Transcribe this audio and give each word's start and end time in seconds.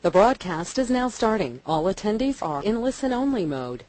The 0.00 0.12
broadcast 0.12 0.78
is 0.78 0.90
now 0.90 1.08
starting. 1.08 1.60
All 1.66 1.92
attendees 1.92 2.40
are 2.40 2.62
in 2.62 2.80
listen-only 2.80 3.44
mode. 3.44 3.84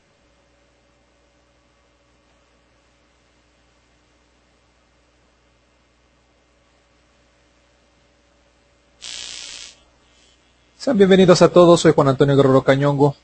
Sean 10.79 10.97
bienvenidos 10.97 11.43
a 11.43 11.49
todos, 11.49 11.81
soy 11.81 11.91
Juan 11.91 12.07
Antonio 12.07 12.35
Guerrero 12.35 12.63
Cañongo. 12.63 13.15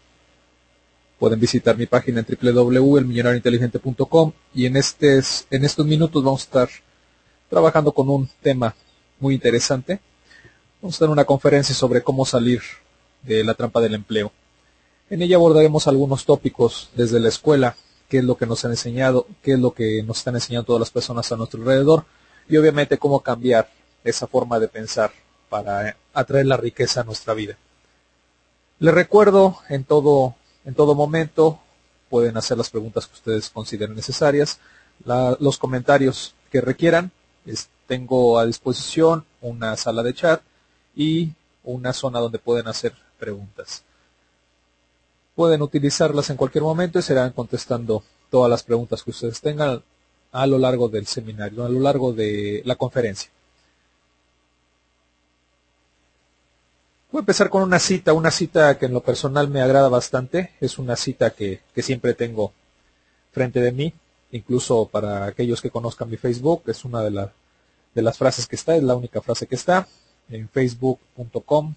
Pueden 1.17 1.39
visitar 1.39 1.75
mi 1.75 1.87
página 1.87 2.19
en 2.19 2.27
www.elmillonariointeligente.com 2.27 4.31
y 4.53 4.67
en, 4.67 4.77
estes, 4.77 5.47
en 5.49 5.65
estos 5.65 5.87
minutos 5.87 6.23
vamos 6.23 6.41
a 6.41 6.43
estar 6.43 6.69
trabajando 7.49 7.91
con 7.91 8.11
un 8.11 8.29
tema 8.43 8.75
muy 9.19 9.33
interesante. 9.33 9.99
Vamos 10.85 10.97
a 10.97 10.99
tener 10.99 11.13
una 11.13 11.25
conferencia 11.25 11.73
sobre 11.73 12.03
cómo 12.03 12.25
salir 12.25 12.61
de 13.25 13.43
la 13.43 13.53
trampa 13.53 13.81
del 13.81 13.95
empleo. 13.95 14.31
En 15.09 15.21
ella 15.21 15.35
abordaremos 15.35 15.87
algunos 15.87 16.25
tópicos 16.25 16.89
desde 16.95 17.19
la 17.19 17.29
escuela, 17.29 17.75
qué 18.09 18.19
es 18.19 18.23
lo 18.23 18.37
que 18.37 18.45
nos 18.45 18.65
han 18.65 18.71
enseñado, 18.71 19.27
qué 19.41 19.53
es 19.53 19.59
lo 19.59 19.73
que 19.73 20.03
nos 20.03 20.17
están 20.17 20.35
enseñando 20.35 20.65
todas 20.65 20.79
las 20.79 20.91
personas 20.91 21.31
a 21.31 21.35
nuestro 21.35 21.59
alrededor 21.61 22.05
y 22.49 22.57
obviamente 22.57 22.97
cómo 22.97 23.19
cambiar 23.19 23.69
esa 24.03 24.27
forma 24.27 24.59
de 24.59 24.67
pensar 24.67 25.11
para 25.49 25.95
atraer 26.13 26.45
la 26.45 26.57
riqueza 26.57 27.01
a 27.01 27.03
nuestra 27.03 27.33
vida. 27.33 27.57
Les 28.79 28.93
recuerdo 28.93 29.59
en 29.69 29.83
todo, 29.83 30.35
en 30.65 30.73
todo 30.75 30.95
momento, 30.95 31.59
pueden 32.09 32.37
hacer 32.37 32.57
las 32.57 32.69
preguntas 32.69 33.07
que 33.07 33.13
ustedes 33.13 33.49
consideren 33.49 33.95
necesarias, 33.95 34.59
los 35.05 35.57
comentarios 35.57 36.35
que 36.51 36.61
requieran. 36.61 37.11
Tengo 37.87 38.39
a 38.39 38.45
disposición 38.45 39.25
una 39.41 39.77
sala 39.77 40.01
de 40.01 40.13
chat 40.13 40.41
y 40.95 41.33
una 41.63 41.93
zona 41.93 42.19
donde 42.19 42.39
pueden 42.39 42.67
hacer 42.67 42.93
preguntas. 43.25 43.83
Pueden 45.35 45.61
utilizarlas 45.61 46.29
en 46.29 46.37
cualquier 46.37 46.63
momento 46.63 46.99
y 46.99 47.01
serán 47.01 47.31
contestando 47.31 48.03
todas 48.29 48.49
las 48.49 48.63
preguntas 48.63 49.01
que 49.03 49.09
ustedes 49.09 49.41
tengan 49.41 49.81
a 50.31 50.47
lo 50.47 50.57
largo 50.57 50.87
del 50.89 51.07
seminario, 51.07 51.65
a 51.65 51.69
lo 51.69 51.79
largo 51.79 52.13
de 52.13 52.61
la 52.65 52.75
conferencia. 52.75 53.31
Voy 57.11 57.19
a 57.19 57.25
empezar 57.25 57.49
con 57.49 57.63
una 57.63 57.79
cita, 57.79 58.13
una 58.13 58.31
cita 58.31 58.77
que 58.77 58.85
en 58.85 58.93
lo 58.93 59.01
personal 59.01 59.47
me 59.47 59.61
agrada 59.61 59.89
bastante. 59.89 60.51
Es 60.61 60.77
una 60.77 60.95
cita 60.95 61.31
que, 61.31 61.61
que 61.73 61.81
siempre 61.81 62.13
tengo 62.13 62.53
frente 63.31 63.59
de 63.61 63.71
mí, 63.71 63.93
incluso 64.31 64.87
para 64.87 65.25
aquellos 65.25 65.61
que 65.61 65.71
conozcan 65.71 66.09
mi 66.09 66.17
Facebook. 66.17 66.63
Es 66.67 66.85
una 66.85 67.01
de, 67.01 67.11
la, 67.11 67.31
de 67.95 68.01
las 68.01 68.17
frases 68.17 68.45
que 68.47 68.55
está, 68.55 68.75
es 68.75 68.83
la 68.83 68.95
única 68.95 69.21
frase 69.21 69.47
que 69.47 69.55
está 69.55 69.87
en 70.29 70.49
facebook.com 70.49 71.75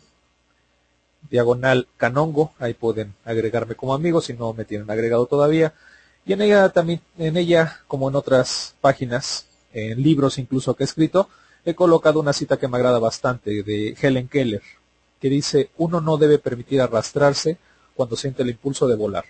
diagonal 1.31 1.89
canongo. 1.97 2.53
Ahí 2.59 2.75
pueden 2.75 3.15
agregarme 3.25 3.75
como 3.75 3.95
amigo 3.95 4.21
si 4.21 4.35
no 4.35 4.53
me 4.55 4.65
tienen 4.65 4.91
agregado 4.91 5.27
todavía. 5.27 5.75
Y 6.27 6.33
en 6.33 6.43
ella 6.43 6.69
también, 6.71 7.01
en 7.17 7.37
ella, 7.37 7.81
como 7.89 8.09
en 8.09 8.17
otras 8.17 8.75
páginas, 8.81 9.47
en 9.73 10.03
libros 10.03 10.39
incluso 10.39 10.75
que 10.75 10.85
he 10.85 10.87
escrito, 10.87 11.29
he 11.65 11.75
colocado 11.75 12.21
una 12.21 12.33
cita 12.33 12.57
que 12.57 12.69
me 12.69 12.77
agrada 12.77 12.99
bastante 12.99 13.63
de 13.63 13.97
Helen 14.01 14.29
Keller 14.29 14.63
que 15.21 15.29
dice 15.29 15.71
uno 15.77 16.01
no 16.01 16.17
debe 16.17 16.39
permitir 16.39 16.81
arrastrarse 16.81 17.59
cuando 17.95 18.17
siente 18.17 18.43
el 18.43 18.51
impulso 18.51 18.87
de 18.87 18.97
volar. 18.97 19.25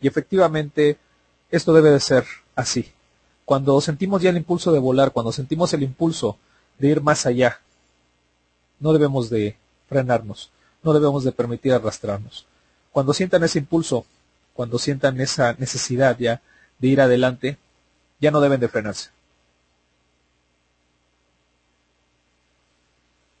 Y 0.00 0.06
efectivamente, 0.06 0.98
esto 1.50 1.72
debe 1.72 1.90
de 1.90 2.00
ser 2.00 2.24
así. 2.54 2.92
Cuando 3.44 3.80
sentimos 3.80 4.22
ya 4.22 4.30
el 4.30 4.36
impulso 4.36 4.72
de 4.72 4.78
volar, 4.78 5.12
cuando 5.12 5.32
sentimos 5.32 5.72
el 5.72 5.82
impulso 5.82 6.38
de 6.78 6.88
ir 6.88 7.00
más 7.00 7.26
allá, 7.26 7.60
no 8.78 8.92
debemos 8.92 9.30
de 9.30 9.56
frenarnos, 9.88 10.50
no 10.88 10.94
debemos 10.94 11.24
de 11.24 11.32
permitir 11.32 11.72
arrastrarnos. 11.72 12.46
Cuando 12.92 13.12
sientan 13.12 13.44
ese 13.44 13.58
impulso, 13.58 14.06
cuando 14.54 14.78
sientan 14.78 15.20
esa 15.20 15.54
necesidad 15.58 16.18
ya 16.18 16.40
de 16.78 16.88
ir 16.88 17.00
adelante, 17.00 17.58
ya 18.20 18.30
no 18.30 18.40
deben 18.40 18.60
de 18.60 18.68
frenarse. 18.68 19.10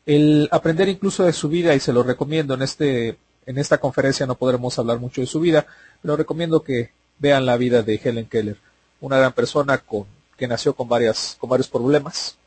el 0.08 0.48
aprender 0.52 0.88
incluso 0.88 1.24
de 1.24 1.34
su 1.34 1.50
vida 1.50 1.74
y 1.74 1.80
se 1.80 1.92
lo 1.92 2.02
recomiendo 2.02 2.54
en 2.54 2.62
este 2.62 3.18
en 3.44 3.58
esta 3.58 3.76
conferencia 3.76 4.26
no 4.26 4.36
podremos 4.36 4.78
hablar 4.78 4.98
mucho 4.98 5.20
de 5.20 5.26
su 5.26 5.38
vida, 5.38 5.66
pero 6.00 6.16
recomiendo 6.16 6.62
que 6.62 6.92
vean 7.18 7.44
la 7.44 7.58
vida 7.58 7.82
de 7.82 8.00
Helen 8.02 8.26
Keller, 8.26 8.56
una 9.02 9.18
gran 9.18 9.34
persona 9.34 9.76
con 9.76 10.06
que 10.38 10.48
nació 10.48 10.74
con 10.74 10.88
varias 10.88 11.36
con 11.38 11.50
varios 11.50 11.68
problemas, 11.68 12.38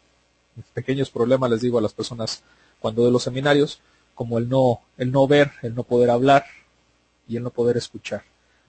pequeños 0.73 1.11
problemas 1.11 1.51
les 1.51 1.61
digo 1.61 1.77
a 1.77 1.83
las 1.83 1.93
personas 1.93 2.41
cuando 2.79 3.05
de 3.05 3.11
los 3.11 3.21
seminarios, 3.21 3.79
como 4.21 4.37
el 4.37 4.47
no 4.47 4.81
el 4.99 5.11
no 5.11 5.25
ver, 5.25 5.49
el 5.63 5.73
no 5.73 5.81
poder 5.81 6.11
hablar 6.11 6.45
y 7.27 7.37
el 7.37 7.41
no 7.41 7.49
poder 7.49 7.75
escuchar. 7.75 8.21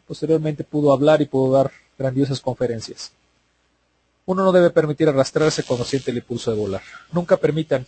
Posteriormente 0.07 0.65
pudo 0.65 0.95
hablar 0.95 1.21
y 1.21 1.27
pudo 1.27 1.53
dar 1.53 1.71
grandiosas 1.99 2.41
conferencias. 2.41 3.13
Uno 4.25 4.45
no 4.45 4.53
debe 4.53 4.71
permitir 4.71 5.11
arrastrarse 5.11 5.63
cuando 5.63 5.85
siente 5.85 6.11
el 6.11 6.17
impulso 6.17 6.51
de 6.51 6.57
volar. 6.57 6.81
Nunca 7.13 7.37
permitan 7.37 7.87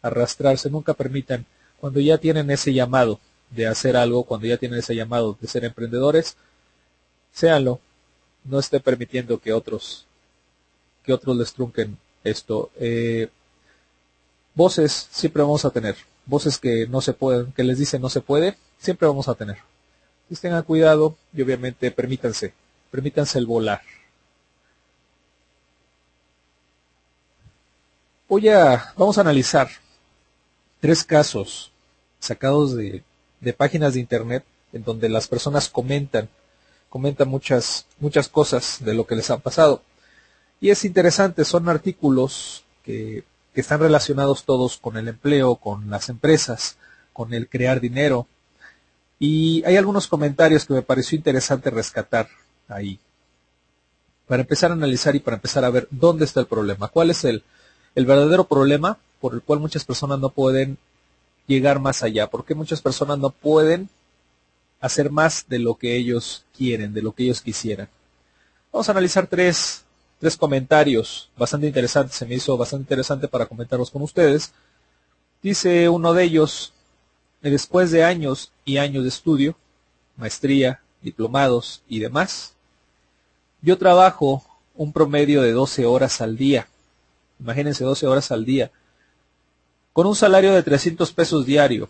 arrastrarse, 0.00 0.70
nunca 0.70 0.94
permitan, 0.94 1.44
cuando 1.78 2.00
ya 2.00 2.16
tienen 2.16 2.50
ese 2.50 2.72
llamado 2.72 3.20
de 3.50 3.66
hacer 3.66 3.94
algo, 3.94 4.24
cuando 4.24 4.46
ya 4.46 4.56
tienen 4.56 4.78
ese 4.78 4.96
llamado 4.96 5.36
de 5.38 5.46
ser 5.46 5.66
emprendedores, 5.66 6.38
séanlo, 7.34 7.80
no 8.44 8.58
esté 8.58 8.80
permitiendo 8.80 9.38
que 9.38 9.52
otros, 9.52 10.06
que 11.04 11.12
otros 11.12 11.36
les 11.36 11.52
trunquen 11.52 11.98
esto. 12.24 12.70
Eh, 12.80 13.28
voces 14.54 15.08
siempre 15.10 15.42
vamos 15.42 15.66
a 15.66 15.70
tener, 15.70 15.94
voces 16.28 16.58
que 16.58 16.86
no 16.86 17.00
se 17.00 17.14
pueden, 17.14 17.52
que 17.52 17.64
les 17.64 17.78
dicen 17.78 18.00
no 18.00 18.10
se 18.10 18.20
puede, 18.20 18.56
siempre 18.78 19.08
vamos 19.08 19.28
a 19.28 19.34
tener. 19.34 19.56
Entonces 20.22 20.42
tengan 20.42 20.62
cuidado 20.62 21.16
y 21.32 21.42
obviamente 21.42 21.90
permítanse, 21.90 22.52
permítanse 22.90 23.38
el 23.38 23.46
volar. 23.46 23.80
Voy 28.28 28.48
a, 28.48 28.92
vamos 28.96 29.16
a 29.16 29.22
analizar 29.22 29.68
tres 30.80 31.02
casos 31.02 31.72
sacados 32.20 32.76
de, 32.76 33.02
de 33.40 33.52
páginas 33.54 33.94
de 33.94 34.00
internet 34.00 34.44
en 34.74 34.84
donde 34.84 35.08
las 35.08 35.28
personas 35.28 35.70
comentan, 35.70 36.28
comentan 36.90 37.28
muchas, 37.28 37.86
muchas 38.00 38.28
cosas 38.28 38.84
de 38.84 38.92
lo 38.92 39.06
que 39.06 39.16
les 39.16 39.30
ha 39.30 39.38
pasado. 39.38 39.82
Y 40.60 40.68
es 40.68 40.84
interesante, 40.84 41.46
son 41.46 41.70
artículos 41.70 42.64
que, 42.84 43.24
que 43.58 43.62
están 43.62 43.80
relacionados 43.80 44.44
todos 44.44 44.76
con 44.76 44.96
el 44.98 45.08
empleo, 45.08 45.56
con 45.56 45.90
las 45.90 46.10
empresas, 46.10 46.76
con 47.12 47.34
el 47.34 47.48
crear 47.48 47.80
dinero. 47.80 48.28
Y 49.18 49.64
hay 49.64 49.76
algunos 49.76 50.06
comentarios 50.06 50.64
que 50.64 50.74
me 50.74 50.82
pareció 50.82 51.16
interesante 51.16 51.68
rescatar 51.68 52.28
ahí. 52.68 53.00
Para 54.28 54.42
empezar 54.42 54.70
a 54.70 54.74
analizar 54.74 55.16
y 55.16 55.18
para 55.18 55.38
empezar 55.38 55.64
a 55.64 55.70
ver 55.70 55.88
dónde 55.90 56.24
está 56.24 56.38
el 56.38 56.46
problema, 56.46 56.86
cuál 56.86 57.10
es 57.10 57.24
el, 57.24 57.42
el 57.96 58.06
verdadero 58.06 58.44
problema 58.44 58.96
por 59.20 59.34
el 59.34 59.42
cual 59.42 59.58
muchas 59.58 59.84
personas 59.84 60.20
no 60.20 60.28
pueden 60.28 60.78
llegar 61.48 61.80
más 61.80 62.04
allá, 62.04 62.30
porque 62.30 62.54
muchas 62.54 62.80
personas 62.80 63.18
no 63.18 63.30
pueden 63.30 63.88
hacer 64.80 65.10
más 65.10 65.46
de 65.48 65.58
lo 65.58 65.74
que 65.74 65.96
ellos 65.96 66.44
quieren, 66.56 66.94
de 66.94 67.02
lo 67.02 67.10
que 67.10 67.24
ellos 67.24 67.40
quisieran. 67.40 67.88
Vamos 68.72 68.88
a 68.88 68.92
analizar 68.92 69.26
tres, 69.26 69.82
tres 70.18 70.36
comentarios 70.36 71.30
bastante 71.36 71.66
interesantes, 71.66 72.16
se 72.16 72.26
me 72.26 72.34
hizo 72.34 72.56
bastante 72.56 72.82
interesante 72.82 73.28
para 73.28 73.46
comentarlos 73.46 73.90
con 73.90 74.02
ustedes. 74.02 74.52
Dice 75.42 75.88
uno 75.88 76.12
de 76.14 76.24
ellos, 76.24 76.72
después 77.40 77.90
de 77.90 78.04
años 78.04 78.52
y 78.64 78.78
años 78.78 79.04
de 79.04 79.08
estudio, 79.08 79.56
maestría, 80.16 80.80
diplomados 81.00 81.82
y 81.88 82.00
demás, 82.00 82.54
yo 83.62 83.78
trabajo 83.78 84.44
un 84.74 84.92
promedio 84.92 85.42
de 85.42 85.52
12 85.52 85.86
horas 85.86 86.20
al 86.20 86.36
día. 86.36 86.68
Imagínense 87.40 87.84
12 87.84 88.06
horas 88.06 88.30
al 88.32 88.44
día 88.44 88.70
con 89.98 90.06
un 90.06 90.14
salario 90.14 90.54
de 90.54 90.62
300 90.62 91.12
pesos 91.12 91.44
diario, 91.44 91.88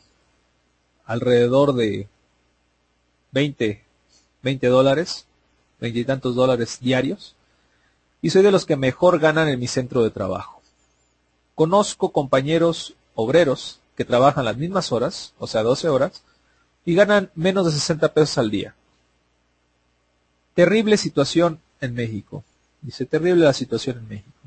alrededor 1.05 1.75
de 1.75 2.09
20, 3.33 3.85
20 4.43 4.67
dólares, 4.69 5.27
20 5.79 5.99
y 5.99 6.05
tantos 6.07 6.35
dólares 6.35 6.79
diarios, 6.81 7.37
y 8.23 8.31
soy 8.31 8.43
de 8.43 8.51
los 8.51 8.67
que 8.67 8.77
mejor 8.77 9.19
ganan 9.19 9.49
en 9.49 9.59
mi 9.59 9.69
centro 9.69 10.03
de 10.03 10.11
trabajo. 10.11 10.61
Conozco 11.55 12.13
compañeros 12.13 12.95
obreros 13.15 13.81
que 13.97 14.05
trabajan 14.05 14.45
las 14.45 14.57
mismas 14.57 14.93
horas, 14.93 15.35
o 15.39 15.47
sea, 15.47 15.63
12 15.63 15.89
horas, 15.89 16.23
y 16.85 16.95
ganan 16.95 17.31
menos 17.35 17.67
de 17.67 17.73
60 17.73 18.13
pesos 18.15 18.39
al 18.39 18.51
día. 18.51 18.75
Terrible 20.55 20.97
situación 20.97 21.61
en 21.81 21.95
México. 21.95 22.45
Dice, 22.81 23.07
terrible 23.07 23.45
la 23.45 23.53
situación 23.53 23.99
en 23.99 24.09
México. 24.09 24.39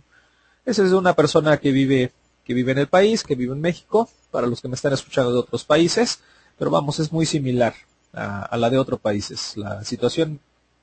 Esa 0.66 0.86
es 0.86 0.92
una 0.92 1.14
persona 1.14 1.58
que 1.58 1.72
vive 1.72 2.14
que 2.44 2.54
vive 2.54 2.72
en 2.72 2.80
el 2.80 2.88
país, 2.88 3.24
que 3.24 3.36
vive 3.36 3.54
en 3.54 3.62
México, 3.62 4.10
para 4.32 4.48
los 4.48 4.62
que 4.62 4.68
me 4.68 4.76
están 4.76 4.94
escuchando 4.94 5.32
de 5.32 5.40
otros 5.40 5.64
países, 5.64 6.20
pero 6.58 6.72
vamos, 6.72 7.00
es 7.00 7.12
muy 7.12 7.26
similar 7.26 7.74
a, 8.14 8.58
la 8.58 8.70
de 8.70 8.78
otros 8.78 9.00
países. 9.00 9.56
La 9.58 9.84
situación 9.84 10.40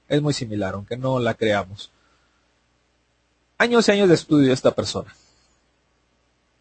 es 0.08 0.22
muy 0.22 0.32
similar, 0.32 0.74
aunque 0.74 0.96
no 0.96 1.18
la 1.18 1.34
creamos. 1.34 1.90
Años 3.60 3.88
y 3.88 3.90
años 3.90 4.08
de 4.08 4.14
estudio 4.14 4.52
esta 4.52 4.70
persona. 4.70 5.12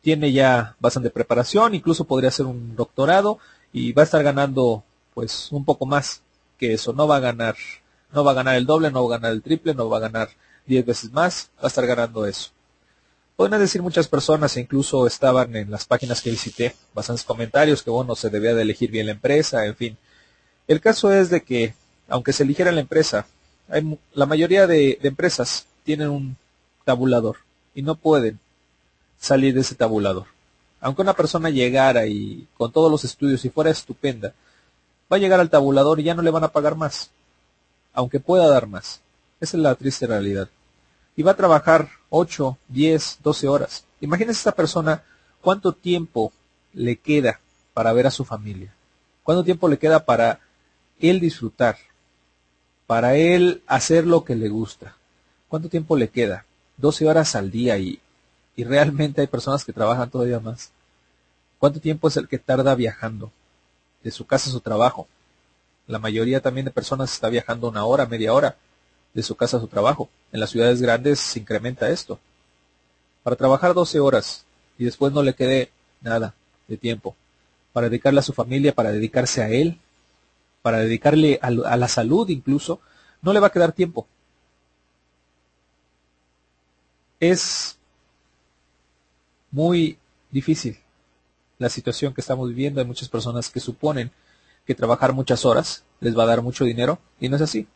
Tiene 0.01 0.31
ya 0.31 0.75
bastante 0.79 1.11
preparación, 1.11 1.75
incluso 1.75 2.05
podría 2.05 2.31
ser 2.31 2.47
un 2.47 2.75
doctorado, 2.75 3.37
y 3.71 3.91
va 3.91 4.01
a 4.01 4.05
estar 4.05 4.23
ganando 4.23 4.83
pues 5.13 5.51
un 5.51 5.63
poco 5.63 5.85
más 5.85 6.23
que 6.57 6.73
eso, 6.73 6.93
no 6.93 7.07
va 7.07 7.17
a 7.17 7.19
ganar, 7.19 7.55
no 8.11 8.23
va 8.23 8.31
a 8.31 8.35
ganar 8.35 8.55
el 8.55 8.65
doble, 8.65 8.89
no 8.89 9.07
va 9.07 9.15
a 9.15 9.19
ganar 9.19 9.33
el 9.33 9.43
triple, 9.43 9.75
no 9.75 9.89
va 9.89 9.97
a 9.97 10.01
ganar 10.01 10.29
10 10.65 10.87
veces 10.87 11.11
más, 11.11 11.51
va 11.59 11.65
a 11.65 11.67
estar 11.67 11.85
ganando 11.85 12.25
eso. 12.25 12.49
Pueden 13.35 13.59
decir 13.59 13.83
muchas 13.83 14.07
personas, 14.07 14.57
e 14.57 14.61
incluso 14.61 15.05
estaban 15.05 15.55
en 15.55 15.69
las 15.69 15.85
páginas 15.85 16.23
que 16.23 16.31
visité, 16.31 16.75
bastantes 16.95 17.23
comentarios 17.23 17.83
que 17.83 17.91
bueno, 17.91 18.15
se 18.15 18.31
debía 18.31 18.55
de 18.55 18.63
elegir 18.63 18.89
bien 18.89 19.05
la 19.05 19.11
empresa, 19.11 19.67
en 19.67 19.75
fin. 19.75 19.97
El 20.67 20.81
caso 20.81 21.13
es 21.13 21.29
de 21.29 21.43
que, 21.43 21.75
aunque 22.07 22.33
se 22.33 22.41
eligiera 22.41 22.71
la 22.71 22.81
empresa, 22.81 23.27
hay, 23.69 23.99
la 24.13 24.25
mayoría 24.25 24.65
de 24.65 24.97
empresas 25.03 25.67
tienen 25.83 26.09
un 26.09 26.37
tabulador 26.87 27.35
y 27.75 27.81
no 27.81 27.95
pueden 27.95 28.39
salir 29.19 29.53
de 29.53 29.59
ese 29.59 29.75
tabulador. 29.75 30.27
Aunque 30.79 31.01
una 31.01 31.13
persona 31.13 31.49
llegara 31.49 32.05
y 32.05 32.47
con 32.57 32.71
todos 32.71 32.89
los 32.89 33.03
estudios 33.03 33.43
y 33.43 33.49
fuera 33.49 33.71
estupenda, 33.71 34.33
va 35.11 35.17
a 35.17 35.19
llegar 35.19 35.41
al 35.41 35.49
tabulador 35.49 35.99
y 35.99 36.03
ya 36.03 36.15
no 36.15 36.21
le 36.21 36.31
van 36.31 36.45
a 36.45 36.53
pagar 36.53 36.75
más, 36.75 37.11
aunque 37.93 38.21
pueda 38.21 38.47
dar 38.47 38.67
más. 38.67 39.01
Esa 39.41 39.57
es 39.57 39.63
la 39.63 39.75
triste 39.75 40.07
realidad 40.07 40.47
y 41.17 41.23
va 41.23 41.31
a 41.31 41.35
trabajar 41.35 41.89
8, 42.09 42.57
10, 42.69 43.19
12 43.21 43.47
horas. 43.49 43.83
Imagínese 43.99 44.39
esta 44.39 44.53
persona 44.53 45.03
cuánto 45.41 45.73
tiempo 45.73 46.31
le 46.73 46.95
queda 46.95 47.41
para 47.73 47.91
ver 47.91 48.07
a 48.07 48.11
su 48.11 48.23
familia. 48.23 48.73
Cuánto 49.23 49.43
tiempo 49.43 49.67
le 49.67 49.77
queda 49.77 50.05
para 50.05 50.39
él 50.99 51.19
disfrutar, 51.19 51.75
para 52.85 53.15
él 53.17 53.61
hacer 53.67 54.07
lo 54.07 54.23
que 54.23 54.35
le 54.35 54.47
gusta. 54.47 54.95
¿Cuánto 55.49 55.67
tiempo 55.67 55.97
le 55.97 56.07
queda? 56.07 56.45
12 56.77 57.07
horas 57.07 57.35
al 57.35 57.51
día 57.51 57.77
y, 57.77 57.99
y 58.55 58.63
realmente 58.63 59.21
hay 59.21 59.27
personas 59.27 59.65
que 59.65 59.73
trabajan 59.73 60.09
todavía 60.09 60.39
más. 60.39 60.71
¿Cuánto 61.59 61.79
tiempo 61.79 62.07
es 62.07 62.17
el 62.17 62.27
que 62.27 62.37
tarda 62.37 62.75
viajando 62.75 63.31
de 64.03 64.11
su 64.11 64.25
casa 64.25 64.49
a 64.49 64.53
su 64.53 64.61
trabajo? 64.61 65.07
La 65.87 65.99
mayoría 65.99 66.41
también 66.41 66.65
de 66.65 66.71
personas 66.71 67.11
está 67.11 67.29
viajando 67.29 67.69
una 67.69 67.85
hora, 67.85 68.05
media 68.05 68.33
hora 68.33 68.57
de 69.13 69.23
su 69.23 69.35
casa 69.35 69.57
a 69.57 69.59
su 69.59 69.67
trabajo. 69.67 70.09
En 70.31 70.39
las 70.39 70.51
ciudades 70.51 70.81
grandes 70.81 71.19
se 71.19 71.39
incrementa 71.39 71.89
esto. 71.89 72.19
Para 73.23 73.35
trabajar 73.35 73.73
12 73.73 73.99
horas 73.99 74.45
y 74.77 74.85
después 74.85 75.11
no 75.13 75.23
le 75.23 75.33
quede 75.33 75.71
nada 76.01 76.33
de 76.67 76.77
tiempo 76.77 77.15
para 77.77 77.89
dedicarle 77.89 78.21
a 78.21 78.23
su 78.23 78.33
familia, 78.33 78.73
para 78.73 78.91
dedicarse 78.91 79.43
a 79.43 79.49
él, 79.49 79.77
para 80.63 80.79
dedicarle 80.79 81.37
a, 81.43 81.47
a 81.47 81.77
la 81.77 81.87
salud 81.87 82.27
incluso, 82.29 82.79
no 83.21 83.33
le 83.33 83.39
va 83.39 83.47
a 83.47 83.51
quedar 83.51 83.71
tiempo. 83.71 84.07
Es 87.19 87.77
muy 89.51 89.97
difícil 90.31 90.77
la 91.57 91.69
situación 91.69 92.13
que 92.13 92.21
estamos 92.21 92.49
viviendo. 92.49 92.79
Hay 92.79 92.87
muchas 92.87 93.09
personas 93.09 93.49
que 93.49 93.59
suponen 93.59 94.11
que 94.65 94.75
trabajar 94.75 95.13
muchas 95.13 95.45
horas 95.45 95.83
les 95.99 96.17
va 96.17 96.23
a 96.23 96.27
dar 96.27 96.41
mucho 96.41 96.65
dinero 96.65 96.99
y 97.19 97.29
no 97.29 97.37
es 97.37 97.41
así. 97.41 97.67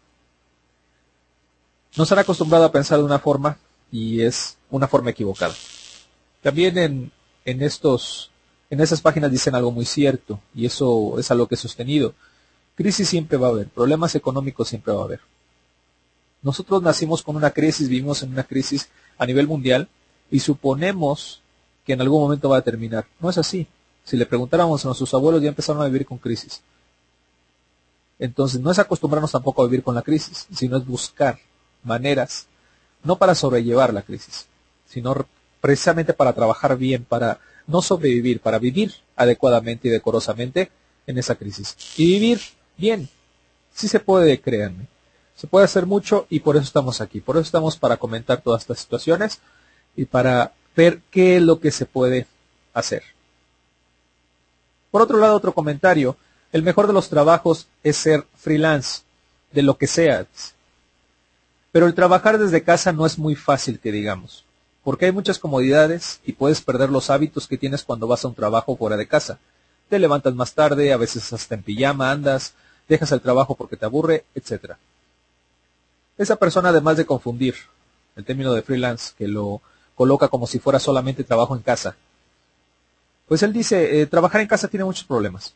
Nos 1.95 2.11
han 2.11 2.19
acostumbrado 2.19 2.65
a 2.65 2.71
pensar 2.71 2.99
de 2.99 3.05
una 3.05 3.19
forma 3.19 3.57
y 3.91 4.21
es 4.21 4.57
una 4.69 4.88
forma 4.88 5.09
equivocada. 5.09 5.53
También 6.41 6.77
en, 6.77 7.11
en 7.45 7.61
estos, 7.61 8.31
en 8.69 8.79
esas 8.79 9.01
páginas 9.01 9.31
dicen 9.31 9.55
algo 9.55 9.71
muy 9.71 9.85
cierto 9.85 10.39
y 10.53 10.65
eso 10.65 11.17
es 11.19 11.31
algo 11.31 11.47
que 11.47 11.55
he 11.55 11.57
sostenido. 11.57 12.13
Crisis 12.75 13.09
siempre 13.09 13.38
va 13.38 13.47
a 13.47 13.51
haber, 13.51 13.67
problemas 13.67 14.15
económicos 14.15 14.69
siempre 14.69 14.93
va 14.93 15.01
a 15.01 15.05
haber. 15.05 15.21
Nosotros 16.41 16.81
nacimos 16.81 17.21
con 17.21 17.35
una 17.35 17.51
crisis, 17.51 17.88
vivimos 17.88 18.23
en 18.23 18.31
una 18.31 18.43
crisis 18.43 18.89
a 19.21 19.25
nivel 19.27 19.45
mundial 19.45 19.88
y 20.31 20.39
suponemos 20.39 21.41
que 21.85 21.94
en 21.94 22.01
algún 22.01 22.23
momento 22.23 22.50
va 22.50 22.57
a 22.57 22.63
terminar. 22.63 23.06
No 23.19 23.29
es 23.29 23.38
así. 23.38 23.68
Si 24.03 24.18
le 24.18 24.25
preguntáramos 24.25 24.83
a 24.83 24.88
nuestros 24.88 25.13
abuelos 25.13 25.44
ya 25.44 25.50
empezaron 25.50 25.79
a 25.83 25.85
vivir 25.85 26.07
con 26.07 26.18
crisis. 26.18 26.62
Entonces 28.18 28.59
no 28.59 28.71
es 28.71 28.79
acostumbrarnos 28.79 29.31
tampoco 29.31 29.62
a 29.62 29.65
vivir 29.65 29.83
con 29.83 29.94
la 29.94 30.01
crisis, 30.01 30.47
sino 30.51 30.75
es 30.77 30.88
buscar 30.88 31.38
maneras, 31.83 32.47
no 33.03 33.19
para 33.19 33.35
sobrellevar 33.35 33.94
la 33.94 34.01
crisis, 34.01 34.47
sino 34.88 35.27
precisamente 35.59 36.13
para 36.13 36.33
trabajar 36.33 36.75
bien, 36.75 37.06
para 37.06 37.39
no 37.67 37.83
sobrevivir, 37.83 38.39
para 38.39 38.57
vivir 38.57 38.95
adecuadamente 39.15 39.88
y 39.88 39.91
decorosamente 39.91 40.71
en 41.06 41.19
esa 41.19 41.35
crisis. 41.35 41.77
Y 41.95 42.13
vivir 42.13 42.41
bien. 42.75 43.07
Sí 43.71 43.88
se 43.88 44.00
puede, 44.00 44.41
créanme. 44.41 44.88
Se 45.36 45.48
puede 45.48 45.66
hacer 45.66 45.86
mucho 45.86 46.28
y 46.30 46.42
por 46.42 46.56
eso 46.56 46.66
estamos 46.66 47.01
aquí. 47.01 47.22
Por 47.22 47.36
eso 47.36 47.44
estamos 47.44 47.78
para 47.78 47.98
comentar 47.98 48.42
todas 48.42 48.62
estas 48.62 48.80
situaciones 48.80 49.39
y 49.95 50.06
para 50.06 50.54
ver 50.75 51.01
qué 51.10 51.38
es 51.38 51.42
lo 51.42 51.60
que 51.60 51.72
se 51.72 51.86
puede 51.86 52.28
hacer. 52.74 53.04
Por 54.92 55.01
otro 55.01 55.18
lado, 55.18 55.36
otro 55.36 55.54
comentario. 55.54 56.18
El 56.51 56.63
mejor 56.63 56.88
de 56.88 56.94
los 56.94 57.10
trabajos 57.10 57.68
es 57.83 57.95
ser 57.98 58.25
freelance, 58.36 59.04
de 59.51 59.63
lo 59.63 59.78
que 59.78 59.88
sea. 59.88 60.28
Pero 61.72 61.88
el 61.88 61.94
trabajar 61.94 62.38
desde 62.38 62.63
casa 62.63 62.92
no 62.92 63.06
es 63.06 63.18
muy 63.18 63.36
fácil 63.36 63.80
que 63.80 63.92
digamos, 63.92 64.44
porque 64.84 65.06
hay 65.06 65.12
muchas 65.13 65.39
comodidades 65.39 66.19
y 66.25 66.34
puedes 66.34 66.62
perder 66.62 66.89
los 66.89 67.10
hábitos 67.10 67.48
que 67.48 67.57
tienes 67.57 67.84
cuando 67.84 68.07
vas 68.07 68.25
a 68.25 68.27
un 68.27 68.36
trabajo 68.36 68.75
fuera 68.75 68.98
de 68.98 69.07
casa. 69.07 69.39
Te 69.89 70.00
levantas 70.00 70.36
más 70.36 70.54
tarde, 70.54 70.92
a 70.92 70.98
veces 70.98 71.31
hasta 71.31 71.56
en 71.56 71.63
pijama 71.63 72.12
andas, 72.12 72.54
dejas 72.88 73.12
el 73.13 73.22
trabajo 73.22 73.56
porque 73.56 73.77
te 73.77 73.86
aburre, 73.86 74.25
etc. 74.36 74.74
Esa 76.21 76.35
persona, 76.35 76.69
además 76.69 76.97
de 76.97 77.06
confundir 77.07 77.56
el 78.15 78.23
término 78.23 78.53
de 78.53 78.62
freelance, 78.62 79.15
que 79.18 79.27
lo 79.27 79.59
coloca 79.95 80.27
como 80.27 80.45
si 80.45 80.59
fuera 80.59 80.77
solamente 80.77 81.23
trabajo 81.23 81.56
en 81.56 81.63
casa, 81.63 81.95
pues 83.27 83.41
él 83.41 83.51
dice, 83.51 84.00
eh, 84.00 84.06
trabajar 84.06 84.39
en 84.39 84.47
casa 84.47 84.68
tiene 84.68 84.85
muchos 84.85 85.03
problemas. 85.03 85.56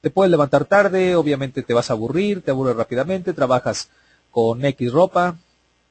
Te 0.00 0.10
puedes 0.10 0.30
levantar 0.30 0.64
tarde, 0.64 1.16
obviamente 1.16 1.64
te 1.64 1.74
vas 1.74 1.90
a 1.90 1.94
aburrir, 1.94 2.40
te 2.40 2.52
aburres 2.52 2.76
rápidamente, 2.76 3.32
trabajas 3.32 3.88
con 4.30 4.64
X 4.64 4.92
ropa, 4.92 5.36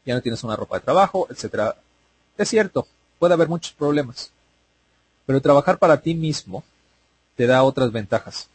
ya 0.05 0.15
no 0.15 0.21
tienes 0.21 0.41
una 0.45 0.55
ropa 0.55 0.77
de 0.77 0.85
trabajo, 0.85 1.27
etcétera. 1.29 1.75
Es 2.37 2.47
cierto, 2.47 2.87
puede 3.19 3.33
haber 3.33 3.49
muchos 3.49 3.73
problemas, 3.73 4.31
pero 5.25 5.41
trabajar 5.41 5.77
para 5.77 5.99
ti 5.99 6.15
mismo 6.15 6.63
te 7.35 7.47
da 7.47 7.63
otras 7.63 7.91
ventajas. 7.91 8.47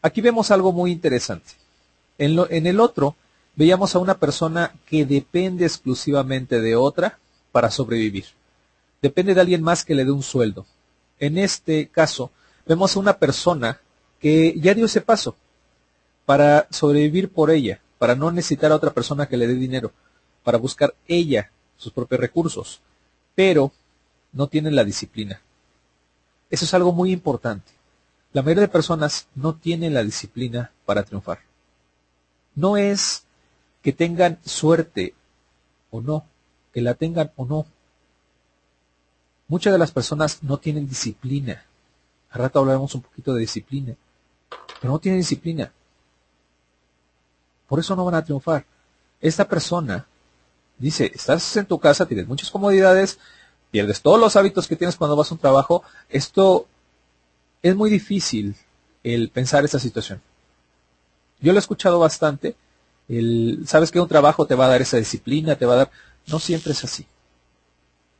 Aquí 0.00 0.22
vemos 0.22 0.50
algo 0.50 0.72
muy 0.72 0.90
interesante. 0.90 1.52
En, 2.16 2.38
en 2.48 2.66
el 2.66 2.80
otro, 2.80 3.14
veíamos 3.54 3.94
a 3.94 3.98
una 3.98 4.18
persona 4.18 4.72
que 4.86 5.04
depende 5.04 5.64
exclusivamente 5.64 6.60
de 6.60 6.76
otra 6.76 7.18
para 7.50 7.70
sobrevivir. 7.70 8.26
Depende 9.00 9.34
de 9.34 9.40
alguien 9.40 9.62
más 9.62 9.84
que 9.84 9.94
le 9.94 10.04
dé 10.04 10.10
un 10.10 10.22
sueldo. 10.22 10.66
En 11.18 11.38
este 11.38 11.88
caso, 11.88 12.30
vemos 12.66 12.96
a 12.96 13.00
una 13.00 13.18
persona 13.18 13.80
que 14.20 14.54
ya 14.58 14.74
dio 14.74 14.86
ese 14.86 15.00
paso 15.00 15.36
para 16.24 16.66
sobrevivir 16.70 17.28
por 17.30 17.50
ella, 17.50 17.80
para 17.98 18.14
no 18.14 18.30
necesitar 18.30 18.72
a 18.72 18.76
otra 18.76 18.92
persona 18.92 19.26
que 19.26 19.36
le 19.36 19.46
dé 19.46 19.54
dinero, 19.54 19.92
para 20.44 20.58
buscar 20.58 20.94
ella 21.06 21.50
sus 21.76 21.92
propios 21.92 22.20
recursos, 22.20 22.80
pero 23.34 23.72
no 24.32 24.46
tienen 24.46 24.76
la 24.76 24.84
disciplina. 24.84 25.40
Eso 26.50 26.64
es 26.64 26.74
algo 26.74 26.92
muy 26.92 27.12
importante. 27.12 27.72
La 28.32 28.42
mayoría 28.42 28.62
de 28.62 28.68
personas 28.68 29.26
no 29.34 29.54
tienen 29.56 29.94
la 29.94 30.04
disciplina 30.04 30.70
para 30.86 31.02
triunfar. 31.02 31.40
No 32.54 32.76
es 32.76 33.24
que 33.82 33.92
tengan 33.92 34.38
suerte 34.44 35.14
o 35.90 36.00
no, 36.00 36.24
que 36.72 36.80
la 36.80 36.94
tengan 36.94 37.32
o 37.36 37.44
no. 37.44 37.66
Muchas 39.48 39.72
de 39.72 39.78
las 39.78 39.90
personas 39.90 40.42
no 40.42 40.58
tienen 40.58 40.88
disciplina. 40.88 41.64
Al 42.30 42.42
rato 42.42 42.60
hablaremos 42.60 42.94
un 42.94 43.02
poquito 43.02 43.34
de 43.34 43.40
disciplina, 43.40 43.94
pero 44.80 44.92
no 44.92 44.98
tienen 44.98 45.20
disciplina. 45.20 45.72
Por 47.68 47.80
eso 47.80 47.94
no 47.96 48.04
van 48.04 48.14
a 48.14 48.24
triunfar. 48.24 48.64
Esta 49.20 49.46
persona 49.46 50.06
dice, 50.78 51.10
estás 51.14 51.56
en 51.56 51.66
tu 51.66 51.78
casa, 51.78 52.06
tienes 52.06 52.26
muchas 52.26 52.50
comodidades, 52.50 53.18
pierdes 53.70 54.00
todos 54.00 54.18
los 54.18 54.36
hábitos 54.36 54.68
que 54.68 54.76
tienes 54.76 54.96
cuando 54.96 55.16
vas 55.16 55.30
a 55.30 55.34
un 55.34 55.40
trabajo. 55.40 55.82
Esto 56.08 56.66
es 57.62 57.76
muy 57.76 57.90
difícil 57.90 58.56
el 59.02 59.30
pensar 59.30 59.64
esa 59.64 59.78
situación. 59.78 60.20
Yo 61.40 61.52
lo 61.52 61.58
he 61.58 61.60
escuchado 61.60 61.98
bastante. 61.98 62.56
El, 63.18 63.64
Sabes 63.66 63.90
que 63.90 64.00
un 64.00 64.08
trabajo 64.08 64.46
te 64.46 64.54
va 64.54 64.66
a 64.66 64.68
dar 64.68 64.82
esa 64.82 64.96
disciplina, 64.96 65.56
te 65.56 65.66
va 65.66 65.74
a 65.74 65.76
dar... 65.76 65.90
No 66.26 66.38
siempre 66.38 66.72
es 66.72 66.82
así. 66.84 67.06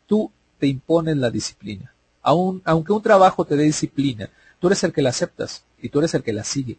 Tú 0.07 0.31
te 0.59 0.67
impones 0.67 1.17
la 1.17 1.31
disciplina. 1.31 1.93
aunque 2.23 2.93
un 2.93 3.03
trabajo 3.03 3.45
te 3.45 3.57
dé 3.57 3.65
disciplina, 3.65 4.29
tú 4.61 4.67
eres 4.67 4.85
el 4.85 4.93
que 4.93 5.03
la 5.03 5.11
aceptas 5.11 5.65
y 5.81 5.89
tú 5.89 5.99
eres 5.99 6.15
el 6.15 6.23
que 6.23 6.33
la 6.33 6.45
sigue. 6.45 6.77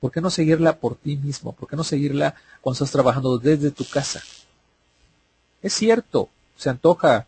¿Por 0.00 0.10
qué 0.12 0.20
no 0.20 0.30
seguirla 0.30 0.76
por 0.76 0.96
ti 0.96 1.16
mismo? 1.16 1.52
¿Por 1.52 1.68
qué 1.68 1.76
no 1.76 1.84
seguirla 1.84 2.34
cuando 2.60 2.74
estás 2.74 2.92
trabajando 2.92 3.38
desde 3.38 3.70
tu 3.70 3.84
casa? 3.84 4.22
Es 5.62 5.72
cierto, 5.74 6.28
se 6.56 6.70
antoja 6.70 7.26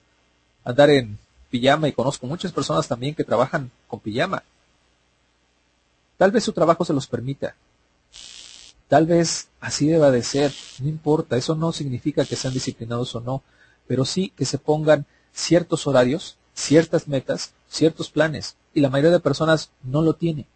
andar 0.64 0.90
en 0.90 1.18
pijama 1.50 1.88
y 1.88 1.92
conozco 1.92 2.26
muchas 2.26 2.52
personas 2.52 2.86
también 2.86 3.14
que 3.14 3.24
trabajan 3.24 3.70
con 3.88 4.00
pijama. 4.00 4.42
Tal 6.16 6.30
vez 6.30 6.44
su 6.44 6.52
trabajo 6.52 6.84
se 6.84 6.92
los 6.92 7.06
permita. 7.06 7.54
Tal 8.90 9.06
vez 9.06 9.50
así 9.61 9.87
deba 9.87 10.11
de 10.11 10.25
ser. 10.25 10.52
No 10.80 10.88
importa, 10.88 11.37
eso 11.37 11.54
no 11.54 11.70
significa 11.70 12.25
que 12.25 12.35
sean 12.35 12.52
disciplinados 12.52 13.14
o 13.14 13.20
no, 13.20 13.44
pero 13.87 14.04
sí 14.04 14.32
que 14.37 14.44
se 14.44 14.59
pongan 14.59 15.06
ciertos 15.32 15.87
horarios, 15.87 16.38
ciertas 16.54 17.06
metas, 17.06 17.52
ciertos 17.68 18.11
planes 18.11 18.56
y 18.75 18.80
la 18.80 18.90
mayoría 18.90 19.12
de 19.12 19.20
personas 19.20 19.70
no 19.85 20.02
lo 20.02 20.14
tiene. 20.14 20.49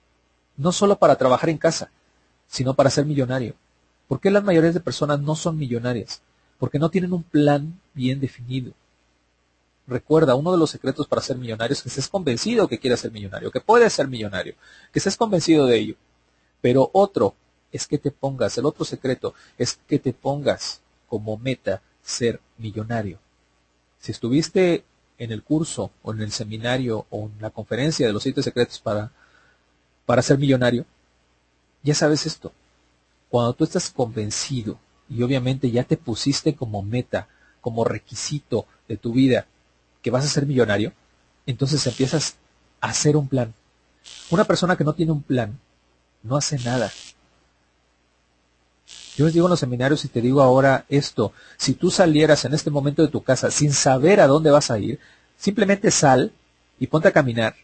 No 0.57 0.73
solo 0.73 0.97
para 0.97 1.15
trabajar 1.15 1.49
en 1.49 1.59
casa, 1.59 1.93
sino 2.49 2.75
para 2.75 2.91
ser 2.91 3.07
millonario. 3.07 3.55
¿Por 4.09 4.19
qué 4.19 4.33
las 4.33 4.43
mayorías 4.43 4.75
de 4.75 4.81
personas 4.81 5.21
no 5.21 5.37
son 5.37 5.57
millonarias? 5.57 6.21
Porque 6.59 6.81
no 6.81 6.91
tienen 6.91 7.13
un 7.13 7.23
plan 7.23 7.81
bien 7.95 8.19
definido. 8.19 8.73
Recuerda, 9.87 10.35
uno 10.35 10.51
de 10.51 10.59
los 10.59 10.71
secretos 10.71 11.07
para 11.07 11.23
ser 11.23 11.37
millonario 11.37 11.75
es 11.75 11.83
que 11.83 11.89
estés 11.89 12.09
convencido 12.09 12.67
que 12.67 12.81
quieres 12.81 12.99
ser 12.99 13.13
millonario, 13.13 13.53
que 13.53 13.61
puedes 13.61 13.93
ser 13.93 14.09
millonario, 14.09 14.57
que 14.93 14.99
estés 14.99 15.17
convencido 15.17 15.67
de 15.67 15.79
ello. 15.79 15.95
Pero 16.61 16.91
otro 16.93 17.37
es 17.75 17.89
que 17.89 17.99
te 17.99 18.13
pongas, 18.13 18.57
el 18.57 18.67
otro 18.67 18.85
secreto 18.85 19.35
es 19.59 19.81
que 19.89 19.99
te 19.99 20.13
pongas 20.13 20.81
como 21.09 21.37
meta 21.37 21.83
ser 22.05 22.41
millonario. 22.57 23.19
Si 23.99 24.13
estuviste 24.13 24.85
en 25.19 25.33
el 25.33 25.43
curso 25.43 25.91
o 26.05 26.13
en 26.13 26.21
el 26.21 26.31
seminario 26.31 27.05
o 27.11 27.25
en 27.25 27.35
la 27.41 27.51
conferencia 27.51 28.07
de 28.07 28.13
los 28.13 28.23
siete 28.23 28.45
secretos 28.45 28.79
para, 28.79 29.11
para 30.07 30.23
ser 30.23 30.39
millonario, 30.39 30.87
ya 31.83 31.97
sabes 31.97 32.27
esto. 32.27 32.53
Cuando 33.29 33.55
tú 33.55 33.65
estás 33.65 33.91
convencido 33.91 34.79
y 35.11 35.25
obviamente 35.25 35.69
ya 35.69 35.83
te 35.83 35.97
pusiste 35.97 36.55
como 36.55 36.81
meta, 36.81 37.27
como 37.61 37.85
requisito 37.85 38.67
de 38.87 38.97
tu 38.97 39.13
vida 39.13 39.49
que 40.01 40.13
vas 40.13 40.25
a 40.25 40.29
ser 40.29 40.47
millonario, 40.47 40.93
entonces 41.45 41.85
empiezas 41.89 42.37
a 42.81 42.91
hacer 42.91 43.17
un 43.17 43.27
plan. 43.27 43.53
Una 44.31 44.45
persona 44.45 44.77
que 44.77 44.85
no 44.85 44.95
tiene 44.95 45.11
un 45.11 45.23
plan 45.23 45.59
no 46.23 46.37
hace 46.37 46.57
nada. 46.59 46.93
Yo 49.17 49.25
les 49.25 49.35
digo 49.35 49.47
en 49.47 49.51
los 49.51 49.61
seminarios 49.61 50.05
y 50.05 50.09
te 50.09 50.21
digo 50.21 50.43
ahora 50.43 50.87
esto, 50.89 51.33
si 51.57 51.75
tú 51.75 51.91
salieras 51.91 52.45
en 52.45 52.55
este 52.55 52.71
momento 52.71 53.03
de 53.03 53.09
tu 53.09 53.23
casa 53.23 53.51
sin 53.51 53.73
saber 53.73 54.21
a 54.21 54.27
dónde 54.27 54.51
vas 54.51 54.71
a 54.71 54.79
ir, 54.79 54.99
simplemente 55.39 55.91
sal 55.91 56.33
y 56.81 56.89
ponte 56.89 57.09
a 57.09 57.13
caminar. 57.13 57.55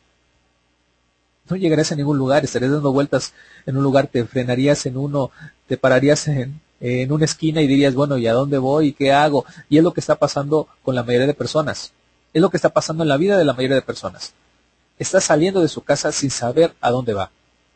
No 1.49 1.57
llegarías 1.57 1.91
a 1.91 1.97
ningún 1.97 2.19
lugar, 2.19 2.45
estarías 2.45 2.71
dando 2.71 2.93
vueltas 2.93 3.33
en 3.67 3.77
un 3.77 3.83
lugar, 3.83 4.07
te 4.07 4.25
frenarías 4.25 4.87
en 4.87 4.97
uno, 4.97 5.33
te 5.67 5.77
pararías 5.77 6.29
en, 6.29 6.61
en 6.79 7.11
una 7.11 7.25
esquina 7.25 7.61
y 7.61 7.67
dirías, 7.67 7.95
bueno, 7.95 8.17
¿y 8.17 8.29
a 8.29 8.33
dónde 8.33 8.59
voy? 8.59 8.89
¿Y 8.89 8.93
qué 8.93 9.13
hago? 9.13 9.45
Y 9.69 9.79
es 9.79 9.83
lo 9.83 9.93
que 9.93 10.01
está 10.01 10.15
pasando 10.15 10.69
con 10.85 10.95
la 10.95 11.03
mayoría 11.03 11.27
de 11.27 11.35
personas. 11.35 11.93
Es 12.33 12.41
lo 12.41 12.51
que 12.51 12.57
está 12.59 12.69
pasando 12.69 13.03
en 13.03 13.09
la 13.09 13.17
vida 13.17 13.37
de 13.37 13.45
la 13.45 13.55
mayoría 13.55 13.75
de 13.75 13.83
personas. 13.83 14.35
Está 15.01 15.21
saliendo 15.21 15.61
de 15.61 15.69
su 15.69 15.83
casa 15.83 16.13
sin 16.13 16.31
saber 16.31 16.75
a 16.81 16.91
dónde 16.91 17.15
va. 17.15 17.33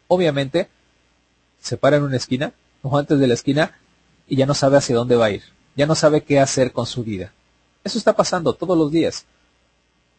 Obviamente, 0.07 0.69
se 1.61 1.77
para 1.77 1.97
en 1.97 2.05
una 2.05 2.17
esquina, 2.17 2.53
antes 2.93 3.19
de 3.19 3.27
la 3.27 3.35
esquina, 3.35 3.79
y 4.27 4.37
ya 4.37 4.47
no 4.47 4.55
sabe 4.55 4.77
hacia 4.77 4.97
dónde 4.97 5.17
va 5.17 5.27
a 5.27 5.31
ir. 5.31 5.43
Ya 5.77 5.87
no 5.87 5.95
sabe 5.95 6.23
qué 6.23 6.41
hacer 6.41 6.73
con 6.73 6.87
su 6.87 7.03
vida. 7.05 7.33
Eso 7.83 7.99
está 7.99 8.15
pasando 8.15 8.55
todos 8.55 8.77
los 8.77 8.91
días. 8.91 9.25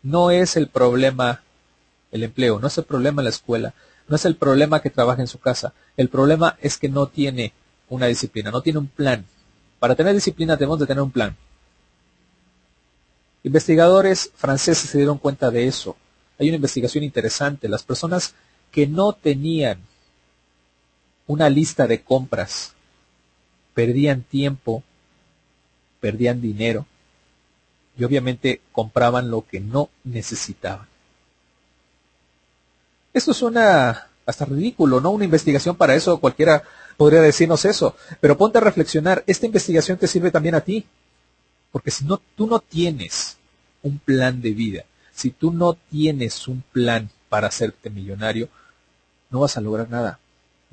No 0.04 0.32
es 0.32 0.56
el 0.56 0.68
problema 0.68 1.42
el 2.12 2.24
empleo, 2.24 2.60
no 2.60 2.68
es 2.68 2.78
el 2.78 2.86
problema 2.86 3.22
la 3.22 3.30
escuela, 3.30 3.74
no 4.08 4.16
es 4.16 4.26
el 4.26 4.36
problema 4.36 4.82
que 4.82 4.90
trabaja 4.90 5.22
en 5.22 5.28
su 5.28 5.40
casa. 5.40 5.74
El 5.98 6.10
problema 6.10 6.58
es 6.62 6.78
que 6.78 6.90
no 6.90 7.08
tiene 7.08 7.54
una 7.90 8.08
disciplina, 8.08 8.52
no 8.52 8.62
tiene 8.62 8.80
un 8.80 8.88
plan. 8.88 9.26
Para 9.80 9.96
tener 9.96 10.14
disciplina 10.14 10.56
debemos 10.56 10.80
de 10.80 10.88
tener 10.88 11.02
un 11.02 11.12
plan. 11.12 11.36
Investigadores 13.44 14.32
franceses 14.36 14.90
se 14.90 14.98
dieron 14.98 15.18
cuenta 15.18 15.52
de 15.52 15.68
eso. 15.68 15.96
Hay 16.40 16.48
una 16.48 16.56
investigación 16.56 17.04
interesante. 17.04 17.70
Las 17.70 17.84
personas 17.84 18.34
que 18.72 18.88
no 18.88 19.14
tenían 19.14 19.80
una 21.28 21.50
lista 21.50 21.88
de 21.88 22.02
compras 22.02 22.74
perdían 23.74 24.22
tiempo, 24.24 24.84
perdían 26.00 26.42
dinero 26.42 26.86
y 27.98 28.04
obviamente 28.04 28.62
compraban 28.72 29.30
lo 29.32 29.46
que 29.46 29.60
no 29.60 29.90
necesitaban. 30.04 30.88
Esto 33.14 33.34
suena 33.34 34.08
hasta 34.26 34.46
ridículo, 34.46 35.00
¿no? 35.00 35.12
Una 35.12 35.26
investigación 35.26 35.76
para 35.76 35.96
eso, 35.96 36.20
cualquiera 36.20 36.64
podría 36.98 37.22
decirnos 37.22 37.66
eso. 37.66 37.96
Pero 38.20 38.38
ponte 38.38 38.58
a 38.58 38.62
reflexionar, 38.62 39.24
esta 39.28 39.46
investigación 39.46 39.98
te 39.98 40.08
sirve 40.08 40.32
también 40.32 40.56
a 40.56 40.62
ti. 40.62 40.86
Porque 41.72 41.92
si 41.92 42.06
no, 42.06 42.22
tú 42.36 42.48
no 42.48 42.60
tienes 42.60 43.38
un 43.84 44.00
plan 44.00 44.42
de 44.42 44.52
vida, 44.52 44.84
si 45.14 45.30
tú 45.30 45.52
no 45.52 45.74
tienes 45.74 46.48
un 46.48 46.64
plan 46.72 47.10
para 47.30 47.48
hacerte 47.48 47.90
millonario, 47.90 48.50
no 49.30 49.42
vas 49.42 49.58
a 49.58 49.62
lograr 49.62 49.90
nada. 49.90 50.20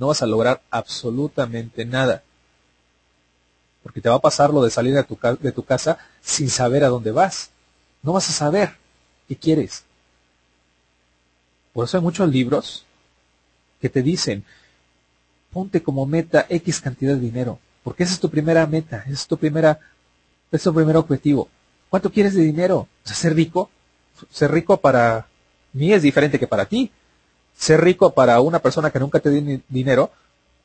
No 0.03 0.09
vas 0.09 0.21
a 0.21 0.27
lograr 0.27 0.61
absolutamente 0.69 1.85
nada. 1.85 2.25
Porque 3.85 4.01
te 4.01 4.09
va 4.09 4.17
a 4.17 4.21
pasar 4.21 4.53
lo 4.53 4.65
de 4.65 4.69
salir 4.69 4.95
de 4.95 5.05
tu, 5.05 5.17
de 5.39 5.53
tu 5.53 5.63
casa 5.63 5.97
sin 6.21 6.51
saber 6.51 6.83
a 6.83 6.89
dónde 6.89 7.13
vas. 7.13 7.51
No 8.03 8.13
vas 8.13 8.29
a 8.29 8.33
saber 8.33 8.75
qué 9.29 9.37
quieres. 9.37 9.85
Por 11.73 11.85
eso 11.85 11.99
hay 11.99 12.03
muchos 12.03 12.29
libros 12.29 12.85
que 13.81 13.89
te 13.89 14.03
dicen, 14.03 14.45
ponte 15.53 15.85
como 15.85 16.05
meta 16.05 16.47
X 16.49 16.81
cantidad 16.81 17.15
de 17.15 17.21
dinero, 17.21 17.61
porque 17.85 18.03
esa 18.03 18.15
es 18.15 18.19
tu 18.19 18.29
primera 18.29 18.67
meta, 18.67 19.05
es 19.07 19.29
tu 19.29 19.37
primera, 19.37 19.79
es 20.51 20.65
tu 20.65 20.75
primer 20.75 20.97
objetivo. 20.97 21.49
¿Cuánto 21.91 22.11
quieres 22.11 22.35
de 22.35 22.43
dinero? 22.43 22.89
ser 23.05 23.37
rico. 23.37 23.71
Ser 24.33 24.51
rico 24.51 24.79
para 24.79 25.29
mí 25.73 25.93
es 25.93 26.03
diferente 26.03 26.41
que 26.41 26.49
para 26.49 26.65
ti. 26.65 26.91
Ser 27.57 27.81
rico 27.81 28.13
para 28.13 28.41
una 28.41 28.59
persona 28.59 28.91
que 28.91 28.99
nunca 28.99 29.21
te 29.21 29.31
dio 29.31 29.61
dinero, 29.69 30.11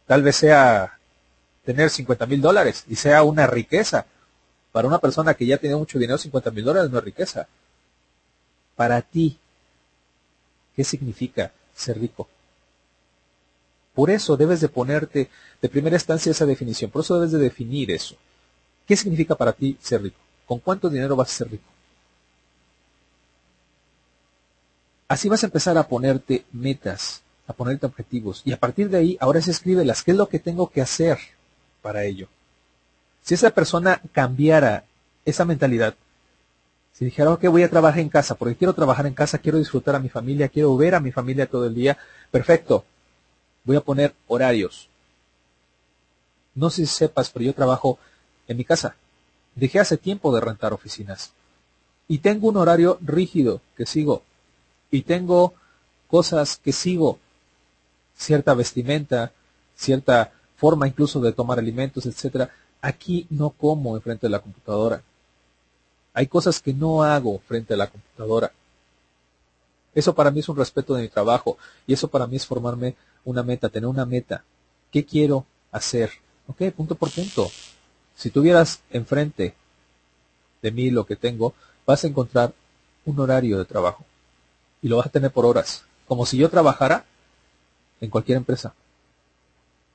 tal 0.06 0.24
vez 0.24 0.38
sea 0.38 0.98
tener 1.65 1.89
50 1.89 2.25
mil 2.25 2.41
dólares 2.41 2.86
y 2.88 2.96
sea 2.96 3.24
una 3.24 3.46
riqueza. 3.46 4.06
Para 4.72 4.88
una 4.88 5.00
persona 5.00 5.34
que 5.34 5.46
ya 5.46 5.58
tiene 5.58 5.75
mucho 5.75 6.00
dinero, 6.00 6.17
50 6.17 6.51
mil 6.51 6.63
dólares 6.63 6.89
no 6.89 6.98
es 6.98 7.03
riqueza. 7.03 7.48
Para 8.75 9.01
ti, 9.01 9.38
¿qué 10.75 10.84
significa 10.84 11.51
ser 11.75 12.00
rico? 12.00 12.27
Por 13.94 14.12
eso 14.12 14.38
debes 14.38 14.62
de 14.62 14.70
ponerte 14.70 15.29
de 15.62 15.70
primera 15.70 15.96
instancia 15.96 16.32
esa 16.32 16.46
definición. 16.46 16.91
Por 16.91 17.01
eso 17.01 17.15
debes 17.15 17.32
de 17.32 17.39
definir 17.39 17.89
eso. 17.91 18.15
¿Qué 18.86 18.96
significa 18.96 19.36
para 19.36 19.53
ti 19.53 19.75
ser 19.82 20.03
rico? 20.03 20.20
¿Con 20.46 20.60
cuánto 20.60 20.89
dinero 20.89 21.15
vas 21.15 21.32
a 21.32 21.38
ser 21.38 21.50
rico? 21.50 21.76
Así 25.07 25.29
vas 25.29 25.43
a 25.43 25.47
empezar 25.47 25.77
a 25.77 25.87
ponerte 25.87 26.45
metas, 26.51 27.21
a 27.47 27.53
ponerte 27.53 27.85
objetivos. 27.85 28.41
Y 28.43 28.51
a 28.51 28.57
partir 28.57 28.89
de 28.89 28.97
ahí, 28.97 29.17
ahora 29.21 29.41
se 29.41 29.51
escríbelas. 29.51 30.03
¿Qué 30.03 30.11
es 30.11 30.17
lo 30.17 30.27
que 30.27 30.39
tengo 30.39 30.69
que 30.69 30.81
hacer 30.81 31.17
para 31.81 32.03
ello? 32.03 32.27
Si 33.21 33.33
esa 33.33 33.51
persona 33.51 34.01
cambiara 34.11 34.83
esa 35.25 35.45
mentalidad, 35.45 35.95
si 36.93 37.05
dijera, 37.05 37.31
ok, 37.31 37.45
voy 37.45 37.63
a 37.63 37.69
trabajar 37.69 37.99
en 37.99 38.09
casa, 38.09 38.35
porque 38.35 38.55
quiero 38.55 38.73
trabajar 38.73 39.05
en 39.05 39.13
casa, 39.13 39.37
quiero 39.37 39.59
disfrutar 39.59 39.95
a 39.95 39.99
mi 39.99 40.09
familia, 40.09 40.49
quiero 40.49 40.75
ver 40.75 40.95
a 40.95 40.99
mi 40.99 41.11
familia 41.11 41.45
todo 41.45 41.67
el 41.67 41.75
día, 41.75 41.97
perfecto. 42.31 42.85
Voy 43.63 43.75
a 43.75 43.81
poner 43.81 44.13
horarios. 44.27 44.89
No 46.55 46.69
sé 46.69 46.85
si 46.85 46.93
sepas, 46.93 47.29
pero 47.29 47.45
yo 47.45 47.53
trabajo 47.53 47.99
en 48.47 48.57
mi 48.57 48.65
casa. 48.65 48.95
Dejé 49.55 49.79
hace 49.79 49.97
tiempo 49.97 50.33
de 50.33 50.41
rentar 50.41 50.73
oficinas. 50.73 51.33
Y 52.07 52.19
tengo 52.19 52.47
un 52.47 52.57
horario 52.57 52.97
rígido 53.01 53.61
que 53.75 53.85
sigo 53.85 54.23
y 54.91 55.01
tengo 55.01 55.53
cosas 56.08 56.58
que 56.58 56.72
sigo, 56.72 57.20
cierta 58.15 58.53
vestimenta, 58.53 59.32
cierta 59.75 60.32
forma 60.56 60.88
incluso 60.88 61.20
de 61.20 61.34
tomar 61.34 61.60
alimentos, 61.60 62.06
etcétera. 62.06 62.50
Aquí 62.82 63.27
no 63.29 63.50
como 63.50 63.96
enfrente 63.96 64.27
de 64.27 64.32
la 64.32 64.39
computadora. 64.39 65.01
Hay 66.13 66.27
cosas 66.27 66.62
que 66.62 66.74
no 66.74 67.03
hago 67.03 67.39
frente 67.48 67.74
a 67.74 67.77
la 67.77 67.88
computadora. 67.88 68.51
Eso 69.94 70.15
para 70.15 70.32
mí 70.32 70.39
es 70.39 70.50
un 70.50 70.58
respeto 70.58 70.94
de 70.94 71.03
mi 71.03 71.10
trabajo 71.10 71.58
y 71.86 71.94
eso 71.94 72.08
para 72.08 72.27
mí 72.27 72.36
es 72.36 72.46
formarme 72.46 72.96
una 73.25 73.44
meta, 73.44 73.70
tener 73.70 73.88
una 73.88 74.06
meta. 74.06 74.44
¿Qué 74.91 75.06
quiero 75.06 75.46
hacer? 75.72 76.12
Ok, 76.48 76.72
punto 76.75 76.96
por 76.96 77.12
punto. 77.12 77.51
Si 78.15 78.29
tuvieras 78.29 78.82
enfrente 78.89 79.53
de 80.62 80.72
mí 80.72 80.89
lo 80.89 81.06
que 81.06 81.15
tengo, 81.15 81.53
vas 81.86 82.03
a 82.03 82.08
encontrar 82.08 82.53
un 83.06 83.20
horario 83.20 83.58
de 83.58 83.65
trabajo 83.65 84.06
y 84.81 84.88
lo 84.88 84.98
vas 84.98 85.07
a 85.07 85.12
tener 85.12 85.31
por 85.31 85.46
horas, 85.46 85.84
como 86.07 86.25
si 86.25 86.38
yo 86.38 86.50
trabajara 86.50 87.05
en 88.01 88.10
cualquier 88.10 88.38
empresa. 88.38 88.74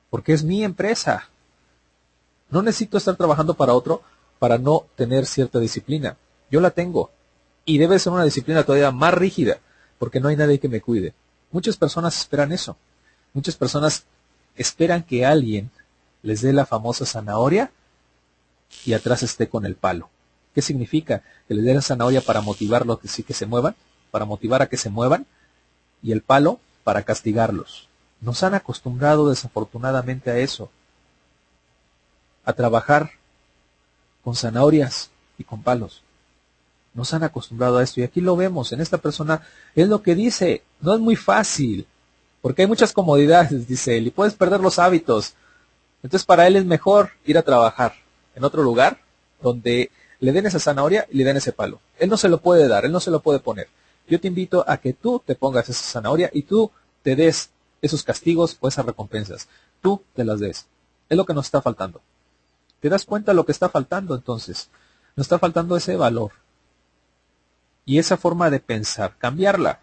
Porque 0.09 0.33
es 0.33 0.43
mi 0.43 0.63
empresa. 0.63 1.29
No 2.49 2.61
necesito 2.61 2.97
estar 2.97 3.15
trabajando 3.15 3.55
para 3.55 3.73
otro 3.73 4.01
para 4.39 4.57
no 4.57 4.85
tener 4.95 5.25
cierta 5.25 5.59
disciplina. 5.59 6.17
Yo 6.51 6.61
la 6.61 6.71
tengo. 6.71 7.11
Y 7.65 7.77
debe 7.77 7.97
ser 7.97 8.13
una 8.13 8.25
disciplina 8.25 8.63
todavía 8.63 8.91
más 8.91 9.13
rígida, 9.13 9.59
porque 9.97 10.19
no 10.19 10.27
hay 10.27 10.35
nadie 10.35 10.59
que 10.59 10.67
me 10.67 10.81
cuide. 10.81 11.13
Muchas 11.51 11.77
personas 11.77 12.17
esperan 12.17 12.51
eso. 12.51 12.75
Muchas 13.33 13.55
personas 13.55 14.03
esperan 14.55 15.03
que 15.03 15.25
alguien 15.25 15.71
les 16.21 16.41
dé 16.41 16.53
la 16.53 16.65
famosa 16.65 17.05
zanahoria 17.05 17.71
y 18.85 18.93
atrás 18.93 19.23
esté 19.23 19.47
con 19.49 19.65
el 19.65 19.75
palo. 19.75 20.09
¿Qué 20.53 20.61
significa? 20.61 21.23
Que 21.47 21.55
les 21.55 21.75
la 21.75 21.81
zanahoria 21.81 22.21
para 22.21 22.41
motivarlos 22.41 22.99
que 22.99 23.07
sí 23.07 23.23
que 23.23 23.33
se 23.33 23.45
muevan 23.45 23.75
para 24.13 24.25
motivar 24.25 24.61
a 24.61 24.67
que 24.67 24.77
se 24.77 24.91
muevan 24.91 25.25
y 26.03 26.11
el 26.11 26.21
palo 26.21 26.59
para 26.83 27.01
castigarlos. 27.01 27.87
Nos 28.21 28.43
han 28.43 28.53
acostumbrado 28.53 29.27
desafortunadamente 29.27 30.29
a 30.29 30.37
eso, 30.37 30.69
a 32.45 32.53
trabajar 32.53 33.09
con 34.23 34.35
zanahorias 34.35 35.09
y 35.39 35.43
con 35.43 35.63
palos. 35.63 36.03
Nos 36.93 37.11
han 37.15 37.23
acostumbrado 37.23 37.79
a 37.79 37.83
esto 37.83 38.01
y 38.01 38.03
aquí 38.03 38.21
lo 38.21 38.35
vemos 38.35 38.71
en 38.71 38.81
esta 38.81 38.99
persona. 38.99 39.41
Es 39.73 39.87
lo 39.87 40.03
que 40.03 40.13
dice, 40.13 40.61
no 40.79 40.93
es 40.93 40.99
muy 40.99 41.15
fácil, 41.15 41.87
porque 42.39 42.61
hay 42.61 42.67
muchas 42.67 42.93
comodidades, 42.93 43.67
dice 43.67 43.97
él, 43.97 44.05
y 44.05 44.11
puedes 44.11 44.35
perder 44.35 44.59
los 44.59 44.77
hábitos. 44.77 45.33
Entonces 46.03 46.23
para 46.23 46.45
él 46.45 46.55
es 46.55 46.65
mejor 46.65 47.13
ir 47.25 47.39
a 47.39 47.41
trabajar 47.41 47.95
en 48.35 48.43
otro 48.43 48.61
lugar 48.61 48.99
donde 49.41 49.89
le 50.19 50.31
den 50.31 50.45
esa 50.45 50.59
zanahoria 50.59 51.07
y 51.09 51.17
le 51.17 51.23
den 51.23 51.37
ese 51.37 51.51
palo. 51.51 51.79
Él 51.97 52.11
no 52.11 52.17
se 52.17 52.29
lo 52.29 52.37
puede 52.41 52.67
dar, 52.67 52.85
él 52.85 52.91
no 52.91 52.99
se 52.99 53.09
lo 53.09 53.19
puede 53.19 53.39
poner. 53.39 53.69
Yo 54.07 54.19
te 54.19 54.27
invito 54.27 54.63
a 54.67 54.77
que 54.77 54.93
tú 54.93 55.21
te 55.25 55.35
pongas 55.35 55.69
esa 55.69 55.83
zanahoria 55.83 56.29
y 56.33 56.43
tú 56.43 56.71
te 57.01 57.15
des 57.15 57.51
esos 57.81 58.03
castigos 58.03 58.57
o 58.59 58.67
esas 58.67 58.85
recompensas. 58.85 59.47
Tú 59.81 60.01
te 60.13 60.23
las 60.23 60.39
des. 60.39 60.67
Es 61.09 61.17
lo 61.17 61.25
que 61.25 61.33
nos 61.33 61.45
está 61.45 61.61
faltando. 61.61 62.01
¿Te 62.79 62.89
das 62.89 63.05
cuenta 63.05 63.31
de 63.31 63.35
lo 63.35 63.45
que 63.45 63.51
está 63.51 63.69
faltando 63.69 64.15
entonces? 64.15 64.69
Nos 65.15 65.25
está 65.25 65.39
faltando 65.39 65.75
ese 65.75 65.95
valor 65.95 66.31
y 67.85 67.97
esa 67.97 68.17
forma 68.17 68.49
de 68.49 68.59
pensar, 68.59 69.15
cambiarla. 69.17 69.79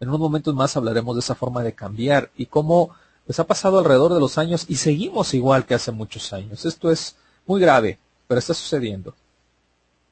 En 0.00 0.08
unos 0.08 0.20
momentos 0.20 0.54
más 0.54 0.76
hablaremos 0.76 1.16
de 1.16 1.20
esa 1.20 1.34
forma 1.34 1.62
de 1.62 1.74
cambiar 1.74 2.30
y 2.36 2.46
cómo 2.46 2.94
pues 3.24 3.40
ha 3.40 3.44
pasado 3.44 3.78
alrededor 3.78 4.14
de 4.14 4.20
los 4.20 4.38
años 4.38 4.66
y 4.68 4.76
seguimos 4.76 5.34
igual 5.34 5.66
que 5.66 5.74
hace 5.74 5.90
muchos 5.90 6.32
años. 6.32 6.64
Esto 6.64 6.90
es 6.90 7.16
muy 7.46 7.60
grave, 7.60 7.98
pero 8.28 8.38
está 8.38 8.54
sucediendo. 8.54 9.14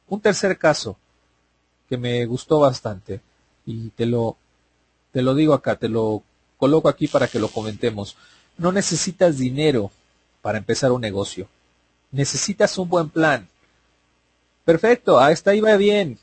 Un 0.09 0.21
tercer 0.21 0.59
caso 0.59 0.97
me 1.97 2.25
gustó 2.27 2.61
bastante 2.61 3.21
y 3.67 3.91
te 3.91 4.07
lo 4.07 4.37
te 5.13 5.23
lo 5.23 5.35
digo 5.35 5.55
acá, 5.55 5.77
te 5.77 5.89
lo 5.89 6.23
coloco 6.57 6.89
aquí 6.89 7.07
para 7.07 7.29
que 7.29 7.39
lo 7.39 7.49
comentemos. 7.49 8.17
No 8.59 8.73
necesitas 8.73 9.39
dinero 9.39 9.93
para 10.43 10.59
empezar 10.59 10.91
un 10.93 11.01
negocio. 11.01 11.49
Necesitas 12.11 12.77
un 12.79 12.89
buen 12.89 13.11
plan. 13.11 13.49
Perfecto, 14.65 15.19
hasta 15.19 15.53
ahí 15.53 15.61
va 15.61 15.77
bien. 15.77 16.19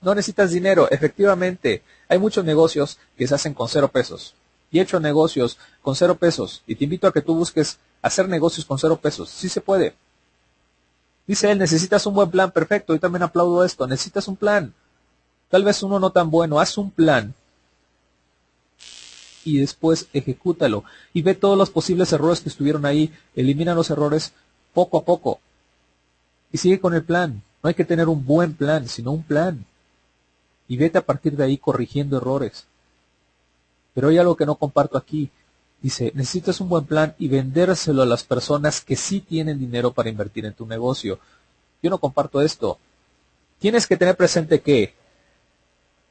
No 0.00 0.14
necesitas 0.14 0.50
dinero, 0.50 0.90
efectivamente. 0.90 1.82
Hay 2.08 2.18
muchos 2.18 2.44
negocios 2.44 2.98
que 3.16 3.28
se 3.28 3.34
hacen 3.34 3.54
con 3.54 3.68
cero 3.68 3.88
pesos. 3.88 4.34
Y 4.70 4.78
he 4.78 4.82
hecho 4.82 4.98
negocios 4.98 5.58
con 5.82 5.94
cero 5.94 6.16
pesos. 6.16 6.62
Y 6.66 6.74
te 6.74 6.84
invito 6.84 7.06
a 7.06 7.12
que 7.12 7.20
tú 7.20 7.34
busques 7.34 7.78
hacer 8.00 8.28
negocios 8.28 8.64
con 8.64 8.78
cero 8.78 8.96
pesos. 8.96 9.28
Sí 9.28 9.48
se 9.48 9.60
puede. 9.60 9.94
Dice 11.26 11.50
él, 11.50 11.58
necesitas 11.58 12.04
un 12.06 12.14
buen 12.14 12.30
plan. 12.30 12.50
Perfecto, 12.50 12.94
y 12.94 12.98
también 12.98 13.22
aplaudo 13.22 13.64
esto. 13.64 13.86
Necesitas 13.86 14.26
un 14.26 14.36
plan. 14.36 14.74
Tal 15.52 15.64
vez 15.64 15.82
uno 15.82 16.00
no 16.00 16.08
tan 16.08 16.30
bueno. 16.30 16.58
Haz 16.58 16.78
un 16.78 16.90
plan. 16.90 17.34
Y 19.44 19.58
después 19.58 20.08
ejecútalo. 20.14 20.82
Y 21.12 21.20
ve 21.20 21.34
todos 21.34 21.58
los 21.58 21.68
posibles 21.68 22.10
errores 22.14 22.40
que 22.40 22.48
estuvieron 22.48 22.86
ahí. 22.86 23.12
Elimina 23.36 23.74
los 23.74 23.90
errores 23.90 24.32
poco 24.72 24.96
a 24.96 25.04
poco. 25.04 25.40
Y 26.52 26.56
sigue 26.56 26.80
con 26.80 26.94
el 26.94 27.04
plan. 27.04 27.42
No 27.62 27.68
hay 27.68 27.74
que 27.74 27.84
tener 27.84 28.08
un 28.08 28.24
buen 28.24 28.54
plan, 28.54 28.88
sino 28.88 29.12
un 29.12 29.24
plan. 29.24 29.66
Y 30.68 30.78
vete 30.78 30.96
a 30.96 31.04
partir 31.04 31.36
de 31.36 31.44
ahí 31.44 31.58
corrigiendo 31.58 32.16
errores. 32.16 32.64
Pero 33.92 34.08
hay 34.08 34.16
algo 34.16 34.36
que 34.36 34.46
no 34.46 34.54
comparto 34.54 34.96
aquí. 34.96 35.28
Dice, 35.82 36.12
necesitas 36.14 36.62
un 36.62 36.70
buen 36.70 36.86
plan 36.86 37.14
y 37.18 37.28
vendérselo 37.28 38.00
a 38.00 38.06
las 38.06 38.24
personas 38.24 38.80
que 38.80 38.96
sí 38.96 39.20
tienen 39.20 39.58
dinero 39.58 39.92
para 39.92 40.08
invertir 40.08 40.46
en 40.46 40.54
tu 40.54 40.64
negocio. 40.64 41.18
Yo 41.82 41.90
no 41.90 41.98
comparto 41.98 42.40
esto. 42.40 42.78
Tienes 43.58 43.86
que 43.86 43.98
tener 43.98 44.16
presente 44.16 44.62
que 44.62 44.94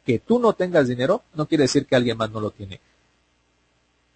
que 0.06 0.20
tú 0.20 0.40
no 0.40 0.54
tengas 0.54 0.88
dinero 0.88 1.24
no 1.34 1.48
quiere 1.48 1.64
decir 1.64 1.86
que 1.86 1.96
alguien 1.96 2.18
más 2.18 2.32
no 2.32 2.40
lo 2.40 2.52
tiene. 2.52 2.80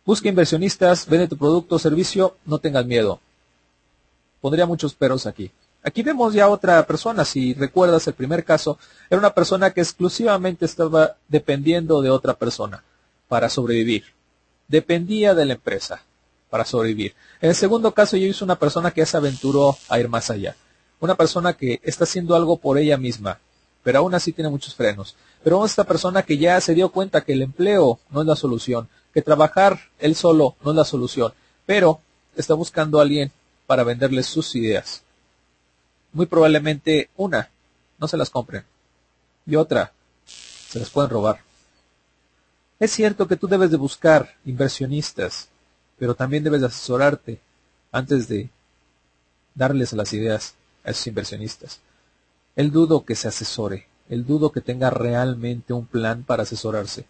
Busca 0.05 0.29
inversionistas, 0.29 1.07
vende 1.07 1.27
tu 1.27 1.37
producto 1.37 1.75
o 1.75 1.79
servicio, 1.79 2.37
no 2.45 2.59
tengas 2.59 2.85
miedo. 2.85 3.19
Pondría 4.39 4.65
muchos 4.65 4.93
peros 4.93 5.25
aquí. 5.25 5.51
Aquí 5.83 6.03
vemos 6.03 6.33
ya 6.33 6.49
otra 6.49 6.85
persona, 6.85 7.25
si 7.25 7.53
recuerdas 7.53 8.07
el 8.07 8.13
primer 8.13 8.43
caso, 8.43 8.77
era 9.09 9.19
una 9.19 9.33
persona 9.33 9.71
que 9.71 9.81
exclusivamente 9.81 10.65
estaba 10.65 11.15
dependiendo 11.27 12.01
de 12.01 12.09
otra 12.09 12.33
persona 12.33 12.83
para 13.27 13.49
sobrevivir. 13.49 14.05
Dependía 14.67 15.35
de 15.35 15.45
la 15.45 15.53
empresa 15.53 16.01
para 16.49 16.65
sobrevivir. 16.65 17.13
En 17.41 17.49
el 17.49 17.55
segundo 17.55 17.93
caso 17.93 18.17
yo 18.17 18.27
hice 18.27 18.43
una 18.43 18.57
persona 18.57 18.91
que 18.91 19.05
se 19.05 19.17
aventuró 19.17 19.77
a 19.89 19.99
ir 19.99 20.09
más 20.09 20.29
allá. 20.29 20.55
Una 20.99 21.15
persona 21.15 21.53
que 21.53 21.79
está 21.83 22.05
haciendo 22.05 22.35
algo 22.35 22.57
por 22.57 22.77
ella 22.77 22.97
misma, 22.97 23.39
pero 23.83 23.99
aún 23.99 24.15
así 24.15 24.31
tiene 24.31 24.49
muchos 24.49 24.73
frenos. 24.73 25.15
Pero 25.45 25.63
esta 25.63 25.85
persona 25.85 26.23
que 26.23 26.37
ya 26.37 26.59
se 26.59 26.73
dio 26.73 26.89
cuenta 26.89 27.21
que 27.21 27.31
el 27.31 27.41
empleo 27.41 27.99
no 28.09 28.19
es 28.19 28.27
la 28.27 28.35
solución, 28.35 28.89
que 29.13 29.21
trabajar 29.21 29.79
él 29.99 30.13
solo 30.13 30.57
no 30.61 30.71
es 30.71 30.75
la 30.75 30.83
solución, 30.83 31.31
pero 31.65 32.01
está 32.35 32.53
buscando 32.53 32.99
a 32.99 33.03
alguien 33.03 33.31
para 33.65 33.85
venderle 33.85 34.23
sus 34.23 34.53
ideas 34.55 35.05
muy 36.15 36.27
probablemente 36.27 37.09
una, 37.17 37.49
no 37.99 38.07
se 38.07 38.15
las 38.15 38.29
compren. 38.29 38.63
Y 39.45 39.57
otra, 39.57 39.91
se 40.25 40.79
las 40.79 40.89
pueden 40.89 41.11
robar. 41.11 41.41
Es 42.79 42.91
cierto 42.91 43.27
que 43.27 43.35
tú 43.35 43.47
debes 43.47 43.69
de 43.69 43.75
buscar 43.75 44.33
inversionistas, 44.45 45.49
pero 45.99 46.15
también 46.15 46.43
debes 46.43 46.61
de 46.61 46.67
asesorarte 46.67 47.41
antes 47.91 48.29
de 48.29 48.49
darles 49.55 49.91
las 49.91 50.13
ideas 50.13 50.55
a 50.85 50.91
esos 50.91 51.05
inversionistas. 51.07 51.81
El 52.55 52.71
dudo 52.71 53.03
que 53.03 53.15
se 53.15 53.27
asesore, 53.27 53.85
el 54.09 54.25
dudo 54.25 54.51
que 54.51 54.61
tenga 54.61 54.89
realmente 54.89 55.73
un 55.73 55.85
plan 55.85 56.23
para 56.23 56.43
asesorarse. 56.43 57.05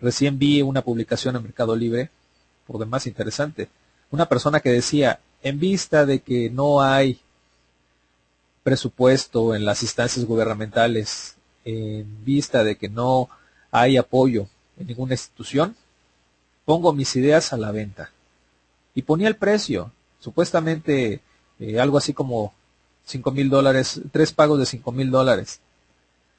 Recién 0.00 0.38
vi 0.38 0.62
una 0.62 0.82
publicación 0.82 1.36
en 1.36 1.42
Mercado 1.42 1.76
Libre, 1.76 2.10
por 2.66 2.78
demás 2.78 3.06
interesante, 3.06 3.68
una 4.10 4.26
persona 4.26 4.60
que 4.60 4.70
decía, 4.70 5.20
en 5.42 5.60
vista 5.60 6.06
de 6.06 6.20
que 6.20 6.50
no 6.50 6.82
hay 6.82 7.20
presupuesto 8.62 9.54
en 9.54 9.64
las 9.64 9.82
instancias 9.82 10.24
gubernamentales 10.24 11.36
en 11.64 12.24
vista 12.24 12.64
de 12.64 12.76
que 12.76 12.88
no 12.88 13.28
hay 13.70 13.96
apoyo 13.96 14.48
en 14.78 14.86
ninguna 14.86 15.14
institución, 15.14 15.76
pongo 16.64 16.92
mis 16.92 17.14
ideas 17.16 17.52
a 17.52 17.56
la 17.56 17.70
venta. 17.70 18.10
Y 18.94 19.02
ponía 19.02 19.28
el 19.28 19.36
precio, 19.36 19.92
supuestamente 20.18 21.20
eh, 21.58 21.80
algo 21.80 21.98
así 21.98 22.12
como 22.12 22.54
cinco 23.10 23.30
mil 23.32 23.50
dólares, 23.50 24.00
tres 24.12 24.32
pagos 24.32 24.58
de 24.58 24.66
cinco 24.66 24.92
mil 24.92 25.10
dólares. 25.10 25.60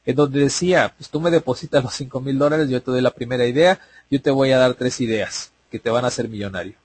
En 0.06 0.16
donde 0.16 0.40
decía, 0.40 0.94
pues 0.98 1.10
tú 1.10 1.22
me 1.22 1.30
depositas 1.30 1.84
los 1.84 1.94
cinco 1.94 2.22
mil 2.22 2.38
dólares, 2.40 2.70
yo 2.70 2.82
te 2.82 2.92
doy 2.92 3.02
la 3.02 3.12
primera 3.12 3.46
idea, 3.46 3.80
yo 4.10 4.22
te 4.22 4.32
voy 4.32 4.52
a 4.52 4.58
dar 4.58 4.74
tres 4.74 5.00
ideas 5.02 5.52
que 5.70 5.80
te 5.80 5.90
van 5.90 6.06
a 6.06 6.08
hacer 6.08 6.28
millonario. 6.28 6.76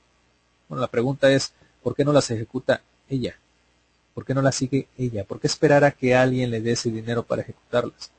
Bueno, 0.68 0.80
la 0.80 0.88
pregunta 0.88 1.30
es, 1.30 1.52
¿por 1.82 1.94
qué 1.94 2.04
no 2.04 2.12
las 2.12 2.30
ejecuta 2.30 2.82
ella? 3.08 3.36
¿Por 4.14 4.24
qué 4.24 4.34
no 4.34 4.42
la 4.42 4.52
sigue 4.52 4.88
ella? 4.96 5.24
¿Por 5.24 5.40
qué 5.40 5.46
esperar 5.46 5.84
a 5.84 5.90
que 5.90 6.14
alguien 6.14 6.50
le 6.50 6.60
dé 6.60 6.72
ese 6.72 6.90
dinero 6.90 7.22
para 7.22 7.42
ejecutarlas? 7.42 8.10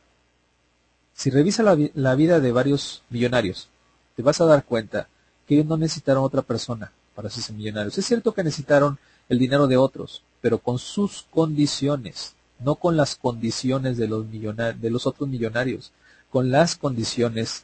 Si 1.14 1.32
revisa 1.32 1.64
la, 1.64 2.16
vida 2.16 2.40
de 2.40 2.52
varios 2.52 3.02
millonarios, 3.10 3.70
te 4.16 4.22
vas 4.22 4.40
a 4.40 4.46
dar 4.46 4.64
cuenta 4.64 5.08
que 5.48 5.56
ellos 5.56 5.66
no 5.66 5.76
necesitaron 5.76 6.24
otra 6.24 6.44
persona 6.44 6.92
para 7.16 7.30
hacerse 7.30 7.54
millonarios. 7.54 7.98
Es 7.98 8.06
cierto 8.06 8.34
que 8.34 8.44
necesitaron 8.44 9.00
el 9.30 9.40
dinero 9.40 9.68
de 9.68 9.78
otros, 9.78 10.24
pero 10.42 10.60
con 10.60 10.80
sus 10.80 11.26
condiciones, 11.30 12.36
no 12.60 12.76
con 12.76 12.98
las 12.98 13.16
condiciones 13.16 13.98
de 13.98 14.08
los, 14.08 14.26
de 14.32 14.90
los 14.90 15.08
otros 15.08 15.28
millonarios, 15.30 15.92
con 16.30 16.52
las 16.52 16.76
condiciones 16.76 17.64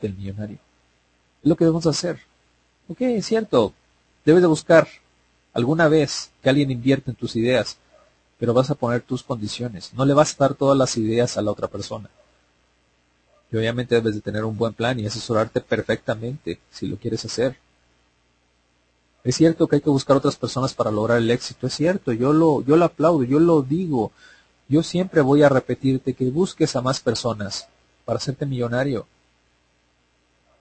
del 0.00 0.14
millonario. 0.14 0.58
Es 1.42 1.48
lo 1.48 1.56
que 1.56 1.64
debemos 1.64 1.86
hacer. 1.86 2.20
Ok, 2.88 3.00
es 3.02 3.26
cierto, 3.26 3.72
debes 4.24 4.42
de 4.42 4.48
buscar 4.48 4.88
alguna 5.52 5.88
vez 5.88 6.30
que 6.42 6.48
alguien 6.48 6.70
invierte 6.70 7.10
en 7.10 7.16
tus 7.16 7.36
ideas, 7.36 7.78
pero 8.38 8.54
vas 8.54 8.70
a 8.70 8.74
poner 8.74 9.02
tus 9.02 9.22
condiciones. 9.22 9.92
No 9.94 10.04
le 10.04 10.14
vas 10.14 10.34
a 10.34 10.44
dar 10.44 10.54
todas 10.54 10.76
las 10.76 10.96
ideas 10.96 11.36
a 11.36 11.42
la 11.42 11.50
otra 11.50 11.68
persona. 11.68 12.10
Y 13.50 13.56
obviamente 13.56 13.94
debes 13.94 14.14
de 14.14 14.20
tener 14.20 14.44
un 14.44 14.56
buen 14.56 14.72
plan 14.72 14.98
y 14.98 15.06
asesorarte 15.06 15.60
perfectamente 15.60 16.58
si 16.70 16.86
lo 16.86 16.96
quieres 16.96 17.24
hacer. 17.24 17.56
Es 19.24 19.36
cierto 19.36 19.68
que 19.68 19.76
hay 19.76 19.82
que 19.82 19.90
buscar 19.90 20.16
otras 20.16 20.36
personas 20.36 20.74
para 20.74 20.90
lograr 20.90 21.18
el 21.18 21.30
éxito, 21.30 21.68
es 21.68 21.74
cierto, 21.74 22.12
yo 22.12 22.32
lo, 22.32 22.62
yo 22.64 22.76
lo 22.76 22.84
aplaudo, 22.84 23.22
yo 23.22 23.38
lo 23.38 23.62
digo. 23.62 24.10
Yo 24.68 24.82
siempre 24.82 25.20
voy 25.20 25.42
a 25.42 25.48
repetirte 25.48 26.14
que 26.14 26.30
busques 26.30 26.74
a 26.74 26.82
más 26.82 27.00
personas 27.00 27.68
para 28.04 28.16
hacerte 28.16 28.46
millonario. 28.46 29.06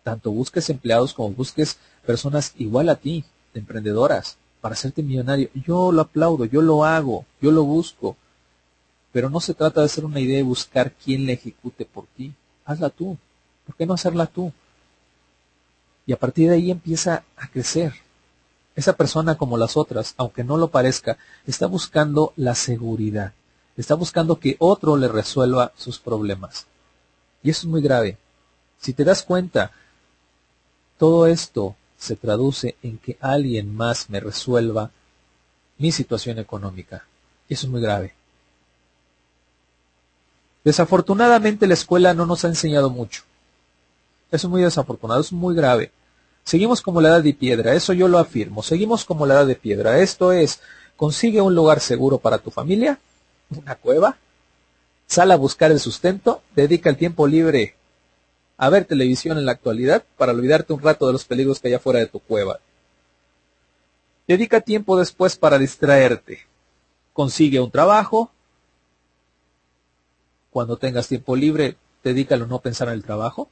Tanto 0.04 0.32
busques 0.32 0.70
empleados 0.70 1.14
como 1.14 1.32
busques 1.32 1.78
personas 2.06 2.54
igual 2.58 2.90
a 2.90 2.96
ti, 2.96 3.24
emprendedoras 3.54 4.38
para 4.60 4.74
hacerte 4.74 5.04
millonario. 5.04 5.50
Yo 5.54 5.92
lo 5.92 6.02
aplaudo, 6.02 6.46
yo 6.46 6.62
lo 6.62 6.86
hago, 6.86 7.26
yo 7.42 7.52
lo 7.52 7.64
busco. 7.64 8.16
Pero 9.12 9.30
no 9.30 9.40
se 9.40 9.54
trata 9.54 9.82
de 9.82 9.88
hacer 9.88 10.06
una 10.06 10.20
idea 10.20 10.40
y 10.40 10.44
buscar 10.44 10.94
quién 10.94 11.26
la 11.26 11.34
ejecute 11.34 11.86
por 11.86 12.06
ti. 12.16 12.34
Hazla 12.66 12.90
tú. 12.90 13.18
¿Por 13.66 13.76
qué 13.76 13.86
no 13.86 13.94
hacerla 13.94 14.28
tú? 14.28 14.54
Y 16.06 16.14
a 16.14 16.18
partir 16.18 16.50
de 16.50 16.56
ahí 16.56 16.72
empieza 16.72 17.24
a 17.36 17.48
crecer. 17.48 17.94
Esa 18.82 18.94
persona 18.94 19.38
como 19.38 19.60
las 19.60 19.78
otras, 19.78 20.16
aunque 20.18 20.44
no 20.44 20.58
lo 20.58 20.70
parezca, 20.70 21.20
está 21.46 21.68
buscando 21.68 22.34
la 22.36 22.56
seguridad. 22.56 23.32
Está 23.78 23.94
buscando 23.94 24.40
que 24.40 24.56
otro 24.58 24.98
le 24.98 25.08
resuelva 25.08 25.72
sus 25.78 26.00
problemas. 26.00 26.66
Y 27.44 27.52
eso 27.52 27.60
es 27.60 27.66
muy 27.68 27.84
grave. 27.84 28.18
Si 28.80 28.94
te 28.94 29.04
das 29.04 29.22
cuenta, 29.22 29.70
todo 30.98 31.28
esto 31.28 31.76
se 31.96 32.16
traduce 32.16 32.76
en 32.82 32.98
que 32.98 33.20
alguien 33.22 33.72
más 33.76 34.10
me 34.10 34.20
resuelva 34.20 34.90
mi 35.78 35.92
situación 35.92 36.40
económica. 36.40 37.06
Eso 37.48 37.68
es 37.68 37.72
muy 37.72 37.82
grave. 37.82 38.16
Desafortunadamente 40.64 41.68
la 41.68 41.76
escuela 41.76 42.16
no 42.16 42.26
nos 42.26 42.46
ha 42.46 42.48
enseñado 42.48 42.90
mucho. 42.90 43.22
Eso 44.32 44.48
es 44.48 44.52
muy 44.52 44.64
desafortunado, 44.64 45.22
es 45.22 45.32
muy 45.32 45.54
grave. 45.54 45.92
Seguimos 46.44 46.82
como 46.82 47.02
la 47.02 47.10
edad 47.10 47.24
de 47.24 47.34
piedra, 47.34 47.74
eso 47.74 47.94
yo 47.94 48.08
lo 48.08 48.18
afirmo. 48.18 48.64
Seguimos 48.64 49.06
como 49.06 49.26
la 49.26 49.36
edad 49.36 49.48
de 49.48 49.56
piedra. 49.56 50.00
Esto 50.00 50.32
es, 50.32 50.60
consigue 50.98 51.42
un 51.42 51.56
lugar 51.56 51.80
seguro 51.80 52.18
para 52.18 52.40
tu 52.40 52.52
familia, 52.52 53.00
una 53.50 53.76
cueva, 53.76 54.18
sal 55.08 55.32
a 55.32 55.36
buscar 55.36 55.72
el 55.72 55.80
sustento, 55.80 56.42
dedica 56.56 56.90
el 56.90 56.98
tiempo 56.98 57.28
libre 57.28 57.76
a 58.58 58.70
ver 58.70 58.86
televisión 58.86 59.38
en 59.38 59.46
la 59.46 59.54
actualidad 59.54 60.04
para 60.18 60.34
olvidarte 60.34 60.72
un 60.72 60.82
rato 60.82 61.08
de 61.08 61.14
los 61.14 61.26
peligros 61.26 61.60
que 61.60 61.70
hay 61.70 61.74
afuera 61.74 62.00
de 62.00 62.06
tu 62.06 62.20
cueva. 62.20 62.60
Dedica 64.28 64.62
tiempo 64.62 64.98
después 64.98 65.36
para 65.36 65.58
distraerte. 65.58 66.46
Consigue 67.12 67.60
un 67.60 67.72
trabajo. 67.72 68.32
Cuando 70.52 70.78
tengas 70.78 71.08
tiempo 71.08 71.36
libre, 71.36 71.76
dedícalo 72.04 72.46
a 72.46 72.48
no 72.48 72.60
pensar 72.60 72.88
en 72.90 72.94
el 72.94 73.04
trabajo. 73.04 73.50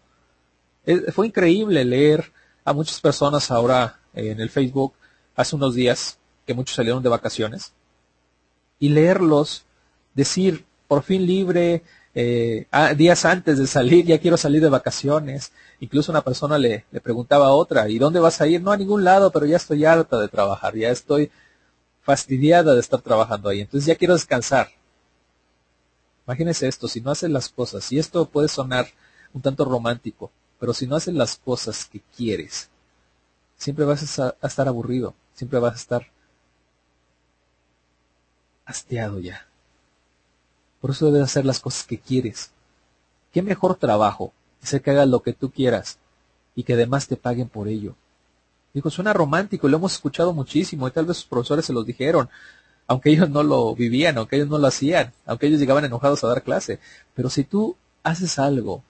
fue 1.12 1.28
increíble 1.28 1.84
leer 1.86 2.32
a 2.70 2.74
muchas 2.74 3.02
personas 3.02 3.50
ahora 3.50 3.98
en 4.14 4.40
el 4.40 4.52
Facebook 4.52 4.94
hace 5.36 5.56
unos 5.56 5.74
días 5.74 6.20
que 6.46 6.54
muchos 6.54 6.76
salieron 6.76 7.02
de 7.02 7.10
vacaciones 7.10 7.74
y 8.78 8.90
leerlos 8.90 9.64
decir 10.14 10.66
por 10.88 11.02
fin 11.02 11.26
libre 11.26 11.82
eh, 12.14 12.68
días 12.96 13.26
antes 13.26 13.58
de 13.58 13.66
salir 13.66 14.06
ya 14.06 14.20
quiero 14.20 14.38
salir 14.38 14.62
de 14.62 14.70
vacaciones 14.70 15.52
incluso 15.80 16.12
una 16.12 16.22
persona 16.22 16.60
le, 16.60 16.86
le 16.92 17.02
preguntaba 17.02 17.48
a 17.48 17.54
otra 17.54 17.90
¿y 17.90 17.98
dónde 17.98 18.20
vas 18.20 18.40
a 18.40 18.46
ir? 18.46 18.62
no 18.62 18.72
a 18.72 18.78
ningún 18.78 19.04
lado 19.04 19.32
pero 19.32 19.48
ya 19.48 19.58
estoy 19.58 19.84
harta 19.86 20.20
de 20.20 20.28
trabajar 20.28 20.76
ya 20.76 20.92
estoy 20.92 21.32
fastidiada 22.04 22.76
de 22.76 22.82
estar 22.82 23.02
trabajando 23.02 23.50
ahí 23.50 23.62
entonces 23.62 23.88
ya 23.88 23.96
quiero 23.96 24.14
descansar 24.14 24.70
imagínese 26.28 26.68
esto 26.68 26.88
si 26.88 27.02
no 27.02 27.10
haces 27.10 27.32
las 27.32 27.50
cosas 27.50 27.92
y 27.92 27.98
esto 27.98 28.26
puede 28.26 28.48
sonar 28.48 28.86
un 29.34 29.42
tanto 29.42 29.66
romántico 29.66 30.32
pero 30.60 30.74
si 30.74 30.88
no 30.88 30.96
haces 30.96 31.14
las 31.14 31.38
cosas 31.38 31.86
que 31.86 32.02
quieres, 32.16 32.70
siempre 33.58 33.86
vas 33.86 34.20
a 34.20 34.36
estar 34.42 34.68
aburrido, 34.68 35.14
siempre 35.34 35.60
vas 35.60 35.74
a 35.74 35.78
estar 35.78 36.08
hastiado 38.66 39.20
ya. 39.20 39.48
Por 40.82 40.92
eso 40.92 41.12
debes 41.12 41.30
hacer 41.30 41.46
las 41.46 41.60
cosas 41.60 41.86
que 41.86 42.00
quieres. 42.00 42.52
¿Qué 43.34 43.42
mejor 43.42 43.76
trabajo 43.76 44.34
es 44.62 44.80
que 44.82 44.92
hagas 44.92 45.08
lo 45.08 45.22
que 45.22 45.34
tú 45.34 45.52
quieras 45.52 45.98
y 46.56 46.64
que 46.64 46.74
además 46.74 47.08
te 47.08 47.16
paguen 47.16 47.50
por 47.50 47.68
ello? 47.68 47.96
Digo, 48.74 48.90
suena 48.90 49.14
romántico 49.14 49.68
lo 49.68 49.78
hemos 49.78 49.94
escuchado 49.94 50.34
muchísimo 50.34 50.88
y 50.88 50.92
tal 50.92 51.06
vez 51.06 51.18
sus 51.18 51.26
profesores 51.26 51.66
se 51.66 51.74
los 51.74 51.86
dijeron, 51.86 52.30
aunque 52.88 53.12
ellos 53.12 53.30
no 53.30 53.44
lo 53.44 53.76
vivían, 53.76 54.18
aunque 54.18 54.36
ellos 54.36 54.50
no 54.50 54.58
lo 54.58 54.68
hacían, 54.68 55.14
aunque 55.26 55.48
ellos 55.48 55.60
llegaban 55.60 55.86
enojados 55.86 56.24
a 56.24 56.28
dar 56.28 56.44
clase. 56.44 56.80
Pero 57.16 57.30
si 57.30 57.44
tú 57.44 57.76
haces 58.04 58.40
algo 58.40 58.84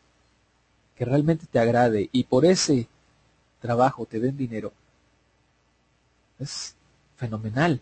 que 0.99 1.05
realmente 1.05 1.45
te 1.49 1.59
agrade 1.59 2.09
y 2.11 2.25
por 2.25 2.43
ese 2.45 2.89
trabajo 3.61 4.05
te 4.05 4.19
den 4.19 4.35
dinero, 4.35 4.73
es 6.39 6.75
fenomenal. 7.15 7.79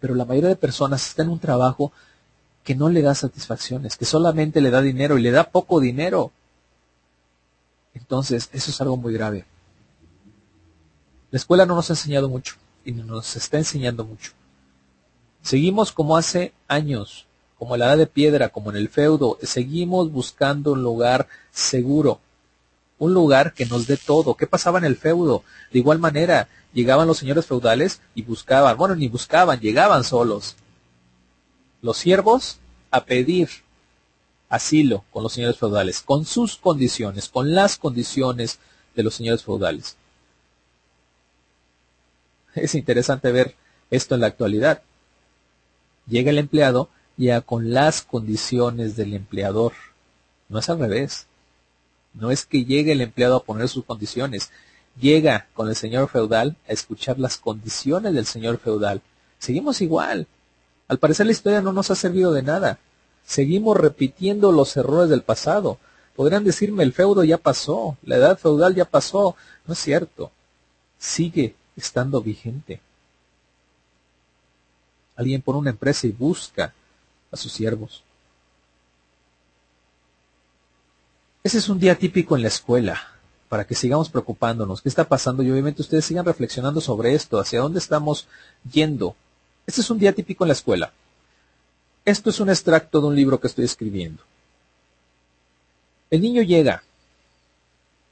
Pero 0.00 0.16
la 0.16 0.24
mayoría 0.24 0.48
de 0.48 0.56
personas 0.56 1.06
está 1.06 1.22
en 1.22 1.28
un 1.28 1.38
trabajo 1.38 1.92
que 2.64 2.74
no 2.74 2.88
le 2.88 3.02
da 3.02 3.14
satisfacciones, 3.14 3.96
que 3.96 4.04
solamente 4.04 4.60
le 4.60 4.70
da 4.70 4.82
dinero 4.82 5.16
y 5.16 5.22
le 5.22 5.30
da 5.30 5.44
poco 5.44 5.78
dinero. 5.78 6.32
Entonces, 7.94 8.50
eso 8.52 8.72
es 8.72 8.80
algo 8.80 8.96
muy 8.96 9.12
grave. 9.12 9.44
La 11.30 11.36
escuela 11.36 11.66
no 11.66 11.76
nos 11.76 11.88
ha 11.90 11.92
enseñado 11.92 12.28
mucho 12.28 12.56
y 12.84 12.90
no 12.90 13.04
nos 13.04 13.36
está 13.36 13.58
enseñando 13.58 14.04
mucho. 14.04 14.32
Seguimos 15.40 15.92
como 15.92 16.16
hace 16.16 16.52
años, 16.66 17.27
como 17.58 17.74
en 17.74 17.80
la 17.80 17.86
edad 17.86 17.98
de 17.98 18.06
piedra, 18.06 18.50
como 18.50 18.70
en 18.70 18.76
el 18.76 18.88
feudo, 18.88 19.38
seguimos 19.42 20.12
buscando 20.12 20.72
un 20.72 20.82
lugar 20.82 21.28
seguro, 21.50 22.20
un 22.98 23.12
lugar 23.12 23.52
que 23.52 23.66
nos 23.66 23.86
dé 23.86 23.96
todo. 23.96 24.36
¿Qué 24.36 24.46
pasaba 24.46 24.78
en 24.78 24.84
el 24.84 24.96
feudo? 24.96 25.42
De 25.72 25.80
igual 25.80 25.98
manera, 25.98 26.48
llegaban 26.72 27.08
los 27.08 27.18
señores 27.18 27.46
feudales 27.46 28.00
y 28.14 28.22
buscaban, 28.22 28.76
bueno, 28.76 28.94
ni 28.94 29.08
buscaban, 29.08 29.58
llegaban 29.58 30.04
solos. 30.04 30.54
Los 31.82 31.98
siervos 31.98 32.58
a 32.90 33.04
pedir 33.04 33.48
asilo 34.48 35.04
con 35.10 35.24
los 35.24 35.32
señores 35.32 35.58
feudales, 35.58 36.00
con 36.00 36.24
sus 36.24 36.56
condiciones, 36.56 37.28
con 37.28 37.54
las 37.54 37.76
condiciones 37.76 38.60
de 38.94 39.02
los 39.02 39.14
señores 39.14 39.42
feudales. 39.42 39.96
Es 42.54 42.74
interesante 42.76 43.32
ver 43.32 43.56
esto 43.90 44.14
en 44.14 44.20
la 44.20 44.28
actualidad. 44.28 44.82
Llega 46.06 46.30
el 46.30 46.38
empleado 46.38 46.88
ya 47.18 47.40
con 47.40 47.74
las 47.74 48.00
condiciones 48.02 48.96
del 48.96 49.12
empleador. 49.12 49.72
No 50.48 50.60
es 50.60 50.68
al 50.70 50.78
revés. 50.78 51.26
No 52.14 52.30
es 52.30 52.46
que 52.46 52.64
llegue 52.64 52.92
el 52.92 53.00
empleado 53.00 53.36
a 53.36 53.42
poner 53.42 53.68
sus 53.68 53.84
condiciones. 53.84 54.50
Llega 54.98 55.48
con 55.52 55.68
el 55.68 55.76
señor 55.76 56.08
feudal 56.08 56.56
a 56.68 56.72
escuchar 56.72 57.18
las 57.18 57.36
condiciones 57.36 58.14
del 58.14 58.24
señor 58.24 58.58
feudal. 58.58 59.02
Seguimos 59.38 59.80
igual. 59.80 60.26
Al 60.86 60.98
parecer 60.98 61.26
la 61.26 61.32
historia 61.32 61.60
no 61.60 61.72
nos 61.72 61.90
ha 61.90 61.96
servido 61.96 62.32
de 62.32 62.42
nada. 62.42 62.78
Seguimos 63.26 63.76
repitiendo 63.76 64.52
los 64.52 64.76
errores 64.76 65.10
del 65.10 65.22
pasado. 65.22 65.78
Podrían 66.14 66.44
decirme 66.44 66.84
el 66.84 66.92
feudo 66.92 67.24
ya 67.24 67.38
pasó, 67.38 67.96
la 68.02 68.16
edad 68.16 68.38
feudal 68.38 68.74
ya 68.74 68.84
pasó. 68.84 69.36
No 69.66 69.74
es 69.74 69.80
cierto. 69.80 70.30
Sigue 70.98 71.54
estando 71.76 72.20
vigente. 72.20 72.80
Alguien 75.16 75.42
pone 75.42 75.58
una 75.58 75.70
empresa 75.70 76.06
y 76.06 76.12
busca 76.12 76.72
a 77.30 77.36
sus 77.36 77.52
siervos. 77.52 78.02
Ese 81.44 81.58
es 81.58 81.68
un 81.68 81.78
día 81.78 81.96
típico 81.96 82.36
en 82.36 82.42
la 82.42 82.48
escuela, 82.48 83.00
para 83.48 83.66
que 83.66 83.74
sigamos 83.74 84.08
preocupándonos. 84.08 84.82
¿Qué 84.82 84.88
está 84.88 85.08
pasando? 85.08 85.42
Y 85.42 85.50
obviamente 85.50 85.82
ustedes 85.82 86.04
sigan 86.04 86.26
reflexionando 86.26 86.80
sobre 86.80 87.14
esto, 87.14 87.38
hacia 87.38 87.60
dónde 87.60 87.78
estamos 87.78 88.26
yendo. 88.70 89.16
Este 89.66 89.80
es 89.80 89.90
un 89.90 89.98
día 89.98 90.12
típico 90.12 90.44
en 90.44 90.48
la 90.48 90.54
escuela. 90.54 90.92
Esto 92.04 92.30
es 92.30 92.40
un 92.40 92.50
extracto 92.50 93.00
de 93.00 93.06
un 93.06 93.16
libro 93.16 93.40
que 93.40 93.46
estoy 93.46 93.64
escribiendo. 93.64 94.22
El 96.10 96.22
niño 96.22 96.42
llega, 96.42 96.82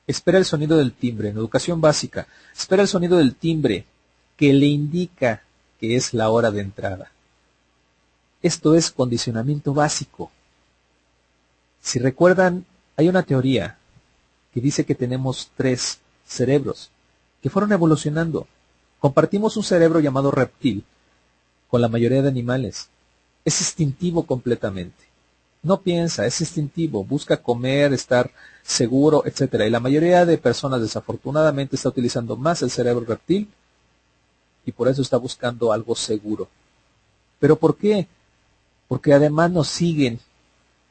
espera 0.06 0.38
el 0.38 0.44
sonido 0.44 0.76
del 0.76 0.92
timbre, 0.92 1.30
en 1.30 1.36
educación 1.36 1.80
básica, 1.80 2.26
espera 2.54 2.82
el 2.82 2.88
sonido 2.88 3.16
del 3.16 3.34
timbre 3.34 3.86
que 4.36 4.52
le 4.52 4.66
indica 4.66 5.42
que 5.80 5.96
es 5.96 6.12
la 6.14 6.30
hora 6.30 6.50
de 6.50 6.60
entrada. 6.60 7.10
Esto 8.42 8.74
es 8.74 8.90
condicionamiento 8.90 9.74
básico. 9.74 10.30
Si 11.80 11.98
recuerdan, 11.98 12.64
hay 12.96 13.08
una 13.08 13.22
teoría 13.22 13.78
que 14.52 14.60
dice 14.60 14.84
que 14.84 14.94
tenemos 14.94 15.50
tres 15.56 16.00
cerebros 16.26 16.90
que 17.42 17.50
fueron 17.50 17.72
evolucionando. 17.72 18.46
Compartimos 19.00 19.56
un 19.56 19.64
cerebro 19.64 20.00
llamado 20.00 20.30
reptil 20.30 20.84
con 21.68 21.80
la 21.80 21.88
mayoría 21.88 22.22
de 22.22 22.28
animales. 22.28 22.88
Es 23.44 23.60
instintivo 23.60 24.24
completamente. 24.24 25.04
No 25.62 25.80
piensa, 25.80 26.26
es 26.26 26.40
instintivo, 26.40 27.04
busca 27.04 27.36
comer, 27.36 27.92
estar 27.92 28.30
seguro, 28.62 29.24
etc. 29.26 29.64
Y 29.66 29.70
la 29.70 29.80
mayoría 29.80 30.24
de 30.24 30.38
personas 30.38 30.80
desafortunadamente 30.80 31.76
está 31.76 31.88
utilizando 31.88 32.36
más 32.36 32.62
el 32.62 32.70
cerebro 32.70 33.04
reptil 33.04 33.48
y 34.64 34.72
por 34.72 34.88
eso 34.88 35.02
está 35.02 35.16
buscando 35.16 35.72
algo 35.72 35.94
seguro. 35.94 36.48
¿Pero 37.38 37.56
por 37.56 37.76
qué? 37.76 38.08
Porque 38.88 39.12
además 39.12 39.50
nos 39.50 39.68
siguen 39.68 40.20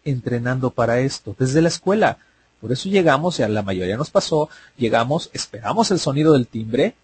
entrenando 0.04 0.72
para 0.72 1.00
esto 1.00 1.36
desde 1.38 1.62
la 1.62 1.70
escuela. 1.70 2.18
Por 2.62 2.72
eso 2.72 2.90
llegamos, 2.90 3.40
y 3.40 3.44
a 3.44 3.50
la 3.50 3.62
mayoría 3.62 3.98
nos 3.98 4.12
pasó, 4.12 4.50
llegamos, 4.78 5.30
esperamos 5.34 5.92
el 5.92 6.00
sonido 6.00 6.34
del 6.34 6.48
timbre, 6.48 6.96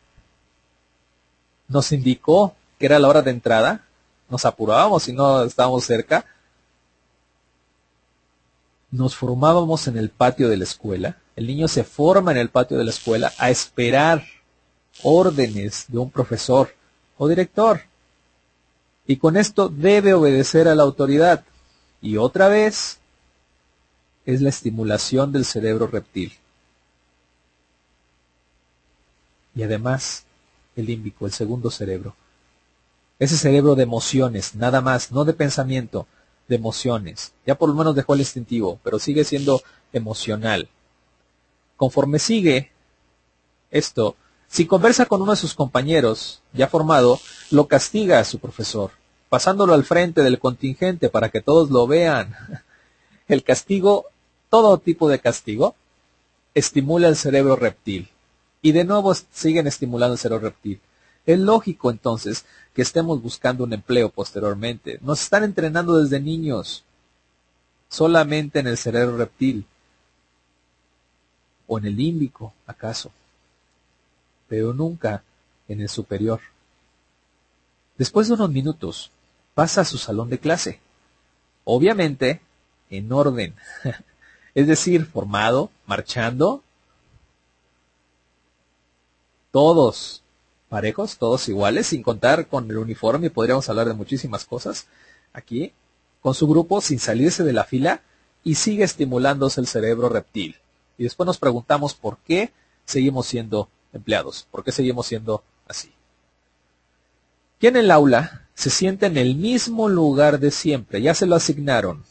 nos 1.67 1.91
indicó 1.91 2.56
que 2.80 2.86
era 2.86 2.99
la 2.99 3.08
hora 3.08 3.21
de 3.21 3.32
entrada, 3.32 3.86
nos 4.30 4.45
apurábamos 4.45 5.04
si 5.04 5.13
no 5.13 5.43
estábamos 5.43 5.86
cerca, 5.86 6.25
nos 8.89 9.15
formábamos 9.15 9.88
en 9.88 9.97
el 9.97 10.10
patio 10.10 10.49
de 10.49 10.58
la 10.58 10.63
escuela, 10.63 11.17
el 11.36 11.47
niño 11.47 11.67
se 11.67 11.84
forma 11.84 12.32
en 12.32 12.38
el 12.38 12.49
patio 12.49 12.77
de 12.77 12.84
la 12.84 12.91
escuela 12.91 13.32
a 13.38 13.49
esperar 13.49 14.23
órdenes 15.04 15.86
de 15.88 15.97
un 15.97 16.10
profesor 16.10 16.73
o 17.17 17.27
director 17.27 17.82
y 19.07 19.17
con 19.17 19.37
esto 19.37 19.69
debe 19.69 20.13
obedecer 20.13 20.67
a 20.67 20.75
la 20.75 20.83
autoridad. 20.83 21.43
Y 22.01 22.17
otra 22.17 22.47
vez 22.47 22.99
es 24.25 24.41
la 24.41 24.49
estimulación 24.49 25.31
del 25.31 25.45
cerebro 25.45 25.87
reptil. 25.87 26.33
Y 29.55 29.63
además 29.63 30.25
el 30.75 30.85
límbico, 30.85 31.25
el 31.25 31.33
segundo 31.33 31.69
cerebro. 31.69 32.15
Ese 33.19 33.37
cerebro 33.37 33.75
de 33.75 33.83
emociones, 33.83 34.55
nada 34.55 34.81
más, 34.81 35.11
no 35.11 35.25
de 35.25 35.33
pensamiento, 35.33 36.07
de 36.47 36.55
emociones. 36.55 37.33
Ya 37.45 37.55
por 37.55 37.69
lo 37.69 37.75
menos 37.75 37.95
dejó 37.95 38.13
el 38.13 38.21
instintivo, 38.21 38.79
pero 38.83 38.97
sigue 38.97 39.23
siendo 39.23 39.61
emocional. 39.93 40.69
Conforme 41.77 42.19
sigue 42.19 42.71
esto, 43.69 44.15
si 44.51 44.65
conversa 44.65 45.05
con 45.05 45.21
uno 45.21 45.31
de 45.31 45.37
sus 45.37 45.55
compañeros, 45.55 46.41
ya 46.51 46.67
formado, 46.67 47.21
lo 47.51 47.69
castiga 47.69 48.19
a 48.19 48.25
su 48.25 48.37
profesor, 48.37 48.91
pasándolo 49.29 49.73
al 49.73 49.85
frente 49.85 50.23
del 50.23 50.39
contingente 50.39 51.07
para 51.07 51.29
que 51.29 51.39
todos 51.39 51.69
lo 51.69 51.87
vean. 51.87 52.35
el 53.29 53.43
castigo, 53.43 54.07
todo 54.49 54.77
tipo 54.77 55.07
de 55.07 55.19
castigo, 55.19 55.73
estimula 56.53 57.07
el 57.07 57.15
cerebro 57.15 57.55
reptil. 57.55 58.09
Y 58.61 58.73
de 58.73 58.83
nuevo 58.83 59.13
siguen 59.13 59.67
estimulando 59.67 60.15
el 60.15 60.19
cerebro 60.19 60.49
reptil. 60.49 60.81
Es 61.25 61.39
lógico 61.39 61.89
entonces 61.89 62.43
que 62.75 62.81
estemos 62.81 63.21
buscando 63.21 63.63
un 63.63 63.71
empleo 63.71 64.09
posteriormente. 64.09 64.99
Nos 65.01 65.21
están 65.21 65.45
entrenando 65.45 65.97
desde 65.97 66.19
niños 66.19 66.83
solamente 67.87 68.59
en 68.59 68.67
el 68.67 68.77
cerebro 68.77 69.15
reptil 69.15 69.65
o 71.67 71.77
en 71.77 71.85
el 71.85 71.95
límbico, 71.95 72.53
acaso, 72.67 73.11
pero 74.51 74.73
nunca 74.73 75.23
en 75.69 75.79
el 75.79 75.87
superior. 75.87 76.41
Después 77.97 78.27
de 78.27 78.33
unos 78.33 78.49
minutos, 78.49 79.09
pasa 79.53 79.79
a 79.79 79.85
su 79.85 79.97
salón 79.97 80.29
de 80.29 80.39
clase. 80.39 80.81
Obviamente, 81.63 82.41
en 82.89 83.13
orden. 83.13 83.55
es 84.53 84.67
decir, 84.67 85.05
formado, 85.05 85.71
marchando. 85.85 86.63
Todos 89.51 90.21
parejos, 90.67 91.17
todos 91.17 91.47
iguales, 91.47 91.87
sin 91.87 92.03
contar 92.03 92.47
con 92.47 92.69
el 92.69 92.77
uniforme, 92.77 93.29
podríamos 93.29 93.69
hablar 93.69 93.87
de 93.87 93.93
muchísimas 93.93 94.43
cosas 94.43 94.87
aquí, 95.31 95.71
con 96.21 96.33
su 96.33 96.45
grupo 96.45 96.81
sin 96.81 96.99
salirse 96.99 97.45
de 97.45 97.53
la 97.53 97.63
fila 97.63 98.01
y 98.43 98.55
sigue 98.55 98.83
estimulándose 98.83 99.61
el 99.61 99.67
cerebro 99.67 100.09
reptil. 100.09 100.57
Y 100.97 101.03
después 101.03 101.25
nos 101.25 101.37
preguntamos 101.37 101.93
por 101.93 102.17
qué 102.17 102.51
seguimos 102.83 103.27
siendo 103.27 103.69
empleados, 103.93 104.47
por 104.51 104.63
qué 104.63 104.71
seguimos 104.71 105.08
siendo 105.08 105.43
así. 105.67 105.91
Y 107.60 107.67
en 107.67 107.77
el 107.77 107.91
aula 107.91 108.47
se 108.54 108.69
siente 108.69 109.06
en 109.06 109.17
el 109.17 109.36
mismo 109.36 109.89
lugar 109.89 110.39
de 110.39 110.51
siempre, 110.51 111.01
ya 111.01 111.13
se 111.13 111.25
lo 111.25 111.36
asignaron. 111.36 112.04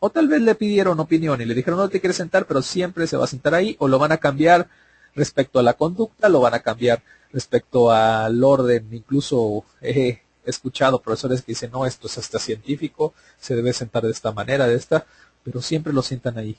O 0.00 0.10
tal 0.10 0.28
vez 0.28 0.40
le 0.40 0.54
pidieron 0.54 1.00
opinión 1.00 1.40
y 1.40 1.44
le 1.44 1.54
dijeron 1.54 1.78
no 1.78 1.88
te 1.88 2.00
quieres 2.00 2.16
sentar, 2.16 2.46
pero 2.46 2.62
siempre 2.62 3.06
se 3.06 3.16
va 3.16 3.24
a 3.24 3.28
sentar 3.28 3.54
ahí, 3.54 3.76
o 3.78 3.88
lo 3.88 3.98
van 3.98 4.12
a 4.12 4.18
cambiar 4.18 4.68
respecto 5.14 5.58
a 5.58 5.62
la 5.62 5.74
conducta, 5.74 6.28
lo 6.28 6.40
van 6.40 6.54
a 6.54 6.60
cambiar 6.60 7.02
respecto 7.32 7.90
al 7.90 8.42
orden. 8.42 8.88
Incluso 8.92 9.64
he 9.80 10.22
escuchado 10.44 11.00
profesores 11.00 11.42
que 11.42 11.52
dicen, 11.52 11.70
no, 11.72 11.84
esto 11.84 12.06
es 12.06 12.16
hasta 12.18 12.38
científico, 12.38 13.12
se 13.38 13.56
debe 13.56 13.72
sentar 13.72 14.04
de 14.04 14.12
esta 14.12 14.32
manera, 14.32 14.66
de 14.66 14.76
esta, 14.76 15.04
pero 15.44 15.60
siempre 15.60 15.92
lo 15.92 16.02
sientan 16.02 16.38
ahí. 16.38 16.56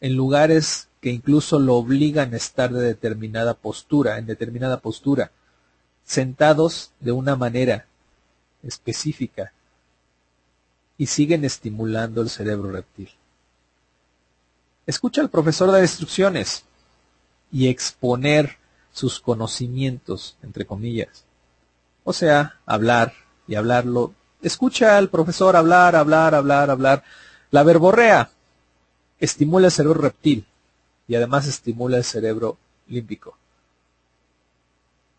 En 0.00 0.14
lugares 0.14 0.87
que 1.00 1.10
incluso 1.10 1.58
lo 1.58 1.76
obligan 1.76 2.34
a 2.34 2.36
estar 2.36 2.72
de 2.72 2.80
determinada 2.80 3.54
postura, 3.54 4.18
en 4.18 4.26
determinada 4.26 4.80
postura, 4.80 5.30
sentados 6.04 6.92
de 7.00 7.12
una 7.12 7.36
manera 7.36 7.86
específica 8.62 9.52
y 10.96 11.06
siguen 11.06 11.44
estimulando 11.44 12.22
el 12.22 12.30
cerebro 12.30 12.72
reptil. 12.72 13.10
Escucha 14.86 15.20
al 15.20 15.30
profesor 15.30 15.70
dar 15.70 15.82
instrucciones 15.82 16.64
y 17.52 17.68
exponer 17.68 18.56
sus 18.92 19.20
conocimientos, 19.20 20.36
entre 20.42 20.66
comillas. 20.66 21.24
O 22.04 22.12
sea, 22.12 22.58
hablar 22.66 23.12
y 23.46 23.54
hablarlo. 23.54 24.14
Escucha 24.42 24.96
al 24.96 25.10
profesor 25.10 25.54
hablar, 25.56 25.94
hablar, 25.94 26.34
hablar, 26.34 26.70
hablar. 26.70 27.04
La 27.50 27.62
verborrea 27.62 28.30
estimula 29.20 29.66
el 29.66 29.72
cerebro 29.72 30.00
reptil 30.00 30.46
y 31.08 31.16
además 31.16 31.48
estimula 31.48 31.96
el 31.96 32.04
cerebro 32.04 32.58
límbico. 32.86 33.36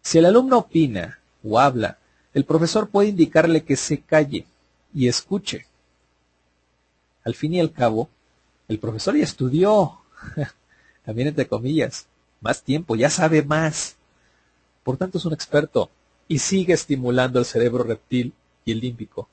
Si 0.02 0.20
el 0.20 0.26
alumno 0.26 0.60
opina 0.60 1.20
o 1.44 1.60
habla, 1.60 1.98
el 2.34 2.46
profesor 2.46 2.90
puede 2.90 3.10
indicarle 3.10 3.64
que 3.64 3.76
se 3.76 4.00
calle 4.00 4.46
y 4.94 5.08
escuche. 5.08 5.66
Al 7.24 7.36
fin 7.36 7.56
y 7.56 7.60
al 7.60 7.74
cabo, 7.74 8.10
el 8.68 8.80
profesor 8.80 9.18
ya 9.18 9.24
estudió, 9.24 10.00
también 11.06 11.30
entre 11.30 11.48
comillas, 11.48 12.06
más 12.40 12.64
tiempo, 12.64 12.96
ya 12.96 13.10
sabe 13.10 13.44
más. 13.44 13.98
Por 14.84 14.98
tanto, 14.98 15.18
es 15.18 15.26
un 15.26 15.34
experto 15.34 15.90
y 16.28 16.40
sigue 16.40 16.74
estimulando 16.74 17.40
el 17.40 17.46
cerebro 17.46 17.84
reptil 17.84 18.34
y 18.64 18.72
el 18.72 18.80
límbico. 18.80 19.28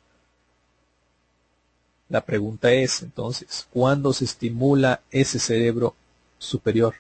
La 2.08 2.24
pregunta 2.24 2.72
es, 2.72 3.02
entonces, 3.02 3.66
¿cuándo 3.70 4.12
se 4.12 4.24
estimula 4.24 5.02
ese 5.10 5.38
cerebro 5.38 5.94
superior? 6.38 6.94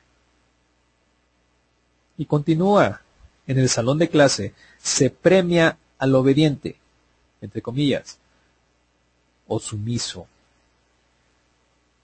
Y 2.16 2.26
continúa, 2.26 3.02
en 3.46 3.58
el 3.58 3.68
salón 3.68 3.98
de 3.98 4.08
clase, 4.08 4.54
se 4.78 5.10
premia 5.10 5.78
al 5.98 6.14
obediente, 6.14 6.76
entre 7.40 7.62
comillas, 7.62 8.18
o 9.46 9.60
sumiso. 9.60 10.26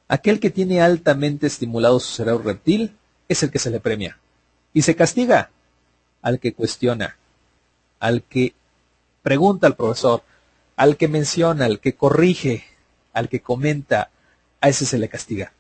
Aquel 0.09 0.41
que 0.41 0.51
tiene 0.51 0.83
altamente 0.83 1.47
estimulado 1.47 1.99
su 1.99 2.13
cerebro 2.13 2.43
reptil 2.45 2.97
es 3.29 3.43
el 3.43 3.51
que 3.51 3.59
se 3.59 3.71
le 3.71 3.81
premia. 3.81 4.19
Y 4.75 4.83
se 4.83 4.95
castiga 4.95 5.51
al 6.21 6.39
que 6.39 6.55
cuestiona, 6.55 7.17
al 7.99 8.23
que 8.23 8.55
pregunta 9.23 9.67
al 9.67 9.77
profesor, 9.77 10.23
al 10.77 10.97
que 10.97 11.09
menciona, 11.09 11.65
al 11.65 11.81
que 11.81 11.95
corrige, 11.95 12.65
al 13.13 13.29
que 13.29 13.41
comenta, 13.41 14.11
a 14.61 14.69
ese 14.69 14.87
se 14.87 14.99
le 14.99 15.09
castiga. 15.09 15.53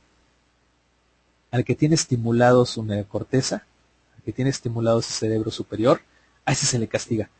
Al 1.52 1.64
que 1.64 1.76
tiene 1.76 1.94
estimulado 1.94 2.66
su 2.66 2.82
neocorteza, 2.82 3.64
al 4.16 4.22
que 4.24 4.32
tiene 4.32 4.50
estimulado 4.50 5.00
su 5.02 5.12
cerebro 5.12 5.52
superior, 5.52 6.00
a 6.44 6.50
ese 6.50 6.66
se 6.66 6.80
le 6.80 6.88
castiga. 6.88 7.30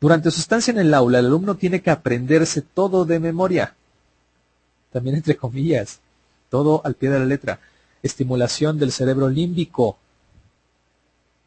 Durante 0.00 0.32
su 0.32 0.40
estancia 0.40 0.72
en 0.72 0.78
el 0.78 0.92
aula, 0.92 1.20
el 1.20 1.26
alumno 1.26 1.54
tiene 1.54 1.80
que 1.80 1.90
aprenderse 1.90 2.62
todo 2.62 3.04
de 3.04 3.20
memoria. 3.20 3.76
También 4.92 5.16
entre 5.16 5.36
comillas, 5.36 6.00
todo 6.50 6.80
al 6.84 6.94
pie 6.94 7.10
de 7.10 7.20
la 7.20 7.24
letra 7.24 7.60
estimulación 8.02 8.78
del 8.78 8.92
cerebro 8.92 9.28
límbico 9.28 9.98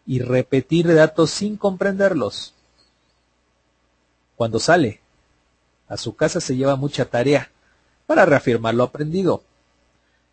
y 0.06 0.20
repetir 0.20 0.94
datos 0.94 1.32
sin 1.32 1.58
comprenderlos. 1.58 2.54
Cuando 4.36 4.60
sale, 4.60 5.02
a 5.88 5.98
su 5.98 6.16
casa 6.16 6.40
se 6.40 6.56
lleva 6.56 6.76
mucha 6.76 7.06
tarea 7.06 7.52
para 8.06 8.26
reafirmar 8.26 8.74
lo 8.74 8.84
aprendido. 8.84 9.44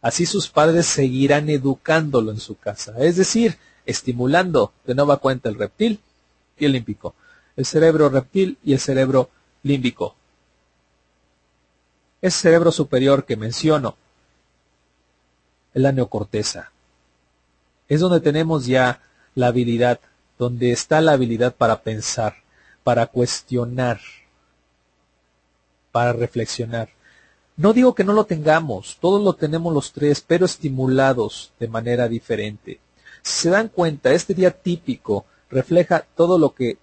Así 0.07 0.25
sus 0.25 0.49
padres 0.49 0.87
seguirán 0.87 1.51
educándolo 1.51 2.31
en 2.31 2.39
su 2.39 2.57
casa, 2.57 2.95
es 3.01 3.17
decir, 3.17 3.59
estimulando 3.87 4.73
de 4.85 4.95
nueva 4.95 5.17
cuenta 5.17 5.49
el 5.49 5.57
reptil 5.57 5.99
y 6.57 6.65
el 6.65 6.75
límbico, 6.75 7.17
el 7.57 7.67
cerebro 7.67 8.09
reptil 8.09 8.57
y 8.63 8.73
el 8.73 8.79
cerebro 8.79 9.31
límbico. 9.65 10.15
Ese 12.23 12.39
cerebro 12.39 12.71
superior 12.71 13.25
que 13.25 13.37
menciono 13.37 13.97
es 15.75 15.83
la 15.83 15.91
neocorteza. 15.91 16.71
Es 17.89 17.99
donde 17.99 18.21
tenemos 18.21 18.65
ya 18.65 19.03
la 19.35 19.49
habilidad, 19.49 19.99
donde 20.39 20.71
está 20.71 21.01
la 21.01 21.15
habilidad 21.15 21.53
para 21.57 21.83
pensar, 21.83 22.45
para 22.85 23.09
cuestionar, 23.09 23.99
para 25.91 26.13
reflexionar. 26.13 26.91
No 27.57 27.73
digo 27.73 27.95
que 27.95 28.05
no 28.05 28.13
lo 28.13 28.25
tengamos, 28.25 28.99
todos 29.01 29.23
lo 29.23 29.33
tenemos 29.33 29.73
los 29.73 29.93
tres, 29.93 30.21
pero 30.21 30.45
estimulados 30.45 31.53
de 31.59 31.69
manera 31.69 32.07
diferente. 32.07 32.81
Si 33.23 33.43
se 33.43 33.51
dan 33.51 33.69
cuenta, 33.69 34.13
este 34.13 34.35
día 34.35 34.51
típico 34.51 35.25
refleja 35.51 36.05
todo 36.15 36.39
lo 36.39 36.55
que 36.55 36.77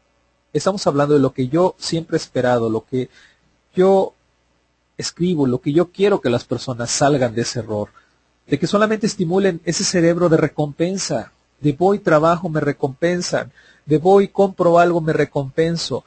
estamos 0.52 0.86
hablando 0.88 1.14
de 1.14 1.20
lo 1.20 1.32
que 1.32 1.48
yo 1.48 1.76
siempre 1.78 2.18
he 2.18 2.20
esperado, 2.20 2.72
lo 2.72 2.86
que 2.86 3.10
yo 3.76 4.14
escribo, 4.98 5.46
lo 5.46 5.62
que 5.62 5.74
yo 5.74 5.92
quiero 5.92 6.22
que 6.22 6.30
las 6.30 6.44
personas 6.44 6.90
salgan 6.90 7.36
de 7.36 7.44
ese 7.44 7.60
error, 7.60 7.90
de 8.48 8.58
que 8.58 8.68
solamente 8.68 9.06
estimulen 9.06 9.62
ese 9.66 9.84
cerebro 9.84 10.28
de 10.28 10.38
recompensa, 10.38 11.32
de 11.60 11.74
voy 11.74 12.00
trabajo 12.00 12.50
me 12.50 12.60
recompensan, 12.60 13.52
de 13.86 13.98
voy 14.00 14.28
compro 14.28 14.80
algo 14.80 15.02
me 15.02 15.14
recompenso, 15.14 16.04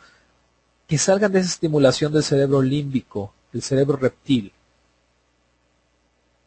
que 0.87 0.99
salgan 0.99 1.33
de 1.33 1.41
esa 1.41 1.51
estimulación 1.51 2.13
del 2.13 2.23
cerebro 2.23 2.63
límbico, 2.63 3.33
del 3.53 3.63
cerebro 3.63 3.97
reptil, 3.97 4.53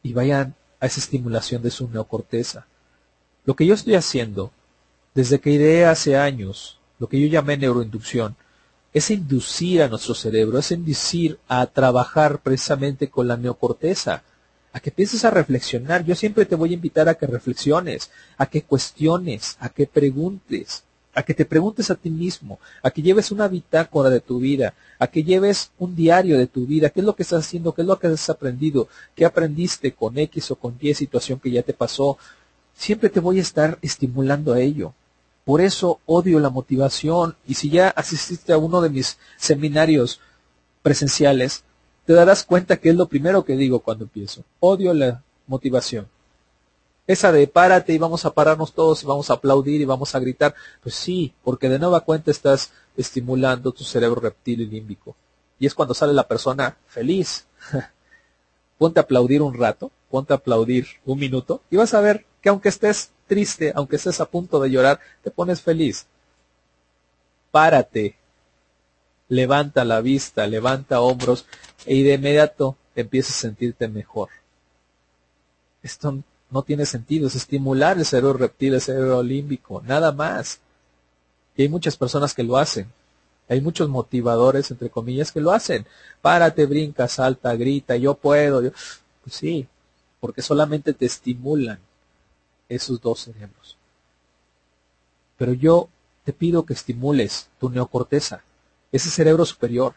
y 0.04 0.14
vayan 0.14 0.56
a 0.80 0.86
esa 0.86 1.00
estimulación 1.00 1.62
de 1.62 1.72
su 1.72 1.88
neocorteza. 1.90 2.66
Lo 3.46 3.56
que 3.56 3.66
yo 3.66 3.74
estoy 3.74 3.96
haciendo, 3.96 4.52
desde 5.14 5.40
que 5.40 5.52
ideé 5.52 5.86
hace 5.86 6.18
años, 6.18 6.80
lo 7.00 7.08
que 7.08 7.20
yo 7.20 7.28
llamé 7.28 7.58
neuroinducción, 7.58 8.36
es 8.94 9.12
inducir 9.12 9.82
a 9.82 9.88
nuestro 9.88 10.16
cerebro, 10.16 10.58
es 10.58 10.72
inducir 10.72 11.40
a 11.48 11.66
trabajar 11.68 12.40
precisamente 12.40 13.10
con 13.10 13.28
la 13.28 13.38
neocorteza, 13.38 14.24
a 14.72 14.80
que 14.80 14.90
empieces 14.90 15.26
a 15.26 15.32
reflexionar. 15.32 16.04
Yo 16.06 16.16
siempre 16.16 16.46
te 16.46 16.56
voy 16.56 16.72
a 16.72 16.76
invitar 16.76 17.10
a 17.10 17.16
que 17.16 17.28
reflexiones, 17.28 18.12
a 18.38 18.46
que 18.46 18.64
cuestiones, 18.64 19.58
a 19.60 19.70
que 19.70 19.88
preguntes, 19.88 20.84
a 21.20 21.24
que 21.24 21.34
te 21.34 21.44
preguntes 21.44 21.92
a 21.92 21.96
ti 21.96 22.10
mismo, 22.10 22.60
a 22.82 22.92
que 22.92 23.02
lleves 23.02 23.30
una 23.30 23.50
bitácora 23.50 24.10
de 24.10 24.22
tu 24.22 24.40
vida, 24.40 24.74
a 25.00 25.08
que 25.08 25.22
lleves 25.22 25.70
un 25.78 25.94
diario 25.94 26.38
de 26.38 26.48
tu 26.48 26.66
vida, 26.66 26.92
qué 26.92 27.02
es 27.02 27.06
lo 27.06 27.14
que 27.14 27.24
estás 27.24 27.46
haciendo, 27.46 27.74
qué 27.74 27.82
es 27.82 27.88
lo 27.90 28.00
que 28.00 28.08
has 28.08 28.30
aprendido, 28.30 28.88
qué 29.16 29.26
aprendiste 29.26 29.92
con 29.92 30.18
X 30.18 30.52
o 30.52 30.56
con 30.56 30.78
Y 30.80 30.94
situación 30.94 31.42
que 31.42 31.52
ya 31.52 31.62
te 31.62 31.74
pasó. 31.74 32.18
Siempre 32.74 33.10
te 33.10 33.20
voy 33.20 33.40
a 33.40 33.42
estar 33.42 33.78
estimulando 33.82 34.54
a 34.54 34.62
ello. 34.62 34.94
Por 35.44 35.60
eso 35.60 36.00
odio 36.06 36.40
la 36.40 36.50
motivación 36.50 37.36
y 37.46 37.56
si 37.56 37.70
ya 37.70 37.90
asististe 37.90 38.54
a 38.54 38.58
uno 38.58 38.80
de 38.80 38.90
mis 38.90 39.18
seminarios 39.36 40.22
presenciales, 40.82 41.66
te 42.06 42.14
darás 42.14 42.46
cuenta 42.46 42.78
que 42.78 42.92
es 42.92 42.96
lo 42.96 43.10
primero 43.10 43.44
que 43.44 43.58
digo 43.58 43.82
cuando 43.82 44.06
empiezo. 44.06 44.46
Odio 44.62 44.94
la 44.94 45.22
motivación. 45.48 46.08
Esa 47.10 47.32
de 47.32 47.48
párate 47.48 47.92
y 47.92 47.98
vamos 47.98 48.24
a 48.26 48.36
pararnos 48.36 48.72
todos 48.72 49.02
y 49.02 49.08
vamos 49.08 49.32
a 49.32 49.34
aplaudir 49.34 49.82
y 49.82 49.86
vamos 49.86 50.14
a 50.14 50.20
gritar. 50.20 50.54
Pues 50.84 50.94
sí, 50.94 51.34
porque 51.44 51.68
de 51.68 51.80
nueva 51.80 52.02
cuenta 52.02 52.30
estás 52.30 52.72
estimulando 52.96 53.72
tu 53.72 53.84
cerebro 53.84 54.22
reptil 54.22 54.62
y 54.62 54.68
límbico. 54.68 55.16
Y 55.58 55.66
es 55.66 55.74
cuando 55.74 55.96
sale 55.96 56.14
la 56.14 56.28
persona 56.28 56.78
feliz. 56.86 57.48
ponte 58.78 59.00
a 59.00 59.04
aplaudir 59.04 59.42
un 59.42 59.56
rato, 59.56 59.90
ponte 60.12 60.34
a 60.34 60.36
aplaudir 60.36 60.86
un 61.04 61.18
minuto 61.18 61.64
y 61.72 61.78
vas 61.78 61.96
a 61.96 62.00
ver 62.00 62.28
que 62.44 62.50
aunque 62.50 62.70
estés 62.70 63.10
triste, 63.26 63.74
aunque 63.74 63.96
estés 63.96 64.22
a 64.22 64.26
punto 64.26 64.60
de 64.60 64.70
llorar, 64.70 65.00
te 65.24 65.32
pones 65.32 65.64
feliz. 65.64 66.06
Párate, 67.50 68.18
levanta 69.30 69.84
la 69.84 70.02
vista, 70.02 70.46
levanta 70.46 71.02
hombros 71.02 71.48
y 71.88 72.04
de 72.04 72.14
inmediato 72.14 72.78
empiezas 72.96 73.36
a 73.36 73.42
sentirte 73.42 73.88
mejor. 73.88 74.30
Esto 75.82 76.22
no 76.52 76.64
tiene 76.64 76.86
sentido, 76.86 77.28
es 77.28 77.36
estimular 77.36 77.98
el 77.98 78.06
cerebro 78.06 78.34
reptil, 78.34 78.74
el 78.74 78.82
cerebro 78.82 79.22
límbico, 79.22 79.82
nada 79.86 80.12
más. 80.12 80.60
Y 81.56 81.64
hay 81.64 81.70
muchas 81.70 81.98
personas 81.98 82.34
que 82.34 82.44
lo 82.44 82.58
hacen. 82.58 82.88
Hay 83.48 83.62
muchos 83.62 83.90
motivadores, 83.90 84.70
entre 84.72 84.90
comillas, 84.90 85.32
que 85.32 85.42
lo 85.42 85.52
hacen. 85.52 85.86
Párate, 86.22 86.66
brinca, 86.66 87.08
salta, 87.08 87.56
grita, 87.56 87.96
yo 87.96 88.14
puedo. 88.14 88.62
Pues 88.62 89.36
sí, 89.36 89.68
porque 90.20 90.42
solamente 90.42 90.94
te 90.94 91.06
estimulan 91.06 91.80
esos 92.68 93.02
dos 93.02 93.22
cerebros. 93.22 93.78
Pero 95.38 95.54
yo 95.54 95.90
te 96.24 96.34
pido 96.34 96.66
que 96.66 96.74
estimules 96.74 97.50
tu 97.60 97.70
neocorteza, 97.70 98.44
ese 98.92 99.10
cerebro 99.10 99.46
superior. 99.46 99.96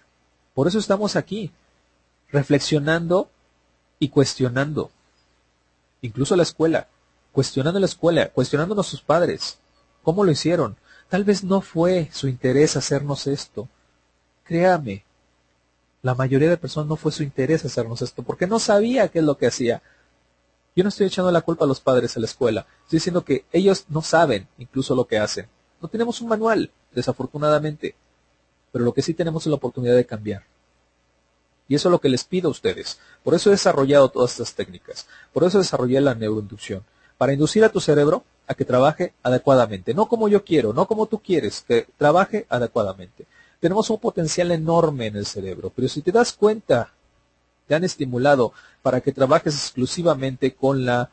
Por 0.54 0.68
eso 0.68 0.78
estamos 0.78 1.16
aquí, 1.16 1.50
reflexionando 2.30 3.28
y 3.98 4.08
cuestionando 4.08 4.90
incluso 6.02 6.36
la 6.36 6.42
escuela, 6.42 6.88
cuestionando 7.32 7.80
la 7.80 7.86
escuela, 7.86 8.28
cuestionando 8.28 8.74
a 8.74 8.76
nuestros 8.76 9.00
padres, 9.00 9.58
cómo 10.02 10.24
lo 10.24 10.30
hicieron. 10.30 10.76
Tal 11.08 11.24
vez 11.24 11.44
no 11.44 11.60
fue 11.60 12.10
su 12.12 12.28
interés 12.28 12.76
hacernos 12.76 13.26
esto. 13.26 13.68
Créame, 14.44 15.04
la 16.02 16.14
mayoría 16.14 16.50
de 16.50 16.56
personas 16.56 16.88
no 16.88 16.96
fue 16.96 17.12
su 17.12 17.22
interés 17.22 17.64
hacernos 17.64 18.02
esto, 18.02 18.22
porque 18.22 18.46
no 18.46 18.58
sabía 18.58 19.08
qué 19.08 19.20
es 19.20 19.24
lo 19.24 19.38
que 19.38 19.46
hacía. 19.46 19.82
Yo 20.74 20.82
no 20.82 20.88
estoy 20.88 21.06
echando 21.06 21.30
la 21.30 21.42
culpa 21.42 21.64
a 21.64 21.68
los 21.68 21.80
padres 21.80 22.16
a 22.16 22.20
la 22.20 22.26
escuela, 22.26 22.66
estoy 22.84 22.96
diciendo 22.96 23.24
que 23.24 23.44
ellos 23.52 23.84
no 23.88 24.02
saben 24.02 24.48
incluso 24.58 24.94
lo 24.94 25.06
que 25.06 25.18
hacen. 25.18 25.46
No 25.80 25.88
tenemos 25.88 26.20
un 26.20 26.28
manual, 26.28 26.70
desafortunadamente, 26.92 27.94
pero 28.72 28.84
lo 28.84 28.92
que 28.92 29.02
sí 29.02 29.14
tenemos 29.14 29.44
es 29.44 29.50
la 29.50 29.56
oportunidad 29.56 29.94
de 29.94 30.06
cambiar. 30.06 30.44
Y 31.72 31.74
eso 31.74 31.88
es 31.88 31.92
lo 31.92 32.02
que 32.02 32.10
les 32.10 32.24
pido 32.24 32.48
a 32.48 32.50
ustedes. 32.50 32.98
Por 33.24 33.32
eso 33.32 33.48
he 33.48 33.52
desarrollado 33.52 34.10
todas 34.10 34.32
estas 34.32 34.52
técnicas. 34.52 35.06
Por 35.32 35.42
eso 35.42 35.56
desarrollé 35.56 36.02
la 36.02 36.14
neuroinducción. 36.14 36.84
Para 37.16 37.32
inducir 37.32 37.64
a 37.64 37.70
tu 37.70 37.80
cerebro 37.80 38.24
a 38.46 38.52
que 38.52 38.66
trabaje 38.66 39.14
adecuadamente. 39.22 39.94
No 39.94 40.06
como 40.06 40.28
yo 40.28 40.44
quiero, 40.44 40.74
no 40.74 40.86
como 40.86 41.06
tú 41.06 41.22
quieres, 41.22 41.64
que 41.66 41.88
trabaje 41.96 42.44
adecuadamente. 42.50 43.24
Tenemos 43.58 43.88
un 43.88 43.98
potencial 44.00 44.50
enorme 44.50 45.06
en 45.06 45.16
el 45.16 45.24
cerebro, 45.24 45.72
pero 45.74 45.88
si 45.88 46.02
te 46.02 46.12
das 46.12 46.34
cuenta, 46.34 46.92
te 47.66 47.74
han 47.74 47.84
estimulado 47.84 48.52
para 48.82 49.00
que 49.00 49.12
trabajes 49.12 49.54
exclusivamente 49.54 50.54
con 50.54 50.84
la 50.84 51.08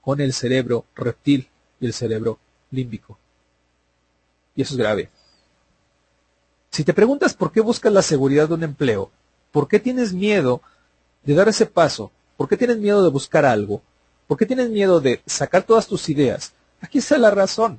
con 0.00 0.22
el 0.22 0.32
cerebro 0.32 0.86
reptil 0.94 1.50
y 1.80 1.84
el 1.84 1.92
cerebro 1.92 2.38
límbico. 2.70 3.18
Y 4.56 4.62
eso 4.62 4.72
es 4.72 4.78
grave. 4.78 5.10
Si 6.72 6.84
te 6.84 6.94
preguntas 6.94 7.34
por 7.34 7.52
qué 7.52 7.60
buscas 7.60 7.92
la 7.92 8.00
seguridad 8.00 8.48
de 8.48 8.54
un 8.54 8.62
empleo, 8.62 9.10
por 9.52 9.68
qué 9.68 9.78
tienes 9.78 10.14
miedo 10.14 10.62
de 11.22 11.34
dar 11.34 11.46
ese 11.46 11.66
paso, 11.66 12.10
por 12.38 12.48
qué 12.48 12.56
tienes 12.56 12.78
miedo 12.78 13.04
de 13.04 13.10
buscar 13.10 13.44
algo, 13.44 13.82
por 14.26 14.38
qué 14.38 14.46
tienes 14.46 14.70
miedo 14.70 14.98
de 14.98 15.22
sacar 15.26 15.64
todas 15.64 15.86
tus 15.86 16.08
ideas, 16.08 16.54
aquí 16.80 16.98
está 16.98 17.18
la 17.18 17.30
razón. 17.30 17.78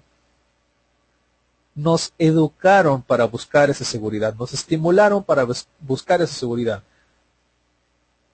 Nos 1.73 2.13
educaron 2.19 3.01
para 3.01 3.25
buscar 3.25 3.71
esa 3.71 3.83
seguridad, 3.83 4.35
nos 4.35 4.53
estimularon 4.53 5.23
para 5.23 5.47
buscar 5.79 6.21
esa 6.21 6.35
seguridad. 6.35 6.83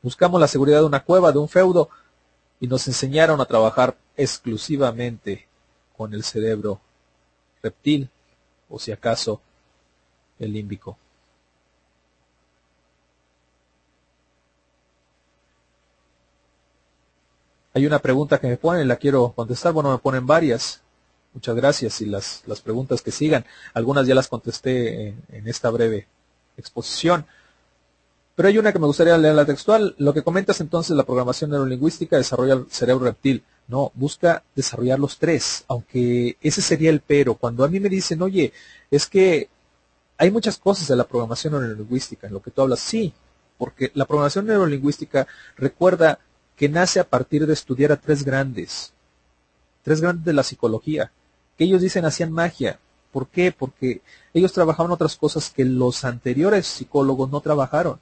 Buscamos 0.02 0.42
la 0.42 0.48
seguridad 0.50 0.80
de 0.80 0.88
una 0.88 1.06
cueva, 1.06 1.32
de 1.32 1.40
un 1.40 1.48
feudo, 1.48 1.90
y 2.60 2.68
nos 2.68 2.86
enseñaron 2.86 3.40
a 3.40 3.46
trabajar 3.46 3.96
exclusivamente 4.18 5.48
con 5.96 6.14
el 6.14 6.26
cerebro 6.26 6.82
reptil, 7.64 8.10
o 8.68 8.78
si 8.78 8.92
acaso 8.92 9.40
el 10.40 10.54
límbico. 10.54 10.98
Hay 17.74 17.86
una 17.86 18.00
pregunta 18.00 18.40
que 18.40 18.48
me 18.48 18.58
ponen, 18.58 18.88
la 18.88 18.96
quiero 18.96 19.32
contestar. 19.36 19.74
Bueno, 19.74 19.92
me 19.92 20.00
ponen 20.00 20.26
varias. 20.26 20.82
Muchas 21.34 21.56
gracias 21.56 22.02
y 22.02 22.08
las, 22.08 22.44
las 22.48 22.62
preguntas 22.62 23.02
que 23.02 23.12
sigan. 23.12 23.46
Algunas 23.74 24.08
ya 24.08 24.16
las 24.16 24.28
contesté 24.28 25.16
en, 25.30 25.48
esta 25.48 25.70
breve 25.70 26.08
exposición. 26.58 27.26
Pero 28.36 28.50
hay 28.50 28.58
una 28.58 28.74
que 28.74 28.80
me 28.80 28.88
gustaría 28.88 29.18
leer 29.18 29.36
la 29.36 29.46
textual. 29.46 29.96
Lo 29.98 30.14
que 30.14 30.24
comentas 30.24 30.60
entonces, 30.62 30.96
la 30.96 31.04
programación 31.04 31.52
neurolingüística 31.52 32.18
desarrolla 32.18 32.54
el 32.56 32.66
cerebro 32.70 33.06
reptil. 33.06 33.44
No, 33.68 33.92
busca 33.94 34.44
desarrollar 34.56 35.00
los 35.00 35.20
tres, 35.20 35.64
aunque 35.68 36.38
ese 36.42 36.62
sería 36.62 36.90
el 36.90 37.02
pero. 37.02 37.36
Cuando 37.36 37.64
a 37.64 37.68
mí 37.68 37.80
me 37.80 37.90
dicen, 37.90 38.22
oye, 38.24 38.52
es 38.90 39.06
que 39.06 39.48
hay 40.20 40.32
muchas 40.32 40.58
cosas 40.58 40.88
de 40.90 40.98
la 40.98 41.08
programación 41.08 41.54
neurolingüística 41.54 42.28
en 42.28 42.34
lo 42.34 42.42
que 42.42 42.52
tú 42.52 42.62
hablas, 42.62 42.82
sí, 42.82 43.14
porque 43.58 43.90
la 43.96 44.06
programación 44.06 44.46
neurolingüística 44.46 45.26
recuerda 45.56 46.20
que 46.58 46.68
nace 46.68 47.00
a 47.00 47.06
partir 47.06 47.48
de 47.48 47.54
estudiar 47.54 47.94
a 47.94 47.96
tres 47.96 48.26
grandes, 48.26 48.92
tres 49.82 50.02
grandes 50.02 50.26
de 50.26 50.34
la 50.34 50.44
psicología, 50.44 51.14
que 51.58 51.64
ellos 51.64 51.82
dicen 51.82 52.04
hacían 52.04 52.34
magia. 52.34 52.80
¿Por 53.14 53.28
qué? 53.28 53.54
Porque 53.58 54.02
ellos 54.34 54.52
trabajaban 54.52 54.92
otras 54.92 55.16
cosas 55.16 55.50
que 55.50 55.64
los 55.64 56.04
anteriores 56.04 56.68
psicólogos 56.68 57.32
no 57.32 57.40
trabajaron. 57.40 58.02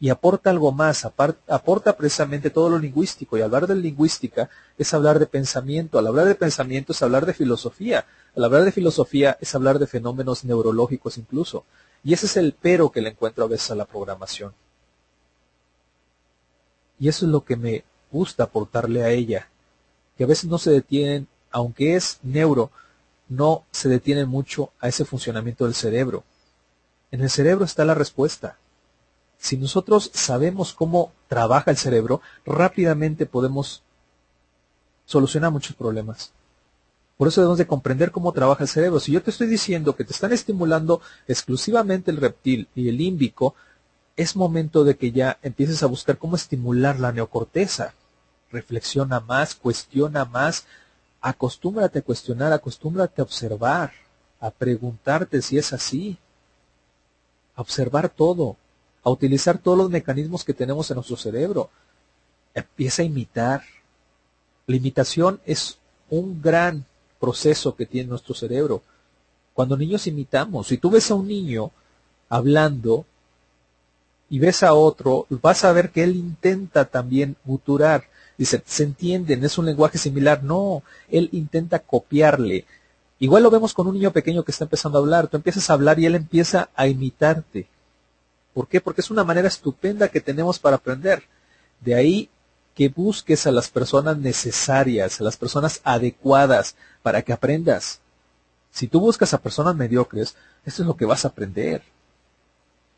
Y 0.00 0.10
aporta 0.10 0.50
algo 0.50 0.70
más, 0.70 1.04
aporta 1.04 1.96
precisamente 1.96 2.50
todo 2.50 2.70
lo 2.70 2.78
lingüístico. 2.78 3.36
Y 3.36 3.42
hablar 3.42 3.66
de 3.66 3.74
lingüística 3.74 4.48
es 4.76 4.94
hablar 4.94 5.18
de 5.18 5.26
pensamiento. 5.26 5.98
Al 5.98 6.06
hablar 6.06 6.26
de 6.26 6.36
pensamiento 6.36 6.92
es 6.92 7.02
hablar 7.02 7.26
de 7.26 7.34
filosofía. 7.34 8.06
Al 8.36 8.44
hablar 8.44 8.62
de 8.62 8.72
filosofía 8.72 9.36
es 9.40 9.54
hablar 9.56 9.80
de 9.80 9.88
fenómenos 9.88 10.44
neurológicos 10.44 11.18
incluso. 11.18 11.64
Y 12.04 12.12
ese 12.12 12.26
es 12.26 12.36
el 12.36 12.54
pero 12.60 12.92
que 12.92 13.00
le 13.00 13.10
encuentro 13.10 13.44
a 13.44 13.48
veces 13.48 13.72
a 13.72 13.74
la 13.74 13.86
programación. 13.86 14.52
Y 17.00 17.08
eso 17.08 17.26
es 17.26 17.32
lo 17.32 17.44
que 17.44 17.56
me 17.56 17.84
gusta 18.12 18.44
aportarle 18.44 19.02
a 19.02 19.10
ella. 19.10 19.48
Que 20.16 20.24
a 20.24 20.28
veces 20.28 20.44
no 20.44 20.58
se 20.58 20.70
detienen, 20.70 21.26
aunque 21.50 21.96
es 21.96 22.18
neuro, 22.22 22.70
no 23.28 23.64
se 23.72 23.88
detienen 23.88 24.28
mucho 24.28 24.70
a 24.80 24.88
ese 24.88 25.04
funcionamiento 25.04 25.64
del 25.64 25.74
cerebro. 25.74 26.24
En 27.10 27.20
el 27.20 27.30
cerebro 27.30 27.64
está 27.64 27.84
la 27.84 27.94
respuesta. 27.94 28.58
Si 29.38 29.56
nosotros 29.56 30.10
sabemos 30.12 30.74
cómo 30.74 31.12
trabaja 31.28 31.70
el 31.70 31.76
cerebro, 31.76 32.20
rápidamente 32.44 33.24
podemos 33.24 33.82
solucionar 35.06 35.52
muchos 35.52 35.76
problemas. 35.76 36.32
Por 37.16 37.28
eso 37.28 37.40
debemos 37.40 37.58
de 37.58 37.66
comprender 37.66 38.10
cómo 38.10 38.32
trabaja 38.32 38.64
el 38.64 38.68
cerebro. 38.68 39.00
Si 39.00 39.12
yo 39.12 39.22
te 39.22 39.30
estoy 39.30 39.46
diciendo 39.46 39.96
que 39.96 40.04
te 40.04 40.12
están 40.12 40.32
estimulando 40.32 41.00
exclusivamente 41.26 42.10
el 42.10 42.18
reptil 42.18 42.68
y 42.74 42.88
el 42.88 42.96
límbico, 42.96 43.54
es 44.16 44.36
momento 44.36 44.84
de 44.84 44.96
que 44.96 45.12
ya 45.12 45.38
empieces 45.42 45.82
a 45.82 45.86
buscar 45.86 46.18
cómo 46.18 46.36
estimular 46.36 46.98
la 46.98 47.12
neocorteza. 47.12 47.94
Reflexiona 48.50 49.20
más, 49.20 49.54
cuestiona 49.54 50.24
más, 50.24 50.64
acostúmbrate 51.20 52.00
a 52.00 52.02
cuestionar, 52.02 52.52
acostúmbrate 52.52 53.20
a 53.20 53.24
observar, 53.24 53.92
a 54.40 54.50
preguntarte 54.50 55.42
si 55.42 55.58
es 55.58 55.72
así, 55.72 56.18
a 57.56 57.60
observar 57.60 58.08
todo, 58.08 58.56
a 59.08 59.12
utilizar 59.12 59.58
todos 59.58 59.76
los 59.76 59.90
mecanismos 59.90 60.44
que 60.44 60.54
tenemos 60.54 60.90
en 60.90 60.96
nuestro 60.96 61.16
cerebro. 61.16 61.70
Empieza 62.54 63.02
a 63.02 63.06
imitar. 63.06 63.62
La 64.66 64.76
imitación 64.76 65.40
es 65.46 65.78
un 66.10 66.40
gran 66.40 66.84
proceso 67.18 67.74
que 67.74 67.86
tiene 67.86 68.10
nuestro 68.10 68.34
cerebro. 68.34 68.82
Cuando 69.54 69.76
niños 69.76 70.06
imitamos, 70.06 70.68
si 70.68 70.78
tú 70.78 70.90
ves 70.90 71.10
a 71.10 71.14
un 71.14 71.26
niño 71.26 71.70
hablando 72.28 73.06
y 74.30 74.38
ves 74.38 74.62
a 74.62 74.74
otro, 74.74 75.26
vas 75.30 75.64
a 75.64 75.72
ver 75.72 75.90
que 75.90 76.04
él 76.04 76.14
intenta 76.14 76.84
también 76.84 77.36
guturar. 77.44 78.04
Dice, 78.36 78.62
se 78.66 78.84
entienden, 78.84 79.44
es 79.44 79.58
un 79.58 79.66
lenguaje 79.66 79.98
similar. 79.98 80.44
No, 80.44 80.82
él 81.08 81.28
intenta 81.32 81.80
copiarle. 81.80 82.66
Igual 83.18 83.42
lo 83.42 83.50
vemos 83.50 83.74
con 83.74 83.88
un 83.88 83.94
niño 83.94 84.12
pequeño 84.12 84.44
que 84.44 84.52
está 84.52 84.64
empezando 84.64 84.98
a 84.98 85.00
hablar. 85.00 85.26
Tú 85.28 85.38
empiezas 85.38 85.68
a 85.68 85.72
hablar 85.72 85.98
y 85.98 86.06
él 86.06 86.14
empieza 86.14 86.68
a 86.76 86.86
imitarte. 86.86 87.66
¿Por 88.58 88.66
qué? 88.66 88.80
Porque 88.80 89.02
es 89.02 89.10
una 89.12 89.22
manera 89.22 89.46
estupenda 89.46 90.08
que 90.08 90.20
tenemos 90.20 90.58
para 90.58 90.74
aprender. 90.74 91.22
De 91.80 91.94
ahí 91.94 92.28
que 92.74 92.88
busques 92.88 93.46
a 93.46 93.52
las 93.52 93.70
personas 93.70 94.18
necesarias, 94.18 95.20
a 95.20 95.22
las 95.22 95.36
personas 95.36 95.80
adecuadas 95.84 96.74
para 97.04 97.22
que 97.22 97.32
aprendas. 97.32 98.00
Si 98.72 98.88
tú 98.88 98.98
buscas 98.98 99.32
a 99.32 99.40
personas 99.40 99.76
mediocres, 99.76 100.34
esto 100.64 100.82
es 100.82 100.88
lo 100.88 100.96
que 100.96 101.04
vas 101.04 101.24
a 101.24 101.28
aprender. 101.28 101.84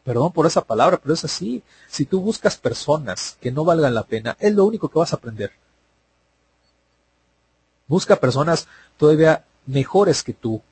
Perdón 0.03 0.33
por 0.33 0.47
esa 0.47 0.63
palabra, 0.63 0.97
pero 0.97 1.13
es 1.13 1.27
así. 1.27 1.63
Si 1.89 2.07
tú 2.07 2.23
buscas 2.23 2.57
personas 2.57 3.37
que 3.39 3.53
no 3.53 3.63
valgan 3.63 3.93
la 3.93 4.05
pena, 4.05 4.39
es 4.41 4.55
lo 4.55 4.65
único 4.65 4.89
que 4.89 4.99
vas 4.99 5.13
a 5.13 5.17
aprender. 5.17 5.53
Busca 7.87 8.17
personas 8.17 8.67
todavía 8.97 9.45
mejores 9.67 10.23
que 10.23 10.33
tú, 10.33 10.63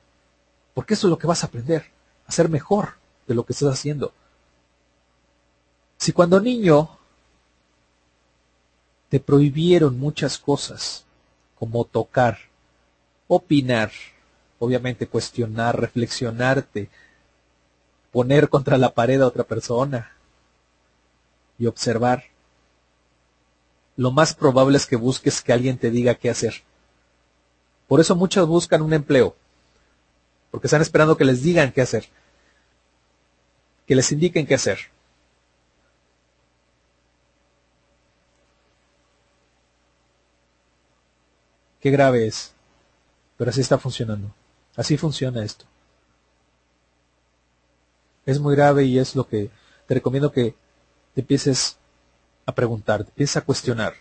porque 0.73 0.95
eso 0.95 1.05
es 1.05 1.11
lo 1.11 1.19
que 1.19 1.27
vas 1.27 1.43
a 1.43 1.45
aprender, 1.45 1.85
a 2.25 2.31
ser 2.31 2.49
mejor 2.49 2.93
de 3.27 3.35
lo 3.35 3.45
que 3.45 3.53
estás 3.53 3.71
haciendo. 3.71 4.13
Si 5.99 6.13
cuando 6.13 6.39
niño 6.39 6.97
te 9.09 9.19
prohibieron 9.19 9.99
muchas 9.99 10.37
cosas, 10.37 11.03
como 11.59 11.83
tocar, 11.83 12.37
opinar, 13.27 13.91
obviamente 14.59 15.07
cuestionar, 15.07 15.77
reflexionarte, 15.77 16.89
poner 18.13 18.47
contra 18.47 18.77
la 18.77 18.93
pared 18.93 19.21
a 19.21 19.27
otra 19.27 19.43
persona 19.43 20.13
y 21.57 21.65
observar. 21.65 22.23
Lo 23.97 24.11
más 24.11 24.33
probable 24.33 24.77
es 24.77 24.85
que 24.85 24.95
busques 24.95 25.41
que 25.41 25.51
alguien 25.51 25.77
te 25.77 25.91
diga 25.91 26.15
qué 26.15 26.29
hacer. 26.29 26.63
Por 27.89 27.99
eso 27.99 28.15
muchos 28.15 28.47
buscan 28.47 28.81
un 28.81 28.93
empleo, 28.93 29.35
porque 30.49 30.67
están 30.67 30.81
esperando 30.81 31.17
que 31.17 31.25
les 31.25 31.43
digan 31.43 31.73
qué 31.73 31.81
hacer, 31.81 32.07
que 33.85 33.95
les 33.95 34.09
indiquen 34.13 34.47
qué 34.47 34.55
hacer. 34.55 34.79
Qué 41.79 41.91
grave 41.91 42.27
es, 42.27 42.51
pero 43.37 43.51
así 43.51 43.61
está 43.61 43.77
funcionando. 43.77 44.33
Así 44.75 44.97
funciona 44.97 45.43
esto. 45.43 45.65
Es 48.25 48.39
muy 48.39 48.55
grave 48.55 48.85
y 48.85 48.99
es 48.99 49.15
lo 49.15 49.27
que 49.27 49.49
te 49.87 49.93
recomiendo 49.93 50.31
que 50.31 50.55
te 51.15 51.21
empieces 51.21 51.77
a 52.45 52.53
preguntar, 52.53 53.03
te 53.03 53.09
empieces 53.09 53.37
a 53.37 53.41
cuestionar. 53.41 53.93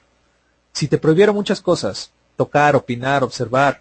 Si 0.73 0.89
te 0.89 0.99
prohibieron 0.99 1.35
muchas 1.35 1.61
cosas, 1.61 2.11
tocar, 2.37 2.77
opinar, 2.77 3.25
observar, 3.25 3.81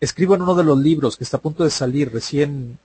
escribo 0.00 0.34
en 0.34 0.42
uno 0.42 0.54
de 0.54 0.64
los 0.64 0.78
libros 0.78 1.16
que 1.16 1.24
está 1.24 1.38
a 1.38 1.42
punto 1.42 1.64
de 1.64 1.70
salir, 1.70 2.12
recién 2.12 2.78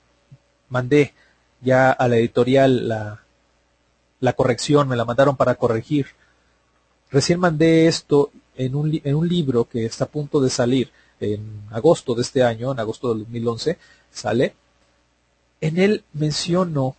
mandé 0.69 1.13
ya 1.61 1.91
a 1.91 2.07
la 2.07 2.17
editorial 2.17 2.87
la, 2.87 3.23
la 4.19 4.33
corrección, 4.33 4.87
me 4.87 4.95
la 4.95 5.05
mandaron 5.05 5.35
para 5.35 5.55
corregir. 5.55 6.07
Recién 7.11 7.39
mandé 7.39 7.87
esto 7.87 8.31
en 8.59 8.75
un, 8.75 9.01
en 9.03 9.15
un 9.15 9.27
libro 9.27 9.65
que 9.65 9.85
está 9.85 10.03
a 10.03 10.09
punto 10.09 10.41
de 10.41 10.49
salir 10.49 10.91
en 11.21 11.63
agosto 11.71 12.13
de 12.13 12.21
este 12.21 12.43
año, 12.43 12.73
en 12.73 12.79
agosto 12.79 13.09
del 13.09 13.19
2011, 13.19 13.77
sale. 14.11 14.53
En 15.61 15.77
él 15.77 16.03
menciono 16.11 16.95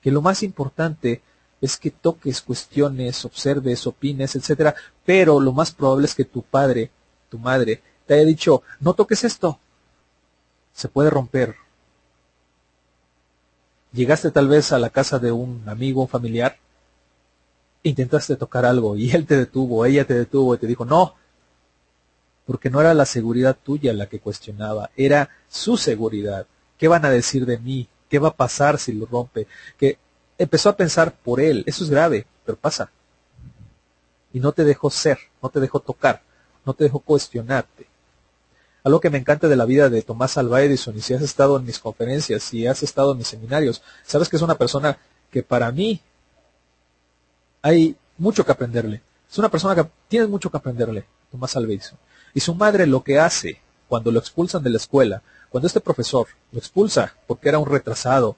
que 0.00 0.12
lo 0.12 0.22
más 0.22 0.44
importante 0.44 1.20
es 1.60 1.76
que 1.76 1.90
toques 1.90 2.40
cuestiones, 2.40 3.24
observes, 3.24 3.88
opines, 3.88 4.36
etcétera, 4.36 4.76
pero 5.04 5.40
lo 5.40 5.52
más 5.52 5.72
probable 5.72 6.06
es 6.06 6.14
que 6.14 6.24
tu 6.24 6.42
padre, 6.42 6.92
tu 7.28 7.38
madre, 7.38 7.82
te 8.06 8.14
haya 8.14 8.24
dicho, 8.24 8.62
no 8.78 8.94
toques 8.94 9.24
esto, 9.24 9.58
se 10.72 10.88
puede 10.88 11.10
romper. 11.10 11.56
Llegaste 13.92 14.30
tal 14.30 14.46
vez 14.46 14.70
a 14.70 14.78
la 14.78 14.90
casa 14.90 15.18
de 15.18 15.32
un 15.32 15.64
amigo, 15.66 16.02
un 16.02 16.08
familiar, 16.08 16.56
intentaste 17.88 18.36
tocar 18.36 18.64
algo 18.64 18.96
y 18.96 19.10
él 19.10 19.26
te 19.26 19.36
detuvo, 19.36 19.84
ella 19.84 20.06
te 20.06 20.14
detuvo 20.14 20.54
y 20.54 20.58
te 20.58 20.66
dijo, 20.66 20.84
no, 20.84 21.14
porque 22.46 22.70
no 22.70 22.80
era 22.80 22.94
la 22.94 23.04
seguridad 23.04 23.56
tuya 23.62 23.92
la 23.92 24.06
que 24.06 24.20
cuestionaba, 24.20 24.90
era 24.96 25.28
su 25.48 25.76
seguridad. 25.76 26.46
¿Qué 26.78 26.88
van 26.88 27.04
a 27.04 27.10
decir 27.10 27.44
de 27.44 27.58
mí? 27.58 27.88
¿Qué 28.08 28.18
va 28.18 28.28
a 28.28 28.36
pasar 28.36 28.78
si 28.78 28.92
lo 28.92 29.06
rompe? 29.06 29.46
Que 29.78 29.98
empezó 30.38 30.70
a 30.70 30.76
pensar 30.76 31.14
por 31.14 31.40
él, 31.40 31.64
eso 31.66 31.84
es 31.84 31.90
grave, 31.90 32.26
pero 32.46 32.56
pasa. 32.56 32.90
Y 34.32 34.40
no 34.40 34.52
te 34.52 34.64
dejó 34.64 34.88
ser, 34.88 35.18
no 35.42 35.50
te 35.50 35.60
dejó 35.60 35.80
tocar, 35.80 36.22
no 36.64 36.72
te 36.74 36.84
dejó 36.84 37.00
cuestionarte. 37.00 37.86
Algo 38.84 39.00
que 39.00 39.10
me 39.10 39.18
encanta 39.18 39.48
de 39.48 39.56
la 39.56 39.66
vida 39.66 39.90
de 39.90 40.00
Tomás 40.00 40.38
Alva 40.38 40.62
Edison, 40.62 40.96
y 40.96 41.00
si 41.02 41.12
has 41.12 41.22
estado 41.22 41.58
en 41.58 41.66
mis 41.66 41.78
conferencias, 41.78 42.42
si 42.42 42.66
has 42.66 42.82
estado 42.82 43.12
en 43.12 43.18
mis 43.18 43.28
seminarios, 43.28 43.82
sabes 44.06 44.28
que 44.28 44.36
es 44.36 44.42
una 44.42 44.54
persona 44.54 44.98
que 45.30 45.42
para 45.42 45.70
mí 45.72 46.00
hay 47.62 47.96
mucho 48.16 48.44
que 48.44 48.52
aprenderle. 48.52 49.02
Es 49.30 49.38
una 49.38 49.48
persona 49.48 49.74
que 49.74 49.88
tienes 50.08 50.28
mucho 50.28 50.50
que 50.50 50.56
aprenderle, 50.56 51.04
Tomás 51.30 51.56
Alva 51.56 51.72
Edison. 51.72 51.98
Y 52.34 52.40
su 52.40 52.54
madre 52.54 52.86
lo 52.86 53.02
que 53.02 53.18
hace 53.18 53.60
cuando 53.88 54.10
lo 54.10 54.18
expulsan 54.18 54.62
de 54.62 54.70
la 54.70 54.76
escuela, 54.76 55.22
cuando 55.48 55.66
este 55.66 55.80
profesor 55.80 56.26
lo 56.52 56.58
expulsa 56.58 57.14
porque 57.26 57.48
era 57.48 57.58
un 57.58 57.66
retrasado, 57.68 58.36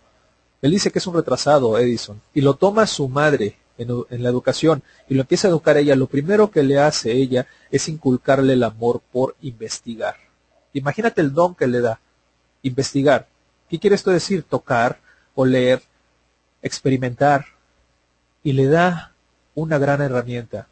él 0.63 0.73
dice 0.73 0.91
que 0.91 0.99
es 0.99 1.07
un 1.07 1.15
retrasado, 1.15 1.79
Edison, 1.79 2.21
y 2.35 2.41
lo 2.43 2.55
toma 2.55 2.87
su 2.87 3.09
madre 3.09 3.57
en, 3.79 4.23
la 4.23 4.29
educación 4.29 4.83
y 5.09 5.15
lo 5.15 5.23
empieza 5.23 5.49
a 5.49 5.51
educar 5.51 5.77
ella, 5.79 5.97
lo 5.97 6.07
primero 6.07 6.51
que 6.51 6.63
le 6.63 6.79
hace 6.79 7.13
ella 7.13 7.47
es 7.71 7.89
inculcarle 7.89 8.53
el 8.53 8.63
amor 8.63 9.01
por 9.11 9.37
investigar. 9.41 10.17
Imagínate 10.75 11.21
el 11.23 11.33
don 11.33 11.55
que 11.55 11.67
le 11.67 11.81
da, 11.81 12.01
investigar. 12.63 13.27
¿Qué 13.69 13.79
quiere 13.79 13.97
esto 13.97 14.11
decir? 14.11 14.43
Tocar, 14.43 15.01
oler, 15.35 15.83
experimentar. 16.63 17.47
Y 18.43 18.53
le 18.53 18.67
da 18.67 19.10
una 19.61 19.79
gran 19.79 20.01
herramienta, 20.03 20.69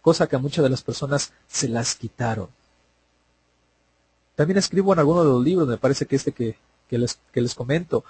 cosa 0.00 0.26
que 0.26 0.36
a 0.36 0.38
muchas 0.38 0.62
de 0.62 0.70
las 0.70 0.82
personas 0.82 1.32
se 1.46 1.68
las 1.68 1.94
quitaron. 1.94 2.48
También 4.34 4.58
escribo 4.58 4.92
en 4.92 4.98
alguno 4.98 5.22
de 5.22 5.30
los 5.30 5.44
libros, 5.44 5.68
me 5.68 5.76
parece 5.76 6.06
que 6.06 6.16
este 6.16 6.32
que, 6.32 6.56
les, 6.90 7.18
que 7.32 7.40
les 7.40 7.54
comento. 7.54 8.04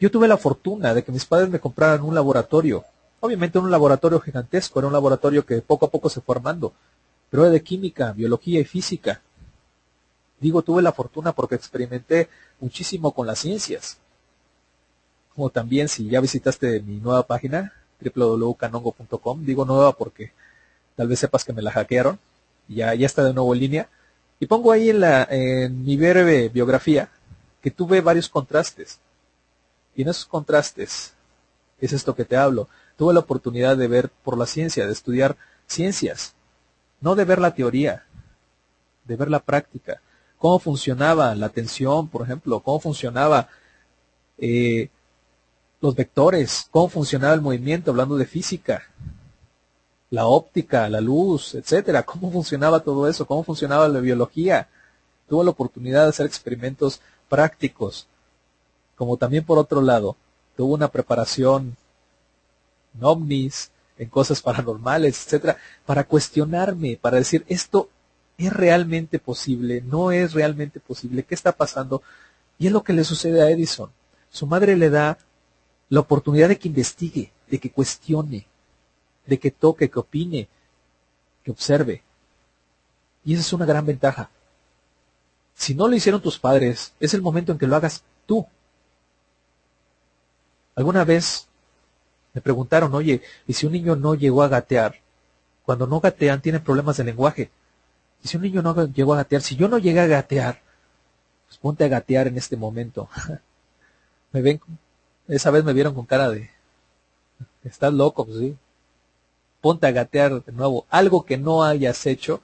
Yo 0.00 0.10
tuve 0.10 0.28
la 0.28 0.36
fortuna 0.36 0.94
de 0.94 1.02
que 1.02 1.12
mis 1.12 1.24
padres 1.24 1.50
me 1.50 1.60
compraran 1.60 2.02
un 2.02 2.14
laboratorio. 2.14 2.84
Obviamente 3.20 3.58
un 3.58 3.70
laboratorio 3.70 4.20
gigantesco, 4.20 4.78
era 4.78 4.86
un 4.86 4.92
laboratorio 4.92 5.44
que 5.44 5.60
poco 5.60 5.86
a 5.86 5.90
poco 5.90 6.08
se 6.08 6.20
fue 6.20 6.36
armando, 6.36 6.72
pero 7.30 7.42
era 7.42 7.52
de 7.52 7.62
química, 7.62 8.12
biología 8.12 8.60
y 8.60 8.64
física. 8.64 9.20
Digo, 10.40 10.62
tuve 10.62 10.82
la 10.82 10.92
fortuna 10.92 11.32
porque 11.32 11.56
experimenté 11.56 12.28
muchísimo 12.60 13.12
con 13.12 13.26
las 13.26 13.40
ciencias. 13.40 13.98
Como 15.34 15.50
también 15.50 15.88
si 15.88 16.08
ya 16.08 16.20
visitaste 16.20 16.80
mi 16.80 17.00
nueva 17.00 17.26
página, 17.26 17.72
www.canongo.com, 18.00 19.44
digo 19.44 19.64
nueva 19.64 19.92
porque 19.92 20.32
tal 20.96 21.08
vez 21.08 21.18
sepas 21.18 21.44
que 21.44 21.52
me 21.52 21.62
la 21.62 21.70
hackearon, 21.70 22.18
ya, 22.68 22.94
ya 22.94 23.06
está 23.06 23.24
de 23.24 23.32
nuevo 23.32 23.54
en 23.54 23.60
línea. 23.60 23.88
Y 24.40 24.46
pongo 24.46 24.72
ahí 24.72 24.90
en, 24.90 25.00
la, 25.00 25.26
en 25.30 25.84
mi 25.84 25.96
breve 25.96 26.48
biografía 26.48 27.10
que 27.60 27.70
tuve 27.70 28.00
varios 28.00 28.28
contrastes. 28.28 28.98
Y 29.96 30.02
en 30.02 30.08
esos 30.08 30.26
contrastes, 30.26 31.12
es 31.80 31.92
esto 31.92 32.14
que 32.14 32.24
te 32.24 32.36
hablo, 32.36 32.68
tuve 32.96 33.14
la 33.14 33.20
oportunidad 33.20 33.76
de 33.76 33.88
ver 33.88 34.10
por 34.24 34.38
la 34.38 34.46
ciencia, 34.46 34.86
de 34.86 34.92
estudiar 34.92 35.36
ciencias, 35.66 36.34
no 37.00 37.14
de 37.14 37.24
ver 37.24 37.40
la 37.40 37.54
teoría, 37.54 38.04
de 39.04 39.16
ver 39.16 39.30
la 39.30 39.40
práctica, 39.40 40.00
cómo 40.38 40.58
funcionaba 40.58 41.34
la 41.34 41.48
tensión, 41.48 42.08
por 42.08 42.22
ejemplo, 42.22 42.60
cómo 42.60 42.80
funcionaba 42.80 43.48
eh, 44.38 44.88
los 45.80 45.94
vectores, 45.94 46.66
cómo 46.70 46.88
funcionaba 46.88 47.34
el 47.34 47.40
movimiento, 47.40 47.90
hablando 47.90 48.16
de 48.16 48.26
física, 48.26 48.82
la 50.10 50.26
óptica, 50.26 50.88
la 50.88 51.00
luz, 51.00 51.54
etcétera, 51.54 52.02
cómo 52.02 52.30
funcionaba 52.30 52.80
todo 52.80 53.08
eso, 53.08 53.26
cómo 53.26 53.44
funcionaba 53.44 53.88
la 53.88 54.00
biología. 54.00 54.68
Tuve 55.28 55.44
la 55.44 55.50
oportunidad 55.50 56.04
de 56.04 56.08
hacer 56.08 56.26
experimentos 56.26 57.00
prácticos, 57.28 58.06
como 58.96 59.16
también 59.16 59.44
por 59.44 59.58
otro 59.58 59.80
lado, 59.80 60.16
tuve 60.56 60.74
una 60.74 60.88
preparación 60.88 61.76
en 62.94 63.04
ovnis, 63.04 63.70
en 63.98 64.08
cosas 64.08 64.42
paranormales, 64.42 65.26
etcétera, 65.26 65.58
para 65.86 66.04
cuestionarme, 66.04 66.98
para 67.00 67.18
decir 67.18 67.44
esto 67.48 67.88
es 68.38 68.52
realmente 68.52 69.18
posible, 69.18 69.82
no 69.82 70.10
es 70.12 70.32
realmente 70.32 70.80
posible, 70.80 71.24
¿qué 71.24 71.34
está 71.34 71.52
pasando? 71.52 72.02
Y 72.58 72.68
es 72.68 72.72
lo 72.72 72.82
que 72.82 72.92
le 72.92 73.04
sucede 73.04 73.42
a 73.42 73.50
Edison. 73.50 73.90
Su 74.30 74.46
madre 74.46 74.76
le 74.76 74.90
da 74.90 75.18
la 75.88 76.00
oportunidad 76.00 76.48
de 76.48 76.58
que 76.58 76.68
investigue, 76.68 77.32
de 77.48 77.58
que 77.58 77.70
cuestione, 77.70 78.46
de 79.26 79.38
que 79.38 79.50
toque, 79.50 79.90
que 79.90 79.98
opine, 79.98 80.48
que 81.42 81.50
observe. 81.50 82.02
Y 83.24 83.34
esa 83.34 83.42
es 83.42 83.52
una 83.52 83.66
gran 83.66 83.86
ventaja. 83.86 84.30
Si 85.54 85.74
no 85.74 85.88
lo 85.88 85.96
hicieron 85.96 86.22
tus 86.22 86.38
padres, 86.38 86.94
es 87.00 87.14
el 87.14 87.22
momento 87.22 87.52
en 87.52 87.58
que 87.58 87.66
lo 87.66 87.76
hagas 87.76 88.02
tú. 88.26 88.46
Alguna 90.74 91.04
vez 91.04 91.48
me 92.32 92.40
preguntaron, 92.40 92.94
oye, 92.94 93.22
¿y 93.46 93.52
si 93.52 93.66
un 93.66 93.72
niño 93.72 93.96
no 93.96 94.14
llegó 94.14 94.42
a 94.42 94.48
gatear? 94.48 95.00
Cuando 95.64 95.86
no 95.86 96.00
gatean 96.00 96.40
tienen 96.40 96.62
problemas 96.62 96.96
de 96.96 97.04
lenguaje. 97.04 97.50
¿Y 98.22 98.28
si 98.28 98.36
un 98.36 98.44
niño 98.44 98.62
no 98.62 98.86
llegó 98.86 99.14
a 99.14 99.18
gatear? 99.18 99.42
Si 99.42 99.56
yo 99.56 99.68
no 99.68 99.78
llegué 99.78 100.00
a 100.00 100.06
gatear, 100.06 100.62
pues 101.46 101.58
ponte 101.58 101.84
a 101.84 101.88
gatear 101.88 102.28
en 102.28 102.36
este 102.36 102.56
momento. 102.56 103.08
me 104.32 104.42
ven, 104.42 104.60
esa 105.28 105.50
vez 105.50 105.64
me 105.64 105.72
vieron 105.72 105.94
con 105.94 106.06
cara 106.06 106.30
de, 106.30 106.50
estás 107.64 107.92
loco, 107.92 108.24
pues 108.24 108.38
sí 108.38 108.56
ponte 109.60 109.86
a 109.86 109.92
gatear 109.92 110.44
de 110.44 110.52
nuevo. 110.52 110.86
Algo 110.90 111.24
que 111.24 111.36
no 111.36 111.64
hayas 111.64 112.06
hecho, 112.06 112.40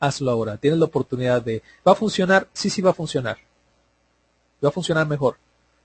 hazlo 0.00 0.30
ahora. 0.30 0.56
Tienes 0.56 0.78
la 0.78 0.86
oportunidad 0.86 1.42
de... 1.42 1.62
¿Va 1.86 1.92
a 1.92 1.96
funcionar? 1.96 2.48
Sí, 2.52 2.70
sí 2.70 2.82
va 2.82 2.90
a 2.90 2.94
funcionar. 2.94 3.38
Va 4.64 4.68
a 4.68 4.72
funcionar 4.72 5.06
mejor. 5.06 5.36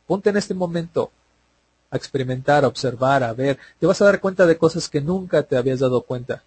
Ponte 0.06 0.30
en 0.30 0.38
este 0.38 0.54
momento 0.54 1.12
a 1.90 1.98
experimentar, 1.98 2.64
a 2.64 2.68
observar, 2.68 3.24
a 3.24 3.34
ver. 3.34 3.58
Te 3.80 3.86
vas 3.86 4.02
a 4.02 4.06
dar 4.06 4.20
cuenta 4.20 4.46
de 4.46 4.58
cosas 4.58 4.90
que 4.90 5.02
nunca 5.02 5.44
te 5.44 5.58
habías 5.58 5.80
dado 5.80 6.02
cuenta. 6.02 6.44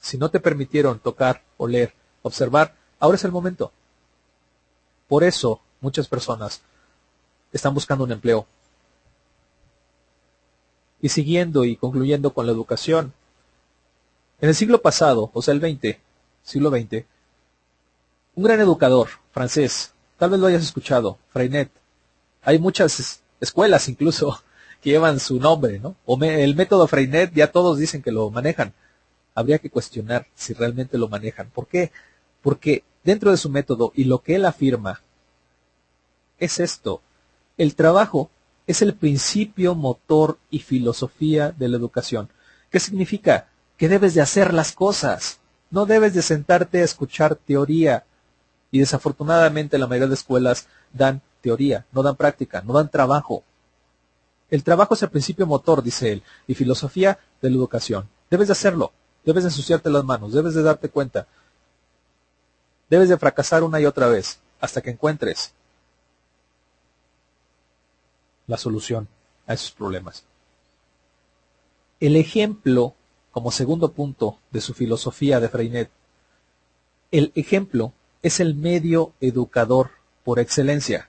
Si 0.00 0.16
no 0.16 0.30
te 0.30 0.40
permitieron 0.40 0.98
tocar, 0.98 1.42
oler, 1.58 1.92
observar, 2.22 2.74
ahora 2.98 3.16
es 3.16 3.24
el 3.24 3.32
momento. 3.32 3.70
Por 5.08 5.24
eso 5.24 5.60
muchas 5.80 6.08
personas 6.08 6.62
están 7.52 7.74
buscando 7.74 8.04
un 8.04 8.12
empleo. 8.12 8.46
Y 11.02 11.08
siguiendo 11.08 11.64
y 11.64 11.76
concluyendo 11.76 12.32
con 12.32 12.46
la 12.46 12.52
educación, 12.52 13.12
en 14.40 14.48
el 14.48 14.54
siglo 14.54 14.80
pasado, 14.80 15.30
o 15.34 15.42
sea, 15.42 15.52
el 15.52 15.60
20, 15.60 16.00
siglo 16.42 16.70
XX, 16.70 17.04
un 18.34 18.44
gran 18.44 18.60
educador 18.60 19.08
francés, 19.32 19.92
tal 20.18 20.30
vez 20.30 20.40
lo 20.40 20.46
hayas 20.46 20.62
escuchado, 20.62 21.18
Freinet. 21.30 21.70
Hay 22.42 22.58
muchas 22.58 23.22
escuelas 23.40 23.88
incluso 23.88 24.42
que 24.82 24.90
llevan 24.90 25.20
su 25.20 25.38
nombre, 25.38 25.78
¿no? 25.78 25.96
O 26.06 26.18
el 26.22 26.56
método 26.56 26.86
Freinet 26.86 27.34
ya 27.34 27.52
todos 27.52 27.78
dicen 27.78 28.02
que 28.02 28.12
lo 28.12 28.30
manejan. 28.30 28.72
Habría 29.34 29.58
que 29.58 29.70
cuestionar 29.70 30.26
si 30.34 30.54
realmente 30.54 30.98
lo 30.98 31.08
manejan. 31.08 31.50
¿Por 31.50 31.66
qué? 31.66 31.92
Porque 32.42 32.82
dentro 33.04 33.30
de 33.30 33.36
su 33.36 33.50
método 33.50 33.92
y 33.94 34.04
lo 34.04 34.22
que 34.22 34.36
él 34.36 34.44
afirma 34.44 35.02
es 36.38 36.60
esto. 36.60 37.02
El 37.58 37.74
trabajo 37.74 38.30
es 38.70 38.82
el 38.82 38.94
principio, 38.94 39.74
motor 39.74 40.38
y 40.50 40.60
filosofía 40.60 41.50
de 41.50 41.68
la 41.68 41.76
educación. 41.76 42.28
¿Qué 42.70 42.78
significa? 42.78 43.48
Que 43.76 43.88
debes 43.88 44.14
de 44.14 44.20
hacer 44.20 44.54
las 44.54 44.72
cosas. 44.72 45.40
No 45.70 45.86
debes 45.86 46.14
de 46.14 46.22
sentarte 46.22 46.80
a 46.80 46.84
escuchar 46.84 47.34
teoría. 47.34 48.04
Y 48.70 48.78
desafortunadamente 48.78 49.78
la 49.78 49.88
mayoría 49.88 50.08
de 50.08 50.14
escuelas 50.14 50.68
dan 50.92 51.20
teoría, 51.40 51.86
no 51.92 52.02
dan 52.02 52.16
práctica, 52.16 52.62
no 52.62 52.72
dan 52.72 52.90
trabajo. 52.90 53.42
El 54.50 54.62
trabajo 54.62 54.94
es 54.94 55.02
el 55.02 55.10
principio 55.10 55.46
motor, 55.46 55.82
dice 55.82 56.12
él, 56.12 56.22
y 56.46 56.54
filosofía 56.54 57.18
de 57.40 57.50
la 57.50 57.56
educación. 57.56 58.08
Debes 58.30 58.48
de 58.48 58.52
hacerlo, 58.52 58.92
debes 59.24 59.44
de 59.44 59.50
ensuciarte 59.50 59.90
las 59.90 60.04
manos, 60.04 60.32
debes 60.32 60.54
de 60.54 60.62
darte 60.62 60.88
cuenta. 60.88 61.26
Debes 62.88 63.08
de 63.08 63.18
fracasar 63.18 63.64
una 63.64 63.80
y 63.80 63.86
otra 63.86 64.08
vez 64.08 64.38
hasta 64.60 64.80
que 64.80 64.90
encuentres 64.90 65.54
la 68.50 68.58
solución 68.58 69.08
a 69.46 69.54
esos 69.54 69.70
problemas. 69.70 70.24
El 72.00 72.16
ejemplo, 72.16 72.94
como 73.30 73.52
segundo 73.52 73.92
punto 73.92 74.38
de 74.50 74.60
su 74.60 74.74
filosofía 74.74 75.38
de 75.38 75.48
Freinet, 75.48 75.90
el 77.12 77.32
ejemplo 77.36 77.92
es 78.22 78.40
el 78.40 78.54
medio 78.54 79.12
educador 79.20 79.90
por 80.24 80.40
excelencia. 80.40 81.08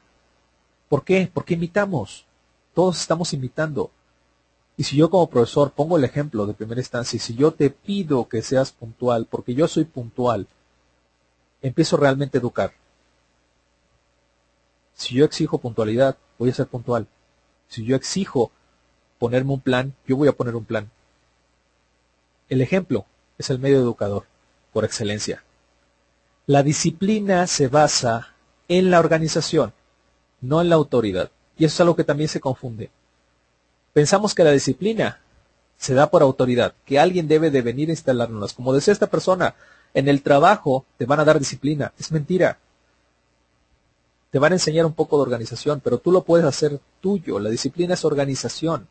¿Por 0.88 1.04
qué? 1.04 1.30
Porque 1.34 1.56
imitamos. 1.56 2.26
Todos 2.76 3.02
estamos 3.02 3.34
imitando. 3.34 3.90
Y 4.78 4.84
si 4.84 4.96
yo 4.96 5.10
como 5.10 5.30
profesor 5.30 5.72
pongo 5.72 5.98
el 5.98 6.04
ejemplo 6.04 6.46
de 6.46 6.54
primera 6.54 6.82
instancia, 6.82 7.18
y 7.18 7.20
si 7.20 7.36
yo 7.36 7.52
te 7.52 7.70
pido 7.70 8.28
que 8.30 8.42
seas 8.42 8.72
puntual, 8.72 9.26
porque 9.26 9.54
yo 9.54 9.68
soy 9.68 9.86
puntual, 9.86 10.48
empiezo 11.62 11.98
realmente 11.98 12.38
a 12.38 12.42
educar. 12.42 12.74
Si 14.94 15.16
yo 15.16 15.26
exijo 15.26 15.58
puntualidad, 15.58 16.18
voy 16.38 16.52
a 16.52 16.54
ser 16.54 16.68
puntual. 16.68 17.08
Si 17.72 17.86
yo 17.86 17.96
exijo 17.96 18.52
ponerme 19.18 19.54
un 19.54 19.62
plan, 19.62 19.94
yo 20.06 20.18
voy 20.18 20.28
a 20.28 20.34
poner 20.34 20.58
un 20.58 20.66
plan. 20.66 20.92
El 22.50 22.62
ejemplo 22.62 23.06
es 23.38 23.50
el 23.50 23.60
medio 23.60 23.78
educador 23.78 24.26
por 24.74 24.84
excelencia. 24.84 25.42
La 26.48 26.64
disciplina 26.64 27.48
se 27.48 27.70
basa 27.70 28.34
en 28.68 28.92
la 28.92 29.00
organización, 29.00 29.72
no 30.42 30.60
en 30.60 30.68
la 30.68 30.76
autoridad. 30.76 31.32
Y 31.58 31.64
eso 31.64 31.76
es 31.76 31.80
algo 31.80 31.96
que 31.96 32.04
también 32.04 32.28
se 32.28 32.42
confunde. 32.42 32.92
Pensamos 33.94 34.36
que 34.36 34.44
la 34.44 34.52
disciplina 34.52 35.22
se 35.78 35.94
da 35.94 36.12
por 36.12 36.24
autoridad, 36.24 36.74
que 36.86 37.00
alguien 37.00 37.30
debe 37.30 37.52
de 37.52 37.62
venir 37.62 37.88
a 37.88 37.94
instalárnoslas. 37.94 38.52
Como 38.52 38.74
decía 38.74 38.92
esta 38.92 39.10
persona, 39.10 39.56
en 39.94 40.10
el 40.10 40.24
trabajo 40.24 40.86
te 40.98 41.06
van 41.06 41.22
a 41.22 41.26
dar 41.26 41.40
disciplina. 41.40 41.94
Es 41.98 42.12
mentira. 42.12 42.58
Te 44.32 44.40
van 44.40 44.54
a 44.54 44.56
enseñar 44.56 44.86
un 44.86 44.94
poco 44.94 45.18
de 45.18 45.24
organización, 45.24 45.82
pero 45.84 46.00
tú 46.00 46.12
lo 46.12 46.24
puedes 46.24 46.46
hacer 46.46 46.80
tuyo. 47.02 47.38
La 47.40 47.50
disciplina 47.50 47.94
es 47.94 48.04
organización. 48.06 48.88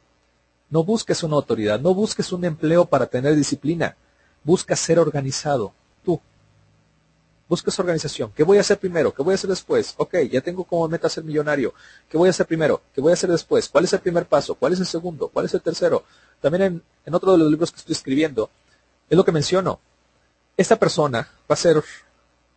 No 0.69 0.85
busques 0.85 1.23
una 1.23 1.37
autoridad, 1.37 1.81
no 1.81 1.95
busques 1.95 2.31
un 2.33 2.45
empleo 2.45 2.85
para 2.85 3.07
tener 3.07 3.35
disciplina. 3.35 3.97
Busca 4.45 4.77
ser 4.77 4.99
organizado. 4.99 5.73
Busca 7.51 7.73
su 7.73 7.83
organización. 7.83 8.31
¿Qué 8.33 8.45
voy 8.45 8.59
a 8.59 8.61
hacer 8.61 8.79
primero? 8.79 9.13
¿Qué 9.13 9.25
voy 9.25 9.33
a 9.33 9.35
hacer 9.35 9.51
después? 9.51 9.95
Ok, 9.97 10.19
ya 10.31 10.41
tengo 10.41 10.63
como 10.63 10.87
meta 10.87 11.09
ser 11.09 11.25
millonario. 11.25 11.75
¿Qué 12.09 12.17
voy 12.17 12.29
a 12.29 12.31
hacer 12.31 12.47
primero? 12.47 12.81
¿Qué 12.95 13.01
voy 13.01 13.11
a 13.11 13.15
hacer 13.15 13.29
después? 13.29 13.69
¿Cuál 13.69 13.83
es 13.83 13.93
el 13.93 13.99
primer 13.99 14.27
paso? 14.27 14.55
¿Cuál 14.55 14.75
es 14.75 14.79
el 14.79 14.87
segundo? 14.87 15.27
¿Cuál 15.27 15.47
es 15.47 15.55
el 15.55 15.61
tercero? 15.61 16.05
También 16.41 16.63
en, 16.63 16.83
en 17.05 17.13
otro 17.13 17.33
de 17.33 17.39
los 17.39 17.51
libros 17.51 17.73
que 17.73 17.79
estoy 17.79 17.95
escribiendo, 17.95 18.51
es 19.09 19.17
lo 19.17 19.25
que 19.25 19.33
menciono. 19.33 19.81
Esta 20.57 20.77
persona 20.77 21.29
va 21.51 21.55
a 21.55 21.57
ser, 21.57 21.83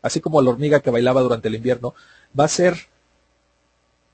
así 0.03 0.21
como 0.21 0.39
la 0.43 0.51
hormiga 0.51 0.79
que 0.79 0.91
bailaba 0.91 1.21
durante 1.21 1.47
el 1.47 1.55
invierno, 1.55 1.95
va 2.37 2.45
a 2.45 2.49
ser 2.49 2.87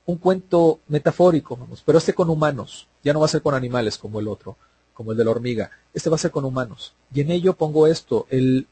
un 0.06 0.16
cuento 0.16 0.80
metafórico, 0.88 1.56
vamos, 1.56 1.82
pero 1.84 1.98
este 1.98 2.14
con 2.14 2.30
humanos, 2.30 2.88
ya 3.02 3.12
no 3.12 3.20
va 3.20 3.26
a 3.26 3.30
ser 3.30 3.42
con 3.42 3.54
animales 3.54 3.96
como 3.96 4.20
el 4.20 4.28
otro, 4.28 4.56
como 4.94 5.12
el 5.12 5.18
de 5.18 5.24
la 5.24 5.30
hormiga, 5.30 5.70
este 5.94 6.10
va 6.10 6.16
a 6.16 6.18
ser 6.18 6.30
con 6.30 6.44
humanos. 6.44 6.94
Y 7.14 7.20
en 7.20 7.30
ello 7.30 7.54
pongo 7.54 7.86
esto, 7.86 8.26
el 8.30 8.66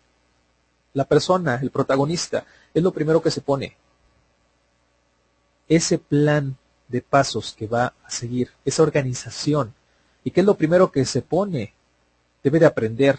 la 0.95 1.05
persona, 1.05 1.61
el 1.63 1.71
protagonista, 1.71 2.45
es 2.75 2.83
lo 2.83 2.93
primero 2.93 3.23
que 3.23 3.31
se 3.31 3.41
pone. 3.41 3.77
Ese 5.69 5.99
plan 5.99 6.57
de 6.89 7.03
pasos 7.03 7.55
que 7.57 7.67
va 7.67 7.95
a 8.05 8.11
seguir, 8.11 8.51
esa 8.65 8.83
organización. 8.83 9.75
¿Y 10.25 10.31
qué 10.31 10.41
es 10.41 10.47
lo 10.47 10.57
primero 10.57 10.91
que 10.91 11.05
se 11.05 11.23
pone? 11.23 11.75
Debe 12.43 12.59
de 12.59 12.67
aprender 12.67 13.19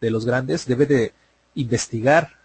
de 0.00 0.10
los 0.10 0.24
grandes, 0.24 0.66
debe 0.66 0.86
de 0.86 1.12
investigar 1.54 2.36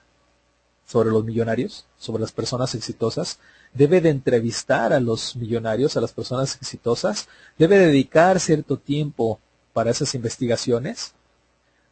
sobre 0.91 1.09
los 1.09 1.23
millonarios, 1.23 1.85
sobre 1.97 2.19
las 2.19 2.33
personas 2.33 2.75
exitosas, 2.75 3.39
debe 3.73 4.01
de 4.01 4.09
entrevistar 4.09 4.91
a 4.91 4.99
los 4.99 5.37
millonarios, 5.37 5.95
a 5.95 6.01
las 6.01 6.11
personas 6.11 6.57
exitosas, 6.57 7.29
debe 7.57 7.77
dedicar 7.79 8.41
cierto 8.41 8.77
tiempo 8.77 9.39
para 9.71 9.91
esas 9.91 10.15
investigaciones, 10.15 11.13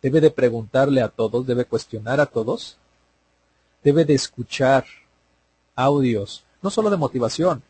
debe 0.02 0.20
de 0.20 0.32
preguntarle 0.32 1.02
a 1.02 1.08
todos, 1.08 1.48
debe 1.48 1.64
cuestionar 1.64 2.20
a 2.20 2.26
todos, 2.26 2.78
debe 3.86 4.04
de 4.04 4.16
escuchar 4.16 4.84
audios, 5.76 6.44
no 6.62 6.70
solo 6.70 6.90
de 6.90 6.98
motivación, 6.98 7.64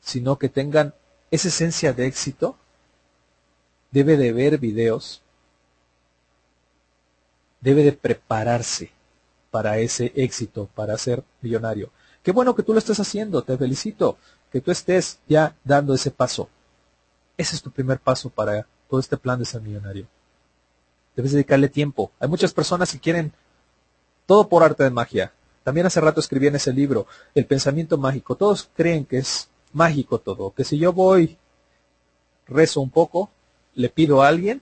sino 0.00 0.36
que 0.36 0.48
tengan 0.48 0.94
esa 1.30 1.46
esencia 1.46 1.92
de 1.92 2.06
éxito, 2.06 2.56
debe 3.92 4.16
de 4.16 4.32
ver 4.32 4.58
videos, 4.58 5.22
debe 7.60 7.84
de 7.84 7.92
prepararse 7.92 8.95
para 9.56 9.78
ese 9.78 10.12
éxito, 10.16 10.68
para 10.74 10.98
ser 10.98 11.24
millonario. 11.40 11.88
Qué 12.22 12.30
bueno 12.30 12.54
que 12.54 12.62
tú 12.62 12.74
lo 12.74 12.78
estés 12.78 13.00
haciendo, 13.00 13.42
te 13.42 13.56
felicito, 13.56 14.18
que 14.52 14.60
tú 14.60 14.70
estés 14.70 15.18
ya 15.26 15.56
dando 15.64 15.94
ese 15.94 16.10
paso. 16.10 16.50
Ese 17.38 17.56
es 17.56 17.62
tu 17.62 17.70
primer 17.70 17.98
paso 17.98 18.28
para 18.28 18.66
todo 18.90 19.00
este 19.00 19.16
plan 19.16 19.38
de 19.38 19.46
ser 19.46 19.62
millonario. 19.62 20.08
Debes 21.16 21.32
dedicarle 21.32 21.70
tiempo. 21.70 22.10
Hay 22.20 22.28
muchas 22.28 22.52
personas 22.52 22.92
que 22.92 23.00
quieren 23.00 23.32
todo 24.26 24.46
por 24.46 24.62
arte 24.62 24.84
de 24.84 24.90
magia. 24.90 25.32
También 25.64 25.86
hace 25.86 26.02
rato 26.02 26.20
escribí 26.20 26.48
en 26.48 26.56
ese 26.56 26.74
libro, 26.74 27.06
El 27.34 27.46
pensamiento 27.46 27.96
mágico. 27.96 28.34
Todos 28.34 28.68
creen 28.76 29.06
que 29.06 29.16
es 29.16 29.48
mágico 29.72 30.18
todo, 30.18 30.50
que 30.50 30.64
si 30.64 30.76
yo 30.76 30.92
voy, 30.92 31.38
rezo 32.46 32.82
un 32.82 32.90
poco, 32.90 33.30
le 33.74 33.88
pido 33.88 34.22
a 34.22 34.28
alguien, 34.28 34.60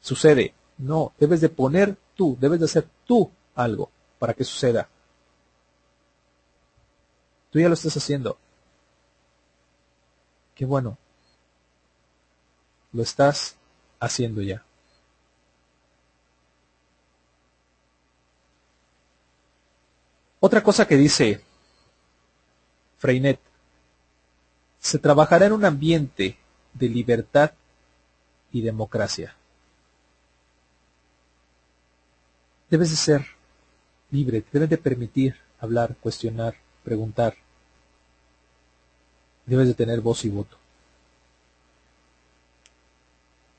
sucede. 0.00 0.54
No, 0.78 1.12
debes 1.20 1.42
de 1.42 1.50
poner 1.50 1.94
tú, 2.14 2.38
debes 2.40 2.58
de 2.58 2.64
hacer 2.64 2.88
tú 3.04 3.30
algo 3.54 3.90
para 4.18 4.34
que 4.34 4.44
suceda. 4.44 4.88
Tú 7.50 7.58
ya 7.60 7.68
lo 7.68 7.74
estás 7.74 7.96
haciendo. 7.96 8.38
Qué 10.54 10.64
bueno. 10.64 10.98
Lo 12.92 13.02
estás 13.02 13.56
haciendo 14.00 14.42
ya. 14.42 14.64
Otra 20.40 20.62
cosa 20.62 20.86
que 20.86 20.96
dice 20.96 21.42
Freinet, 22.98 23.40
se 24.78 24.98
trabajará 24.98 25.46
en 25.46 25.52
un 25.52 25.64
ambiente 25.64 26.38
de 26.74 26.88
libertad 26.88 27.52
y 28.52 28.62
democracia. 28.62 29.34
Debes 32.70 32.90
de 32.90 32.96
ser 32.96 33.37
libre, 34.10 34.44
debes 34.52 34.70
de 34.70 34.78
permitir 34.78 35.36
hablar, 35.60 35.96
cuestionar, 36.00 36.54
preguntar. 36.84 37.34
Debes 39.46 39.68
de 39.68 39.74
tener 39.74 40.00
voz 40.00 40.24
y 40.24 40.30
voto. 40.30 40.56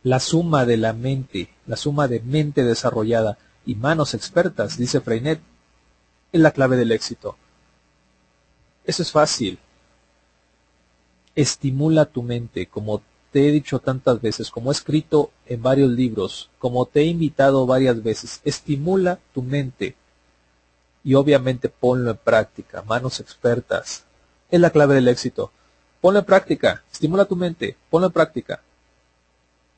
La 0.03 0.19
suma 0.19 0.65
de 0.65 0.77
la 0.77 0.93
mente, 0.93 1.49
la 1.67 1.75
suma 1.75 2.07
de 2.07 2.21
mente 2.21 2.63
desarrollada 2.63 3.37
y 3.65 3.75
manos 3.75 4.13
expertas, 4.13 4.77
dice 4.77 5.01
Freinet, 5.01 5.41
es 6.31 6.41
la 6.41 6.51
clave 6.51 6.77
del 6.77 6.91
éxito. 6.91 7.35
Eso 8.85 9.03
es 9.03 9.11
fácil. 9.11 9.59
estimula 11.35 12.05
tu 12.05 12.21
mente, 12.21 12.67
como 12.67 13.01
te 13.31 13.47
he 13.47 13.51
dicho 13.51 13.79
tantas 13.79 14.21
veces, 14.21 14.49
como 14.49 14.71
he 14.71 14.73
escrito 14.73 15.31
en 15.45 15.61
varios 15.61 15.89
libros, 15.91 16.49
como 16.59 16.85
te 16.85 17.01
he 17.01 17.05
invitado 17.05 17.65
varias 17.65 18.01
veces, 18.03 18.41
estimula 18.43 19.19
tu 19.33 19.41
mente 19.41 19.95
y 21.03 21.15
obviamente 21.15 21.69
ponlo 21.69 22.11
en 22.11 22.17
práctica, 22.17 22.83
manos 22.83 23.19
expertas. 23.19 24.03
Es 24.51 24.59
la 24.59 24.69
clave 24.69 24.95
del 24.95 25.07
éxito. 25.07 25.51
Ponlo 26.01 26.19
en 26.19 26.25
práctica, 26.25 26.83
estimula 26.91 27.25
tu 27.25 27.35
mente, 27.35 27.77
ponlo 27.89 28.07
en 28.07 28.13
práctica. 28.13 28.61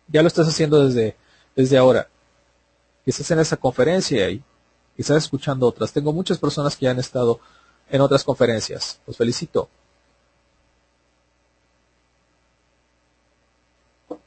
Ya 0.08 0.22
lo 0.22 0.28
estás 0.28 0.48
haciendo 0.48 0.86
desde, 0.86 1.16
desde 1.56 1.78
ahora. 1.78 2.08
Estás 3.06 3.32
en 3.32 3.40
esa 3.40 3.58
conferencia 3.58 4.30
y 4.30 4.44
estás 4.98 5.24
escuchando 5.24 5.68
otras. 5.68 5.92
Tengo 5.92 6.14
muchas 6.14 6.38
personas 6.38 6.76
que 6.76 6.86
ya 6.86 6.92
han 6.92 7.00
estado 7.00 7.40
en 7.90 8.02
otras 8.02 8.24
conferencias. 8.24 9.00
Los 9.08 9.18
felicito. 9.18 9.70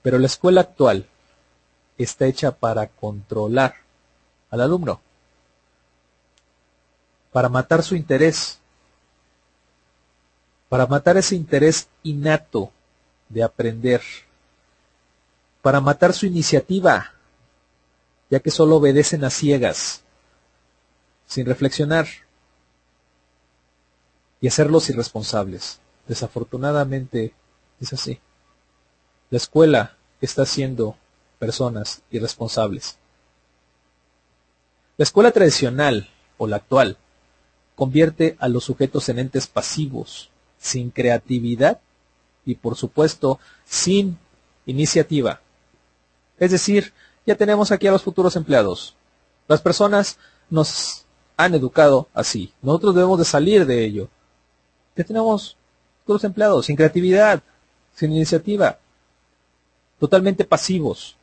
Pero 0.03 0.18
la 0.18 0.26
escuela 0.26 0.61
actual 0.61 1.07
está 1.97 2.26
hecha 2.26 2.53
para 2.53 2.88
controlar 2.88 3.76
al 4.51 4.61
alumno, 4.61 5.01
para 7.35 7.49
matar 7.49 7.82
su 7.82 7.97
interés, 7.97 8.61
para 10.68 10.87
matar 10.87 11.16
ese 11.16 11.35
interés 11.35 11.89
innato 12.05 12.70
de 13.28 13.43
aprender, 13.43 14.03
para 15.61 15.80
matar 15.80 16.12
su 16.12 16.26
iniciativa, 16.26 17.12
ya 18.30 18.39
que 18.39 18.53
solo 18.53 18.76
obedecen 18.76 19.24
a 19.24 19.30
ciegas, 19.30 20.05
sin 21.26 21.45
reflexionar, 21.45 22.07
y 24.41 24.47
hacerlos 24.47 24.89
irresponsables. 24.89 25.80
Desafortunadamente 26.07 27.35
es 27.80 27.93
así. 27.93 28.20
La 29.30 29.39
escuela 29.39 29.97
está 30.20 30.43
haciendo 30.43 30.97
personas 31.41 32.01
irresponsables. 32.12 32.97
La 34.97 35.03
escuela 35.03 35.32
tradicional 35.32 36.09
o 36.39 36.47
la 36.47 36.57
actual 36.57 36.97
convierte 37.76 38.36
a 38.38 38.48
los 38.48 38.64
sujetos 38.64 39.08
en 39.08 39.18
entes 39.18 39.46
pasivos, 39.46 40.30
sin 40.58 40.90
creatividad 40.90 41.80
y 42.44 42.54
por 42.54 42.76
supuesto 42.76 43.38
sin 43.64 44.18
iniciativa. 44.66 45.40
Es 46.38 46.50
decir, 46.50 46.92
ya 47.26 47.34
tenemos 47.34 47.72
aquí 47.72 47.86
a 47.86 47.92
los 47.92 48.02
futuros 48.02 48.36
empleados. 48.36 48.94
Las 49.48 49.60
personas 49.60 50.18
nos 50.50 51.04
han 51.36 51.54
educado 51.54 52.08
así. 52.14 52.52
Nosotros 52.62 52.94
debemos 52.94 53.18
de 53.18 53.24
salir 53.24 53.66
de 53.66 53.84
ello. 53.84 54.08
Ya 54.96 55.04
tenemos 55.04 55.56
futuros 56.00 56.24
empleados 56.24 56.66
sin 56.66 56.76
creatividad, 56.76 57.42
sin 57.94 58.12
iniciativa 58.12 58.78
totalmente 59.98 60.44
pasivos. 60.44 61.16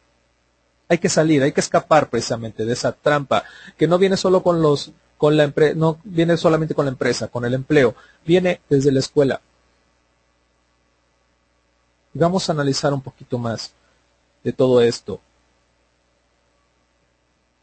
Hay 0.87 0.97
que 0.97 1.09
salir, 1.09 1.43
hay 1.43 1.51
que 1.51 1.61
escapar 1.61 2.09
precisamente 2.09 2.65
de 2.65 2.73
esa 2.73 2.91
trampa 2.91 3.43
que 3.77 3.87
no 3.87 3.97
viene 3.97 4.17
solo 4.17 4.43
con 4.43 4.61
los 4.61 4.91
con 5.22 5.38
la 5.38 5.43
empresa, 5.43 5.76
no 5.76 5.99
viene 6.03 6.36
solamente 6.36 6.74
con 6.74 6.86
la 6.86 6.91
empresa, 6.91 7.28
con 7.28 7.45
el 7.45 7.53
empleo, 7.53 7.93
viene 8.26 8.59
desde 8.67 8.91
la 8.91 9.01
escuela. 9.01 9.39
Y 12.11 12.17
vamos 12.17 12.49
a 12.49 12.53
analizar 12.53 12.91
un 12.91 13.03
poquito 13.03 13.38
más 13.38 13.72
de 14.43 14.51
todo 14.51 14.82
esto. 14.82 15.22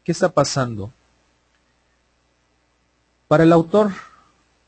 ¿Qué 0.05 0.13
está 0.13 0.29
pasando? 0.29 0.89
Para 3.27 3.43
el 3.43 3.51
autor 3.51 3.91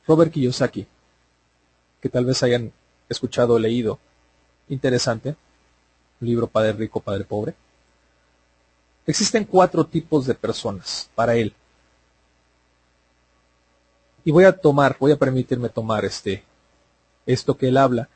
Robert 0.06 0.34
Kiyosaki, 0.34 0.86
que 2.02 2.10
tal 2.10 2.26
vez 2.26 2.44
hayan 2.44 2.74
escuchado 3.08 3.54
o 3.54 3.60
leído, 3.60 4.00
interesante, 4.68 5.38
libro 6.20 6.48
Padre 6.48 6.74
Rico, 6.74 7.00
Padre 7.00 7.24
Pobre. 7.24 7.56
Existen 9.08 9.46
cuatro 9.46 9.86
tipos 9.86 10.26
de 10.26 10.36
personas 10.36 11.10
para 11.16 11.36
él. 11.36 11.56
Y 14.24 14.32
voy 14.32 14.46
a 14.46 14.52
tomar, 14.52 14.98
voy 15.00 15.12
a 15.12 15.18
permitirme 15.18 15.70
tomar 15.70 16.06
este, 16.06 16.44
esto 17.26 17.58
que 17.58 17.68
él 17.70 17.78
habla 17.78 18.10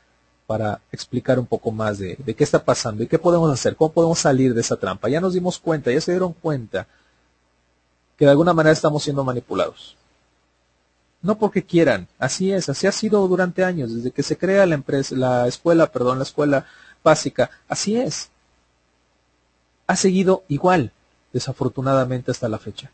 para 0.46 0.80
explicar 0.92 1.38
un 1.38 1.46
poco 1.46 1.72
más 1.72 1.98
de, 1.98 2.16
de, 2.24 2.34
qué 2.34 2.44
está 2.44 2.64
pasando 2.64 3.02
y 3.02 3.08
qué 3.08 3.18
podemos 3.18 3.50
hacer, 3.52 3.74
cómo 3.74 3.92
podemos 3.92 4.18
salir 4.18 4.54
de 4.54 4.60
esa 4.60 4.76
trampa. 4.76 5.08
Ya 5.08 5.20
nos 5.20 5.34
dimos 5.34 5.58
cuenta, 5.58 5.90
ya 5.90 6.00
se 6.00 6.12
dieron 6.12 6.32
cuenta 6.32 6.86
que 8.16 8.24
de 8.24 8.30
alguna 8.30 8.52
manera 8.52 8.72
estamos 8.72 9.02
siendo 9.02 9.24
manipulados. 9.24 9.96
No 11.22 11.38
porque 11.38 11.64
quieran, 11.64 12.06
así 12.18 12.52
es, 12.52 12.68
así 12.68 12.86
ha 12.86 12.92
sido 12.92 13.26
durante 13.26 13.64
años, 13.64 13.92
desde 13.94 14.12
que 14.12 14.22
se 14.22 14.38
crea 14.38 14.66
la 14.66 14.76
empresa, 14.76 15.14
la 15.16 15.48
escuela, 15.48 15.90
perdón, 15.90 16.18
la 16.18 16.24
escuela 16.24 16.66
básica. 17.02 17.50
Así 17.68 17.96
es. 17.96 18.30
Ha 19.86 19.96
seguido 19.96 20.44
igual, 20.48 20.92
desafortunadamente 21.32 22.30
hasta 22.30 22.48
la 22.48 22.58
fecha. 22.58 22.90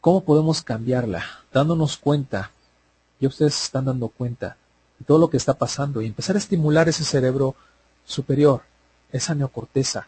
¿Cómo 0.00 0.22
podemos 0.22 0.62
cambiarla? 0.62 1.24
Dándonos 1.52 1.96
cuenta, 1.96 2.52
y 3.20 3.26
ustedes 3.26 3.60
están 3.62 3.86
dando 3.86 4.08
cuenta 4.08 4.56
de 4.98 5.04
todo 5.04 5.18
lo 5.18 5.30
que 5.30 5.36
está 5.36 5.54
pasando 5.54 6.00
y 6.00 6.06
empezar 6.06 6.36
a 6.36 6.38
estimular 6.38 6.88
ese 6.88 7.04
cerebro 7.04 7.54
superior, 8.04 8.62
esa 9.12 9.34
neocorteza. 9.34 10.06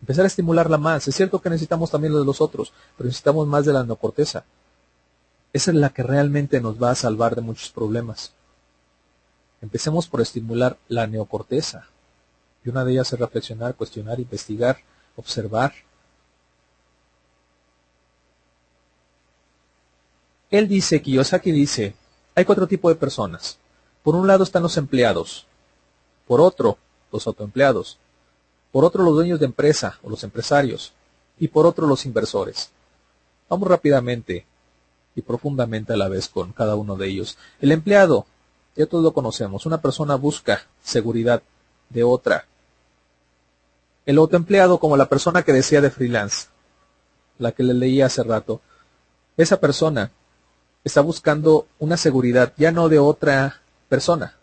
Empezar 0.00 0.24
a 0.24 0.28
estimularla 0.28 0.78
más. 0.78 1.06
Es 1.08 1.14
cierto 1.14 1.40
que 1.40 1.48
necesitamos 1.48 1.90
también 1.90 2.12
lo 2.12 2.18
de 2.18 2.24
los 2.24 2.40
otros, 2.40 2.72
pero 2.96 3.06
necesitamos 3.06 3.46
más 3.46 3.64
de 3.64 3.72
la 3.72 3.84
neocorteza. 3.84 4.44
Esa 5.52 5.70
es 5.70 5.76
la 5.76 5.90
que 5.90 6.02
realmente 6.02 6.60
nos 6.60 6.82
va 6.82 6.90
a 6.90 6.94
salvar 6.94 7.36
de 7.36 7.42
muchos 7.42 7.70
problemas. 7.70 8.32
Empecemos 9.60 10.08
por 10.08 10.20
estimular 10.20 10.76
la 10.88 11.06
neocorteza. 11.06 11.86
Y 12.64 12.68
una 12.68 12.84
de 12.84 12.92
ellas 12.92 13.12
es 13.12 13.18
reflexionar, 13.18 13.74
cuestionar, 13.74 14.18
investigar, 14.18 14.78
observar. 15.16 15.72
Él 20.52 20.68
dice, 20.68 21.00
Kiyosaki 21.00 21.50
dice, 21.50 21.94
hay 22.34 22.44
cuatro 22.44 22.66
tipos 22.66 22.92
de 22.92 22.96
personas. 22.96 23.56
Por 24.02 24.14
un 24.14 24.26
lado 24.26 24.44
están 24.44 24.62
los 24.62 24.76
empleados. 24.76 25.46
Por 26.28 26.42
otro, 26.42 26.76
los 27.10 27.26
autoempleados. 27.26 27.96
Por 28.70 28.84
otro, 28.84 29.02
los 29.02 29.14
dueños 29.14 29.40
de 29.40 29.46
empresa 29.46 29.98
o 30.02 30.10
los 30.10 30.22
empresarios. 30.24 30.92
Y 31.38 31.48
por 31.48 31.64
otro, 31.64 31.86
los 31.86 32.04
inversores. 32.04 32.70
Vamos 33.48 33.66
rápidamente 33.66 34.44
y 35.16 35.22
profundamente 35.22 35.94
a 35.94 35.96
la 35.96 36.08
vez 36.08 36.28
con 36.28 36.52
cada 36.52 36.74
uno 36.76 36.96
de 36.96 37.08
ellos. 37.08 37.38
El 37.62 37.72
empleado, 37.72 38.26
ya 38.76 38.84
todos 38.84 39.02
lo 39.02 39.14
conocemos, 39.14 39.64
una 39.64 39.80
persona 39.80 40.16
busca 40.16 40.66
seguridad 40.82 41.42
de 41.88 42.04
otra. 42.04 42.44
El 44.04 44.18
otro 44.18 44.36
empleado, 44.36 44.78
como 44.78 44.98
la 44.98 45.08
persona 45.08 45.44
que 45.44 45.54
decía 45.54 45.80
de 45.80 45.90
freelance, 45.90 46.48
la 47.38 47.52
que 47.52 47.62
le 47.62 47.72
leía 47.72 48.06
hace 48.06 48.22
rato, 48.22 48.60
esa 49.38 49.58
persona 49.58 50.10
está 50.84 51.00
buscando 51.00 51.66
una 51.78 51.96
seguridad 51.96 52.52
ya 52.56 52.72
no 52.72 52.88
de 52.88 52.98
otra 52.98 53.60
persona, 53.88 54.36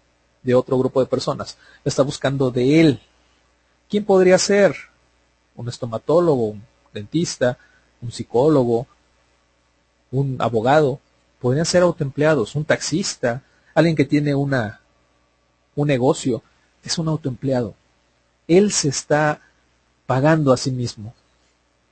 de 0.43 0.55
otro 0.55 0.77
grupo 0.77 0.99
de 0.99 1.07
personas, 1.07 1.57
está 1.83 2.03
buscando 2.03 2.51
de 2.51 2.79
él. 2.79 3.01
¿Quién 3.89 4.05
podría 4.05 4.37
ser? 4.37 4.75
Un 5.55 5.67
estomatólogo, 5.67 6.45
un 6.45 6.63
dentista, 6.93 7.57
un 8.01 8.11
psicólogo, 8.11 8.87
un 10.11 10.37
abogado, 10.39 10.99
podrían 11.39 11.65
ser 11.65 11.83
autoempleados, 11.83 12.55
un 12.55 12.65
taxista, 12.65 13.43
alguien 13.73 13.95
que 13.95 14.05
tiene 14.05 14.35
una, 14.35 14.81
un 15.75 15.87
negocio, 15.87 16.41
es 16.83 16.97
un 16.97 17.07
autoempleado. 17.07 17.75
Él 18.47 18.71
se 18.71 18.89
está 18.89 19.41
pagando 20.05 20.51
a 20.53 20.57
sí 20.57 20.71
mismo. 20.71 21.13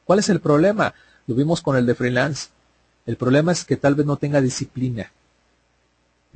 ¿Cuál 0.05 0.19
es 0.19 0.29
el 0.29 0.39
problema? 0.39 0.93
Lo 1.27 1.35
vimos 1.35 1.61
con 1.61 1.75
el 1.75 1.85
de 1.85 1.95
freelance. 1.95 2.49
El 3.07 3.15
problema 3.15 3.53
es 3.53 3.63
que 3.63 3.77
tal 3.77 3.95
vez 3.95 4.05
no 4.05 4.17
tenga 4.17 4.41
disciplina. 4.41 5.11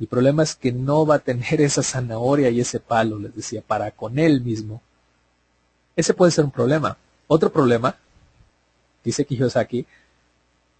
El 0.00 0.06
problema 0.06 0.42
es 0.42 0.56
que 0.56 0.72
no 0.72 1.06
va 1.06 1.16
a 1.16 1.18
tener 1.20 1.60
esa 1.60 1.82
zanahoria 1.82 2.50
y 2.50 2.60
ese 2.60 2.80
palo, 2.80 3.18
les 3.18 3.36
decía, 3.36 3.62
para 3.64 3.92
con 3.92 4.18
él 4.18 4.40
mismo. 4.40 4.82
Ese 5.94 6.14
puede 6.14 6.32
ser 6.32 6.46
un 6.46 6.50
problema. 6.50 6.96
Otro 7.28 7.52
problema, 7.52 7.94
dice 9.04 9.26
Kiyosaki, 9.26 9.86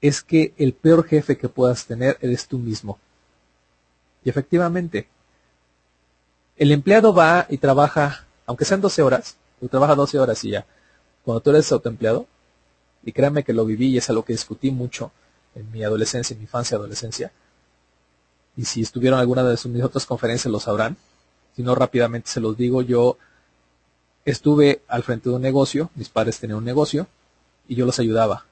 es 0.00 0.22
que 0.22 0.54
el 0.56 0.72
peor 0.72 1.06
jefe 1.06 1.36
que 1.36 1.48
puedas 1.50 1.84
tener 1.84 2.16
eres 2.22 2.48
tú 2.48 2.58
mismo. 2.58 2.98
Y 4.24 4.30
efectivamente, 4.30 5.06
el 6.56 6.72
empleado 6.72 7.12
va 7.12 7.46
y 7.50 7.58
trabaja, 7.58 8.24
aunque 8.46 8.64
sean 8.64 8.80
12 8.80 9.02
horas, 9.02 9.36
o 9.60 9.68
trabaja 9.68 9.94
12 9.94 10.18
horas 10.18 10.42
y 10.44 10.50
ya. 10.50 10.66
Cuando 11.22 11.40
tú 11.40 11.50
eres 11.50 11.70
autoempleado, 11.70 12.26
y 13.04 13.12
créanme 13.12 13.44
que 13.44 13.52
lo 13.52 13.66
viví 13.66 13.88
y 13.88 13.98
es 13.98 14.08
algo 14.08 14.24
que 14.24 14.32
discutí 14.32 14.70
mucho 14.70 15.12
en 15.54 15.70
mi 15.70 15.84
adolescencia, 15.84 16.34
en 16.34 16.40
mi 16.40 16.44
infancia, 16.44 16.76
adolescencia, 16.76 17.32
y 18.56 18.64
si 18.64 18.82
estuvieron 18.82 19.18
alguna 19.18 19.42
de 19.42 19.56
mis 19.68 19.82
otras 19.82 20.06
conferencias 20.06 20.50
lo 20.52 20.60
sabrán, 20.60 20.96
si 21.56 21.62
no 21.62 21.74
rápidamente 21.74 22.30
se 22.30 22.40
los 22.40 22.56
digo, 22.56 22.82
yo 22.82 23.18
estuve 24.24 24.82
al 24.88 25.02
frente 25.02 25.28
de 25.28 25.36
un 25.36 25.42
negocio, 25.42 25.90
mis 25.94 26.08
padres 26.08 26.38
tenían 26.38 26.58
un 26.58 26.64
negocio, 26.64 27.06
y 27.68 27.74
yo 27.74 27.86
los 27.86 27.98
ayudaba 27.98 28.44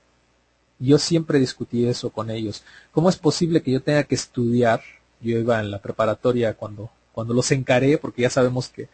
Yo 0.78 0.98
siempre 0.98 1.38
discutí 1.38 1.86
eso 1.86 2.10
con 2.10 2.30
ellos. 2.30 2.62
¿Cómo 2.92 3.10
es 3.10 3.16
posible 3.16 3.62
que 3.62 3.72
yo 3.72 3.82
tenga 3.82 4.04
que 4.04 4.14
estudiar? 4.14 4.82
Yo 5.20 5.38
iba 5.38 5.60
en 5.60 5.70
la 5.70 5.80
preparatoria 5.80 6.54
cuando, 6.54 6.90
cuando 7.12 7.34
los 7.34 7.50
encaré, 7.50 7.98
porque 7.98 8.22
ya 8.22 8.30
sabemos 8.30 8.68
que 8.68 8.88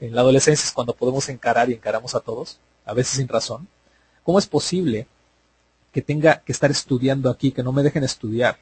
en 0.00 0.14
la 0.14 0.20
adolescencia 0.20 0.64
es 0.66 0.72
cuando 0.72 0.94
podemos 0.94 1.28
encarar 1.28 1.70
y 1.70 1.74
encaramos 1.74 2.14
a 2.14 2.20
todos, 2.20 2.58
a 2.84 2.92
veces 2.92 3.16
sin 3.16 3.28
razón. 3.28 3.68
¿Cómo 4.22 4.38
es 4.38 4.46
posible 4.46 5.06
que 5.92 6.02
tenga 6.02 6.40
que 6.40 6.52
estar 6.52 6.70
estudiando 6.70 7.30
aquí, 7.30 7.52
que 7.52 7.62
no 7.62 7.72
me 7.72 7.82
dejen 7.82 8.04
estudiar? 8.04 8.58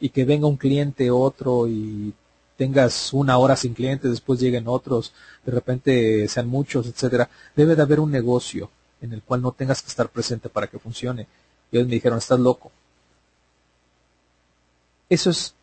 Y 0.00 0.10
que 0.10 0.24
venga 0.24 0.46
un 0.46 0.56
cliente, 0.56 1.10
otro, 1.10 1.68
y 1.68 2.14
tengas 2.56 3.12
una 3.12 3.38
hora 3.38 3.56
sin 3.56 3.74
clientes, 3.74 4.10
después 4.10 4.40
lleguen 4.40 4.68
otros, 4.68 5.12
de 5.44 5.52
repente 5.52 6.28
sean 6.28 6.48
muchos, 6.48 6.86
etcétera. 6.86 7.28
Debe 7.56 7.76
de 7.76 7.82
haber 7.82 8.00
un 8.00 8.10
negocio 8.10 8.70
en 9.00 9.12
el 9.12 9.22
cual 9.22 9.42
no 9.42 9.52
tengas 9.52 9.82
que 9.82 9.88
estar 9.88 10.08
presente 10.08 10.48
para 10.48 10.66
que 10.66 10.78
funcione. 10.78 11.26
Y 11.70 11.76
ellos 11.76 11.88
me 11.88 11.94
dijeron, 11.94 12.18
estás 12.18 12.40
loco. 12.40 12.72
Eso 15.08 15.30
es 15.30 15.54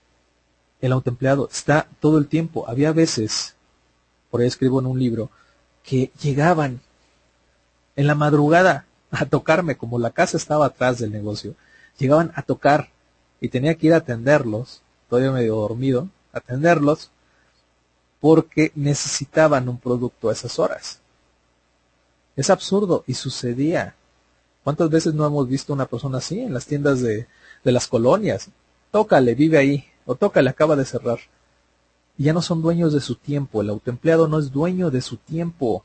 el 0.82 0.92
autoempleado. 0.92 1.50
Está 1.52 1.88
todo 2.00 2.18
el 2.18 2.28
tiempo. 2.28 2.68
Había 2.68 2.92
veces, 2.92 3.56
por 4.30 4.42
ahí 4.42 4.48
escribo 4.48 4.80
en 4.80 4.86
un 4.86 5.00
libro, 5.00 5.30
que 5.84 6.12
llegaban 6.22 6.82
en 7.96 8.08
la 8.08 8.16
madrugada 8.16 8.86
a 9.12 9.26
tocarme, 9.26 9.78
como 9.78 10.00
la 10.00 10.12
casa 10.12 10.38
estaba 10.38 10.66
atrás 10.66 11.00
del 11.00 11.12
negocio. 11.12 11.56
Llegaban 11.98 12.32
a 12.36 12.42
tocar 12.42 12.90
y 13.40 13.50
tenía 13.50 13.76
que 13.76 13.88
ir 13.88 13.94
a 13.94 13.98
atenderlos, 13.98 14.82
todavía 15.10 15.32
medio 15.32 15.56
dormido, 15.56 16.08
atenderlos, 16.32 17.12
porque 18.20 18.72
necesitaban 18.76 19.68
un 19.68 19.78
producto 19.78 20.30
a 20.30 20.34
esas 20.34 20.58
horas. 20.60 21.00
Es 22.36 22.50
absurdo 22.50 23.04
y 23.08 23.16
sucedía. 23.16 23.96
¿Cuántas 24.64 24.90
veces 24.90 25.14
no 25.14 25.26
hemos 25.26 25.48
visto 25.50 25.74
una 25.74 25.88
persona 25.88 26.20
así 26.20 26.40
en 26.40 26.54
las 26.54 26.66
tiendas 26.66 27.02
de, 27.02 27.28
de 27.64 27.72
las 27.72 27.88
colonias? 27.88 28.50
Tócale, 28.92 29.36
vive 29.36 29.58
ahí, 29.58 29.86
o 30.06 30.16
tócale, 30.16 30.50
acaba 30.50 30.76
de 30.76 30.86
cerrar. 30.86 31.20
Y 32.18 32.26
ya 32.26 32.34
no 32.34 32.42
son 32.42 32.62
dueños 32.62 32.94
de 32.94 33.02
su 33.02 33.16
tiempo. 33.16 33.62
El 33.62 33.70
autoempleado 33.70 34.28
no 34.28 34.38
es 34.40 34.52
dueño 34.52 34.92
de 34.92 35.02
su 35.02 35.18
tiempo. 35.18 35.84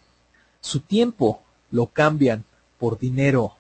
Su 0.61 0.81
tiempo 0.81 1.43
lo 1.71 1.87
cambian 1.87 2.45
por 2.79 2.99
dinero. 2.99 3.57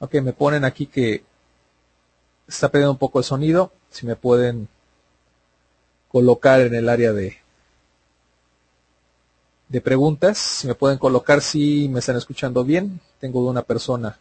Ok, 0.00 0.14
me 0.14 0.32
ponen 0.32 0.64
aquí 0.64 0.86
que 0.86 1.24
está 2.46 2.68
perdiendo 2.68 2.92
un 2.92 2.98
poco 2.98 3.18
el 3.18 3.24
sonido. 3.24 3.72
Si 3.90 4.06
me 4.06 4.16
pueden 4.16 4.68
colocar 6.08 6.60
en 6.60 6.74
el 6.74 6.88
área 6.88 7.12
de, 7.12 7.38
de 9.68 9.80
preguntas, 9.80 10.38
si 10.38 10.66
me 10.66 10.74
pueden 10.74 10.98
colocar 10.98 11.40
si 11.40 11.88
me 11.88 11.98
están 11.98 12.16
escuchando 12.16 12.64
bien. 12.64 13.00
Tengo 13.20 13.46
una 13.48 13.62
persona 13.62 14.18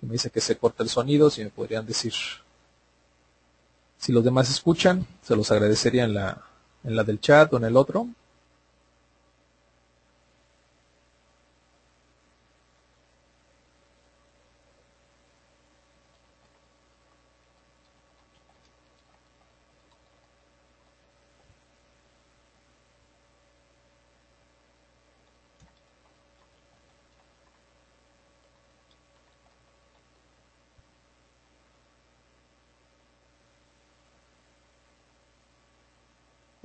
que 0.00 0.06
me 0.06 0.12
dice 0.12 0.30
que 0.30 0.40
se 0.40 0.56
corta 0.56 0.82
el 0.82 0.88
sonido, 0.88 1.30
si 1.30 1.44
me 1.44 1.50
podrían 1.50 1.86
decir 1.86 2.12
si 3.98 4.12
los 4.12 4.24
demás 4.24 4.50
escuchan, 4.50 5.06
se 5.22 5.34
los 5.34 5.50
agradecería 5.50 6.04
en 6.04 6.14
la, 6.14 6.42
en 6.84 6.96
la 6.96 7.04
del 7.04 7.20
chat 7.20 7.52
o 7.52 7.56
en 7.56 7.64
el 7.64 7.76
otro. 7.76 8.08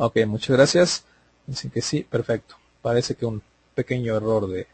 Ok, 0.04 0.18
muchas 0.26 0.58
gracias. 0.58 1.04
Dicen 1.46 1.70
que 1.70 1.84
sí, 1.84 2.02
perfecto. 2.02 2.56
Parece 2.82 3.14
que 3.14 3.28
un 3.28 3.44
pequeño 3.76 4.16
error 4.16 4.48
de... 4.48 4.66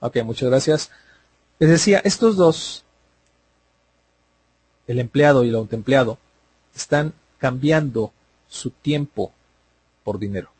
Ok, 0.00 0.18
muchas 0.24 0.50
gracias. 0.50 0.90
Les 1.58 1.70
decía, 1.70 2.02
estos 2.04 2.36
dos, 2.36 2.84
el 4.86 4.98
empleado 4.98 5.42
y 5.42 5.48
el 5.48 5.54
autoempleado, 5.54 6.18
están 6.76 7.14
cambiando 7.38 8.12
su 8.46 8.68
tiempo 8.68 9.32
por 10.04 10.18
dinero. 10.18 10.50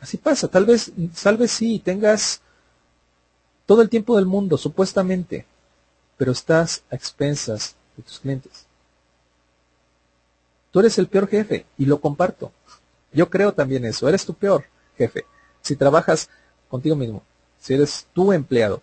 Así 0.00 0.18
pasa, 0.18 0.48
tal 0.48 0.66
vez, 0.66 0.92
tal 1.22 1.38
vez 1.38 1.50
sí, 1.50 1.78
tengas 1.78 2.42
todo 3.64 3.80
el 3.80 3.88
tiempo 3.88 4.16
del 4.16 4.26
mundo, 4.26 4.58
supuestamente, 4.58 5.46
pero 6.18 6.32
estás 6.32 6.82
a 6.90 6.94
expensas 6.94 7.74
de 7.96 8.02
tus 8.02 8.20
clientes. 8.20 8.66
Tú 10.72 10.80
eres 10.80 10.98
el 10.98 11.06
peor 11.06 11.28
jefe 11.28 11.66
y 11.78 11.84
lo 11.84 12.00
comparto. 12.00 12.50
Yo 13.12 13.28
creo 13.30 13.52
también 13.52 13.84
eso. 13.84 14.08
Eres 14.08 14.24
tu 14.24 14.34
peor 14.34 14.64
jefe. 14.96 15.26
Si 15.60 15.76
trabajas 15.76 16.28
contigo 16.68 16.96
mismo, 16.96 17.22
si 17.60 17.74
eres 17.74 18.06
tu 18.14 18.32
empleado. 18.32 18.82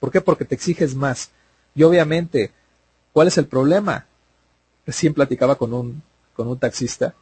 ¿Por 0.00 0.10
qué? 0.10 0.20
Porque 0.20 0.44
te 0.44 0.56
exiges 0.56 0.94
más. 0.94 1.30
Y 1.74 1.84
obviamente, 1.84 2.50
¿cuál 3.12 3.28
es 3.28 3.38
el 3.38 3.46
problema? 3.46 4.06
Recién 4.84 5.14
platicaba 5.14 5.56
con 5.56 5.72
un, 5.72 6.02
con 6.34 6.48
un 6.48 6.58
taxista. 6.58 7.14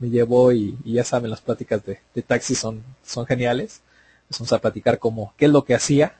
Me 0.00 0.10
llevó 0.10 0.50
y, 0.50 0.76
ya 0.84 1.04
saben, 1.04 1.30
las 1.30 1.40
pláticas 1.40 1.84
de, 1.84 2.00
de 2.14 2.22
taxi 2.22 2.56
son, 2.56 2.82
son 3.04 3.24
geniales. 3.24 3.80
Vamos 4.30 4.52
a 4.52 4.58
platicar 4.58 4.98
como 4.98 5.32
qué 5.36 5.44
es 5.44 5.52
lo 5.52 5.64
que 5.64 5.76
hacía. 5.76 6.16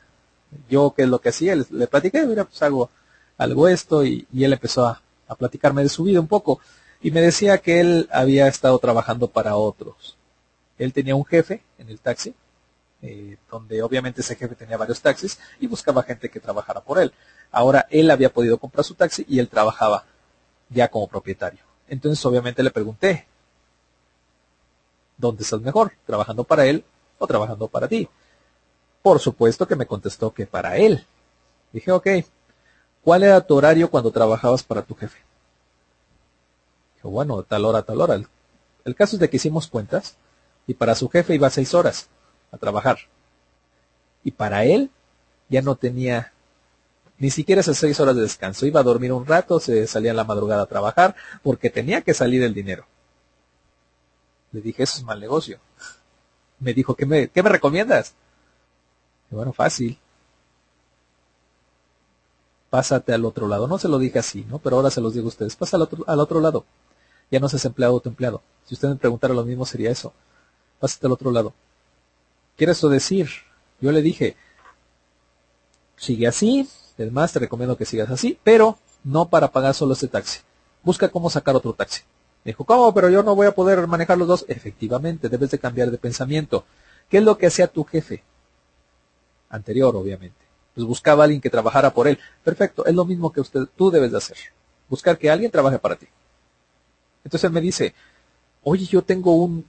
Yo 0.70 0.94
qué 0.96 1.02
es 1.02 1.08
lo 1.08 1.20
que 1.20 1.30
hacía. 1.30 1.56
Le, 1.56 1.66
le 1.70 1.88
platiqué, 1.88 2.24
mira, 2.26 2.44
pues 2.44 2.62
hago 2.62 2.90
algo 3.38 3.66
esto 3.66 4.04
y, 4.04 4.26
y 4.32 4.44
él 4.44 4.52
empezó 4.52 4.86
a, 4.86 5.02
a 5.26 5.34
platicarme 5.34 5.82
de 5.82 5.88
su 5.88 6.04
vida 6.04 6.20
un 6.20 6.28
poco 6.28 6.60
y 7.02 7.10
me 7.10 7.20
decía 7.20 7.58
que 7.58 7.80
él 7.80 8.08
había 8.12 8.46
estado 8.46 8.78
trabajando 8.78 9.26
para 9.28 9.56
otros. 9.56 10.16
Él 10.78 10.92
tenía 10.92 11.16
un 11.16 11.24
jefe 11.24 11.62
en 11.78 11.88
el 11.88 11.98
taxi, 11.98 12.34
eh, 13.02 13.36
donde 13.50 13.82
obviamente 13.82 14.20
ese 14.20 14.36
jefe 14.36 14.54
tenía 14.54 14.76
varios 14.76 15.00
taxis 15.00 15.38
y 15.58 15.66
buscaba 15.66 16.04
gente 16.04 16.30
que 16.30 16.38
trabajara 16.38 16.80
por 16.80 17.00
él. 17.00 17.12
Ahora 17.50 17.86
él 17.90 18.10
había 18.10 18.32
podido 18.32 18.56
comprar 18.58 18.84
su 18.84 18.94
taxi 18.94 19.26
y 19.28 19.40
él 19.40 19.48
trabajaba 19.48 20.04
ya 20.70 20.88
como 20.88 21.08
propietario. 21.08 21.60
Entonces 21.88 22.24
obviamente 22.24 22.62
le 22.62 22.70
pregunté, 22.70 23.26
¿dónde 25.18 25.42
estás 25.42 25.60
mejor? 25.60 25.92
¿Trabajando 26.06 26.44
para 26.44 26.66
él 26.66 26.84
o 27.18 27.26
trabajando 27.26 27.66
para 27.66 27.88
ti? 27.88 28.08
Por 29.02 29.18
supuesto 29.18 29.66
que 29.66 29.74
me 29.74 29.86
contestó 29.86 30.32
que 30.32 30.46
para 30.46 30.76
él. 30.76 31.04
Dije, 31.72 31.90
ok, 31.90 32.06
¿cuál 33.02 33.24
era 33.24 33.40
tu 33.40 33.56
horario 33.56 33.90
cuando 33.90 34.12
trabajabas 34.12 34.62
para 34.62 34.82
tu 34.82 34.94
jefe? 34.94 35.18
Bueno, 37.10 37.42
tal 37.42 37.64
hora, 37.64 37.82
tal 37.82 38.00
hora. 38.00 38.14
El, 38.84 38.94
caso 38.94 39.16
es 39.16 39.20
de 39.20 39.28
que 39.28 39.36
hicimos 39.36 39.66
cuentas 39.68 40.16
y 40.66 40.74
para 40.74 40.94
su 40.94 41.08
jefe 41.08 41.34
iba 41.34 41.50
seis 41.50 41.74
horas 41.74 42.08
a 42.52 42.58
trabajar. 42.58 42.98
Y 44.24 44.30
para 44.30 44.64
él 44.64 44.90
ya 45.48 45.62
no 45.62 45.74
tenía 45.74 46.32
ni 47.18 47.30
siquiera 47.30 47.60
esas 47.60 47.78
seis 47.78 47.98
horas 48.00 48.16
de 48.16 48.22
descanso. 48.22 48.66
Iba 48.66 48.80
a 48.80 48.84
dormir 48.84 49.12
un 49.12 49.26
rato, 49.26 49.60
se 49.60 49.86
salía 49.86 50.10
en 50.10 50.16
la 50.16 50.24
madrugada 50.24 50.62
a 50.62 50.66
trabajar 50.66 51.14
porque 51.42 51.70
tenía 51.70 52.02
que 52.02 52.14
salir 52.14 52.42
el 52.42 52.54
dinero. 52.54 52.86
Le 54.52 54.60
dije, 54.60 54.82
eso 54.82 54.98
es 54.98 55.04
mal 55.04 55.20
negocio. 55.20 55.58
Me 56.60 56.74
dijo, 56.74 56.94
¿qué 56.94 57.06
me, 57.06 57.28
qué 57.28 57.42
me 57.42 57.48
recomiendas? 57.48 58.14
Bueno, 59.30 59.52
fácil. 59.52 59.98
Pásate 62.70 63.12
al 63.12 63.24
otro 63.24 63.48
lado. 63.48 63.66
No 63.66 63.78
se 63.78 63.88
lo 63.88 63.98
dije 63.98 64.18
así, 64.18 64.44
¿no? 64.48 64.58
Pero 64.58 64.76
ahora 64.76 64.90
se 64.90 65.00
los 65.00 65.14
digo 65.14 65.26
a 65.26 65.28
ustedes. 65.28 65.56
Pasa 65.56 65.76
al 65.76 65.82
otro, 65.82 66.04
al 66.06 66.20
otro 66.20 66.40
lado 66.40 66.64
ya 67.32 67.40
no 67.40 67.48
seas 67.48 67.64
empleado 67.64 67.96
o 67.96 68.02
empleado. 68.04 68.42
Si 68.66 68.74
usted 68.74 68.88
me 68.88 68.96
preguntara 68.96 69.32
lo 69.32 69.44
mismo 69.44 69.64
sería 69.64 69.90
eso. 69.90 70.12
Pásate 70.78 71.06
al 71.06 71.12
otro 71.12 71.30
lado. 71.30 71.54
¿Quiere 72.56 72.72
eso 72.72 72.90
decir? 72.90 73.28
Yo 73.80 73.90
le 73.90 74.02
dije, 74.02 74.36
sigue 75.96 76.26
así, 76.26 76.68
es 76.98 77.10
más, 77.10 77.32
te 77.32 77.38
recomiendo 77.38 77.76
que 77.76 77.86
sigas 77.86 78.10
así, 78.10 78.38
pero 78.44 78.78
no 79.02 79.28
para 79.28 79.50
pagar 79.50 79.74
solo 79.74 79.94
este 79.94 80.08
taxi. 80.08 80.40
Busca 80.82 81.08
cómo 81.08 81.30
sacar 81.30 81.56
otro 81.56 81.72
taxi. 81.72 82.02
Me 82.44 82.50
dijo, 82.50 82.64
¿cómo? 82.64 82.92
Pero 82.92 83.08
yo 83.08 83.22
no 83.22 83.34
voy 83.34 83.46
a 83.46 83.54
poder 83.54 83.86
manejar 83.86 84.18
los 84.18 84.28
dos. 84.28 84.44
Efectivamente, 84.48 85.28
debes 85.28 85.50
de 85.50 85.58
cambiar 85.58 85.90
de 85.90 85.96
pensamiento. 85.96 86.64
¿Qué 87.08 87.18
es 87.18 87.24
lo 87.24 87.38
que 87.38 87.46
hacía 87.46 87.66
tu 87.66 87.84
jefe? 87.84 88.22
Anterior, 89.48 89.96
obviamente. 89.96 90.36
Pues 90.74 90.86
buscaba 90.86 91.22
a 91.22 91.24
alguien 91.24 91.40
que 91.40 91.50
trabajara 91.50 91.94
por 91.94 92.08
él. 92.08 92.18
Perfecto, 92.44 92.84
es 92.84 92.94
lo 92.94 93.04
mismo 93.06 93.32
que 93.32 93.40
usted, 93.40 93.62
tú 93.76 93.90
debes 93.90 94.10
de 94.10 94.18
hacer. 94.18 94.36
Buscar 94.88 95.16
que 95.16 95.30
alguien 95.30 95.50
trabaje 95.50 95.78
para 95.78 95.96
ti. 95.96 96.06
Entonces 97.24 97.44
él 97.44 97.52
me 97.52 97.60
dice, 97.60 97.94
oye, 98.62 98.86
yo 98.86 99.02
tengo 99.02 99.34
un 99.36 99.64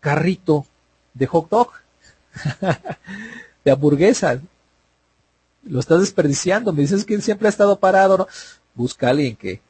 carrito 0.00 0.66
de 1.12 1.26
hot 1.26 1.48
dog, 1.48 1.70
de 3.64 3.70
hamburguesa, 3.70 4.40
lo 5.64 5.80
estás 5.80 6.00
desperdiciando, 6.00 6.72
me 6.72 6.82
dices 6.82 7.04
que 7.04 7.20
siempre 7.20 7.48
ha 7.48 7.50
estado 7.50 7.78
parado, 7.78 8.18
¿no? 8.18 8.28
Busca 8.74 9.06
a 9.06 9.10
alguien 9.10 9.36
que 9.36 9.60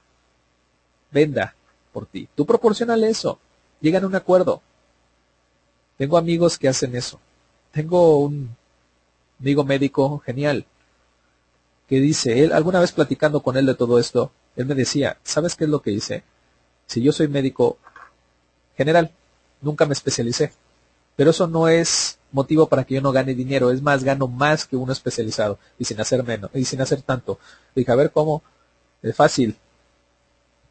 venda 1.11 1.55
por 1.92 2.07
ti. 2.07 2.28
Tú 2.34 2.45
proporcionale 2.45 3.09
eso, 3.09 3.38
llegan 3.80 4.05
a 4.05 4.07
un 4.07 4.16
acuerdo. 4.16 4.61
Tengo 5.97 6.18
amigos 6.18 6.59
que 6.59 6.68
hacen 6.68 6.97
eso. 6.97 7.20
Tengo 7.70 8.18
un 8.18 8.57
amigo 9.38 9.64
médico 9.64 10.18
genial 10.18 10.66
que 11.88 12.01
dice, 12.01 12.42
él 12.42 12.53
alguna 12.53 12.80
vez 12.80 12.92
platicando 12.92 13.42
con 13.42 13.57
él 13.57 13.66
de 13.66 13.74
todo 13.74 13.99
esto, 13.99 14.32
él 14.57 14.66
me 14.66 14.74
decía, 14.74 15.18
¿sabes 15.22 15.55
qué 15.55 15.64
es 15.64 15.70
lo 15.70 15.82
que 15.82 15.92
hice? 15.92 16.24
Si 16.87 17.03
yo 17.03 17.12
soy 17.12 17.28
médico 17.28 17.78
general, 18.76 19.11
nunca 19.61 19.87
me 19.87 19.95
especialicé, 19.95 20.53
pero 21.16 21.30
eso 21.30 21.47
no 21.47 21.68
es 21.68 22.18
motivo 22.32 22.68
para 22.68 22.85
que 22.85 22.95
yo 22.95 23.01
no 23.01 23.12
gane 23.12 23.35
dinero, 23.35 23.70
es 23.70 23.82
más, 23.82 24.03
gano 24.05 24.26
más 24.26 24.66
que 24.66 24.76
uno 24.76 24.93
especializado 24.93 25.59
y 25.78 25.85
sin 25.85 26.01
hacer 26.01 26.24
menos, 26.24 26.51
y 26.55 26.64
sin 26.64 26.80
hacer 26.80 27.03
tanto. 27.03 27.39
Dije, 27.74 27.91
a 27.91 27.95
ver 27.95 28.11
cómo, 28.11 28.43
es 29.03 29.14
fácil. 29.14 29.57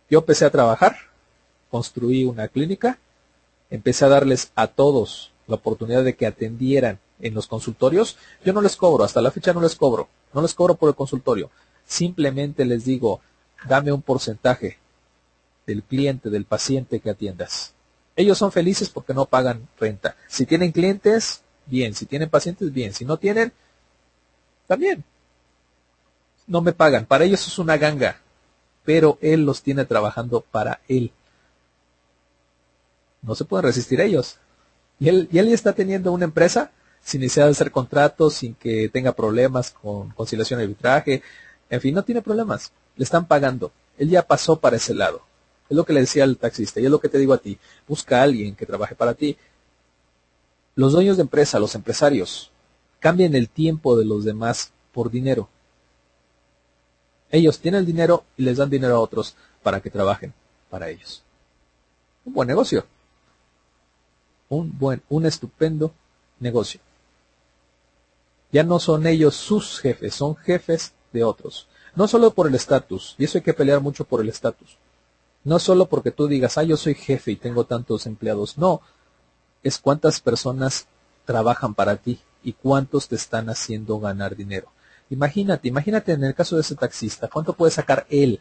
Yo 0.10 0.20
empecé 0.20 0.46
a 0.46 0.52
trabajar, 0.52 0.96
construí 1.72 2.26
una 2.26 2.48
clínica, 2.48 3.00
empecé 3.70 4.06
a 4.06 4.10
darles 4.10 4.52
a 4.56 4.68
todos 4.68 5.32
la 5.48 5.56
oportunidad 5.56 6.04
de 6.04 6.16
que 6.16 6.28
atendieran 6.28 7.00
en 7.20 7.34
los 7.34 7.48
consultorios. 7.48 8.18
Yo 8.46 8.54
no 8.54 8.62
les 8.62 8.76
cobro, 8.76 9.04
hasta 9.04 9.22
la 9.22 9.32
fecha 9.32 9.54
no 9.54 9.62
les 9.62 9.76
cobro, 9.76 10.10
no 10.34 10.42
les 10.42 10.54
cobro 10.54 10.76
por 10.76 10.90
el 10.90 10.96
consultorio. 10.96 11.50
Simplemente 11.86 12.66
les 12.66 12.86
digo, 12.86 13.22
dame 13.68 13.92
un 13.92 14.02
porcentaje 14.02 14.78
del 15.66 15.84
cliente, 15.84 16.30
del 16.30 16.46
paciente 16.46 17.00
que 17.00 17.10
atiendas. 17.10 17.74
Ellos 18.16 18.38
son 18.38 18.52
felices 18.52 18.90
porque 18.90 19.14
no 19.14 19.26
pagan 19.26 19.68
renta. 19.80 20.16
Si 20.28 20.46
tienen 20.46 20.72
clientes, 20.72 21.42
bien. 21.66 21.94
Si 21.94 22.06
tienen 22.06 22.30
pacientes, 22.30 22.72
bien. 22.72 22.94
Si 22.94 23.06
no 23.06 23.18
tienen, 23.18 23.52
también. 24.68 25.04
No 26.46 26.62
me 26.62 26.74
pagan. 26.74 27.06
Para 27.06 27.26
ellos 27.26 27.48
es 27.48 27.58
una 27.58 27.78
ganga. 27.78 28.22
Pero 28.86 29.18
él 29.22 29.46
los 29.46 29.64
tiene 29.64 29.86
trabajando 29.86 30.42
para 30.42 30.82
él. 30.88 31.12
No 33.22 33.36
se 33.36 33.46
pueden 33.46 33.66
resistir 33.66 34.02
ellos. 34.02 34.38
Y 35.00 35.10
él, 35.10 35.28
y 35.32 35.40
él 35.40 35.48
está 35.48 35.74
teniendo 35.74 36.12
una 36.12 36.26
empresa 36.26 36.72
sin 37.04 37.22
necesidad 37.22 37.46
de 37.46 37.52
hacer 37.52 37.72
contratos, 37.72 38.36
sin 38.36 38.56
que 38.56 38.90
tenga 38.90 39.12
problemas 39.14 39.72
con 39.72 40.10
conciliación 40.12 40.60
y 40.60 40.64
arbitraje. 40.64 41.24
En 41.70 41.82
fin, 41.82 41.96
no 41.96 42.04
tiene 42.04 42.22
problemas. 42.22 42.72
Le 42.96 43.04
están 43.04 43.26
pagando. 43.26 43.72
Él 43.98 44.10
ya 44.10 44.22
pasó 44.26 44.60
para 44.60 44.78
ese 44.78 44.94
lado. 44.94 45.22
Es 45.70 45.78
lo 45.78 45.86
que 45.86 45.94
le 45.94 46.02
decía 46.02 46.24
al 46.24 46.38
taxista 46.38 46.80
y 46.80 46.86
es 46.86 46.92
lo 46.92 47.00
que 47.00 47.10
te 47.10 47.18
digo 47.18 47.34
a 47.34 47.38
ti. 47.38 47.58
Busca 47.88 48.20
a 48.20 48.24
alguien 48.24 48.56
que 48.56 48.66
trabaje 48.66 48.96
para 48.96 49.14
ti. 49.14 49.38
Los 50.76 50.94
dueños 50.94 51.18
de 51.18 51.24
empresa, 51.24 51.60
los 51.60 51.76
empresarios, 51.76 52.52
cambian 53.00 53.36
el 53.36 53.50
tiempo 53.50 53.98
de 53.98 54.06
los 54.06 54.24
demás 54.24 54.72
por 54.92 55.12
dinero. 55.12 55.50
Ellos 57.32 57.60
tienen 57.60 57.80
el 57.80 57.86
dinero 57.86 58.24
y 58.38 58.44
les 58.44 58.58
dan 58.58 58.70
dinero 58.70 58.96
a 58.96 59.00
otros 59.00 59.36
para 59.64 59.80
que 59.80 59.90
trabajen 59.90 60.34
para 60.70 60.90
ellos. 60.90 61.24
Un 62.26 62.34
buen 62.34 62.48
negocio. 62.48 62.86
Un 64.50 64.78
buen, 64.78 65.02
un 65.10 65.26
estupendo 65.26 65.94
negocio. 66.40 66.80
Ya 68.52 68.64
no 68.64 68.80
son 68.80 69.08
ellos 69.08 69.36
sus 69.36 69.80
jefes, 69.80 70.14
son 70.14 70.36
jefes 70.36 70.94
de 71.12 71.24
otros. 71.24 71.68
No 71.96 72.08
solo 72.08 72.34
por 72.34 72.48
el 72.48 72.56
estatus, 72.56 73.16
y 73.18 73.26
eso 73.26 73.40
hay 73.40 73.44
que 73.44 73.54
pelear 73.54 73.82
mucho 73.82 74.06
por 74.06 74.22
el 74.22 74.30
estatus. 74.30 74.78
No 75.44 75.60
solo 75.60 75.88
porque 75.88 76.12
tú 76.12 76.28
digas, 76.28 76.58
ah, 76.58 76.64
yo 76.64 76.78
soy 76.78 76.96
jefe 76.96 77.32
y 77.32 77.36
tengo 77.36 77.66
tantos 77.66 78.06
empleados. 78.06 78.58
No, 78.58 78.82
es 79.62 79.78
cuántas 79.78 80.20
personas 80.20 80.88
trabajan 81.26 81.74
para 81.74 81.98
ti 81.98 82.20
y 82.44 82.54
cuántos 82.54 83.08
te 83.08 83.16
están 83.16 83.50
haciendo 83.50 84.00
ganar 84.00 84.36
dinero. 84.36 84.72
Imagínate, 85.10 85.68
imagínate 85.68 86.14
en 86.14 86.24
el 86.24 86.34
caso 86.34 86.56
de 86.56 86.62
ese 86.62 86.76
taxista, 86.76 87.28
cuánto 87.28 87.54
puede 87.54 87.72
sacar 87.72 88.06
él 88.10 88.40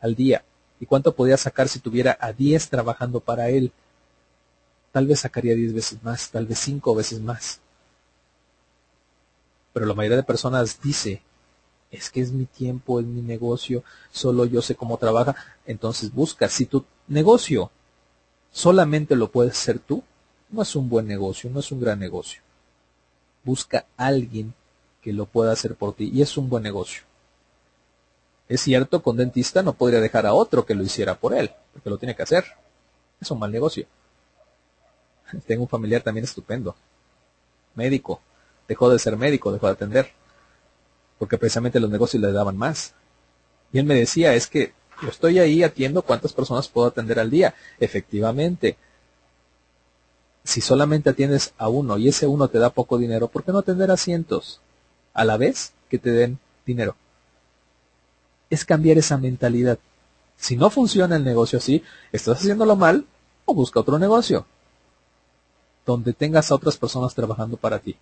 al 0.00 0.14
día 0.14 0.44
y 0.78 0.86
cuánto 0.86 1.14
podría 1.14 1.36
sacar 1.36 1.68
si 1.68 1.78
tuviera 1.78 2.16
a 2.20 2.32
10 2.32 2.68
trabajando 2.68 3.20
para 3.20 3.48
él. 3.48 3.72
Tal 4.90 5.06
vez 5.06 5.20
sacaría 5.20 5.54
10 5.54 5.72
veces 5.72 6.02
más, 6.02 6.30
tal 6.30 6.46
vez 6.46 6.58
5 6.58 6.94
veces 6.94 7.20
más. 7.20 7.60
Pero 9.72 9.86
la 9.86 9.94
mayoría 9.94 10.18
de 10.18 10.22
personas 10.22 10.80
dice, 10.82 11.22
es 11.92 12.08
que 12.10 12.22
es 12.22 12.32
mi 12.32 12.46
tiempo, 12.46 12.98
es 12.98 13.06
mi 13.06 13.20
negocio, 13.20 13.84
solo 14.10 14.46
yo 14.46 14.62
sé 14.62 14.74
cómo 14.74 14.96
trabaja, 14.96 15.36
entonces 15.66 16.12
busca. 16.12 16.48
Si 16.48 16.64
tu 16.64 16.84
negocio 17.06 17.70
solamente 18.50 19.14
lo 19.14 19.30
puedes 19.30 19.52
hacer 19.52 19.78
tú, 19.78 20.02
no 20.48 20.62
es 20.62 20.74
un 20.74 20.88
buen 20.88 21.06
negocio, 21.06 21.50
no 21.50 21.60
es 21.60 21.70
un 21.70 21.80
gran 21.80 21.98
negocio. 21.98 22.40
Busca 23.44 23.84
a 23.96 24.06
alguien 24.06 24.54
que 25.02 25.12
lo 25.12 25.26
pueda 25.26 25.52
hacer 25.52 25.74
por 25.74 25.94
ti 25.94 26.10
y 26.12 26.22
es 26.22 26.36
un 26.38 26.48
buen 26.48 26.62
negocio. 26.62 27.02
Es 28.48 28.62
cierto, 28.62 29.02
con 29.02 29.18
dentista 29.18 29.62
no 29.62 29.74
podría 29.74 30.00
dejar 30.00 30.26
a 30.26 30.34
otro 30.34 30.64
que 30.64 30.74
lo 30.74 30.82
hiciera 30.82 31.14
por 31.14 31.34
él, 31.34 31.50
porque 31.74 31.90
lo 31.90 31.98
tiene 31.98 32.16
que 32.16 32.22
hacer. 32.22 32.44
Es 33.20 33.30
un 33.30 33.38
mal 33.38 33.52
negocio. 33.52 33.86
Tengo 35.46 35.62
un 35.62 35.68
familiar 35.68 36.02
también 36.02 36.24
estupendo. 36.24 36.74
Médico. 37.74 38.20
Dejó 38.66 38.88
de 38.88 38.98
ser 38.98 39.16
médico, 39.16 39.52
dejó 39.52 39.66
de 39.66 39.72
atender 39.72 40.21
porque 41.22 41.38
precisamente 41.38 41.78
los 41.78 41.88
negocios 41.88 42.20
le 42.20 42.32
daban 42.32 42.56
más. 42.56 42.94
Y 43.72 43.78
él 43.78 43.84
me 43.84 43.94
decía, 43.94 44.34
es 44.34 44.48
que 44.48 44.72
yo 45.00 45.08
estoy 45.08 45.38
ahí 45.38 45.62
atiendo 45.62 46.02
cuántas 46.02 46.32
personas 46.32 46.66
puedo 46.66 46.88
atender 46.88 47.20
al 47.20 47.30
día. 47.30 47.54
Efectivamente, 47.78 48.76
si 50.42 50.60
solamente 50.60 51.10
atiendes 51.10 51.54
a 51.58 51.68
uno 51.68 51.96
y 51.96 52.08
ese 52.08 52.26
uno 52.26 52.48
te 52.48 52.58
da 52.58 52.70
poco 52.70 52.98
dinero, 52.98 53.28
¿por 53.28 53.44
qué 53.44 53.52
no 53.52 53.58
atender 53.58 53.92
a 53.92 53.96
cientos 53.96 54.60
a 55.14 55.24
la 55.24 55.36
vez 55.36 55.74
que 55.88 56.00
te 56.00 56.10
den 56.10 56.40
dinero? 56.66 56.96
Es 58.50 58.64
cambiar 58.64 58.98
esa 58.98 59.16
mentalidad. 59.16 59.78
Si 60.36 60.56
no 60.56 60.70
funciona 60.70 61.14
el 61.14 61.22
negocio 61.22 61.60
así, 61.60 61.84
estás 62.10 62.38
haciéndolo 62.38 62.74
mal 62.74 63.06
o 63.44 63.54
busca 63.54 63.78
otro 63.78 63.96
negocio 63.96 64.44
donde 65.86 66.14
tengas 66.14 66.50
a 66.50 66.56
otras 66.56 66.76
personas 66.76 67.14
trabajando 67.14 67.56
para 67.56 67.78
ti. 67.78 67.96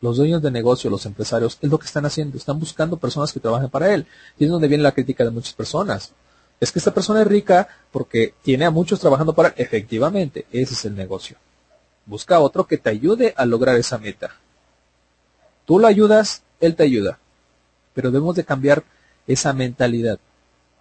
Los 0.00 0.16
dueños 0.16 0.40
de 0.40 0.50
negocio, 0.50 0.88
los 0.88 1.04
empresarios, 1.04 1.58
es 1.60 1.70
lo 1.70 1.78
que 1.78 1.86
están 1.86 2.06
haciendo. 2.06 2.36
Están 2.36 2.58
buscando 2.58 2.96
personas 2.96 3.32
que 3.32 3.40
trabajen 3.40 3.68
para 3.68 3.92
él. 3.92 4.06
Y 4.38 4.44
es 4.44 4.50
donde 4.50 4.68
viene 4.68 4.82
la 4.82 4.92
crítica 4.92 5.24
de 5.24 5.30
muchas 5.30 5.52
personas. 5.52 6.12
Es 6.58 6.72
que 6.72 6.78
esta 6.78 6.94
persona 6.94 7.22
es 7.22 7.26
rica 7.26 7.68
porque 7.90 8.34
tiene 8.42 8.64
a 8.64 8.70
muchos 8.70 9.00
trabajando 9.00 9.34
para 9.34 9.48
él. 9.48 9.54
Efectivamente, 9.58 10.46
ese 10.52 10.74
es 10.74 10.84
el 10.84 10.94
negocio. 10.94 11.36
Busca 12.06 12.36
a 12.36 12.40
otro 12.40 12.66
que 12.66 12.78
te 12.78 12.90
ayude 12.90 13.34
a 13.36 13.44
lograr 13.44 13.76
esa 13.76 13.98
meta. 13.98 14.36
Tú 15.66 15.78
lo 15.78 15.86
ayudas, 15.86 16.42
él 16.60 16.76
te 16.76 16.82
ayuda. 16.82 17.18
Pero 17.94 18.10
debemos 18.10 18.36
de 18.36 18.44
cambiar 18.44 18.84
esa 19.26 19.52
mentalidad. 19.52 20.18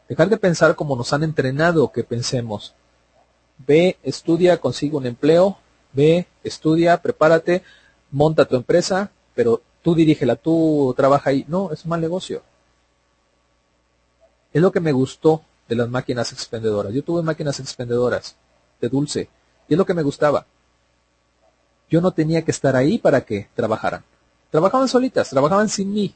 Dejar 0.08 0.30
de 0.30 0.38
pensar 0.38 0.76
como 0.76 0.96
nos 0.96 1.14
han 1.14 1.24
entrenado 1.24 1.92
que 1.92 2.04
pensemos. 2.04 2.74
Ve, 3.68 3.98
estudia, 4.02 4.58
consigue 4.58 4.96
un 4.96 5.06
empleo. 5.06 5.58
Ve, 5.94 6.28
estudia, 6.44 7.02
prepárate, 7.02 7.64
monta 8.12 8.46
tu 8.46 8.56
empresa, 8.56 9.12
pero 9.36 9.62
tú 9.82 9.96
dirígela, 9.96 10.36
tú 10.36 10.94
trabaja 10.96 11.30
ahí. 11.30 11.46
No, 11.48 11.72
es 11.72 11.84
un 11.86 11.90
mal 11.90 12.02
negocio. 12.02 12.42
Es 14.52 14.62
lo 14.62 14.72
que 14.72 14.80
me 14.80 14.92
gustó 14.92 15.44
de 15.68 15.76
las 15.76 15.90
máquinas 15.90 16.32
expendedoras. 16.34 16.94
Yo 16.94 17.04
tuve 17.04 17.22
máquinas 17.22 17.60
expendedoras 17.60 18.36
de 18.82 18.90
dulce 18.90 19.30
y 19.68 19.74
es 19.74 19.78
lo 19.78 19.86
que 19.86 19.94
me 19.94 20.02
gustaba. 20.02 20.46
Yo 21.90 22.02
no 22.02 22.12
tenía 22.12 22.44
que 22.44 22.52
estar 22.52 22.76
ahí 22.76 22.98
para 22.98 23.22
que 23.22 23.50
trabajaran. 23.56 24.04
Trabajaban 24.52 24.88
solitas, 24.88 25.30
trabajaban 25.30 25.70
sin 25.70 25.94
mí. 25.94 26.16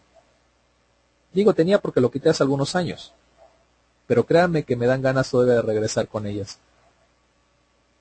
Digo 1.33 1.53
tenía 1.53 1.79
porque 1.79 2.01
lo 2.01 2.11
quité 2.11 2.29
hace 2.29 2.43
algunos 2.43 2.75
años. 2.75 3.13
Pero 4.07 4.25
créanme 4.25 4.63
que 4.63 4.75
me 4.75 4.87
dan 4.87 5.01
ganas 5.01 5.29
todavía 5.29 5.55
de 5.55 5.61
regresar 5.61 6.07
con 6.07 6.25
ellas. 6.25 6.59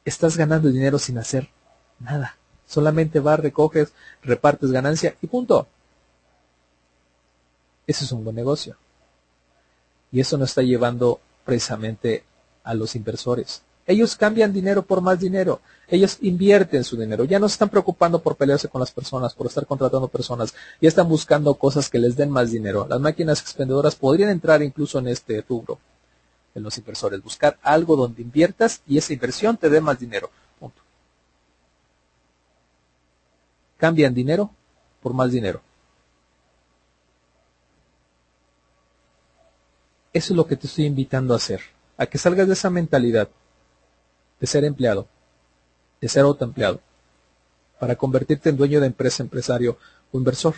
Estás 0.04 0.36
ganando 0.36 0.68
dinero 0.68 0.98
sin 0.98 1.18
hacer 1.18 1.48
nada. 1.98 2.36
Solamente 2.72 3.20
vas, 3.20 3.38
recoges, 3.38 3.92
repartes 4.22 4.70
ganancia 4.70 5.14
y 5.20 5.26
punto. 5.26 5.66
Ese 7.86 8.06
es 8.06 8.12
un 8.12 8.24
buen 8.24 8.34
negocio. 8.34 8.78
Y 10.10 10.20
eso 10.20 10.38
no 10.38 10.46
está 10.46 10.62
llevando 10.62 11.20
precisamente 11.44 12.24
a 12.64 12.72
los 12.72 12.96
inversores. 12.96 13.60
Ellos 13.86 14.16
cambian 14.16 14.54
dinero 14.54 14.86
por 14.86 15.02
más 15.02 15.20
dinero. 15.20 15.60
Ellos 15.86 16.16
invierten 16.22 16.82
su 16.82 16.96
dinero. 16.96 17.24
Ya 17.24 17.38
no 17.38 17.46
se 17.46 17.54
están 17.56 17.68
preocupando 17.68 18.22
por 18.22 18.36
pelearse 18.36 18.68
con 18.68 18.80
las 18.80 18.90
personas, 18.90 19.34
por 19.34 19.48
estar 19.48 19.66
contratando 19.66 20.08
personas. 20.08 20.54
Ya 20.80 20.88
están 20.88 21.10
buscando 21.10 21.52
cosas 21.56 21.90
que 21.90 21.98
les 21.98 22.16
den 22.16 22.30
más 22.30 22.52
dinero. 22.52 22.86
Las 22.88 23.00
máquinas 23.00 23.42
expendedoras 23.42 23.96
podrían 23.96 24.30
entrar 24.30 24.62
incluso 24.62 24.98
en 24.98 25.08
este 25.08 25.44
rubro, 25.46 25.78
en 26.54 26.62
los 26.62 26.78
inversores. 26.78 27.22
Buscar 27.22 27.58
algo 27.60 27.96
donde 27.96 28.22
inviertas 28.22 28.80
y 28.86 28.96
esa 28.96 29.12
inversión 29.12 29.58
te 29.58 29.68
dé 29.68 29.82
más 29.82 29.98
dinero. 29.98 30.30
Cambian 33.82 34.14
dinero 34.14 34.54
por 35.02 35.12
más 35.12 35.32
dinero. 35.32 35.60
Eso 40.12 40.32
es 40.32 40.36
lo 40.36 40.46
que 40.46 40.56
te 40.56 40.68
estoy 40.68 40.84
invitando 40.84 41.34
a 41.34 41.38
hacer, 41.38 41.62
a 41.96 42.06
que 42.06 42.16
salgas 42.16 42.46
de 42.46 42.52
esa 42.52 42.70
mentalidad 42.70 43.28
de 44.38 44.46
ser 44.46 44.64
empleado, 44.64 45.08
de 46.00 46.08
ser 46.08 46.22
autoempleado, 46.22 46.80
para 47.80 47.96
convertirte 47.96 48.50
en 48.50 48.56
dueño 48.56 48.78
de 48.80 48.86
empresa, 48.86 49.24
empresario 49.24 49.76
o 50.12 50.18
inversor. 50.18 50.54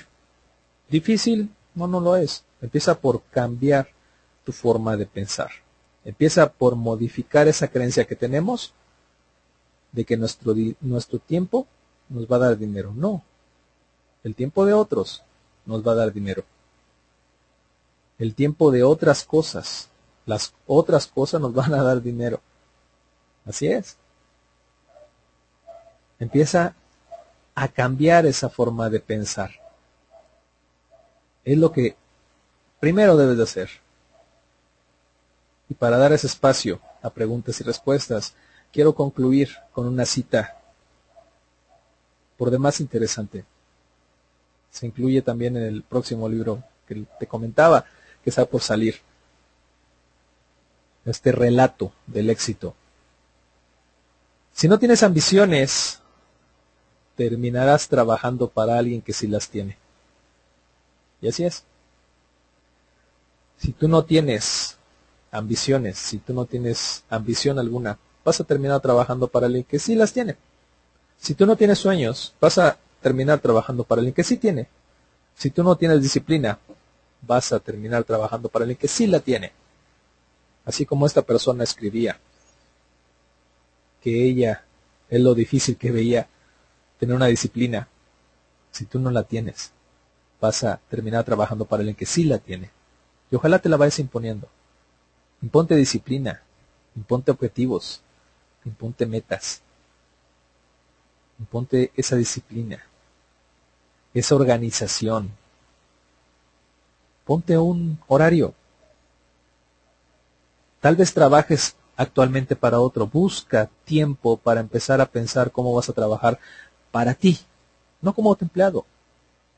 ¿Difícil? 0.91 1.49
No, 1.75 1.87
no 1.87 2.01
lo 2.01 2.17
es. 2.17 2.45
Empieza 2.61 3.01
por 3.01 3.23
cambiar 3.31 3.89
tu 4.45 4.53
forma 4.53 4.99
de 4.99 5.07
pensar. 5.07 5.49
Empieza 6.05 6.53
por 6.53 6.77
modificar 6.77 7.49
esa 7.49 7.69
creencia 7.69 8.05
que 8.05 8.17
tenemos 8.17 8.75
de 9.93 10.05
que 10.05 10.19
nuestro, 10.19 10.55
nuestro 10.83 11.19
tiempo 11.21 11.67
nos 12.09 12.27
va 12.27 12.37
a 12.37 12.41
dar 12.41 12.59
dinero. 12.59 12.93
No. 12.95 13.23
El 14.23 14.35
tiempo 14.35 14.65
de 14.65 14.73
otros 14.73 15.23
nos 15.67 15.87
va 15.87 15.93
a 15.93 15.97
dar 15.97 16.13
dinero. 16.13 16.45
El 18.19 18.35
tiempo 18.35 18.71
de 18.71 18.83
otras 18.83 19.25
cosas. 19.25 19.89
Las 20.27 20.55
otras 20.67 21.07
cosas 21.07 21.41
nos 21.41 21.53
van 21.53 21.75
a 21.75 21.83
dar 21.83 22.01
dinero. 22.01 22.41
Así 23.45 23.67
es. 23.67 23.97
Empieza 26.19 26.75
a 27.55 27.69
cambiar 27.69 28.27
esa 28.27 28.49
forma 28.49 28.89
de 28.89 29.01
pensar. 29.01 29.51
Es 31.45 31.59
lo 31.59 31.71
que 31.73 31.97
primero 32.81 33.17
debes 33.17 33.37
de 33.37 33.43
hacer. 33.43 33.71
Y 35.69 35.75
para 35.75 35.99
dar 35.99 36.13
ese 36.13 36.27
espacio 36.27 36.81
a 37.03 37.11
preguntas 37.11 37.61
y 37.61 37.65
respuestas, 37.65 38.35
quiero 38.73 38.95
concluir 38.95 39.51
con 39.73 39.87
una 39.87 40.07
cita 40.07 40.59
por 42.37 42.51
demás 42.51 42.81
interesante. 42.81 43.45
Se 44.71 44.87
incluye 44.87 45.23
también 45.23 45.57
en 45.57 45.65
el 45.65 45.83
próximo 45.83 46.29
libro 46.29 46.63
que 46.87 47.05
te 47.19 47.27
comentaba, 47.27 47.85
que 48.23 48.31
está 48.31 48.45
por 48.45 48.61
salir. 48.61 48.97
Este 51.05 51.33
relato 51.33 51.93
del 52.07 52.31
éxito. 52.31 52.75
Si 54.53 54.69
no 54.69 54.79
tienes 54.79 55.03
ambiciones, 55.03 56.01
terminarás 57.17 57.89
trabajando 57.89 58.49
para 58.49 58.79
alguien 58.79 59.03
que 59.03 59.13
sí 59.13 59.27
las 59.27 59.49
tiene. 59.49 59.77
Y 61.21 61.29
así 61.29 61.45
es. 61.45 61.65
Si 63.59 63.73
tú 63.73 63.89
no 63.89 64.05
tienes 64.05 64.77
ambiciones, 65.31 65.99
si 65.99 66.19
tú 66.19 66.33
no 66.33 66.47
tienes 66.47 67.05
ambición 67.11 67.59
alguna, 67.59 67.99
vas 68.25 68.41
a 68.41 68.45
terminar 68.45 68.81
trabajando 68.81 69.29
para 69.29 69.47
alguien 69.47 69.65
que 69.65 69.79
sí 69.79 69.95
las 69.95 70.13
tiene. 70.13 70.37
Si 71.19 71.35
tú 71.35 71.47
no 71.47 71.57
tienes 71.57 71.79
sueños, 71.79 72.35
vas 72.41 72.59
a 72.59 72.79
terminar 73.01 73.39
trabajando 73.41 73.85
para 73.85 74.01
alguien 74.01 74.15
que 74.15 74.25
sí 74.25 74.37
tiene. 74.37 74.69
Si 75.35 75.51
tú 75.51 75.63
no 75.63 75.77
tienes 75.77 76.03
disciplina, 76.03 76.59
vas 77.23 77.53
a 77.53 77.61
terminar 77.61 78.05
trabajando 78.05 78.49
para 78.49 78.65
alguien 78.65 78.79
que 78.79 78.89
sí 78.89 79.07
la 79.07 79.21
tiene. 79.21 79.53
Así 80.65 80.87
como 80.87 81.07
esta 81.07 81.23
persona 81.23 81.65
escribía 81.65 82.19
que 84.03 84.25
ella 84.25 84.65
es 85.09 85.21
lo 85.21 85.35
difícil 85.35 85.77
que 85.77 85.91
veía 85.91 86.29
tener 86.99 87.17
una 87.17 87.27
disciplina. 87.27 87.89
Si 88.71 88.85
tú 88.85 88.99
no 88.99 89.11
la 89.11 89.23
tienes, 89.23 89.73
vas 90.41 90.65
a 90.65 90.81
terminar 90.89 91.25
trabajando 91.25 91.65
para 91.65 91.81
alguien 91.81 91.97
que 91.97 92.07
sí 92.07 92.25
la 92.25 92.39
tiene. 92.39 92.71
Y 93.31 93.37
ojalá 93.37 93.59
te 93.59 93.69
la 93.69 93.77
vayas 93.77 93.99
imponiendo. 93.99 94.49
Imponte 95.43 95.75
disciplina, 95.77 96.43
imponte 96.97 97.31
objetivos, 97.31 98.03
imponte 98.65 99.07
metas, 99.07 99.63
imponte 101.39 101.93
esa 101.97 102.17
disciplina, 102.17 102.83
esa 104.13 104.35
organización. 104.35 105.31
Ponte 107.25 107.57
un 107.59 107.99
horario. 108.07 108.55
Tal 110.81 110.97
vez 110.97 111.15
trabajes 111.15 111.77
actualmente 111.97 112.57
para 112.57 112.81
otro. 112.81 113.07
Busca 113.07 113.71
tiempo 113.85 114.37
para 114.37 114.61
empezar 114.61 115.01
a 115.01 115.07
pensar 115.07 115.51
cómo 115.51 115.75
vas 115.75 115.89
a 115.89 115.95
trabajar 115.95 116.39
para 116.91 117.15
ti, 117.15 117.39
no 118.03 118.15
como 118.15 118.37
empleado. 118.41 118.85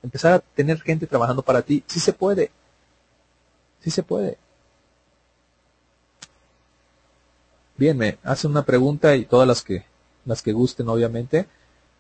Empezar 0.03 0.35
a 0.35 0.39
tener 0.39 0.81
gente 0.81 1.07
trabajando 1.07 1.43
para 1.43 1.63
ti, 1.63 1.83
sí 1.87 1.99
se 1.99 2.13
puede. 2.13 2.51
Sí 3.81 3.91
se 3.91 4.03
puede. 4.03 4.39
Bien, 7.77 7.97
me 7.97 8.19
hacen 8.23 8.53
una 8.53 8.65
pregunta 8.65 9.17
y 9.17 9.25
todas 9.25 9.47
las 9.47 9.63
que 9.63 9.85
las 10.25 10.43
que 10.43 10.53
gusten, 10.53 10.89
obviamente. 10.89 11.47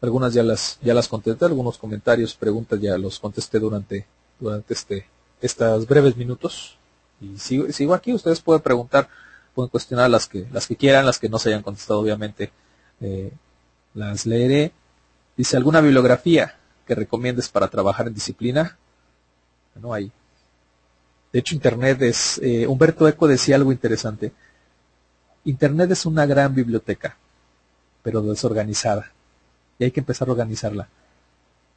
Algunas 0.00 0.34
ya 0.34 0.42
las 0.42 0.78
ya 0.82 0.94
las 0.94 1.08
contesté, 1.08 1.44
algunos 1.44 1.78
comentarios, 1.78 2.34
preguntas 2.34 2.80
ya 2.80 2.98
los 2.98 3.18
contesté 3.18 3.58
durante 3.58 4.06
durante 4.38 4.74
este 4.74 5.06
estos 5.40 5.86
breves 5.86 6.16
minutos. 6.16 6.76
Y 7.20 7.38
sigo, 7.38 7.70
sigo 7.72 7.94
aquí, 7.94 8.12
ustedes 8.12 8.40
pueden 8.40 8.62
preguntar, 8.62 9.08
pueden 9.54 9.70
cuestionar 9.70 10.10
las 10.10 10.26
que 10.26 10.46
las 10.52 10.66
que 10.66 10.76
quieran, 10.76 11.06
las 11.06 11.18
que 11.18 11.28
no 11.28 11.38
se 11.38 11.48
hayan 11.48 11.62
contestado, 11.62 12.00
obviamente 12.00 12.52
eh, 13.00 13.32
las 13.94 14.26
leeré. 14.26 14.72
Dice 15.36 15.56
alguna 15.56 15.80
bibliografía 15.80 16.56
que 16.86 16.94
recomiendes 16.94 17.48
para 17.48 17.68
trabajar 17.68 18.06
en 18.06 18.14
disciplina. 18.14 18.76
No 19.74 19.92
hay. 19.92 20.10
De 21.32 21.40
hecho, 21.40 21.54
Internet 21.54 22.00
es. 22.02 22.38
Eh, 22.42 22.66
Humberto 22.66 23.06
Eco 23.08 23.26
decía 23.26 23.56
algo 23.56 23.72
interesante. 23.72 24.32
Internet 25.44 25.90
es 25.90 26.06
una 26.06 26.26
gran 26.26 26.54
biblioteca, 26.54 27.16
pero 28.02 28.22
desorganizada. 28.22 29.12
Y 29.78 29.84
hay 29.84 29.90
que 29.90 30.00
empezar 30.00 30.28
a 30.28 30.32
organizarla. 30.32 30.88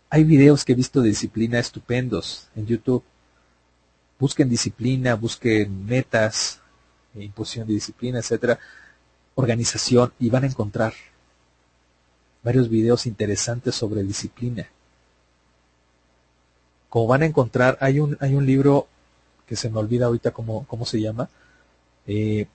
Hay 0.10 0.24
videos 0.24 0.66
que 0.66 0.74
he 0.74 0.76
visto 0.76 1.02
de 1.02 1.10
disciplina 1.10 1.60
estupendos 1.60 2.47
en 2.56 2.66
YouTube. 2.66 3.04
Busquen 4.20 4.50
disciplina, 4.50 5.16
busquen 5.16 5.86
metas, 5.86 6.60
eh, 7.16 7.24
imposición 7.24 7.68
de 7.68 7.74
disciplina, 7.74 8.20
etcétera, 8.20 8.60
organización 9.36 10.12
y 10.20 10.30
van 10.30 10.43
a 10.43 10.47
encontrar 10.47 10.93
varios 12.43 12.70
videos 12.70 13.06
interesantes 13.06 13.76
sobre 13.76 14.04
disciplina. 14.04 14.68
Como 16.89 17.08
van 17.08 17.24
a 17.24 17.26
encontrar, 17.26 17.78
hay 17.82 18.00
un, 18.00 18.18
hay 18.20 18.36
un 18.36 18.45
libro 18.45 18.88
que 19.45 19.56
se 19.56 19.70
me 19.70 19.80
olvida 19.80 20.08
ahorita 20.08 20.32
cómo, 20.32 20.66
cómo 20.68 20.86
se 20.86 21.02
llama, 21.02 21.30
eh, 22.08 22.47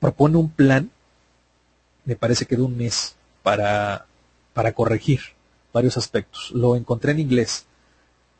propone 0.00 0.36
un 0.36 0.50
plan, 0.50 0.90
me 2.04 2.16
parece 2.16 2.46
que 2.46 2.56
de 2.56 2.62
un 2.62 2.76
mes, 2.76 3.14
para, 3.42 4.06
para 4.58 4.72
corregir 4.72 5.20
varios 5.72 5.96
aspectos. 5.96 6.50
Lo 6.52 6.74
encontré 6.74 7.12
en 7.12 7.20
inglés, 7.20 7.66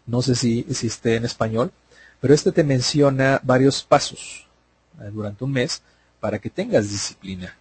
no 0.05 0.21
sé 0.21 0.35
si, 0.35 0.65
si 0.65 0.89
esté 0.89 1.15
en 1.15 1.25
español, 1.25 1.71
pero 2.21 2.35
este 2.35 2.51
te 2.51 2.65
menciona 2.65 3.41
varios 3.45 3.85
pasos 3.85 4.49
eh, 5.01 5.11
durante 5.13 5.45
un 5.45 5.53
mes 5.53 5.81
para 6.19 6.41
que 6.41 6.51
tengas 6.51 6.91
disciplina. 6.91 7.57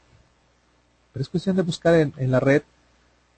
Pero 1.14 1.22
es 1.22 1.30
cuestión 1.30 1.56
de 1.56 1.62
buscar 1.62 1.94
en, 1.94 2.32
la 2.32 2.40
red, 2.40 2.64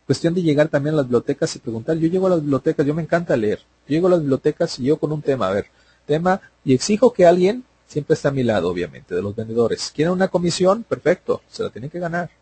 cuestión 0.06 0.34
de 0.34 0.42
llegar 0.42 0.70
también 0.70 0.94
a 0.94 1.00
las 1.00 1.08
bibliotecas 1.08 1.54
y 1.54 1.60
preguntar. 1.60 1.98
Yo 1.98 2.08
llego 2.08 2.28
a 2.28 2.30
las 2.30 2.40
bibliotecas, 2.40 2.86
yo 2.86 2.94
me 2.94 3.02
encanta 3.02 3.36
leer. 3.36 3.60
Yo 3.90 3.96
llego 3.96 4.08
a 4.08 4.12
las 4.12 4.22
bibliotecas 4.22 4.80
y 4.80 4.86
yo 4.86 4.96
con 4.96 5.12
un 5.12 5.22
tema, 5.22 5.50
a 5.50 5.52
ver, 5.52 5.66
tema, 6.06 6.40
y 6.64 6.74
exijo 6.74 7.12
que 7.12 7.26
alguien 7.26 7.66
siempre 7.88 8.14
está 8.14 8.30
a 8.30 8.32
mi 8.32 8.44
lado, 8.44 8.70
obviamente, 8.70 9.16
de 9.16 9.22
los 9.22 9.36
vendedores. 9.36 9.92
¿Quieren 9.94 10.14
una 10.14 10.30
comisión? 10.30 10.84
Perfecto, 10.84 11.42
se 11.50 11.62
la 11.62 11.72
tienen 11.72 11.90
que 11.90 12.00
ganar. 12.00 12.39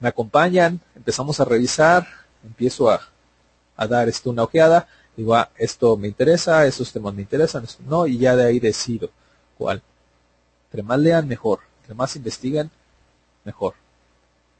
Me 0.00 0.08
acompañan, 0.08 0.80
empezamos 0.94 1.40
a 1.40 1.44
revisar, 1.44 2.06
empiezo 2.44 2.90
a, 2.90 3.00
a 3.76 3.86
dar 3.86 4.08
esto 4.08 4.30
una 4.30 4.44
ojeada, 4.44 4.88
digo, 5.16 5.34
ah, 5.34 5.50
esto 5.56 5.96
me 5.96 6.08
interesa, 6.08 6.66
estos 6.66 6.92
temas 6.92 7.14
me 7.14 7.22
interesan, 7.22 7.64
esto 7.64 7.82
no, 7.86 8.06
y 8.06 8.18
ya 8.18 8.36
de 8.36 8.46
ahí 8.46 8.60
decido 8.60 9.10
cuál. 9.56 9.82
Entre 10.66 10.82
más 10.82 10.98
lean, 10.98 11.26
mejor. 11.26 11.60
Entre 11.80 11.94
más 11.94 12.14
investigan, 12.16 12.70
mejor. 13.44 13.74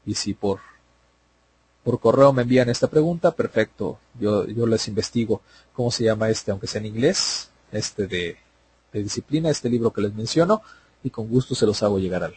Y 0.05 0.15
si 0.15 0.33
por, 0.33 0.59
por 1.83 1.99
correo 1.99 2.33
me 2.33 2.41
envían 2.41 2.69
esta 2.69 2.87
pregunta, 2.87 3.31
perfecto. 3.31 3.99
Yo, 4.19 4.45
yo 4.47 4.65
les 4.65 4.87
investigo 4.87 5.41
cómo 5.73 5.91
se 5.91 6.03
llama 6.03 6.29
este, 6.29 6.51
aunque 6.51 6.67
sea 6.67 6.79
en 6.79 6.87
inglés, 6.87 7.49
este 7.71 8.07
de 8.07 8.37
de 8.91 9.03
disciplina, 9.03 9.49
este 9.49 9.69
libro 9.69 9.91
que 9.91 10.01
les 10.01 10.13
menciono, 10.13 10.61
y 11.03 11.09
con 11.09 11.27
gusto 11.27 11.55
se 11.55 11.65
los 11.65 11.81
hago 11.83 11.99
llegar 11.99 12.23
al, 12.23 12.35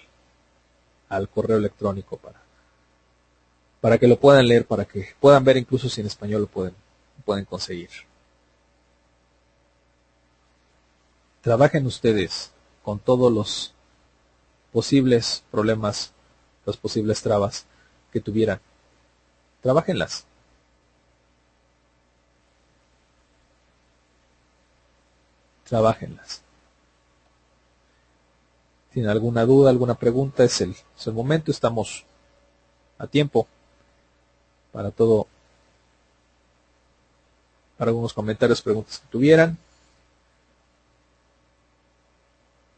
al 1.09 1.29
correo 1.29 1.57
electrónico 1.57 2.17
para, 2.17 2.41
para 3.83 3.99
que 3.99 4.09
lo 4.09 4.19
puedan 4.19 4.49
leer, 4.49 4.65
para 4.65 4.87
que 4.87 5.15
puedan 5.21 5.45
ver 5.45 5.59
incluso 5.59 5.91
si 5.91 6.01
en 6.01 6.07
español 6.07 6.41
lo 6.41 6.47
pueden, 6.47 6.75
pueden 7.27 7.45
conseguir. 7.45 7.91
Trabajen 11.43 11.85
ustedes 11.85 12.51
con 12.83 12.99
todos 12.99 13.31
los 13.31 13.75
posibles 14.73 15.45
problemas, 15.51 16.13
las 16.65 16.79
posibles 16.79 17.21
trabas 17.21 17.67
que 18.11 18.21
tuvieran. 18.21 18.59
Trabajenlas. 19.61 20.25
Trabajenlas 25.65 26.43
tienen 28.93 29.11
alguna 29.11 29.45
duda, 29.47 29.71
alguna 29.71 29.95
pregunta, 29.95 30.45
es 30.45 30.61
el, 30.61 30.71
es 30.71 31.07
el 31.07 31.15
momento, 31.15 31.51
estamos 31.51 32.05
a 32.99 33.07
tiempo 33.07 33.49
para 34.73 34.91
todo, 34.91 35.27
para 37.77 37.91
algunos 37.91 38.13
comentarios, 38.13 38.63
preguntas 38.63 38.99
que 38.99 39.07
tuvieran. 39.09 39.59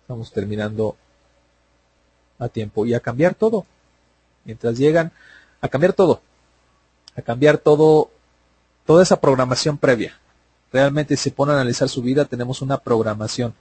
Estamos 0.03 0.31
terminando 0.33 0.97
a 2.39 2.49
tiempo 2.49 2.85
y 2.85 2.95
a 2.95 3.01
cambiar 3.01 3.35
todo. 3.35 3.65
Mientras 4.45 4.77
llegan, 4.77 5.13
a 5.61 5.69
cambiar 5.69 5.95
todo. 5.95 6.21
A 7.17 7.23
cambiar 7.23 7.59
todo, 7.59 8.11
toda 8.85 9.03
esa 9.03 9.21
programación 9.21 9.79
previa. 9.79 10.19
Realmente 10.73 11.17
si 11.17 11.25
se 11.25 11.31
pone 11.31 11.53
a 11.53 11.55
analizar 11.55 11.89
su 11.89 12.03
vida, 12.03 12.25
tenemos 12.25 12.61
una 12.61 12.79
programación 12.79 13.55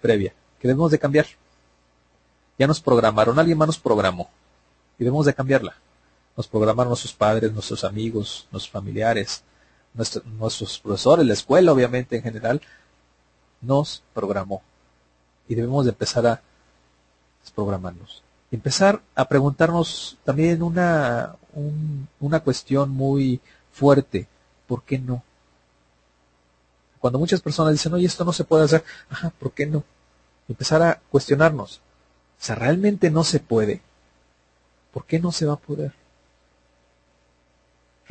previa 0.00 0.32
que 0.60 0.68
debemos 0.68 0.92
de 0.92 0.98
cambiar. 0.98 1.26
Ya 2.58 2.68
nos 2.68 2.80
programaron, 2.80 3.38
alguien 3.38 3.58
más 3.58 3.66
nos 3.66 3.78
programó 3.78 4.30
y 4.98 5.04
debemos 5.04 5.26
de 5.26 5.34
cambiarla. 5.34 5.74
Nos 6.36 6.48
programaron 6.48 6.90
nuestros 6.90 7.12
padres, 7.12 7.52
nuestros 7.52 7.84
amigos, 7.84 8.46
nuestros 8.50 8.70
familiares, 8.70 9.42
nuestros 9.94 10.78
profesores, 10.78 11.26
la 11.26 11.34
escuela 11.34 11.72
obviamente 11.72 12.16
en 12.16 12.22
general, 12.22 12.60
nos 13.60 14.02
programó. 14.14 14.62
Y 15.48 15.54
debemos 15.54 15.84
de 15.84 15.90
empezar 15.90 16.26
a 16.26 16.40
desprogramarnos. 17.42 18.22
Empezar 18.50 19.02
a 19.14 19.26
preguntarnos 19.26 20.18
también 20.24 20.62
una, 20.62 21.36
una 22.20 22.40
cuestión 22.40 22.90
muy 22.90 23.40
fuerte. 23.72 24.28
¿Por 24.66 24.82
qué 24.82 24.98
no? 24.98 25.22
Cuando 27.00 27.18
muchas 27.18 27.40
personas 27.40 27.72
dicen, 27.72 27.92
oye, 27.94 28.06
esto 28.06 28.24
no 28.24 28.32
se 28.32 28.44
puede 28.44 28.64
hacer, 28.64 28.84
ajá, 29.10 29.30
¿por 29.38 29.52
qué 29.52 29.66
no? 29.66 29.82
Empezar 30.48 30.82
a 30.82 31.00
cuestionarnos. 31.10 31.78
O 32.40 32.44
sea, 32.44 32.54
realmente 32.54 33.10
no 33.10 33.24
se 33.24 33.40
puede. 33.40 33.80
¿Por 34.92 35.04
qué 35.04 35.18
no 35.18 35.32
se 35.32 35.46
va 35.46 35.54
a 35.54 35.56
poder? 35.56 35.92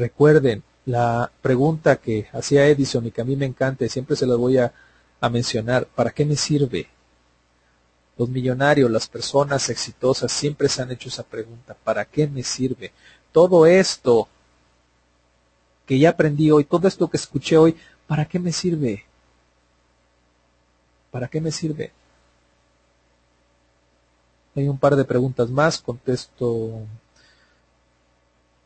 Recuerden 0.02 0.64
la 0.86 1.32
pregunta 1.44 1.98
que 1.98 2.28
hacía 2.34 2.66
Edison 2.66 3.06
y 3.06 3.12
que 3.12 3.22
a 3.22 3.24
mí 3.24 3.36
me 3.36 3.46
encanta 3.46 3.86
y 3.86 3.90
siempre 3.90 4.16
se 4.16 4.26
la 4.26 4.36
voy 4.36 4.58
a, 4.58 4.74
a 5.20 5.30
mencionar. 5.30 5.86
¿Para 5.86 6.10
qué 6.10 6.26
me 6.26 6.36
sirve? 6.36 6.88
Los 8.18 8.28
millonarios, 8.28 8.90
las 8.90 9.08
personas 9.08 9.70
exitosas 9.70 10.32
siempre 10.32 10.70
se 10.70 10.82
han 10.82 10.92
hecho 10.92 11.08
esa 11.08 11.22
pregunta. 11.22 11.76
¿Para 11.84 12.04
qué 12.04 12.26
me 12.26 12.42
sirve? 12.42 12.92
Todo 13.32 13.68
esto 13.68 14.28
que 15.86 16.00
ya 16.00 16.10
aprendí 16.10 16.50
hoy, 16.50 16.64
todo 16.64 16.88
esto 16.88 17.08
que 17.08 17.18
escuché 17.18 17.58
hoy, 17.58 17.78
¿para 18.08 18.26
qué 18.26 18.40
me 18.40 18.52
sirve? 18.52 19.06
¿Para 21.12 21.28
qué 21.28 21.40
me 21.40 21.52
sirve? 21.52 21.92
Hay 24.56 24.68
un 24.68 24.80
par 24.80 24.96
de 24.96 25.06
preguntas 25.06 25.48
más, 25.52 25.80
contesto. 25.80 26.88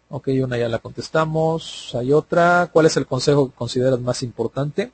Ok, 0.09 0.29
una 0.41 0.57
ya 0.57 0.69
la 0.69 0.79
contestamos. 0.79 1.93
Hay 1.95 2.13
otra. 2.13 2.69
¿Cuál 2.71 2.85
es 2.85 2.97
el 2.97 3.07
consejo 3.07 3.49
que 3.49 3.55
consideras 3.55 3.99
más 3.99 4.23
importante 4.23 4.91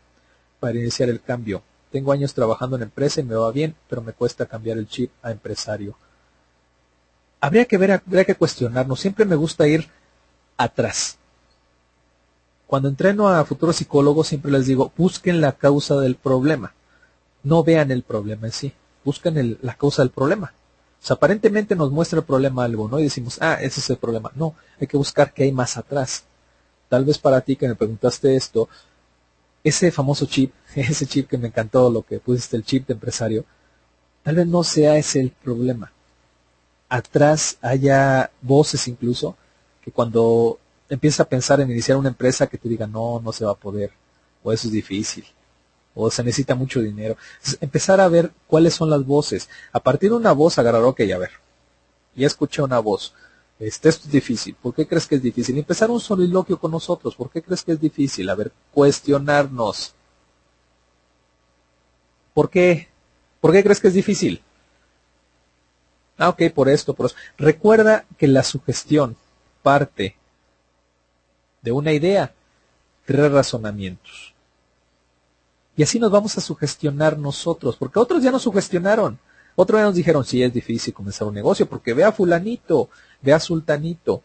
para 0.59 0.77
iniciar 0.77 1.09
el 1.09 1.21
cambio? 1.21 1.61
Tengo 1.91 2.13
años 2.13 2.33
trabajando 2.33 2.77
en 2.77 2.83
empresa 2.83 3.19
y 3.19 3.23
me 3.23 3.35
va 3.35 3.51
bien, 3.51 3.75
pero 3.89 4.01
me 4.01 4.13
cuesta 4.13 4.45
cambiar 4.45 4.77
el 4.77 4.87
chip 4.87 5.11
a 5.21 5.31
empresario. 5.31 5.95
Habría 7.41 7.65
que 7.65 7.77
ver, 7.77 7.91
habría 7.91 8.23
que 8.23 8.35
cuestionarnos. 8.35 8.99
Siempre 8.99 9.25
me 9.25 9.35
gusta 9.35 9.67
ir 9.67 9.89
atrás. 10.57 11.17
Cuando 12.67 12.87
entreno 12.87 13.27
a 13.27 13.43
futuros 13.43 13.75
psicólogos 13.75 14.27
siempre 14.27 14.51
les 14.51 14.65
digo, 14.65 14.93
busquen 14.95 15.41
la 15.41 15.51
causa 15.51 15.99
del 15.99 16.15
problema. 16.15 16.73
No 17.43 17.63
vean 17.63 17.91
el 17.91 18.03
problema 18.03 18.47
en 18.47 18.53
sí, 18.53 18.73
busquen 19.03 19.57
la 19.61 19.73
causa 19.73 20.03
del 20.03 20.11
problema. 20.11 20.53
Aparentemente 21.09 21.75
nos 21.75 21.91
muestra 21.91 22.19
el 22.19 22.25
problema 22.25 22.63
algo, 22.63 22.87
¿no? 22.87 22.99
Y 22.99 23.03
decimos, 23.03 23.37
ah, 23.41 23.57
ese 23.61 23.79
es 23.79 23.89
el 23.89 23.97
problema. 23.97 24.31
No, 24.35 24.55
hay 24.79 24.87
que 24.87 24.97
buscar 24.97 25.33
qué 25.33 25.43
hay 25.43 25.51
más 25.51 25.77
atrás. 25.77 26.23
Tal 26.89 27.05
vez 27.05 27.17
para 27.17 27.41
ti 27.41 27.55
que 27.55 27.67
me 27.67 27.75
preguntaste 27.75 28.35
esto, 28.35 28.69
ese 29.63 29.91
famoso 29.91 30.25
chip, 30.25 30.53
ese 30.75 31.05
chip 31.07 31.29
que 31.29 31.37
me 31.37 31.47
encantó, 31.47 31.89
lo 31.89 32.03
que 32.03 32.19
pusiste 32.19 32.57
el 32.57 32.63
chip 32.63 32.87
de 32.87 32.93
empresario, 32.93 33.45
tal 34.23 34.35
vez 34.35 34.47
no 34.47 34.63
sea 34.63 34.97
ese 34.97 35.19
el 35.19 35.31
problema. 35.31 35.91
Atrás 36.89 37.57
haya 37.61 38.29
voces 38.41 38.87
incluso 38.87 39.35
que 39.81 39.91
cuando 39.91 40.59
empiezas 40.89 41.21
a 41.21 41.29
pensar 41.29 41.61
en 41.61 41.71
iniciar 41.71 41.97
una 41.97 42.09
empresa 42.09 42.47
que 42.47 42.57
te 42.57 42.69
diga, 42.69 42.85
no, 42.85 43.19
no 43.21 43.31
se 43.31 43.45
va 43.45 43.51
a 43.51 43.55
poder, 43.55 43.91
o 44.43 44.51
eso 44.51 44.67
es 44.67 44.73
difícil, 44.73 45.25
o 45.93 46.09
se 46.09 46.23
necesita 46.23 46.55
mucho 46.55 46.81
dinero. 46.81 47.17
empezar 47.59 47.99
a 47.99 48.07
ver 48.07 48.31
cuáles 48.47 48.73
son 48.73 48.89
las 48.89 49.05
voces. 49.05 49.49
A 49.71 49.79
partir 49.79 50.09
de 50.09 50.15
una 50.15 50.31
voz 50.31 50.57
agarrar, 50.57 50.83
ok, 50.83 51.01
a 51.13 51.17
ver, 51.17 51.31
ya 52.15 52.27
escuché 52.27 52.61
una 52.61 52.79
voz. 52.79 53.13
Este, 53.59 53.89
esto 53.89 54.07
es 54.07 54.11
difícil. 54.11 54.55
¿Por 54.55 54.73
qué 54.73 54.87
crees 54.87 55.05
que 55.05 55.15
es 55.15 55.21
difícil? 55.21 55.57
empezar 55.57 55.91
un 55.91 55.99
soliloquio 55.99 56.59
con 56.59 56.71
nosotros. 56.71 57.15
¿Por 57.15 57.29
qué 57.29 57.41
crees 57.41 57.63
que 57.63 57.73
es 57.73 57.79
difícil? 57.79 58.29
A 58.29 58.35
ver, 58.35 58.51
cuestionarnos. 58.73 59.93
¿Por 62.33 62.49
qué? 62.49 62.87
¿Por 63.39 63.51
qué 63.51 63.63
crees 63.63 63.79
que 63.79 63.89
es 63.89 63.93
difícil? 63.93 64.41
Ah, 66.17 66.29
ok, 66.29 66.43
por 66.53 66.69
esto, 66.69 66.93
por 66.93 67.07
eso. 67.07 67.15
Recuerda 67.37 68.05
que 68.17 68.27
la 68.27 68.43
sugestión 68.43 69.15
parte 69.61 70.15
de 71.61 71.71
una 71.71 71.93
idea, 71.93 72.33
tres 73.05 73.31
razonamientos. 73.31 74.30
Y 75.75 75.83
así 75.83 75.99
nos 75.99 76.11
vamos 76.11 76.37
a 76.37 76.41
sugestionar 76.41 77.17
nosotros, 77.17 77.77
porque 77.77 77.99
otros 77.99 78.21
ya 78.23 78.31
nos 78.31 78.43
sugestionaron. 78.43 79.19
Otros 79.55 79.79
ya 79.79 79.85
nos 79.85 79.95
dijeron, 79.95 80.25
sí, 80.25 80.43
es 80.43 80.53
difícil 80.53 80.93
comenzar 80.93 81.27
un 81.27 81.33
negocio, 81.33 81.67
porque 81.67 81.93
ve 81.93 82.03
a 82.03 82.11
fulanito, 82.11 82.89
ve 83.21 83.33
a 83.33 83.39
sultanito. 83.39 84.23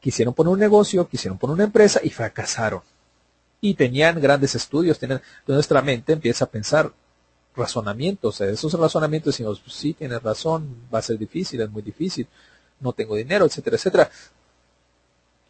Quisieron 0.00 0.34
poner 0.34 0.52
un 0.52 0.58
negocio, 0.58 1.06
quisieron 1.08 1.38
poner 1.38 1.54
una 1.54 1.64
empresa 1.64 2.00
y 2.02 2.10
fracasaron. 2.10 2.82
Y 3.60 3.74
tenían 3.74 4.20
grandes 4.20 4.54
estudios, 4.54 4.98
tenían, 4.98 5.20
nuestra 5.46 5.82
mente 5.82 6.12
empieza 6.12 6.46
a 6.46 6.50
pensar 6.50 6.92
razonamientos. 7.54 8.40
Esos 8.40 8.72
razonamientos 8.72 9.34
decimos, 9.34 9.60
pues 9.60 9.96
tienes 9.96 10.22
razón, 10.22 10.76
va 10.92 10.98
a 10.98 11.02
ser 11.02 11.18
difícil, 11.18 11.60
es 11.60 11.70
muy 11.70 11.82
difícil, 11.82 12.26
no 12.80 12.92
tengo 12.92 13.14
dinero, 13.14 13.44
etcétera, 13.44 13.76
etcétera. 13.76 14.10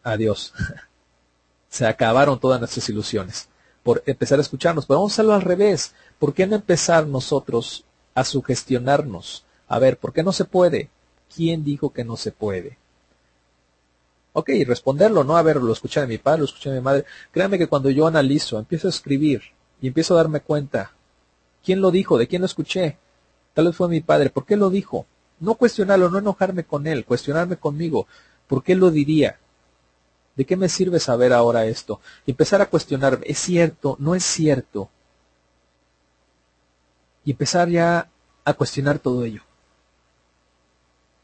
Adiós. 0.03 0.53
Se 1.69 1.87
acabaron 1.87 2.39
todas 2.39 2.61
nuestras 2.61 2.87
ilusiones 2.91 3.49
por 3.83 4.03
empezar 4.07 4.39
a 4.39 4.43
escucharnos. 4.43 4.87
Pero 4.87 5.01
vamos 5.01 5.13
a 5.13 5.15
hacerlo 5.15 5.35
al 5.35 5.43
revés. 5.43 5.95
¿Por 6.19 6.35
qué 6.35 6.47
no 6.47 6.57
empezar 6.57 7.07
nosotros 7.07 7.85
a 8.15 8.25
sugestionarnos? 8.25 9.45
A 9.69 9.79
ver, 9.79 9.97
¿por 9.97 10.13
qué 10.13 10.23
no 10.23 10.33
se 10.33 10.45
puede? 10.45 10.91
¿Quién 11.35 11.65
dijo 11.65 11.93
que 11.93 12.05
no 12.05 12.17
se 12.17 12.33
puede? 12.33 12.79
Ok, 14.35 14.51
responderlo, 14.67 15.25
¿no? 15.25 15.37
A 15.37 15.43
ver, 15.43 15.57
lo 15.57 15.73
escuché 15.73 16.01
de 16.01 16.07
mi 16.07 16.19
padre, 16.19 16.41
lo 16.41 16.45
escuché 16.47 16.71
de 16.71 16.77
mi 16.77 16.83
madre. 16.83 17.05
Créanme 17.31 17.59
que 17.59 17.67
cuando 17.67 17.91
yo 17.91 18.07
analizo, 18.07 18.59
empiezo 18.59 18.87
a 18.87 18.91
escribir 18.91 19.43
y 19.81 19.89
empiezo 19.89 20.15
a 20.15 20.19
darme 20.19 20.41
cuenta, 20.41 20.93
¿quién 21.65 21.81
lo 21.81 21.91
dijo? 21.91 22.17
¿De 22.17 22.27
quién 22.29 22.41
lo 22.41 22.47
escuché? 22.47 22.97
Tal 23.53 23.67
vez 23.67 23.77
fue 23.77 23.89
mi 23.89 24.01
padre. 24.01 24.31
¿Por 24.31 24.47
qué 24.47 24.57
lo 24.57 24.71
dijo? 24.71 25.07
No 25.41 25.55
cuestionarlo, 25.55 26.09
no 26.09 26.19
enojarme 26.19 26.65
con 26.65 26.87
él, 26.87 27.05
cuestionarme 27.05 27.57
conmigo. 27.57 28.07
¿Por 28.47 28.63
qué 28.63 28.75
lo 28.75 28.91
diría? 28.91 29.39
¿De 30.37 30.45
qué 30.45 30.57
me 30.57 30.69
sirve 30.69 30.99
saber 30.99 31.33
ahora 31.33 31.67
esto? 31.67 32.01
Y 32.25 32.31
empezar 32.31 32.63
a 32.63 32.67
cuestionarme, 32.67 33.27
¿es 33.27 33.39
cierto? 33.39 33.97
¿No 33.99 34.15
es 34.15 34.25
cierto? 34.25 34.89
Y 37.25 37.33
empezar 37.33 37.69
ya 37.69 38.09
a 38.45 38.55
cuestionar 38.55 38.99
todo 38.99 39.25
ello. 39.25 39.43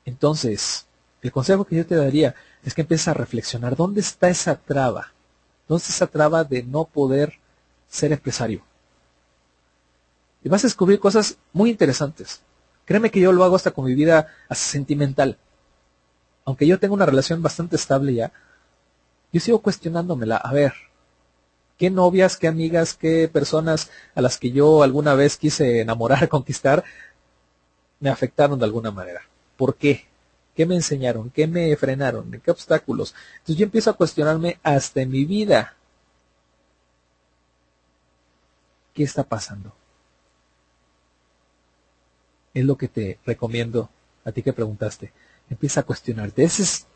Entonces, 0.04 0.86
el 1.22 1.32
consejo 1.32 1.64
que 1.64 1.76
yo 1.76 1.86
te 1.86 1.96
daría 1.96 2.34
es 2.64 2.74
que 2.74 2.82
empieces 2.82 3.08
a 3.08 3.14
reflexionar, 3.14 3.76
¿dónde 3.76 4.00
está 4.00 4.28
esa 4.28 4.56
traba? 4.56 5.12
¿Dónde 5.66 5.82
está 5.82 5.92
esa 5.92 6.06
traba 6.06 6.44
de 6.44 6.62
no 6.62 6.84
poder 6.84 7.38
ser 7.88 8.12
empresario? 8.12 8.62
Y 10.44 10.48
vas 10.48 10.64
a 10.64 10.66
descubrir 10.66 11.00
cosas 11.00 11.38
muy 11.52 11.70
interesantes. 11.70 12.42
Créeme 12.84 13.10
que 13.10 13.20
yo 13.20 13.32
lo 13.32 13.44
hago 13.44 13.56
hasta 13.56 13.70
con 13.70 13.84
mi 13.84 13.94
vida 13.94 14.28
sentimental. 14.50 15.36
Aunque 16.44 16.66
yo 16.66 16.78
tengo 16.78 16.94
una 16.94 17.06
relación 17.06 17.42
bastante 17.42 17.76
estable 17.76 18.14
ya, 18.14 18.32
yo 19.32 19.40
sigo 19.40 19.60
cuestionándomela. 19.62 20.36
A 20.36 20.52
ver, 20.52 20.72
¿qué 21.76 21.90
novias, 21.90 22.36
qué 22.36 22.48
amigas, 22.48 22.94
qué 22.94 23.28
personas 23.28 23.90
a 24.14 24.22
las 24.22 24.38
que 24.38 24.50
yo 24.50 24.82
alguna 24.82 25.14
vez 25.14 25.36
quise 25.36 25.80
enamorar, 25.80 26.28
conquistar, 26.30 26.84
me 28.00 28.10
afectaron 28.10 28.58
de 28.58 28.64
alguna 28.64 28.90
manera? 28.90 29.22
¿Por 29.56 29.76
qué? 29.76 30.06
¿Qué 30.54 30.66
me 30.66 30.74
enseñaron? 30.74 31.30
¿Qué 31.30 31.46
me 31.46 31.76
frenaron? 31.76 32.34
¿En 32.34 32.40
qué 32.40 32.50
obstáculos? 32.50 33.14
Entonces 33.34 33.56
yo 33.56 33.64
empiezo 33.64 33.90
a 33.90 33.96
cuestionarme 33.96 34.58
hasta 34.62 35.02
en 35.02 35.10
mi 35.10 35.24
vida. 35.24 35.76
¿Qué 38.94 39.04
está 39.04 39.22
pasando? 39.22 39.72
Es 42.54 42.64
lo 42.64 42.76
que 42.76 42.88
te 42.88 43.18
recomiendo 43.24 43.88
a 44.24 44.32
ti 44.32 44.42
que 44.42 44.52
preguntaste. 44.52 45.12
Empieza 45.48 45.80
a 45.80 45.84
cuestionarte. 45.84 46.42
Ese 46.42 46.62
es 46.62 46.86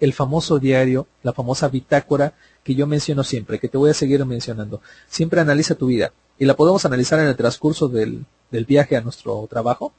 el 0.00 0.12
famoso 0.12 0.58
diario, 0.58 1.06
la 1.22 1.32
famosa 1.32 1.68
bitácora 1.68 2.34
que 2.62 2.74
yo 2.74 2.86
menciono 2.86 3.24
siempre, 3.24 3.58
que 3.58 3.68
te 3.68 3.78
voy 3.78 3.90
a 3.90 3.94
seguir 3.94 4.24
mencionando. 4.24 4.80
Siempre 5.08 5.40
analiza 5.40 5.74
tu 5.74 5.86
vida 5.86 6.12
y 6.38 6.44
la 6.44 6.54
podemos 6.54 6.84
analizar 6.84 7.18
en 7.18 7.26
el 7.26 7.36
transcurso 7.36 7.88
del, 7.88 8.26
viaje 8.50 8.96
a 8.96 9.00
nuestro 9.00 9.46
trabajo, 9.48 9.92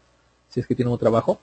si 0.50 0.60
es 0.60 0.68
que 0.68 0.76
tiene 0.76 0.92
un 0.92 0.98
trabajo. 0.98 1.40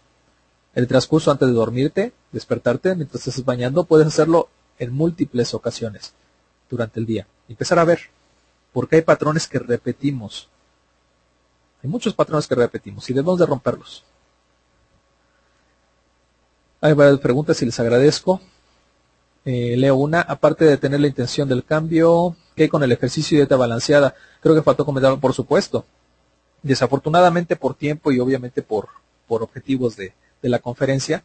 El 0.74 0.86
transcurso 0.86 1.30
antes 1.30 1.48
de 1.48 1.54
dormirte, 1.54 2.12
despertarte, 2.32 2.94
mientras 2.94 3.26
estás 3.26 3.44
bañando, 3.44 3.84
puedes 3.84 4.06
hacerlo 4.06 4.48
en 4.78 4.92
múltiples 4.92 5.54
ocasiones 5.54 6.12
durante 6.68 7.00
el 7.00 7.06
día. 7.06 7.26
Empezar 7.48 7.78
a 7.78 7.84
ver, 7.84 8.00
porque 8.72 8.96
hay 8.96 9.02
patrones 9.02 9.46
que 9.46 9.58
repetimos. 9.58 10.48
Hay 11.82 11.88
muchos 11.88 12.14
patrones 12.14 12.46
que 12.46 12.54
repetimos 12.54 13.08
y 13.08 13.14
debemos 13.14 13.38
de 13.38 13.46
romperlos. 13.46 14.04
Hay 16.80 16.92
varias 16.92 17.20
preguntas 17.20 17.60
y 17.62 17.66
les 17.66 17.80
agradezco. 17.80 18.40
Eh, 19.44 19.76
leo 19.76 19.96
una. 19.96 20.20
Aparte 20.20 20.64
de 20.64 20.76
tener 20.76 21.00
la 21.00 21.06
intención 21.06 21.48
del 21.48 21.64
cambio, 21.64 22.36
¿qué 22.54 22.64
hay 22.64 22.68
con 22.68 22.82
el 22.82 22.92
ejercicio 22.92 23.36
y 23.36 23.38
dieta 23.38 23.56
balanceada? 23.56 24.14
Creo 24.40 24.54
que 24.54 24.62
faltó 24.62 24.84
comentarlo, 24.84 25.18
por 25.18 25.32
supuesto. 25.32 25.86
Desafortunadamente 26.62 27.56
por 27.56 27.74
tiempo 27.74 28.12
y 28.12 28.18
obviamente 28.18 28.62
por, 28.62 28.88
por 29.26 29.42
objetivos 29.42 29.96
de, 29.96 30.12
de 30.42 30.48
la 30.48 30.58
conferencia, 30.58 31.22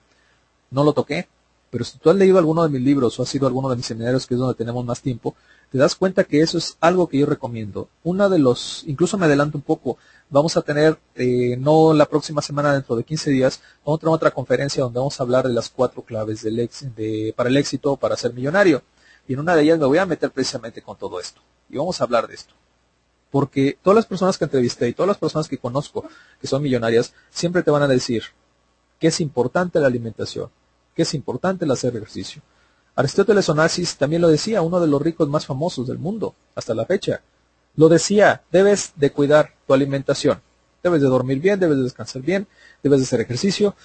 no 0.70 0.84
lo 0.84 0.94
toqué. 0.94 1.28
Pero 1.70 1.86
si 1.86 1.98
tú 1.98 2.10
has 2.10 2.16
leído 2.16 2.38
alguno 2.38 2.64
de 2.64 2.70
mis 2.70 2.82
libros 2.82 3.18
o 3.20 3.24
has 3.24 3.30
sido 3.30 3.48
alguno 3.48 3.70
de 3.70 3.78
mis 3.78 3.86
seminarios, 3.86 4.28
que 4.28 4.34
es 4.34 4.40
donde 4.40 4.56
tenemos 4.56 4.86
más 4.86 5.02
tiempo, 5.02 5.36
te 5.72 5.78
das 5.78 5.96
cuenta 5.96 6.26
que 6.26 6.42
eso 6.42 6.58
es 6.58 6.78
algo 6.82 7.08
que 7.08 7.18
yo 7.18 7.26
recomiendo. 7.26 7.88
Una 8.04 8.28
de 8.28 8.40
los, 8.40 8.84
incluso 8.88 9.18
me 9.18 9.26
adelanto 9.26 9.58
un 9.58 9.64
poco, 9.64 9.98
vamos 10.32 10.58
a 10.58 10.62
tener, 10.62 10.98
eh, 11.16 11.56
no 11.60 11.94
la 11.94 12.06
próxima 12.06 12.42
semana, 12.42 12.74
dentro 12.74 12.96
de 12.96 13.04
15 13.04 13.30
días, 13.30 13.62
vamos 13.86 14.00
a 14.00 14.02
tener 14.02 14.16
otra 14.16 14.32
conferencia 14.32 14.82
donde 14.82 14.98
vamos 14.98 15.20
a 15.20 15.24
hablar 15.24 15.48
de 15.48 15.54
las 15.54 15.70
cuatro 15.70 16.02
claves 16.02 16.42
del 16.42 16.70
de, 16.96 17.34
para 17.36 17.50
el 17.50 17.58
éxito, 17.58 17.98
para 17.98 18.16
ser 18.16 18.34
millonario. 18.34 18.82
Y 19.28 19.34
en 19.34 19.40
una 19.40 19.56
de 19.56 19.64
ellas 19.64 19.78
me 19.78 19.86
voy 19.86 20.00
a 20.00 20.06
meter 20.06 20.32
precisamente 20.32 20.82
con 20.82 20.98
todo 20.98 21.20
esto. 21.20 21.42
Y 21.70 21.78
vamos 21.78 22.02
a 22.02 22.06
hablar 22.06 22.28
de 22.28 22.36
esto. 22.36 22.54
Porque 23.30 23.78
todas 23.82 23.96
las 23.96 24.06
personas 24.06 24.38
que 24.38 24.46
entrevisté 24.46 24.90
y 24.90 24.94
todas 24.94 25.08
las 25.08 25.18
personas 25.18 25.48
que 25.48 25.58
conozco 25.58 26.06
que 26.40 26.48
son 26.48 26.64
millonarias, 26.64 27.14
siempre 27.30 27.62
te 27.62 27.72
van 27.72 27.84
a 27.84 27.88
decir 27.88 28.24
que 29.00 29.08
es 29.08 29.20
importante 29.20 29.80
la 29.80 29.88
alimentación, 29.88 30.50
que 30.96 31.04
es 31.04 31.14
importante 31.14 31.66
el 31.66 31.72
hacer 31.72 31.96
ejercicio. 31.96 32.42
Aristóteles 32.96 33.48
Onassis 33.50 33.98
también 33.98 34.22
lo 34.22 34.28
decía, 34.28 34.62
uno 34.62 34.80
de 34.80 34.88
los 34.88 35.02
ricos 35.02 35.30
más 35.30 35.46
famosos 35.46 35.88
del 35.88 35.98
mundo, 35.98 36.36
hasta 36.56 36.74
la 36.74 36.86
fecha. 36.86 37.22
Lo 37.76 37.90
decía, 37.90 38.44
debes 38.52 38.94
de 38.96 39.12
cuidar 39.12 39.54
tu 39.68 39.74
alimentación. 39.74 40.42
Debes 40.84 41.02
de 41.02 41.08
dormir 41.08 41.40
bien, 41.40 41.60
debes 41.60 41.78
de 41.78 41.84
descansar 41.84 42.22
bien, 42.22 42.48
debes 42.84 43.00
de 43.00 43.06
hacer 43.06 43.22
ejercicio. 43.22 43.76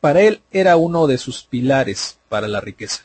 Para 0.00 0.20
él 0.20 0.42
era 0.50 0.76
uno 0.76 1.06
de 1.06 1.18
sus 1.18 1.44
pilares 1.44 2.18
para 2.28 2.48
la 2.48 2.60
riqueza. 2.60 3.02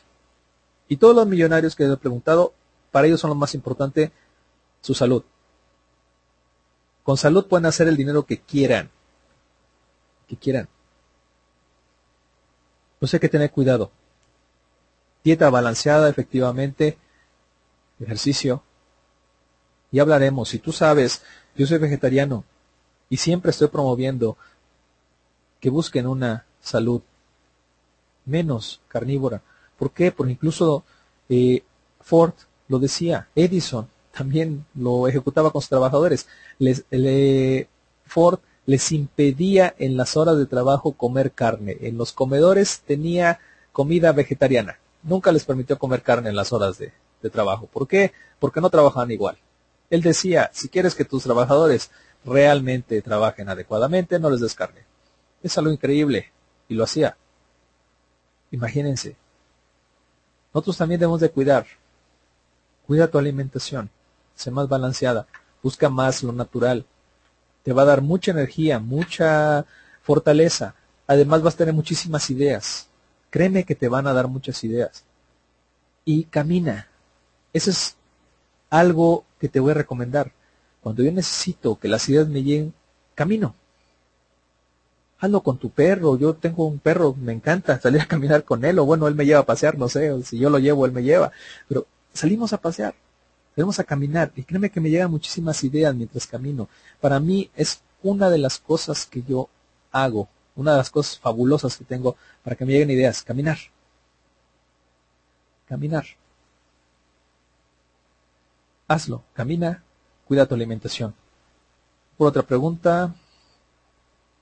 Y 0.88 0.96
todos 0.96 1.14
los 1.14 1.26
millonarios 1.26 1.74
que 1.76 1.84
he 1.84 1.96
preguntado, 1.96 2.52
para 2.90 3.06
ellos 3.06 3.20
son 3.20 3.30
lo 3.30 3.34
más 3.34 3.54
importante 3.54 4.12
su 4.80 4.94
salud. 4.94 5.24
Con 7.02 7.16
salud 7.16 7.46
pueden 7.46 7.66
hacer 7.66 7.88
el 7.88 7.96
dinero 7.96 8.24
que 8.24 8.40
quieran. 8.40 8.90
Que 10.28 10.36
quieran. 10.36 10.68
Pues 12.98 13.12
hay 13.14 13.20
que 13.20 13.28
tener 13.28 13.50
cuidado. 13.50 13.90
Dieta 15.24 15.50
balanceada, 15.50 16.08
efectivamente. 16.08 16.98
Ejercicio. 17.98 18.62
Y 19.92 19.98
hablaremos. 19.98 20.48
Si 20.48 20.58
tú 20.58 20.72
sabes, 20.72 21.22
yo 21.56 21.66
soy 21.66 21.78
vegetariano 21.78 22.44
y 23.08 23.16
siempre 23.16 23.50
estoy 23.50 23.68
promoviendo 23.68 24.36
que 25.60 25.70
busquen 25.70 26.06
una 26.06 26.46
salud 26.60 27.02
menos 28.24 28.80
carnívora. 28.88 29.42
¿Por 29.78 29.92
qué? 29.92 30.12
Porque 30.12 30.32
incluso 30.32 30.84
eh, 31.28 31.62
Ford 32.00 32.34
lo 32.68 32.78
decía, 32.78 33.28
Edison 33.34 33.88
también 34.12 34.64
lo 34.74 35.08
ejecutaba 35.08 35.50
con 35.50 35.62
sus 35.62 35.68
trabajadores. 35.68 36.26
Les, 36.58 36.84
Ford 38.06 38.40
les 38.66 38.92
impedía 38.92 39.74
en 39.78 39.96
las 39.96 40.16
horas 40.16 40.36
de 40.38 40.46
trabajo 40.46 40.92
comer 40.92 41.32
carne. 41.32 41.76
En 41.80 41.96
los 41.96 42.12
comedores 42.12 42.80
tenía 42.86 43.40
comida 43.72 44.12
vegetariana. 44.12 44.78
Nunca 45.02 45.32
les 45.32 45.44
permitió 45.44 45.78
comer 45.78 46.02
carne 46.02 46.28
en 46.28 46.36
las 46.36 46.52
horas 46.52 46.78
de, 46.78 46.92
trabajo. 47.30 47.66
¿Por 47.66 47.86
qué? 47.86 48.12
Porque 48.38 48.60
no 48.60 48.70
trabajaban 48.70 49.10
igual. 49.10 49.38
Él 49.90 50.02
decía, 50.02 50.50
si 50.52 50.68
quieres 50.68 50.94
que 50.94 51.04
tus 51.04 51.24
trabajadores 51.24 51.90
realmente 52.24 53.02
trabajen 53.02 53.48
adecuadamente, 53.48 54.18
no 54.18 54.30
les 54.30 54.40
des 54.40 54.54
carne. 54.54 54.84
Es 55.42 55.58
algo 55.58 55.72
increíble. 55.72 56.30
Y 56.68 56.74
lo 56.74 56.84
hacía. 56.84 57.16
Imagínense. 58.52 59.16
Nosotros 60.54 60.76
también 60.76 61.00
debemos 61.00 61.20
de 61.20 61.30
cuidar. 61.30 61.66
Cuida 62.86 63.08
tu 63.08 63.18
alimentación. 63.18 63.90
Sé 64.36 64.50
más 64.52 64.68
balanceada. 64.68 65.26
Busca 65.62 65.88
más 65.88 66.22
lo 66.22 66.32
natural. 66.32 66.86
Te 67.64 67.72
va 67.72 67.82
a 67.82 67.86
dar 67.86 68.02
mucha 68.02 68.30
energía, 68.30 68.78
mucha 68.78 69.66
fortaleza. 70.02 70.74
Además 71.06 71.42
vas 71.42 71.54
a 71.54 71.58
tener 71.58 71.74
muchísimas 71.74 72.30
ideas. 72.30 72.88
Créeme 73.30 73.64
que 73.64 73.74
te 73.74 73.88
van 73.88 74.06
a 74.06 74.12
dar 74.12 74.28
muchas 74.28 74.62
ideas. 74.62 75.04
Y 76.04 76.24
camina. 76.24 76.88
Eso 77.52 77.70
es 77.70 77.96
algo 78.70 79.24
que 79.38 79.48
te 79.48 79.60
voy 79.60 79.72
a 79.72 79.74
recomendar. 79.74 80.32
Cuando 80.80 81.02
yo 81.02 81.12
necesito 81.12 81.78
que 81.78 81.88
las 81.88 82.08
ideas 82.08 82.28
me 82.28 82.42
lleguen, 82.42 82.72
camino. 83.14 83.54
Hazlo 85.18 85.42
con 85.42 85.58
tu 85.58 85.70
perro. 85.70 86.16
Yo 86.16 86.34
tengo 86.34 86.66
un 86.66 86.78
perro, 86.78 87.14
me 87.14 87.32
encanta 87.32 87.78
salir 87.82 88.00
a 88.00 88.06
caminar 88.06 88.44
con 88.44 88.64
él, 88.64 88.78
o 88.78 88.86
bueno, 88.86 89.06
él 89.08 89.14
me 89.14 89.26
lleva 89.26 89.40
a 89.40 89.46
pasear, 89.46 89.76
no 89.76 89.88
sé, 89.88 90.22
si 90.22 90.38
yo 90.38 90.48
lo 90.48 90.58
llevo, 90.58 90.86
él 90.86 90.92
me 90.92 91.02
lleva. 91.02 91.32
Pero 91.68 91.86
salimos 92.14 92.52
a 92.52 92.58
pasear, 92.58 92.94
salimos 93.54 93.78
a 93.78 93.84
caminar, 93.84 94.32
y 94.36 94.44
créeme 94.44 94.70
que 94.70 94.80
me 94.80 94.90
llegan 94.90 95.10
muchísimas 95.10 95.62
ideas 95.64 95.94
mientras 95.94 96.26
camino. 96.26 96.68
Para 97.00 97.20
mí 97.20 97.50
es 97.56 97.82
una 98.02 98.30
de 98.30 98.38
las 98.38 98.58
cosas 98.58 99.04
que 99.06 99.22
yo 99.22 99.48
hago 99.92 100.28
una 100.60 100.72
de 100.72 100.78
las 100.78 100.90
cosas 100.90 101.18
fabulosas 101.18 101.76
que 101.76 101.84
tengo 101.84 102.16
para 102.42 102.56
que 102.56 102.64
me 102.64 102.72
lleguen 102.72 102.90
ideas, 102.90 103.22
caminar. 103.22 103.58
Caminar. 105.66 106.04
Hazlo, 108.90 109.22
camina, 109.34 109.84
cuida 110.26 110.46
tu 110.46 110.56
alimentación. 110.56 111.14
Por 112.16 112.26
otra 112.26 112.42
pregunta, 112.42 113.14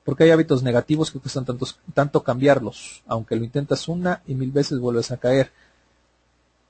¿por 0.04 0.16
qué 0.16 0.24
hay 0.24 0.30
hábitos 0.30 0.62
negativos 0.62 1.10
que 1.10 1.18
cuestan 1.20 1.44
tanto 1.92 2.22
cambiarlos? 2.22 3.02
Aunque 3.06 3.36
lo 3.36 3.44
intentas 3.44 3.88
una 3.88 4.22
y 4.26 4.34
mil 4.34 4.50
veces 4.50 4.78
vuelves 4.78 5.10
a 5.10 5.18
caer. 5.18 5.52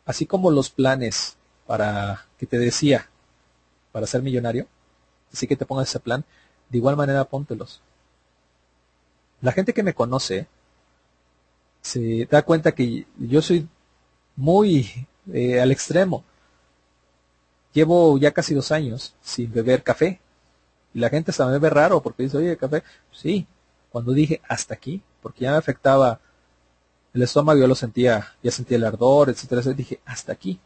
Así 0.05 0.26
como 0.26 0.50
los 0.50 0.70
planes 0.70 1.36
para 1.68 2.26
que 2.36 2.46
te 2.46 2.59
decía 2.59 3.09
para 3.92 4.09
ser 4.09 4.22
millonario, 4.22 4.66
así 5.32 5.46
que 5.46 5.55
te 5.55 5.64
pongas 5.64 5.88
ese 5.88 6.00
plan, 6.00 6.24
de 6.70 6.78
igual 6.78 6.96
manera 6.96 7.26
póntelos. 7.26 7.80
La 9.40 9.52
gente 9.52 9.72
que 9.72 9.84
me 9.84 9.94
conoce 9.94 10.48
se 11.80 12.26
da 12.26 12.42
cuenta 12.42 12.72
que 12.72 13.06
yo 13.20 13.40
soy 13.40 13.68
muy 14.34 15.06
eh, 15.32 15.60
al 15.60 15.70
extremo. 15.70 16.24
Llevo 17.78 18.18
ya 18.18 18.32
casi 18.32 18.55
dos 18.55 18.72
años 18.72 19.14
sin 19.22 19.52
beber 19.52 19.84
café. 19.84 20.20
Y 20.92 20.98
la 20.98 21.10
gente 21.10 21.30
se 21.30 21.44
me 21.44 21.59
ve 21.60 21.70
raro 21.70 22.02
porque 22.02 22.24
dice, 22.24 22.38
oye, 22.38 22.56
café. 22.56 22.82
Sí, 23.12 23.46
cuando 23.90 24.12
dije 24.12 24.40
hasta 24.48 24.74
aquí, 24.74 25.00
porque 25.22 25.44
ya 25.44 25.52
me 25.52 25.59
afectaba 25.59 26.18
el 27.14 27.22
estómago, 27.22 27.60
yo 27.60 27.68
lo 27.68 27.76
sentía, 27.76 28.34
ya 28.42 28.50
sentía 28.50 28.78
el 28.78 28.84
ardor, 28.84 29.30
etcétera, 29.30 29.60
etcétera, 29.60 29.76
dije, 29.76 30.00
hasta 30.05 30.32
aquí. 30.32 30.59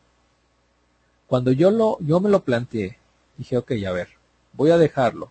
Cuando 1.26 1.52
yo 1.52 1.70
lo, 1.70 1.98
yo 2.00 2.18
me 2.18 2.30
lo 2.30 2.44
planteé, 2.44 2.96
dije, 3.36 3.58
ok, 3.58 3.72
a 3.86 3.92
ver, 3.92 4.08
voy 4.54 4.70
a 4.70 4.78
dejarlo. 4.78 5.30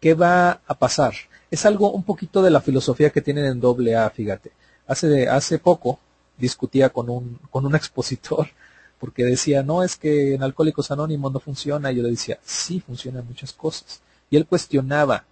¿Qué 0.00 0.14
va 0.14 0.62
a 0.66 0.78
pasar? 0.78 1.12
es 1.50 1.66
algo 1.66 1.92
un 1.92 2.02
poquito 2.02 2.40
de 2.40 2.50
la 2.50 2.62
filosofía 2.62 3.10
que 3.10 3.20
tienen 3.20 3.44
en 3.44 3.60
doble 3.60 3.94
A, 3.94 4.08
fíjate. 4.08 4.52
Hace, 4.86 5.28
hace 5.28 5.58
poco 5.58 5.98
discutía 6.38 6.88
con 6.88 7.10
un, 7.10 7.38
con 7.50 7.66
un 7.66 7.74
expositor 7.76 8.48
porque 8.98 9.24
decía, 9.24 9.62
no, 9.62 9.82
es 9.82 9.96
que 9.96 10.34
en 10.34 10.42
Alcohólicos 10.42 10.90
Anónimos 10.90 11.32
no 11.32 11.40
funciona. 11.40 11.92
Y 11.92 11.96
yo 11.96 12.02
le 12.02 12.10
decía, 12.10 12.38
sí, 12.44 12.80
funcionan 12.80 13.26
muchas 13.26 13.52
cosas. 13.52 14.00
Y 14.30 14.36
él 14.36 14.46
cuestionaba 14.46 15.24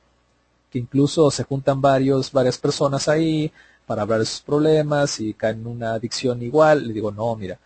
que 0.71 0.79
incluso 0.79 1.31
se 1.31 1.45
juntan 1.45 1.81
varios, 1.81 2.33
varias 2.33 2.59
personas 2.59 3.09
ahí 3.09 3.53
para 3.87 4.03
hablar 4.03 4.21
de 4.21 4.27
sus 4.27 4.41
problemas 4.41 5.21
y 5.21 5.35
caen 5.35 5.61
en 5.61 5.67
una 5.67 5.95
adicción 5.95 6.43
igual. 6.43 6.87
Le 6.87 6.93
digo, 6.93 7.11
no, 7.11 7.35
mira, 7.37 7.59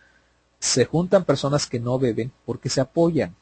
se 0.59 0.85
juntan 0.85 1.25
personas 1.25 1.67
que 1.67 1.79
no 1.79 1.99
beben 1.99 2.31
porque 2.45 2.69
se 2.69 2.81
apoyan. 2.81 3.35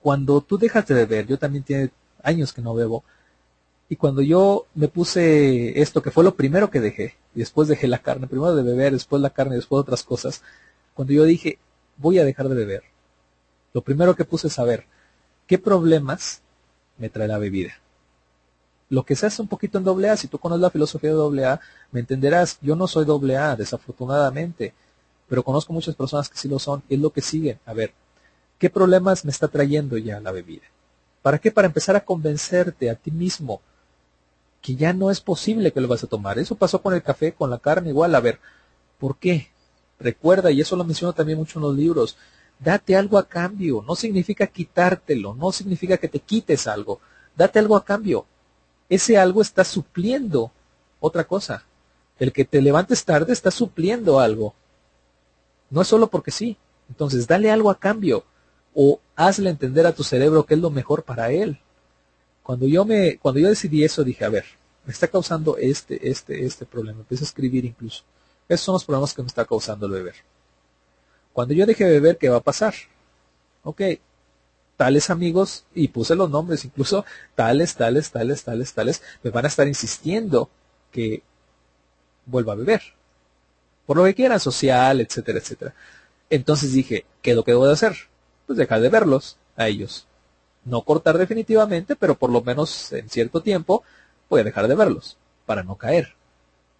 Cuando 0.00 0.40
tú 0.40 0.58
dejas 0.58 0.86
de 0.86 0.94
beber, 0.94 1.26
yo 1.26 1.38
también 1.38 1.64
tiene, 1.64 1.90
años 2.22 2.52
que 2.52 2.62
no 2.62 2.74
bebo. 2.74 3.04
Y 3.90 3.96
cuando 3.96 4.22
yo 4.22 4.66
me 4.76 4.86
puse 4.86 5.80
esto, 5.82 6.00
que 6.00 6.12
fue 6.12 6.22
lo 6.22 6.36
primero 6.36 6.70
que 6.70 6.80
dejé, 6.80 7.16
y 7.34 7.40
después 7.40 7.66
dejé 7.66 7.88
la 7.88 7.98
carne, 7.98 8.28
primero 8.28 8.54
de 8.54 8.62
beber, 8.62 8.92
después 8.92 9.20
la 9.20 9.30
carne, 9.30 9.56
después 9.56 9.80
otras 9.80 10.04
cosas, 10.04 10.42
cuando 10.94 11.12
yo 11.12 11.24
dije, 11.24 11.58
voy 11.96 12.20
a 12.20 12.24
dejar 12.24 12.48
de 12.48 12.54
beber, 12.54 12.84
lo 13.72 13.82
primero 13.82 14.14
que 14.14 14.24
puse 14.24 14.46
es 14.46 14.52
saber 14.52 14.86
qué 15.48 15.58
problemas 15.58 16.40
me 16.98 17.08
trae 17.08 17.26
la 17.26 17.38
bebida. 17.38 17.72
Lo 18.90 19.04
que 19.04 19.16
se 19.16 19.26
hace 19.26 19.42
un 19.42 19.48
poquito 19.48 19.78
en 19.78 19.82
doble 19.82 20.08
A, 20.08 20.16
si 20.16 20.28
tú 20.28 20.38
conoces 20.38 20.62
la 20.62 20.70
filosofía 20.70 21.10
de 21.10 21.16
doble 21.16 21.44
A, 21.44 21.60
me 21.90 21.98
entenderás, 21.98 22.58
yo 22.60 22.76
no 22.76 22.86
soy 22.86 23.04
doble 23.04 23.36
A, 23.36 23.56
desafortunadamente, 23.56 24.72
pero 25.28 25.42
conozco 25.42 25.72
muchas 25.72 25.96
personas 25.96 26.28
que 26.28 26.38
sí 26.38 26.46
lo 26.46 26.60
son, 26.60 26.84
es 26.88 27.00
lo 27.00 27.10
que 27.10 27.22
siguen. 27.22 27.58
A 27.66 27.72
ver, 27.72 27.92
¿qué 28.56 28.70
problemas 28.70 29.24
me 29.24 29.32
está 29.32 29.48
trayendo 29.48 29.98
ya 29.98 30.20
la 30.20 30.30
bebida? 30.30 30.62
¿Para 31.22 31.38
qué? 31.38 31.50
Para 31.50 31.66
empezar 31.66 31.96
a 31.96 32.04
convencerte 32.04 32.88
a 32.88 32.94
ti 32.94 33.10
mismo 33.10 33.60
que 34.60 34.76
ya 34.76 34.92
no 34.92 35.10
es 35.10 35.20
posible 35.20 35.72
que 35.72 35.80
lo 35.80 35.88
vas 35.88 36.04
a 36.04 36.06
tomar. 36.06 36.38
Eso 36.38 36.54
pasó 36.54 36.82
con 36.82 36.94
el 36.94 37.02
café, 37.02 37.32
con 37.32 37.50
la 37.50 37.58
carne 37.58 37.90
igual. 37.90 38.14
A 38.14 38.20
ver, 38.20 38.38
¿por 38.98 39.16
qué? 39.16 39.48
Recuerda, 39.98 40.50
y 40.50 40.60
eso 40.60 40.76
lo 40.76 40.84
menciono 40.84 41.12
también 41.12 41.38
mucho 41.38 41.58
en 41.58 41.64
los 41.64 41.76
libros, 41.76 42.16
date 42.58 42.96
algo 42.96 43.18
a 43.18 43.28
cambio. 43.28 43.84
No 43.86 43.94
significa 43.94 44.46
quitártelo, 44.46 45.34
no 45.34 45.52
significa 45.52 45.96
que 45.96 46.08
te 46.08 46.20
quites 46.20 46.66
algo. 46.66 47.00
Date 47.36 47.58
algo 47.58 47.76
a 47.76 47.84
cambio. 47.84 48.26
Ese 48.88 49.18
algo 49.18 49.40
está 49.42 49.64
supliendo 49.64 50.52
otra 51.00 51.24
cosa. 51.24 51.64
El 52.18 52.32
que 52.32 52.44
te 52.44 52.60
levantes 52.60 53.04
tarde 53.04 53.32
está 53.32 53.50
supliendo 53.50 54.20
algo. 54.20 54.54
No 55.70 55.82
es 55.82 55.88
solo 55.88 56.08
porque 56.08 56.30
sí. 56.30 56.56
Entonces, 56.88 57.26
dale 57.26 57.50
algo 57.50 57.70
a 57.70 57.78
cambio 57.78 58.24
o 58.74 59.00
hazle 59.16 59.50
entender 59.50 59.86
a 59.86 59.94
tu 59.94 60.02
cerebro 60.02 60.44
que 60.44 60.54
es 60.54 60.60
lo 60.60 60.70
mejor 60.70 61.04
para 61.04 61.30
él. 61.30 61.60
Cuando 62.50 62.66
yo 62.66 62.84
me, 62.84 63.16
cuando 63.18 63.38
yo 63.38 63.48
decidí 63.48 63.84
eso, 63.84 64.02
dije, 64.02 64.24
a 64.24 64.28
ver, 64.28 64.44
me 64.84 64.92
está 64.92 65.06
causando 65.06 65.56
este, 65.56 66.10
este, 66.10 66.44
este 66.44 66.66
problema. 66.66 66.98
Empecé 66.98 67.22
a 67.22 67.28
escribir 67.28 67.64
incluso. 67.64 68.02
Esos 68.48 68.64
son 68.64 68.72
los 68.72 68.84
problemas 68.84 69.14
que 69.14 69.22
me 69.22 69.28
está 69.28 69.44
causando 69.44 69.86
el 69.86 69.92
beber. 69.92 70.16
Cuando 71.32 71.54
yo 71.54 71.64
deje 71.64 71.84
de 71.84 71.92
beber, 71.92 72.18
¿qué 72.18 72.28
va 72.28 72.38
a 72.38 72.42
pasar? 72.42 72.74
Ok, 73.62 73.82
tales 74.76 75.10
amigos, 75.10 75.64
y 75.76 75.86
puse 75.86 76.16
los 76.16 76.28
nombres, 76.28 76.64
incluso 76.64 77.04
tales, 77.36 77.76
tales, 77.76 78.10
tales, 78.10 78.42
tales, 78.42 78.74
tales, 78.74 79.02
me 79.22 79.30
van 79.30 79.44
a 79.44 79.48
estar 79.48 79.68
insistiendo 79.68 80.50
que 80.90 81.22
vuelva 82.26 82.54
a 82.54 82.56
beber. 82.56 82.82
Por 83.86 83.96
lo 83.96 84.02
que 84.06 84.16
quieran, 84.16 84.40
social, 84.40 85.00
etcétera, 85.00 85.38
etcétera. 85.38 85.72
Entonces 86.28 86.72
dije, 86.72 87.04
¿qué 87.22 87.30
es 87.30 87.36
lo 87.36 87.44
que 87.44 87.52
debo 87.52 87.68
de 87.68 87.74
hacer? 87.74 87.94
Pues 88.48 88.58
dejar 88.58 88.80
de 88.80 88.88
verlos 88.88 89.36
a 89.54 89.68
ellos. 89.68 90.08
No 90.64 90.82
cortar 90.82 91.18
definitivamente, 91.18 91.96
pero 91.96 92.14
por 92.16 92.30
lo 92.30 92.42
menos 92.42 92.92
en 92.92 93.08
cierto 93.08 93.40
tiempo 93.42 93.82
voy 94.28 94.40
a 94.40 94.44
dejar 94.44 94.68
de 94.68 94.74
verlos 94.74 95.16
para 95.46 95.62
no 95.62 95.76
caer. 95.76 96.14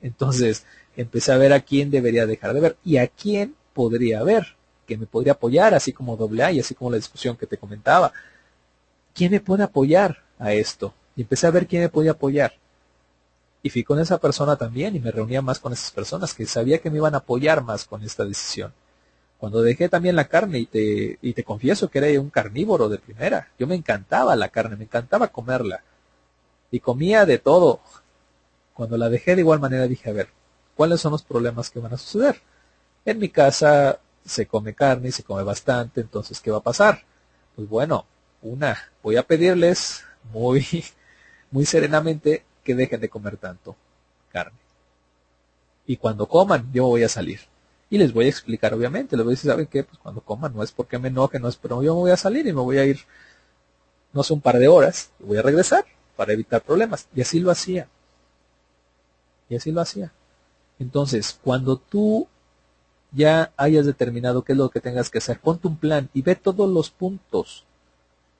Entonces 0.02 0.64
empecé 0.96 1.32
a 1.32 1.38
ver 1.38 1.52
a 1.52 1.60
quién 1.60 1.90
debería 1.90 2.26
dejar 2.26 2.54
de 2.54 2.60
ver 2.60 2.76
y 2.84 2.98
a 2.98 3.08
quién 3.08 3.54
podría 3.72 4.22
ver, 4.22 4.56
que 4.86 4.96
me 4.96 5.06
podría 5.06 5.32
apoyar, 5.32 5.74
así 5.74 5.92
como 5.92 6.16
doble 6.16 6.42
A 6.42 6.52
y 6.52 6.60
así 6.60 6.74
como 6.74 6.90
la 6.90 6.96
discusión 6.96 7.36
que 7.36 7.46
te 7.46 7.56
comentaba. 7.56 8.12
¿Quién 9.14 9.32
me 9.32 9.40
puede 9.40 9.62
apoyar 9.62 10.22
a 10.38 10.52
esto? 10.52 10.94
Y 11.16 11.22
empecé 11.22 11.46
a 11.46 11.50
ver 11.50 11.66
quién 11.66 11.82
me 11.82 11.88
podía 11.88 12.12
apoyar. 12.12 12.54
Y 13.62 13.70
fui 13.70 13.84
con 13.84 13.98
esa 13.98 14.18
persona 14.18 14.56
también 14.56 14.96
y 14.96 15.00
me 15.00 15.10
reunía 15.10 15.42
más 15.42 15.58
con 15.58 15.72
esas 15.72 15.90
personas 15.90 16.32
que 16.32 16.46
sabía 16.46 16.78
que 16.78 16.90
me 16.90 16.96
iban 16.96 17.14
a 17.14 17.18
apoyar 17.18 17.62
más 17.62 17.84
con 17.84 18.02
esta 18.02 18.24
decisión. 18.24 18.72
Cuando 19.40 19.62
dejé 19.62 19.88
también 19.88 20.16
la 20.16 20.28
carne 20.28 20.58
y 20.58 20.66
te, 20.66 21.18
y 21.22 21.32
te 21.32 21.44
confieso 21.44 21.88
que 21.88 21.98
era 21.98 22.20
un 22.20 22.28
carnívoro 22.28 22.90
de 22.90 22.98
primera, 22.98 23.48
yo 23.58 23.66
me 23.66 23.74
encantaba 23.74 24.36
la 24.36 24.50
carne, 24.50 24.76
me 24.76 24.84
encantaba 24.84 25.28
comerla. 25.28 25.82
Y 26.70 26.80
comía 26.80 27.24
de 27.24 27.38
todo. 27.38 27.80
Cuando 28.74 28.98
la 28.98 29.08
dejé 29.08 29.34
de 29.34 29.40
igual 29.40 29.58
manera 29.58 29.88
dije, 29.88 30.10
a 30.10 30.12
ver, 30.12 30.28
¿cuáles 30.76 31.00
son 31.00 31.12
los 31.12 31.22
problemas 31.22 31.70
que 31.70 31.80
van 31.80 31.94
a 31.94 31.96
suceder? 31.96 32.42
En 33.06 33.18
mi 33.18 33.30
casa 33.30 33.98
se 34.26 34.46
come 34.46 34.74
carne 34.74 35.08
y 35.08 35.12
se 35.12 35.24
come 35.24 35.42
bastante, 35.42 36.02
entonces, 36.02 36.38
¿qué 36.40 36.50
va 36.50 36.58
a 36.58 36.62
pasar? 36.62 37.02
Pues 37.56 37.66
bueno, 37.66 38.04
una, 38.42 38.76
voy 39.02 39.16
a 39.16 39.22
pedirles 39.22 40.04
muy, 40.34 40.66
muy 41.50 41.64
serenamente 41.64 42.44
que 42.62 42.74
dejen 42.74 43.00
de 43.00 43.08
comer 43.08 43.38
tanto 43.38 43.74
carne. 44.30 44.58
Y 45.86 45.96
cuando 45.96 46.28
coman, 46.28 46.70
yo 46.74 46.88
voy 46.88 47.04
a 47.04 47.08
salir. 47.08 47.40
Y 47.90 47.98
les 47.98 48.12
voy 48.12 48.26
a 48.26 48.28
explicar, 48.28 48.72
obviamente, 48.72 49.16
les 49.16 49.24
voy 49.24 49.32
a 49.32 49.34
decir, 49.34 49.50
¿saben 49.50 49.66
qué? 49.66 49.82
Pues 49.82 49.98
cuando 49.98 50.20
coman, 50.20 50.54
no 50.54 50.62
es 50.62 50.70
porque 50.70 50.98
me 50.98 51.08
enoje, 51.08 51.40
no 51.40 51.48
es, 51.48 51.56
pero 51.56 51.82
yo 51.82 51.94
me 51.94 52.00
voy 52.02 52.10
a 52.12 52.16
salir 52.16 52.46
y 52.46 52.52
me 52.52 52.60
voy 52.60 52.78
a 52.78 52.84
ir, 52.84 53.00
no 54.12 54.22
sé, 54.22 54.32
un 54.32 54.40
par 54.40 54.58
de 54.58 54.68
horas, 54.68 55.10
y 55.18 55.24
voy 55.24 55.38
a 55.38 55.42
regresar 55.42 55.84
para 56.16 56.32
evitar 56.32 56.62
problemas. 56.62 57.08
Y 57.14 57.20
así 57.20 57.40
lo 57.40 57.50
hacía. 57.50 57.88
Y 59.48 59.56
así 59.56 59.72
lo 59.72 59.80
hacía. 59.80 60.12
Entonces, 60.78 61.38
cuando 61.42 61.76
tú 61.78 62.28
ya 63.12 63.52
hayas 63.56 63.86
determinado 63.86 64.42
qué 64.42 64.52
es 64.52 64.58
lo 64.58 64.70
que 64.70 64.80
tengas 64.80 65.10
que 65.10 65.18
hacer, 65.18 65.40
ponte 65.40 65.66
un 65.66 65.76
plan 65.76 66.08
y 66.14 66.22
ve 66.22 66.36
todos 66.36 66.70
los 66.70 66.90
puntos. 66.90 67.64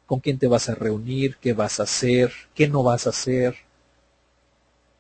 Con 0.07 0.21
quién 0.21 0.39
te 0.39 0.47
vas 0.47 0.69
a 0.69 0.75
reunir, 0.77 1.37
qué 1.39 1.55
vas 1.55 1.81
a 1.81 1.85
hacer, 1.85 2.33
qué 2.55 2.69
no 2.69 2.83
vas 2.83 3.07
a 3.07 3.11
hacer. 3.11 3.57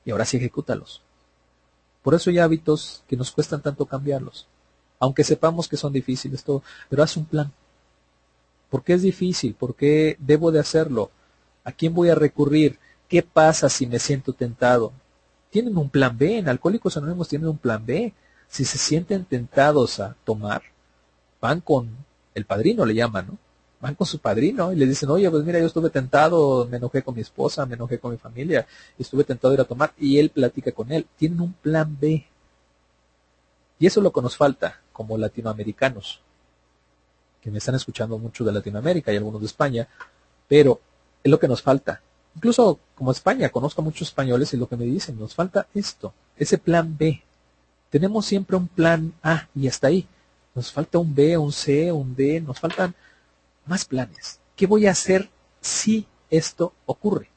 Y 0.05 0.10
ahora 0.10 0.24
sí 0.24 0.39
ejecútalos. 0.39 1.02
Por 2.02 2.14
eso 2.14 2.31
hay 2.31 2.39
hábitos 2.39 3.02
que 3.09 3.16
nos 3.16 3.31
cuestan 3.31 3.62
tanto 3.62 3.86
cambiarlos. 3.86 4.47
Aunque 4.98 5.24
sepamos 5.24 5.68
que 5.68 5.77
son 5.77 5.93
difíciles 5.93 6.44
todo, 6.44 6.62
pero 6.89 7.02
haz 7.02 7.16
un 7.16 7.24
plan. 7.24 7.52
¿Por 8.68 8.85
qué 8.85 8.94
es 8.94 9.02
difícil? 9.02 9.55
¿Por 9.55 9.74
qué 9.74 10.16
debo 10.18 10.52
de 10.52 10.60
hacerlo? 10.60 11.10
¿A 11.64 11.72
quién 11.72 11.94
voy 11.94 12.09
a 12.09 12.14
recurrir? 12.14 12.78
¿Qué 13.09 13.22
pasa 13.22 13.68
si 13.68 13.86
me 13.86 13.98
siento 13.98 14.32
tentado? 14.32 14.93
Tienen 15.51 15.77
un 15.77 15.90
plan 15.90 16.16
B, 16.16 16.39
en 16.39 16.48
Alcohólicos 16.48 16.97
Anónimos 16.97 17.28
tienen 17.28 17.48
un 17.48 17.59
plan 17.59 17.85
B. 17.85 18.12
Si 18.48 18.64
se 18.64 18.78
sienten 18.78 19.24
tentados 19.24 20.01
a 20.01 20.16
tomar, 20.24 20.62
van 21.40 21.60
con 21.60 21.89
el 22.35 22.44
padrino, 22.44 22.85
le 22.85 22.94
llaman, 22.94 23.27
¿no? 23.27 23.39
Van 23.81 23.94
con 23.94 24.07
su 24.07 24.19
padrino 24.19 24.73
y 24.73 24.77
le 24.77 24.86
dicen, 24.86 25.09
oye, 25.09 25.31
pues 25.31 25.43
mira, 25.44 25.59
yo 25.59 25.66
estuve 25.66 25.90
tentado, 25.90 26.66
me 26.66 26.77
enojé 26.77 27.02
con 27.02 27.15
mi 27.15 27.23
esposa, 27.23 27.65
me 27.65 27.74
enojé 27.74 27.98
con 27.98 28.12
mi 28.12 28.19
familia, 28.19 28.66
estuve 28.98 29.24
tentado 29.24 29.52
a 29.52 29.55
ir 29.55 29.61
a 29.61 29.65
tomar, 29.65 29.93
y 29.98 30.19
él 30.19 30.31
platica 30.31 30.73
con 30.73 30.93
él. 30.93 31.07
Tienen 31.16 31.40
un 31.40 31.52
plan 31.55 31.97
B. 31.98 32.27
Y 33.78 33.86
eso 33.86 34.01
es 34.01 34.05
lo 34.05 34.12
que 34.12 34.20
nos 34.20 34.36
falta 34.36 34.81
como 34.93 35.16
latinoamericanos, 35.16 36.20
que 37.40 37.51
me 37.51 37.59
están 37.59 37.74
escuchando 37.74 38.19
mucho 38.19 38.44
de 38.44 38.52
Latinoamérica 38.52 39.12
y 39.12 39.16
algunos 39.16 39.40
de 39.40 39.47
España, 39.47 39.89
pero 40.47 40.78
es 41.24 41.31
lo 41.31 41.39
que 41.39 41.48
nos 41.48 41.62
falta. 41.62 42.02
Incluso 42.36 42.78
como 42.94 43.12
España, 43.12 43.48
conozco 43.48 43.81
a 43.81 43.85
muchos 43.85 44.09
españoles 44.09 44.52
y 44.52 44.59
lo 44.59 44.69
que 44.69 44.77
me 44.77 44.85
dicen, 44.85 45.19
nos 45.19 45.35
falta 45.35 45.66
esto, 45.74 46.12
ese 46.36 46.59
plan 46.59 46.97
B. 46.98 47.23
Tenemos 47.89 48.27
siempre 48.27 48.57
un 48.57 48.69
plan 48.69 49.15
A 49.23 49.48
y 49.55 49.66
hasta 49.66 49.86
ahí. 49.86 50.07
Nos 50.55 50.70
falta 50.70 50.98
un 50.98 51.15
B, 51.15 51.39
un 51.39 51.51
C, 51.51 51.90
un 51.90 52.15
D, 52.15 52.40
nos 52.40 52.61
faltan 52.61 52.94
más 53.66 53.85
planes. 53.85 54.41
¿Qué 54.57 54.66
voy 54.66 54.87
a 54.87 54.93
hacer 54.93 55.28
si 55.61 56.07
esto 56.28 56.73
ocurre? 56.87 57.28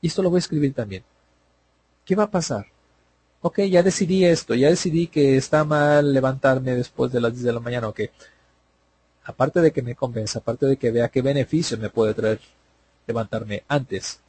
Y 0.00 0.08
esto 0.08 0.22
lo 0.22 0.30
voy 0.30 0.38
a 0.38 0.40
escribir 0.40 0.74
también. 0.74 1.04
¿Qué 2.04 2.14
va 2.14 2.24
a 2.24 2.30
pasar? 2.30 2.66
Ok, 3.42 3.60
ya 3.62 3.82
decidí 3.82 4.24
esto, 4.24 4.54
ya 4.54 4.68
decidí 4.68 5.08
que 5.08 5.36
está 5.36 5.64
mal 5.64 6.12
levantarme 6.12 6.74
después 6.74 7.12
de 7.12 7.20
las 7.20 7.32
10 7.32 7.44
de 7.44 7.52
la 7.52 7.60
mañana, 7.60 7.88
ok. 7.88 8.00
Aparte 9.24 9.60
de 9.60 9.72
que 9.72 9.82
me 9.82 9.94
convenza, 9.94 10.38
aparte 10.38 10.66
de 10.66 10.76
que 10.76 10.90
vea 10.90 11.08
qué 11.08 11.22
beneficio 11.22 11.76
me 11.78 11.90
puede 11.90 12.14
traer 12.14 12.40
levantarme 13.06 13.64
antes 13.68 14.20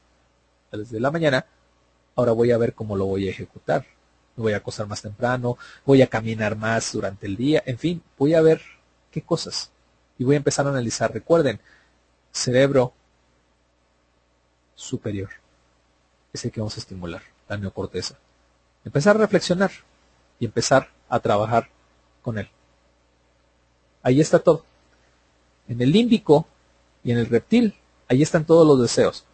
de 0.72 0.78
las 0.78 0.92
de 0.92 1.00
la 1.00 1.12
mañana, 1.12 1.46
ahora 2.16 2.32
voy 2.32 2.52
a 2.52 2.58
ver 2.58 2.74
cómo 2.74 2.96
lo 2.96 3.06
voy 3.06 3.28
a 3.28 3.32
ejecutar. 3.32 3.86
Me 4.36 4.44
voy 4.44 4.54
a 4.54 4.58
acostar 4.58 4.88
más 4.88 5.02
temprano, 5.02 5.58
voy 5.86 6.02
a 6.02 6.08
caminar 6.08 6.56
más 6.56 6.92
durante 6.92 7.26
el 7.26 7.36
día, 7.38 7.64
en 7.66 7.78
fin, 7.78 8.04
voy 8.18 8.34
a 8.36 8.42
ver 8.42 8.62
qué 9.12 9.22
cosas 9.22 9.72
y 10.18 10.24
voy 10.24 10.36
a 10.36 10.38
empezar 10.38 10.66
a 10.66 10.70
analizar. 10.70 11.14
Recuerden, 11.14 11.60
cerebro 12.32 12.94
superior 14.76 15.30
es 16.34 16.46
el 16.46 16.52
que 16.52 16.60
vamos 16.60 16.78
a 16.78 16.80
estimular, 16.80 17.22
la 17.48 17.58
neocorteza. 17.58 18.16
Empezar 18.86 19.16
a 19.16 19.20
reflexionar 19.20 19.72
y 20.40 20.46
empezar 20.46 20.90
a 21.10 21.20
trabajar 21.20 21.70
con 22.22 22.38
él. 22.38 22.50
Ahí 24.04 24.22
está 24.22 24.40
todo. 24.40 24.64
En 25.68 25.82
el 25.82 25.92
límbico 25.92 26.48
y 27.04 27.12
en 27.12 27.18
el 27.18 27.26
reptil, 27.26 27.76
ahí 28.08 28.22
están 28.22 28.46
todos 28.46 28.66
los 28.66 28.82
deseos. 28.82 29.26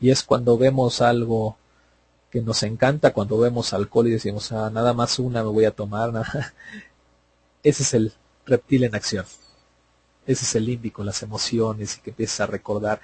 Y 0.00 0.10
es 0.10 0.22
cuando 0.22 0.58
vemos 0.58 1.00
algo 1.00 1.56
que 2.30 2.40
nos 2.40 2.62
encanta, 2.62 3.12
cuando 3.12 3.38
vemos 3.38 3.72
alcohol 3.72 4.08
y 4.08 4.12
decimos, 4.12 4.52
ah, 4.52 4.70
nada 4.70 4.92
más 4.92 5.18
una 5.18 5.42
me 5.42 5.50
voy 5.50 5.64
a 5.64 5.70
tomar. 5.70 6.12
Nada. 6.12 6.54
Ese 7.62 7.82
es 7.82 7.94
el 7.94 8.12
reptil 8.46 8.84
en 8.84 8.94
acción. 8.94 9.24
Ese 10.26 10.44
es 10.44 10.54
el 10.54 10.66
límbico, 10.66 11.02
las 11.02 11.22
emociones 11.22 11.96
y 11.96 12.00
que 12.00 12.10
empiezas 12.10 12.40
a 12.40 12.46
recordar. 12.46 13.00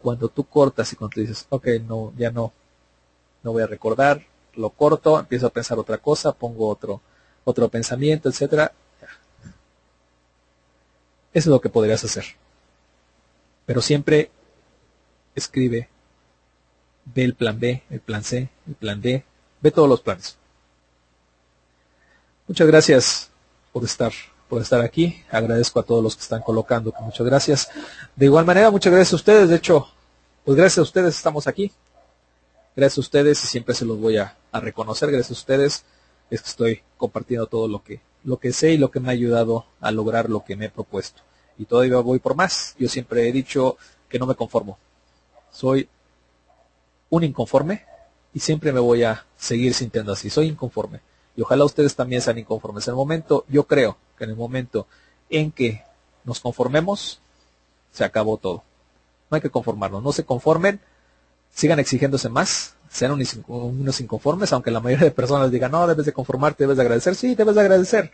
Cuando 0.00 0.28
tú 0.28 0.44
cortas 0.44 0.92
y 0.92 0.96
cuando 0.96 1.20
dices, 1.20 1.46
ok, 1.48 1.66
no, 1.86 2.12
ya 2.16 2.30
no, 2.30 2.52
no 3.42 3.52
voy 3.52 3.62
a 3.62 3.66
recordar, 3.66 4.22
lo 4.54 4.70
corto, 4.70 5.18
empiezo 5.18 5.46
a 5.46 5.50
pensar 5.50 5.78
otra 5.78 5.98
cosa, 5.98 6.32
pongo 6.32 6.68
otro, 6.68 7.00
otro 7.44 7.68
pensamiento, 7.68 8.28
etcétera. 8.28 8.72
Eso 11.32 11.48
es 11.48 11.52
lo 11.52 11.60
que 11.60 11.68
podrías 11.68 12.04
hacer. 12.04 12.24
Pero 13.64 13.80
siempre 13.80 14.30
escribe, 15.34 15.88
ve 17.04 17.24
el 17.24 17.34
plan 17.34 17.58
B, 17.58 17.82
el 17.90 18.00
plan 18.00 18.22
C, 18.22 18.50
el 18.66 18.74
plan 18.74 19.00
D, 19.00 19.24
ve 19.60 19.70
todos 19.70 19.88
los 19.88 20.00
planes. 20.00 20.36
Muchas 22.46 22.66
gracias 22.66 23.30
por 23.72 23.84
estar 23.84 24.12
por 24.52 24.60
estar 24.60 24.82
aquí. 24.82 25.16
Agradezco 25.30 25.80
a 25.80 25.82
todos 25.82 26.04
los 26.04 26.14
que 26.14 26.20
están 26.20 26.42
colocando. 26.42 26.92
Muchas 27.00 27.26
gracias. 27.26 27.70
De 28.14 28.26
igual 28.26 28.44
manera, 28.44 28.70
muchas 28.70 28.92
gracias 28.92 29.14
a 29.14 29.16
ustedes. 29.16 29.48
De 29.48 29.56
hecho, 29.56 29.88
pues 30.44 30.58
gracias 30.58 30.76
a 30.76 30.82
ustedes 30.82 31.16
estamos 31.16 31.46
aquí. 31.46 31.72
Gracias 32.76 32.98
a 32.98 33.00
ustedes 33.00 33.42
y 33.44 33.46
siempre 33.46 33.74
se 33.74 33.86
los 33.86 33.98
voy 33.98 34.18
a, 34.18 34.36
reconocer. 34.52 35.10
Gracias 35.10 35.30
a 35.30 35.40
ustedes 35.40 35.84
es 36.28 36.42
que 36.42 36.48
estoy 36.50 36.82
compartiendo 36.98 37.46
todo 37.46 37.66
lo 37.66 37.82
que, 37.82 38.02
lo 38.24 38.36
que 38.36 38.52
sé 38.52 38.72
y 38.72 38.76
lo 38.76 38.90
que 38.90 39.00
me 39.00 39.08
ha 39.08 39.12
ayudado 39.12 39.64
a 39.80 39.90
lograr 39.90 40.28
lo 40.28 40.44
que 40.44 40.54
me 40.54 40.66
he 40.66 40.68
propuesto. 40.68 41.22
Y 41.56 41.64
todavía 41.64 41.96
voy 42.00 42.18
por 42.18 42.34
más. 42.34 42.76
Yo 42.78 42.90
siempre 42.90 43.26
he 43.26 43.32
dicho 43.32 43.78
que 44.10 44.18
no 44.18 44.26
me 44.26 44.34
conformo. 44.34 44.76
Soy 45.50 45.88
un 47.08 47.24
inconforme 47.24 47.86
y 48.34 48.40
siempre 48.40 48.70
me 48.70 48.80
voy 48.80 49.02
a 49.02 49.24
seguir 49.34 49.72
sintiendo 49.72 50.12
así. 50.12 50.28
Soy 50.28 50.48
inconforme. 50.48 51.00
Y 51.38 51.40
ojalá 51.40 51.64
ustedes 51.64 51.96
también 51.96 52.20
sean 52.20 52.36
inconformes. 52.36 52.86
En 52.86 52.92
el 52.92 52.96
momento, 52.96 53.46
yo 53.48 53.66
creo 53.66 53.96
en 54.20 54.30
el 54.30 54.36
momento 54.36 54.86
en 55.30 55.50
que 55.50 55.82
nos 56.24 56.40
conformemos, 56.40 57.20
se 57.90 58.04
acabó 58.04 58.36
todo. 58.36 58.62
No 59.30 59.36
hay 59.36 59.40
que 59.40 59.50
conformarnos, 59.50 60.02
no 60.02 60.12
se 60.12 60.24
conformen, 60.24 60.80
sigan 61.52 61.78
exigiéndose 61.78 62.28
más, 62.28 62.76
sean 62.88 63.12
unos 63.12 64.00
inconformes, 64.00 64.52
aunque 64.52 64.70
la 64.70 64.80
mayoría 64.80 65.06
de 65.06 65.10
personas 65.10 65.50
digan, 65.50 65.72
no, 65.72 65.86
debes 65.86 66.06
de 66.06 66.12
conformarte, 66.12 66.64
debes 66.64 66.76
de 66.76 66.82
agradecer, 66.82 67.14
sí, 67.14 67.34
debes 67.34 67.54
de 67.54 67.60
agradecer, 67.60 68.12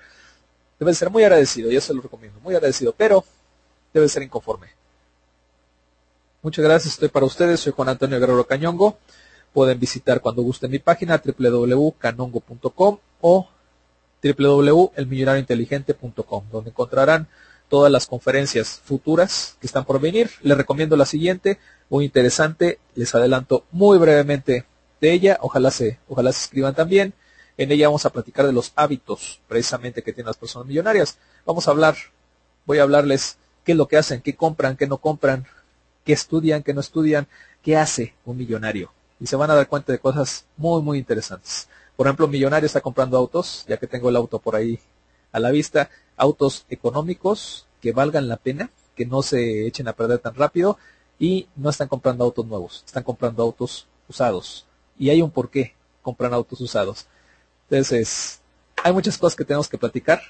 debes 0.79 0.97
de 0.97 0.99
ser 0.99 1.11
muy 1.11 1.25
agradecido, 1.25 1.70
yo 1.70 1.81
se 1.81 1.93
lo 1.93 2.03
recomiendo, 2.03 2.41
muy 2.41 2.55
agradecido, 2.55 2.95
pero 2.97 3.25
debes 3.93 4.12
ser 4.12 4.23
inconforme. 4.23 4.69
Muchas 6.43 6.65
gracias, 6.65 6.95
estoy 6.95 7.09
para 7.09 7.27
ustedes, 7.27 7.61
soy 7.61 7.73
Juan 7.73 7.89
Antonio 7.89 8.20
Guerrero 8.20 8.47
Cañongo 8.47 8.99
pueden 9.53 9.79
visitar 9.79 10.20
cuando 10.20 10.43
gusten 10.43 10.70
mi 10.70 10.79
página 10.79 11.20
www.canongo.com 11.25 12.99
o 13.20 13.49
www.elmillonariointeligente.com, 14.23 16.45
donde 16.51 16.70
encontrarán 16.70 17.28
todas 17.69 17.93
las 17.93 18.07
conferencias 18.07 18.81
futuras 18.85 19.57
que 19.61 19.66
están 19.66 19.85
por 19.85 20.01
venir. 20.01 20.31
Les 20.43 20.57
recomiendo 20.57 20.97
la 20.97 21.07
siguiente, 21.07 21.59
muy 21.90 22.05
interesante, 22.05 22.78
les 22.95 23.15
adelanto 23.15 23.65
muy 23.70 23.99
brevemente 23.99 24.66
de 25.01 25.12
ella, 25.12 25.39
ojalá 25.40 25.70
se, 25.70 25.99
ojalá 26.09 26.32
se 26.32 26.45
escriban 26.45 26.74
también. 26.74 27.15
En 27.57 27.73
ella 27.73 27.89
vamos 27.89 28.07
a 28.07 28.11
platicar 28.11 28.47
de 28.47 28.53
los 28.53 28.73
hábitos 28.77 29.40
precisamente 29.49 30.03
que 30.03 30.12
tienen 30.12 30.28
las 30.28 30.36
personas 30.36 30.69
millonarias. 30.69 31.19
Vamos 31.45 31.69
a 31.69 31.73
hablar, 31.73 31.97
voy 32.66 32.78
a 32.78 32.82
hablarles 32.82 33.36
qué 33.65 33.73
es 33.73 33.78
lo 33.78 33.89
que 33.89 33.97
hacen, 33.97 34.23
qué 34.23 34.35
compran, 34.35 34.77
qué 34.77 34.86
no 34.86 34.99
compran, 34.99 35.47
qué 36.05 36.12
estudian, 36.12 36.62
qué 36.62 36.73
no 36.73 36.81
estudian, 36.81 37.27
qué 37.62 37.77
hace 37.77 38.15
un 38.24 38.36
millonario. 38.36 38.93
Y 39.20 39.27
se 39.27 39.36
van 39.36 39.51
a 39.51 39.55
dar 39.55 39.69
cuenta 39.69 39.93
de 39.93 39.99
cosas 39.99 40.47
muy, 40.57 40.82
muy 40.82 40.99
interesantes. 40.99 41.69
Por 41.99 42.07
ejemplo, 42.07 42.27
un 42.27 42.31
millonario 42.31 42.65
está 42.65 42.81
comprando 42.81 43.16
autos, 43.16 43.65
ya 43.66 43.77
que 43.77 43.89
tengo 43.89 44.09
el 44.09 44.15
auto 44.15 44.39
por 44.39 44.55
ahí 44.55 44.79
a 45.33 45.41
la 45.41 45.51
vista, 45.51 45.91
autos 46.16 46.65
económicos 46.70 47.66
que 47.83 47.91
valgan 47.91 48.29
la 48.29 48.37
pena, 48.37 48.70
que 48.95 49.05
no 49.05 49.20
se 49.20 49.66
echen 49.66 49.89
a 49.89 49.95
perder 49.95 50.20
tan 50.20 50.37
rápido 50.37 50.79
y 51.19 51.49
no 51.57 51.70
están 51.70 51.89
comprando 51.89 52.23
autos 52.23 52.47
nuevos, 52.47 52.85
están 52.87 53.03
comprando 53.03 53.43
autos 53.43 53.89
usados. 54.09 54.65
Y 54.97 55.11
hay 55.11 55.23
un 55.23 55.33
por 55.33 55.51
qué 55.51 55.75
compran 56.01 56.33
autos 56.33 56.61
usados. 56.61 57.09
Entonces, 57.69 58.43
hay 58.85 58.93
muchas 58.93 59.19
cosas 59.19 59.35
que 59.35 59.45
tenemos 59.45 59.66
que 59.66 59.77
platicar. 59.77 60.20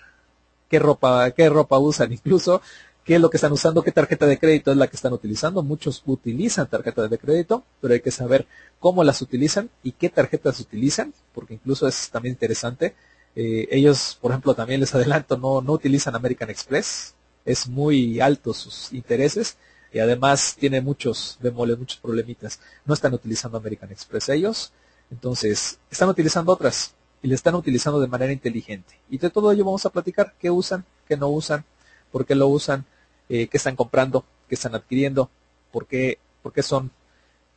¿Qué 0.70 0.78
ropa, 0.78 1.31
qué 1.32 1.51
ropa 1.51 1.78
usan 1.78 2.11
incluso? 2.15 2.62
¿Qué 3.09 3.14
es 3.14 3.22
lo 3.22 3.30
que 3.30 3.39
están 3.39 3.52
usando? 3.52 3.82
¿Qué 3.82 3.90
tarjeta 3.90 4.26
de 4.26 4.39
crédito 4.39 4.70
es 4.70 4.76
la 4.76 4.86
que 4.86 4.97
están 4.97 5.14
utilizando? 5.14 5.62
Muchos 5.62 6.02
utilizan 6.05 6.68
tarjetas 6.68 7.09
de 7.09 7.16
crédito, 7.16 7.64
pero 7.80 7.94
hay 7.94 8.01
que 8.01 8.10
saber 8.10 8.47
cómo 8.78 9.02
las 9.02 9.22
utilizan 9.22 9.70
y 9.82 9.93
qué 9.93 10.10
tarjetas 10.10 10.60
utilizan, 10.60 11.14
porque 11.32 11.55
incluso 11.55 11.89
es 11.89 12.10
también 12.10 12.35
interesante. 12.35 12.94
Eh, 13.35 13.66
ellos, 13.70 14.18
por 14.20 14.32
ejemplo, 14.32 14.55
también 14.55 14.80
les 14.80 14.94
adelanto, 14.94 15.39
no, 15.39 15.62
no 15.62 15.72
utilizan 15.72 16.14
American 16.16 16.51
Express, 16.51 17.14
es 17.47 17.66
muy 17.66 18.20
alto 18.20 18.52
sus 18.52 18.93
intereses 18.93 19.56
y 19.90 20.01
además 20.01 20.55
tiene 20.60 20.82
muchos 20.82 21.39
bemoles, 21.40 21.78
muchos 21.78 21.97
problemitas. 21.97 22.60
No 22.85 22.93
están 22.93 23.14
utilizando 23.14 23.56
American 23.56 23.90
Express 23.90 24.28
ellos, 24.28 24.70
entonces 25.10 25.78
están 25.90 26.10
utilizando 26.10 26.52
otras 26.52 26.93
y 27.22 27.28
le 27.28 27.36
están 27.36 27.55
utilizando 27.55 28.01
de 28.01 28.06
manera 28.06 28.35
inteligente. 28.35 29.01
Y 29.09 29.16
de 29.16 29.30
todo 29.30 29.51
ello 29.51 29.64
vamos 29.64 29.86
a 29.86 29.90
platicar 29.90 30.35
qué 30.39 30.51
usan, 30.51 30.85
qué 31.06 31.16
no 31.16 31.28
usan, 31.28 31.64
por 32.12 32.26
qué 32.26 32.35
lo 32.35 32.48
usan, 32.48 32.85
eh, 33.29 33.49
qué 33.49 33.57
están 33.57 33.77
comprando, 33.77 34.25
qué 34.49 34.55
están 34.55 34.75
adquiriendo, 34.75 35.31
por 35.73 35.87
qué, 35.87 36.19
por 36.43 36.53
qué 36.53 36.63
son, 36.63 36.91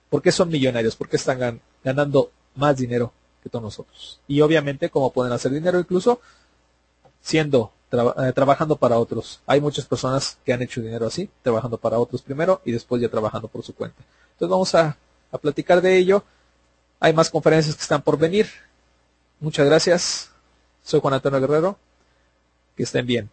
por 0.10 0.22
qué 0.22 0.32
son 0.32 0.50
millonarios, 0.50 0.96
por 0.96 1.10
qué 1.10 1.18
están 1.18 1.62
ganando 1.84 2.32
más 2.56 2.78
dinero 2.78 3.14
que 3.42 3.50
todos 3.50 3.64
nosotros. 3.64 4.20
Y 4.28 4.42
obviamente 4.42 4.90
cómo 4.90 5.12
pueden 5.12 5.34
hacer 5.34 5.52
dinero 5.52 5.80
incluso 5.80 6.22
siendo 7.22 7.72
eh, 7.92 8.32
trabajando 8.34 8.78
para 8.78 8.98
otros. 8.98 9.42
Hay 9.46 9.60
muchas 9.60 9.86
personas 9.86 10.38
que 10.46 10.54
han 10.54 10.62
hecho 10.62 10.82
dinero 10.82 11.08
así, 11.08 11.30
trabajando 11.42 11.78
para 11.78 12.00
otros 12.00 12.22
primero 12.22 12.62
y 12.64 12.72
después 12.72 13.02
ya 13.02 13.10
trabajando 13.10 13.48
por 13.48 13.64
su 13.64 13.76
cuenta. 13.76 14.02
Entonces 14.34 14.50
vamos 14.50 14.76
a, 14.76 14.98
a 15.32 15.38
platicar 15.38 15.82
de 15.82 15.98
ello. 15.98 16.24
Hay 17.00 17.14
más 17.14 17.30
conferencias 17.30 17.76
que 17.76 17.82
están 17.82 18.02
por 18.02 18.18
venir. 18.18 18.48
Muchas 19.40 19.66
gracias. 19.66 20.30
Soy 20.84 21.00
Juan 21.00 21.16
Antonio 21.16 21.42
Guerrero. 21.42 21.78
Que 22.78 22.84
estén 22.84 23.06
bien. 23.06 23.30